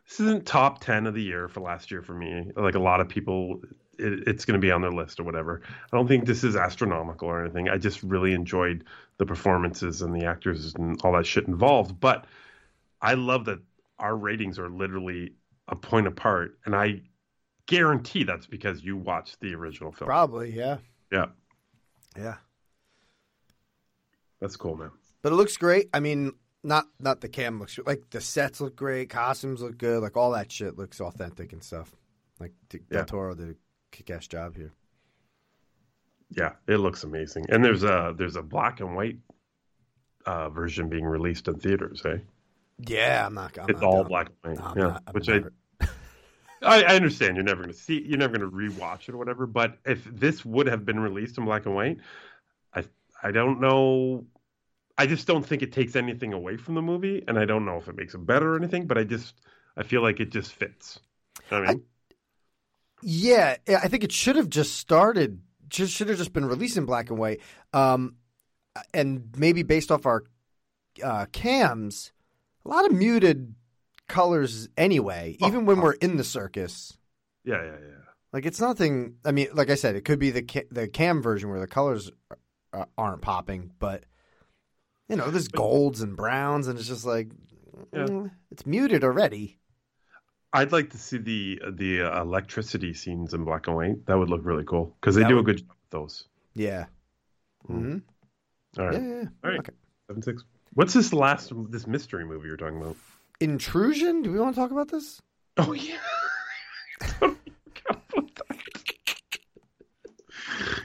[0.08, 2.50] this isn't top ten of the year for last year for me.
[2.56, 3.60] Like a lot of people,
[3.98, 5.62] it, it's going to be on their list or whatever.
[5.92, 7.68] I don't think this is astronomical or anything.
[7.68, 8.84] I just really enjoyed
[9.18, 11.98] the performances and the actors and all that shit involved.
[11.98, 12.26] But
[13.02, 13.58] I love that
[13.98, 15.32] our ratings are literally
[15.68, 17.02] a point apart, and I
[17.66, 20.06] guarantee that's because you watched the original film.
[20.06, 20.78] Probably, yeah,
[21.10, 21.26] Yeah,
[22.16, 22.36] yeah.
[24.40, 24.90] That's cool, man.
[25.22, 25.88] But it looks great.
[25.94, 26.32] I mean,
[26.62, 30.32] not not the cam looks like the sets look great, costumes look good, like all
[30.32, 31.90] that shit looks authentic and stuff.
[32.38, 33.04] Like Del Yeah.
[33.04, 33.54] Toro did a
[33.92, 34.72] kick-ass job here.
[36.30, 37.46] Yeah, it looks amazing.
[37.50, 39.18] And there's a there's a black and white
[40.26, 42.02] uh, version being released in theaters.
[42.04, 42.18] Eh?
[42.86, 43.56] Yeah, I'm not.
[43.58, 44.08] I'm it's not all down.
[44.08, 44.76] black and white.
[44.76, 45.86] No, yeah, not- which never- I,
[46.62, 47.36] I I understand.
[47.36, 48.02] You're never going to see.
[48.04, 49.46] You're never going to rewatch it or whatever.
[49.46, 51.98] But if this would have been released in black and white,
[52.74, 52.84] I
[53.22, 54.26] I don't know.
[54.98, 57.76] I just don't think it takes anything away from the movie, and I don't know
[57.76, 58.86] if it makes it better or anything.
[58.86, 59.34] But I just
[59.76, 61.00] I feel like it just fits.
[61.50, 61.84] You know I mean,
[63.02, 65.40] Yeah, yeah, I think it should have just started.
[65.68, 67.40] Just should have just been released in black and white,
[67.72, 68.16] um,
[68.94, 70.24] and maybe based off our
[71.02, 72.12] uh, cams,
[72.64, 73.54] a lot of muted
[74.08, 75.36] colors anyway.
[75.40, 76.96] Even when we're in the circus,
[77.44, 78.04] yeah, yeah, yeah.
[78.32, 79.16] like it's nothing.
[79.24, 81.66] I mean, like I said, it could be the ca- the cam version where the
[81.66, 82.12] colors
[82.76, 84.04] uh, aren't popping, but
[85.08, 87.28] you know, there's golds and browns, and it's just like
[87.92, 88.06] Yeah.
[88.06, 89.58] mm, it's muted already.
[90.52, 94.06] I'd like to see the the uh, electricity scenes in black and white.
[94.06, 96.24] That would look really cool because they That do a good job with those.
[96.54, 96.86] Yeah.
[97.68, 97.98] Mm-hmm.
[98.78, 99.28] All right, Yeah, yeah, yeah.
[99.44, 99.58] all right.
[99.60, 99.72] Okay.
[100.08, 100.44] Seven six.
[100.74, 102.96] What's this last this mystery movie you're talking about?
[103.40, 104.22] Intrusion?
[104.22, 105.20] Do we want to talk about this?
[105.58, 105.96] Oh yeah.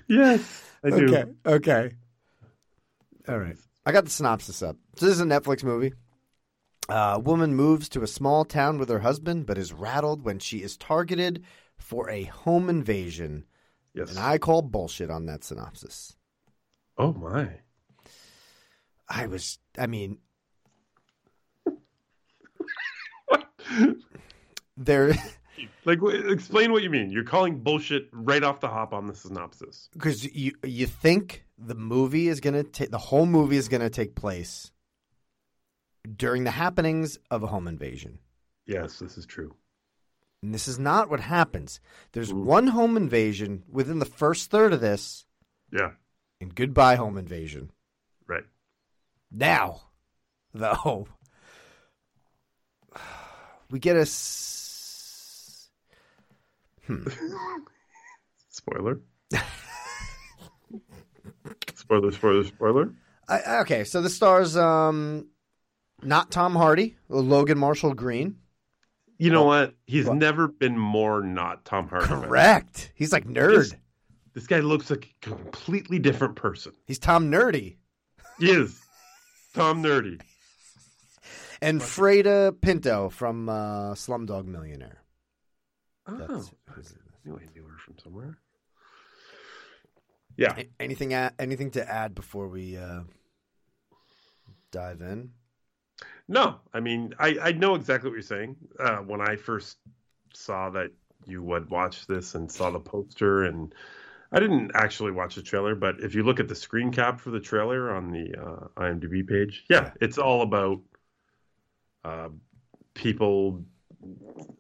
[0.08, 1.16] yes, I do.
[1.16, 1.32] Okay.
[1.46, 1.92] Okay.
[3.28, 3.58] All right.
[3.86, 4.78] I got the synopsis up.
[4.96, 5.94] So this is a Netflix movie.
[6.90, 10.40] Uh, a woman moves to a small town with her husband, but is rattled when
[10.40, 11.44] she is targeted
[11.78, 13.46] for a home invasion.
[13.94, 14.10] Yes.
[14.10, 16.16] And I call bullshit on that synopsis.
[16.98, 17.50] Oh my.
[19.08, 20.18] I was, I mean,
[24.78, 25.14] there,
[25.86, 26.00] Like,
[26.30, 27.10] explain what you mean.
[27.12, 29.90] You're calling bullshit right off the hop on the synopsis.
[29.94, 34.16] because you you think the movie is gonna take the whole movie is gonna take
[34.16, 34.72] place
[36.16, 38.20] during the happenings of a home invasion.
[38.66, 39.56] Yes, this is true.
[40.44, 41.80] And this is not what happens.
[42.14, 42.44] There's mm.
[42.44, 45.26] one home invasion within the first third of this,
[45.72, 45.92] Yeah,
[46.40, 47.72] and goodbye home invasion.
[48.28, 48.46] right.
[49.32, 49.82] Now,
[50.54, 51.08] though,
[53.70, 54.06] we get a.
[56.92, 57.08] Hmm.
[58.50, 59.00] Spoiler.
[61.76, 62.94] spoiler, spoiler, spoiler.
[63.30, 65.30] I, okay, so the stars, um,
[66.04, 68.36] not Tom Hardy, Logan Marshall Green.
[69.18, 69.76] You know what?
[69.86, 72.08] He's never been more not Tom Hardy.
[72.08, 72.92] Correct.
[72.96, 73.56] He's like nerd.
[73.56, 73.76] This,
[74.34, 76.74] this guy looks like a completely different person.
[76.88, 77.78] He's Tom Nerdy.
[78.40, 78.80] He is
[79.54, 80.20] Tom Nerdy.
[81.64, 85.01] And Freida Pinto from uh, Slumdog Millionaire.
[86.08, 86.74] Oh, That's- I
[87.26, 88.38] knew I knew her from somewhere.
[90.38, 90.56] Yeah.
[90.58, 93.02] A- Anything a- anything to add before we uh,
[94.72, 95.32] dive in?
[96.28, 98.56] No, I mean, I, I know exactly what you're saying.
[98.80, 99.78] Uh, when I first
[100.34, 100.92] saw that
[101.26, 103.76] you would watch this and saw the poster, and
[104.32, 107.30] I didn't actually watch the trailer, but if you look at the screen cap for
[107.32, 110.80] the trailer on the uh, IMDb page, yeah, it's all about
[112.06, 112.30] uh,
[112.96, 113.64] people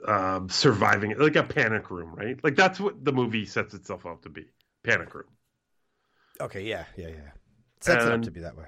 [0.07, 2.41] uh, surviving, like a panic room, right?
[2.43, 4.45] Like that's what the movie sets itself up to be
[4.83, 5.27] panic room.
[6.39, 7.31] Okay, yeah, yeah, yeah.
[7.81, 8.65] Sets it up to be that way.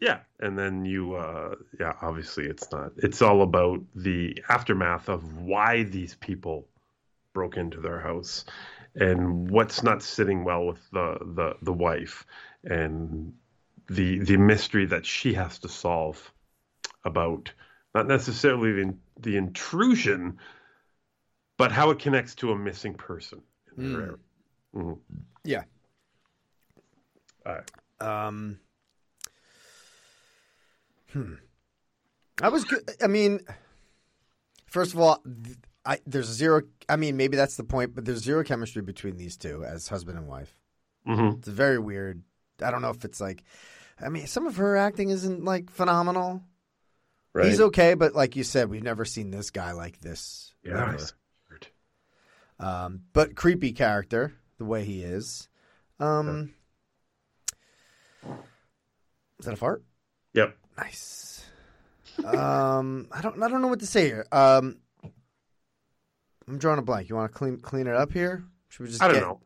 [0.00, 2.92] Yeah, and then you, uh, yeah, obviously it's not.
[2.96, 6.66] It's all about the aftermath of why these people
[7.34, 8.44] broke into their house
[8.94, 12.26] and what's not sitting well with the the, the wife
[12.64, 13.32] and
[13.88, 16.32] the the mystery that she has to solve
[17.04, 17.52] about
[17.94, 20.38] not necessarily the, the intrusion
[21.56, 23.40] but how it connects to a missing person
[23.76, 24.18] her
[24.74, 24.92] Mm-hmm.
[25.44, 25.64] Yeah.
[27.44, 27.70] All right.
[28.00, 28.60] Um.
[31.12, 31.34] Hmm.
[32.40, 32.88] I was good.
[33.02, 33.40] I mean,
[34.66, 36.62] first of all, th- I there's zero.
[36.88, 40.18] I mean, maybe that's the point, but there's zero chemistry between these two as husband
[40.18, 40.56] and wife.
[41.06, 41.38] Mhm.
[41.38, 42.22] It's very weird.
[42.62, 43.42] I don't know if it's like.
[44.00, 46.42] I mean, some of her acting isn't like phenomenal.
[47.32, 47.46] Right.
[47.46, 50.52] He's okay, but like you said, we've never seen this guy like this.
[50.64, 50.96] Yeah.
[52.58, 55.48] Um, but creepy character, the way he is.
[55.98, 56.52] Um,
[59.38, 59.82] is that a fart?
[60.34, 60.56] Yep.
[60.76, 61.44] Nice.
[62.24, 63.42] um, I don't.
[63.42, 64.26] I don't know what to say here.
[64.30, 64.76] Um,
[66.46, 67.08] I'm drawing a blank.
[67.08, 68.44] You want to clean clean it up here?
[68.68, 69.02] Should we just?
[69.02, 69.40] I don't get- know.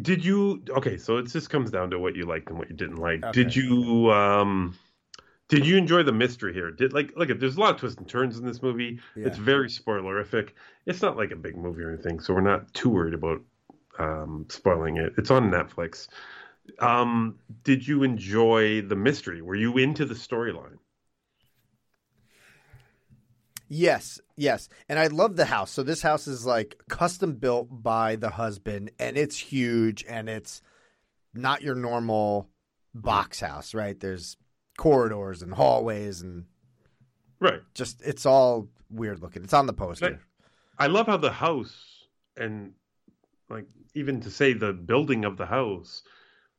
[0.00, 0.96] Did you okay?
[0.96, 3.20] So it just comes down to what you liked and what you didn't like.
[3.24, 3.42] Okay.
[3.42, 4.74] Did you um
[5.48, 6.70] did you enjoy the mystery here?
[6.70, 8.98] Did like look at there's a lot of twists and turns in this movie.
[9.14, 9.26] Yeah.
[9.26, 10.50] It's very spoilerific.
[10.86, 13.42] It's not like a big movie or anything, so we're not too worried about
[13.98, 15.12] um spoiling it.
[15.16, 16.08] It's on Netflix.
[16.80, 19.40] Um did you enjoy the mystery?
[19.40, 20.78] Were you into the storyline?
[23.68, 24.68] Yes, yes.
[24.88, 25.70] And I love the house.
[25.70, 30.62] So this house is like custom built by the husband and it's huge and it's
[31.34, 32.48] not your normal
[32.94, 33.98] box house, right?
[33.98, 34.36] There's
[34.76, 36.44] corridors and hallways and
[37.40, 37.60] Right.
[37.74, 39.44] just it's all weird looking.
[39.44, 40.20] It's on the poster.
[40.78, 42.06] I love how the house
[42.36, 42.72] and
[43.48, 46.02] like even to say the building of the house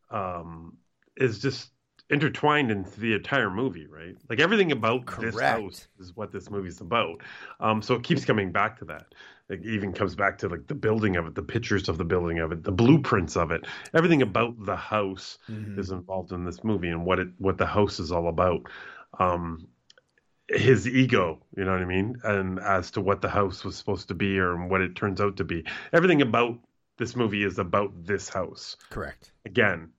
[0.10, 0.78] um
[1.16, 1.72] is just
[2.10, 4.16] intertwined into the entire movie, right?
[4.30, 7.22] Like everything about this house is what this movie's about.
[7.60, 9.14] Um so it keeps coming back to that.
[9.50, 12.40] It even comes back to like the building of it, the pictures of the building
[12.40, 13.66] of it, the blueprints of it.
[13.94, 15.78] Everything about the house Mhm.
[15.80, 18.62] is involved in this movie and what it what the house is all about.
[19.20, 19.68] Um
[20.50, 22.16] his ego, you know what I mean?
[22.24, 25.38] And as to what the house was supposed to be or what it turns out
[25.38, 25.66] to be.
[25.92, 26.58] Everything about
[26.98, 28.78] this movie is about this house.
[28.90, 29.32] Correct.
[29.46, 29.90] Again,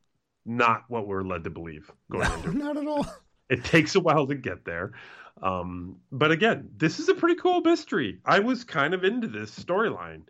[0.47, 2.55] not what we're led to believe going into it.
[2.65, 3.07] Not at all.
[3.51, 4.93] It takes a while to get there.
[5.43, 8.19] Um, but again, this is a pretty cool mystery.
[8.25, 10.23] I was kind of into this storyline.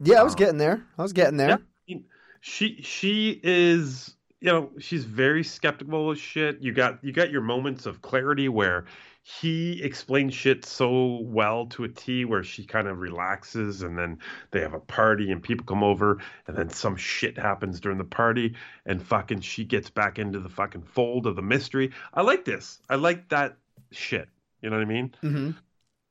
[0.00, 0.84] Yeah, I was Um, getting there.
[0.98, 1.48] I was getting there.
[1.48, 1.58] Yeah, I
[1.88, 2.04] mean,
[2.40, 6.60] she she is you know she's very skeptical of shit.
[6.60, 8.84] You got you got your moments of clarity where
[9.24, 14.18] he explains shit so well to a T where she kind of relaxes and then
[14.50, 16.18] they have a party and people come over
[16.48, 20.48] and then some shit happens during the party and fucking she gets back into the
[20.48, 21.92] fucking fold of the mystery.
[22.12, 22.80] I like this.
[22.90, 23.56] I like that
[23.92, 24.28] shit.
[24.62, 25.14] You know what I mean?
[25.22, 25.50] Mm-hmm.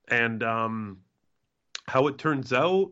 [0.10, 0.98] and um
[1.88, 2.92] how it turns out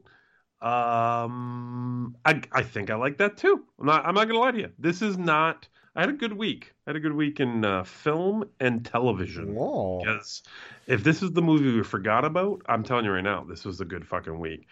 [0.61, 4.59] um i i think i like that too i'm not i'm not gonna lie to
[4.59, 7.63] you this is not i had a good week i had a good week in
[7.63, 9.99] uh, film and television Whoa.
[9.99, 10.43] because
[10.87, 13.79] if this is the movie we forgot about i'm telling you right now this was
[13.79, 14.67] a good fucking week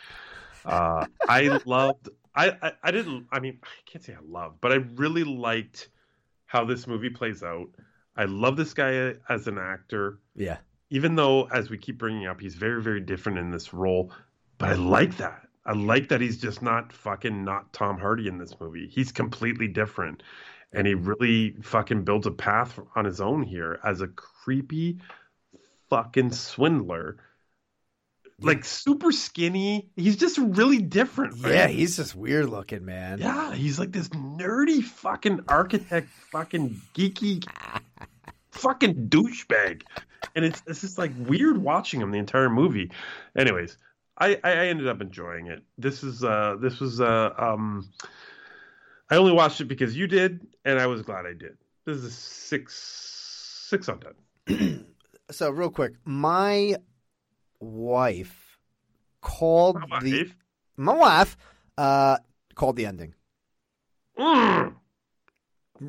[0.66, 4.74] uh i loved I, I i didn't i mean i can't say i loved but
[4.74, 5.90] i really liked
[6.48, 7.70] how this movie plays out
[8.18, 10.58] i love this guy as an actor Yeah.
[10.90, 14.12] Even though as we keep bringing up he's very very different in this role
[14.58, 15.48] but i like that.
[15.68, 18.88] I like that he's just not fucking not tom hardy in this movie.
[18.88, 20.24] He's completely different.
[20.72, 25.00] And he really fucking builds a path on his own here as a creepy
[25.90, 27.18] fucking swindler.
[28.40, 29.90] Like super skinny.
[29.98, 31.54] He's just really different right?
[31.54, 33.20] Yeah, he's just weird looking, man.
[33.20, 37.46] yeah he's like this nerdy fucking architect fucking geeky
[38.52, 39.82] fucking douchebag
[40.38, 42.90] and it's it's just like weird watching him the entire movie
[43.36, 43.78] anyways
[44.20, 47.90] i i ended up enjoying it this is uh this was uh um
[49.10, 52.04] i only watched it because you did and i was glad i did this is
[52.06, 54.00] a six six on
[54.48, 54.86] ten
[55.30, 56.78] So real quick, my
[57.60, 58.58] wife
[59.22, 60.36] called My the wife?
[60.78, 61.36] my wife
[61.78, 62.18] uh
[62.56, 63.14] called the ending.
[64.18, 64.74] Mm.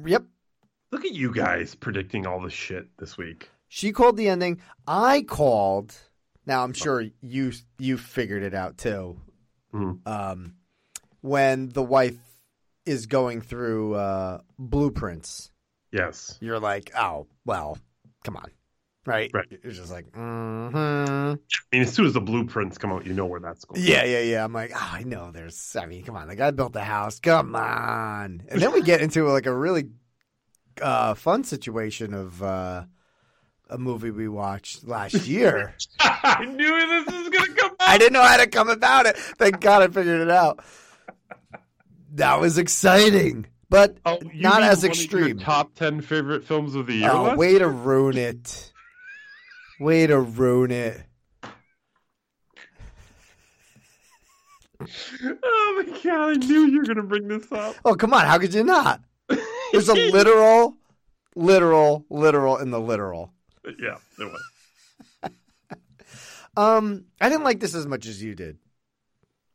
[0.04, 0.24] Yep.
[0.90, 4.60] look at you guys predicting all the shit this week She called the ending.
[4.86, 5.94] I called.
[6.46, 9.20] Now I'm sure you you figured it out too.
[9.74, 10.06] Mhm.
[10.06, 10.54] Um,
[11.20, 12.16] when the wife
[12.86, 15.50] is going through uh, blueprints,
[15.92, 17.76] yes you're like, oh well,
[18.24, 18.50] come on,
[19.04, 19.30] right?
[19.34, 19.46] Right.
[19.50, 20.74] It's just like, mm-hmm.
[20.74, 21.36] i
[21.70, 24.20] mean as soon as the blueprints come out you know where that's going yeah, yeah,
[24.20, 24.42] yeah.
[24.44, 25.30] I'm like, oh, I know.
[25.30, 27.20] There's, I mean, come on, the guy built the house.
[27.20, 29.90] Come on, and then we get into like a really
[30.80, 32.84] uh, fun situation of uh,
[33.70, 35.74] a movie we watched last year.
[36.00, 39.16] i knew this was gonna come I didn't know how to come about it.
[39.16, 40.60] Thank God I figured it out.
[42.14, 45.38] That was exciting, but Oh, you not mean as one of your extreme.
[45.38, 47.10] top ten favorite films of the year.
[47.12, 47.36] Oh, list?
[47.36, 48.72] way to ruin it.
[49.78, 51.02] Way to ruin it.
[54.80, 56.30] Oh my god!
[56.30, 57.74] I knew you were gonna bring this up.
[57.84, 58.24] Oh, come on.
[58.26, 59.00] How could you not?
[59.72, 60.76] There's a literal,
[61.34, 63.32] literal, literal in the literal.
[63.78, 64.42] Yeah, there was.
[66.56, 68.58] Um, I didn't like this as much as you did.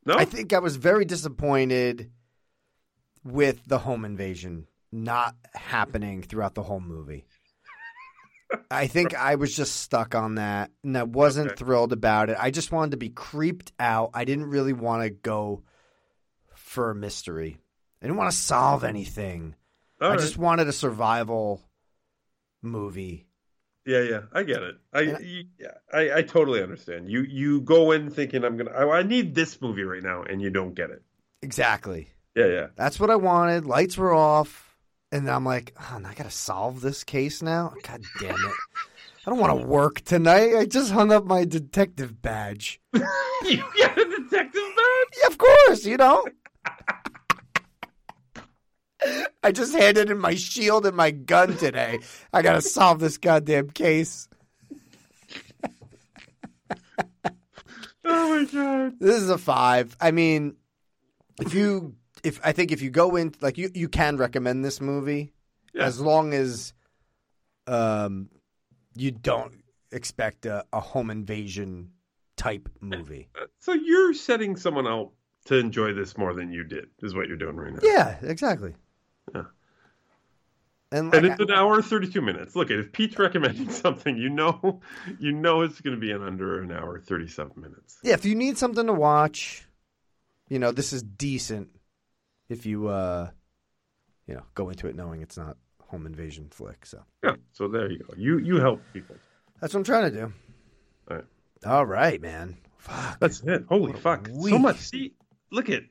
[0.06, 2.12] No, I think I was very disappointed
[3.26, 7.26] with the home invasion not happening throughout the whole movie.
[8.72, 11.56] I think I was just stuck on that and I wasn't Okay.
[11.58, 12.38] thrilled about it.
[12.40, 14.12] I just wanted to be creeped out.
[14.14, 15.64] I didn't really want to go
[16.56, 17.58] for a mystery.
[18.02, 19.56] I didn't want to solve anything.
[20.00, 20.20] All I right.
[20.20, 21.62] just wanted a survival
[22.62, 23.26] movie.
[23.86, 24.76] Yeah, yeah, I get it.
[24.94, 27.10] I, I- you, yeah, I, I totally understand.
[27.10, 28.72] You, you go in thinking I'm gonna.
[28.72, 31.02] I, I need this movie right now, and you don't get it.
[31.42, 32.08] Exactly.
[32.36, 32.68] Yeah, yeah.
[32.76, 33.66] That's what I wanted.
[33.66, 34.76] Lights were off.
[35.12, 37.74] And I'm like, oh, I got to solve this case now?
[37.84, 38.52] God damn it.
[39.26, 40.56] I don't want to work tonight.
[40.58, 42.82] I just hung up my detective badge.
[42.94, 44.30] you got a detective
[44.76, 45.18] badge?
[45.22, 46.26] Yeah, of course, you know.
[49.44, 52.00] I just handed in my shield and my gun today.
[52.32, 54.28] I got to solve this goddamn case.
[58.06, 59.00] Oh my god!
[59.00, 59.96] This is a five.
[60.00, 60.56] I mean,
[61.40, 64.82] if you, if I think if you go in, like you, you can recommend this
[64.82, 65.34] movie
[65.74, 65.86] Yeah.
[65.86, 66.74] as long as,
[67.66, 68.30] um,
[68.96, 71.92] you don't expect a, a home invasion
[72.36, 73.30] type movie.
[73.60, 75.12] So you're setting someone out
[75.46, 77.80] to enjoy this more than you did, is what you're doing right now.
[77.84, 78.74] Yeah, exactly.
[79.34, 79.44] Yeah.
[80.92, 82.56] And, And like, it's an hour thirty two minutes.
[82.56, 84.82] Look, if Pete's recommending something, you know,
[85.20, 87.98] you know it's going to be in under an hour thirty seven minutes.
[88.04, 89.66] yeah, if you need something to watch,
[90.50, 91.70] you know, this is decent.
[92.50, 93.30] If you, uh,
[94.28, 96.86] you know, go into it knowing it's not home invasion flick.
[96.86, 97.36] So Yeah.
[97.54, 98.14] So there you go.
[98.16, 99.16] You you help people.
[99.60, 100.34] that's what I'm trying to do.
[101.10, 101.26] All right.
[101.66, 102.58] All right, man.
[102.78, 103.20] Fuck.
[103.20, 103.66] That's it.
[103.70, 104.28] Holy fuck!
[104.28, 104.78] So much.
[104.78, 105.14] See,
[105.52, 105.84] look at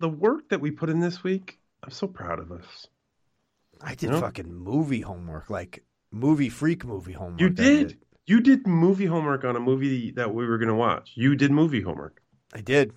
[0.00, 1.59] the work that we put in this week.
[1.82, 2.86] I'm so proud of us.
[3.80, 4.20] I did No?
[4.20, 7.40] fucking movie homework, like movie freak movie homework.
[7.40, 7.98] You I did.
[8.26, 11.12] You did movie homework on a movie that we were going to watch.
[11.14, 12.22] You did movie homework.
[12.54, 12.92] I did.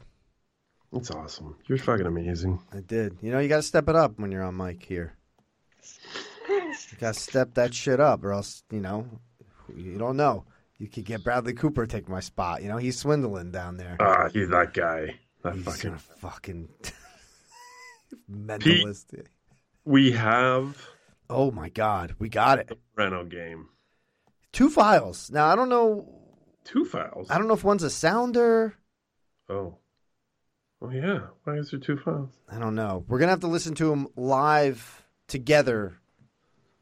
[0.91, 1.55] That's awesome.
[1.67, 2.59] You're fucking amazing.
[2.71, 3.17] I did.
[3.21, 5.13] You know, you got to step it up when you're on mic here.
[6.49, 9.07] You got to step that shit up, or else, you know,
[9.75, 10.45] you don't know.
[10.77, 12.61] You could get Bradley Cooper to take my spot.
[12.61, 13.95] You know, he's swindling down there.
[13.99, 15.15] Ah, he's that guy.
[15.43, 15.93] That he's fucking.
[15.93, 16.69] a fucking
[18.29, 19.25] mentalist.
[19.85, 20.77] We have
[21.29, 22.77] Oh my god, we got it.
[22.95, 23.69] Reno game.
[24.51, 25.31] Two files.
[25.31, 26.07] Now I don't know.
[26.63, 27.27] Two files.
[27.29, 28.75] I don't know if one's a sounder.
[29.49, 29.77] Oh.
[30.81, 31.21] Oh yeah.
[31.43, 32.29] Why is there two files?
[32.49, 33.03] I don't know.
[33.07, 35.97] We're gonna have to listen to them live together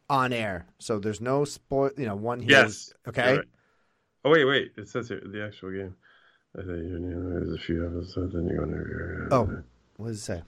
[0.10, 0.68] on air.
[0.80, 1.92] So there's no spoil.
[1.98, 2.52] You know, one here.
[2.52, 2.94] Yes.
[3.08, 3.38] Okay.
[3.38, 3.46] Right.
[4.26, 4.72] Oh wait, wait.
[4.78, 5.96] It says here the actual game.
[6.56, 8.66] I think you know, there's a few episodes, then you oh.
[8.66, 9.28] go into.
[9.32, 9.64] Oh,
[9.96, 10.42] what does it say?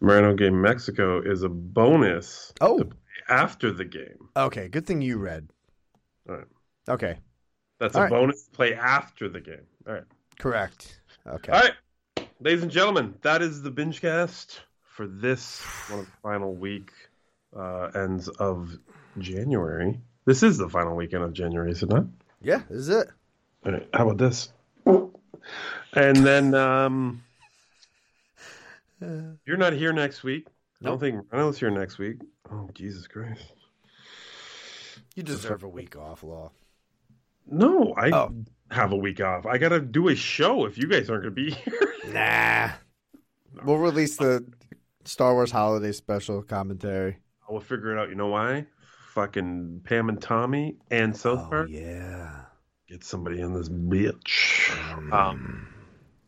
[0.00, 2.82] Moreno game Mexico is a bonus Oh.
[3.28, 4.28] after the game.
[4.36, 4.68] Okay.
[4.68, 5.48] Good thing you read.
[6.28, 6.46] All right.
[6.88, 7.18] Okay.
[7.78, 8.10] That's All a right.
[8.10, 9.66] bonus to play after the game.
[9.86, 10.04] All right.
[10.38, 11.00] Correct.
[11.26, 11.52] Okay.
[11.52, 11.72] All right.
[12.40, 16.90] Ladies and gentlemen, that is the binge cast for this one of the final week
[17.56, 18.70] uh, ends of
[19.18, 19.98] January.
[20.26, 22.04] This is the final weekend of January, is it not?
[22.42, 22.62] Yeah.
[22.68, 23.08] This is it.
[23.64, 23.88] All right.
[23.94, 24.52] How about this?
[24.84, 27.22] And then um,
[29.00, 30.46] you're not here next week.
[30.82, 32.16] I don't think Reynolds here next week.
[32.50, 33.42] Oh Jesus Christ!
[35.14, 36.52] You deserve a week off, Law.
[37.50, 38.34] No, I Oh.
[38.70, 39.46] have a week off.
[39.46, 41.94] I got to do a show if you guys aren't going to be here.
[42.12, 42.70] Nah.
[43.64, 44.44] We'll release the
[45.04, 47.18] Star Wars Holiday Special commentary.
[47.48, 48.08] I will figure it out.
[48.10, 48.66] You know why?
[49.14, 51.68] Fucking Pam and Tommy and South Oh Park.
[51.70, 52.42] yeah.
[52.88, 54.70] Get somebody in this bitch.
[55.12, 55.68] Um,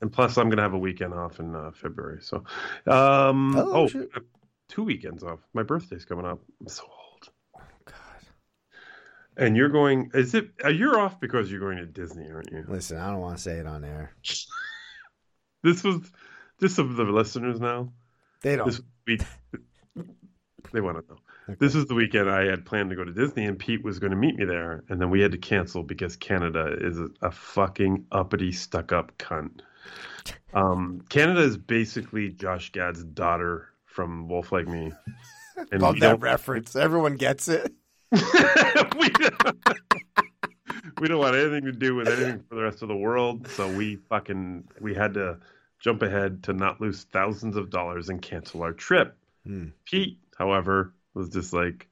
[0.00, 2.20] and plus, I'm gonna have a weekend off in uh, February.
[2.22, 2.44] So,
[2.86, 4.20] um, Oh, oh,
[4.68, 5.40] two weekends off.
[5.54, 6.40] My birthday's coming up.
[6.60, 7.28] I'm so old.
[7.56, 7.94] Oh God.
[9.36, 10.10] And you're going?
[10.14, 10.50] Is it?
[10.64, 12.64] Uh, you're off because you're going to Disney, aren't you?
[12.68, 14.12] Listen, I don't want to say it on air.
[15.64, 16.02] This was
[16.60, 17.92] just of the listeners now.
[18.42, 18.66] They don't.
[18.66, 19.22] This week,
[20.72, 21.56] they want to know.
[21.58, 24.10] This is the weekend I had planned to go to Disney, and Pete was going
[24.12, 27.30] to meet me there, and then we had to cancel because Canada is a, a
[27.30, 29.62] fucking uppity, stuck-up cunt.
[30.52, 34.92] Um, Canada is basically Josh Gad's daughter from Wolf Like Me,
[35.72, 36.76] and Love that don't, reference.
[36.76, 37.72] Everyone gets it.
[38.12, 38.20] we,
[41.00, 43.48] we don't want anything to do with anything for the rest of the world.
[43.48, 45.38] So we fucking we had to
[45.80, 49.16] jump ahead to not lose thousands of dollars and cancel our trip.
[49.44, 49.68] Hmm.
[49.84, 51.88] Pete, however, was just like,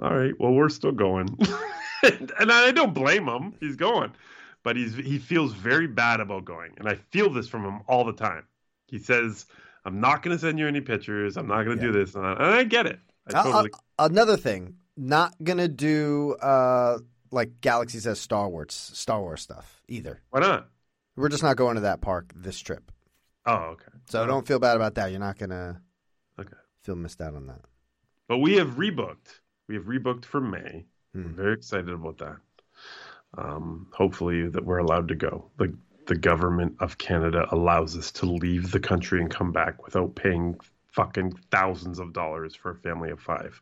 [0.00, 1.36] "All right, well, we're still going,"
[2.02, 3.54] and, and I don't blame him.
[3.60, 4.12] He's going,
[4.62, 8.04] but he's he feels very bad about going, and I feel this from him all
[8.04, 8.44] the time.
[8.86, 9.46] He says,
[9.84, 11.36] "I'm not going to send you any pictures.
[11.36, 12.98] I'm not going to do this," and I, and I get it.
[13.28, 13.70] I Uh, totally.
[13.98, 16.98] uh, another thing, not gonna do uh
[17.30, 20.20] like Galaxy's Edge Star Wars Star Wars stuff either.
[20.30, 20.68] Why not?
[21.16, 22.90] We're just not going to that park this trip.
[23.46, 23.92] Oh, okay.
[24.08, 25.10] So don't feel bad about that.
[25.10, 25.80] You're not gonna
[26.38, 26.56] Okay.
[26.82, 27.60] feel missed out on that.
[28.26, 29.40] But we have rebooked.
[29.68, 30.86] We have rebooked for May.
[31.14, 31.26] Hmm.
[31.26, 32.36] I'm very excited about that.
[33.36, 35.50] Um, hopefully that we're allowed to go.
[35.56, 35.72] The
[36.06, 40.58] the government of Canada allows us to leave the country and come back without paying
[40.88, 43.60] fucking thousands of dollars for a family of five.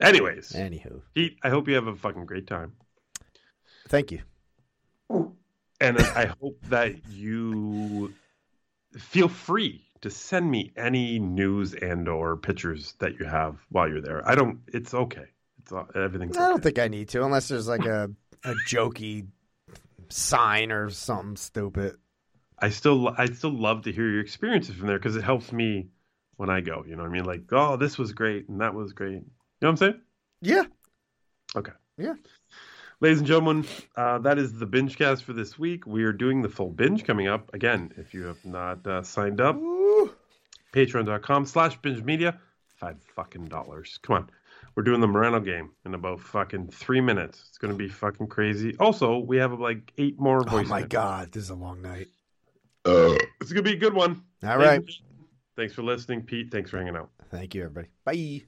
[0.00, 2.72] Anyways, Anywho, Pete, I hope you have a fucking great time.
[3.88, 4.22] thank you.
[5.80, 8.14] And I hope that you
[8.96, 14.00] feel free to send me any news and or pictures that you have while you're
[14.00, 14.26] there.
[14.26, 14.60] I don't.
[14.68, 15.26] It's okay.
[15.58, 16.36] It's everything's.
[16.36, 16.62] I don't okay.
[16.62, 18.10] think I need to, unless there's like a
[18.44, 19.26] a jokey
[20.08, 21.96] sign or something stupid.
[22.58, 25.88] I still I still love to hear your experiences from there because it helps me
[26.36, 26.84] when I go.
[26.86, 27.24] You know what I mean?
[27.24, 29.12] Like, oh, this was great and that was great.
[29.12, 29.24] You
[29.62, 30.00] know what I'm saying?
[30.40, 30.64] Yeah.
[31.54, 31.72] Okay.
[31.98, 32.14] Yeah.
[33.00, 35.86] Ladies and gentlemen, uh, that is the binge cast for this week.
[35.86, 37.52] We are doing the full binge coming up.
[37.52, 39.60] Again, if you have not uh, signed up,
[40.72, 42.38] patreon.com slash binge media,
[42.76, 43.98] five fucking dollars.
[44.02, 44.30] Come on.
[44.76, 47.46] We're doing the Moreno game in about fucking three minutes.
[47.48, 48.76] It's going to be fucking crazy.
[48.78, 52.08] Also, we have like eight more Oh my god, this is a long night.
[52.84, 54.22] It's going to be a good one.
[54.44, 54.78] All Ladies right.
[54.78, 54.90] and
[55.56, 56.52] Thanks for listening, Pete.
[56.52, 57.10] Thanks for hanging out.
[57.30, 57.88] Thank you, everybody.
[58.04, 58.46] Bye.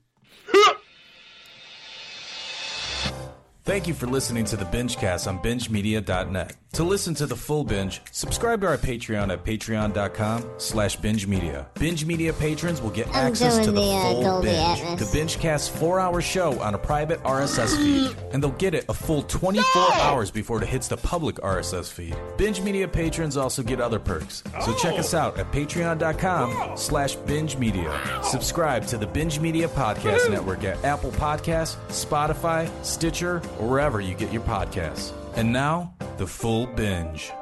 [3.69, 6.57] Thank you for listening to the Bingecast on BingeMedia.net.
[6.73, 11.67] To listen to the full binge, subscribe to our Patreon at patreon.com slash binge media.
[11.75, 14.99] Binge media patrons will get I'm access to the the, uh, full Dolby binge, Atmos.
[14.99, 19.23] the Bingecast four-hour show on a private RSS feed, and they'll get it a full
[19.23, 22.15] 24 hours before it hits the public RSS feed.
[22.37, 27.57] Binge media patrons also get other perks, so check us out at patreon.com slash binge
[27.57, 27.99] media.
[28.23, 34.15] Subscribe to the Binge Media Podcast Network at Apple Podcasts, Spotify, Stitcher, or wherever you
[34.15, 35.13] get your podcasts.
[35.35, 37.33] And now, the full binge.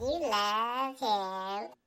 [0.00, 1.79] You love him.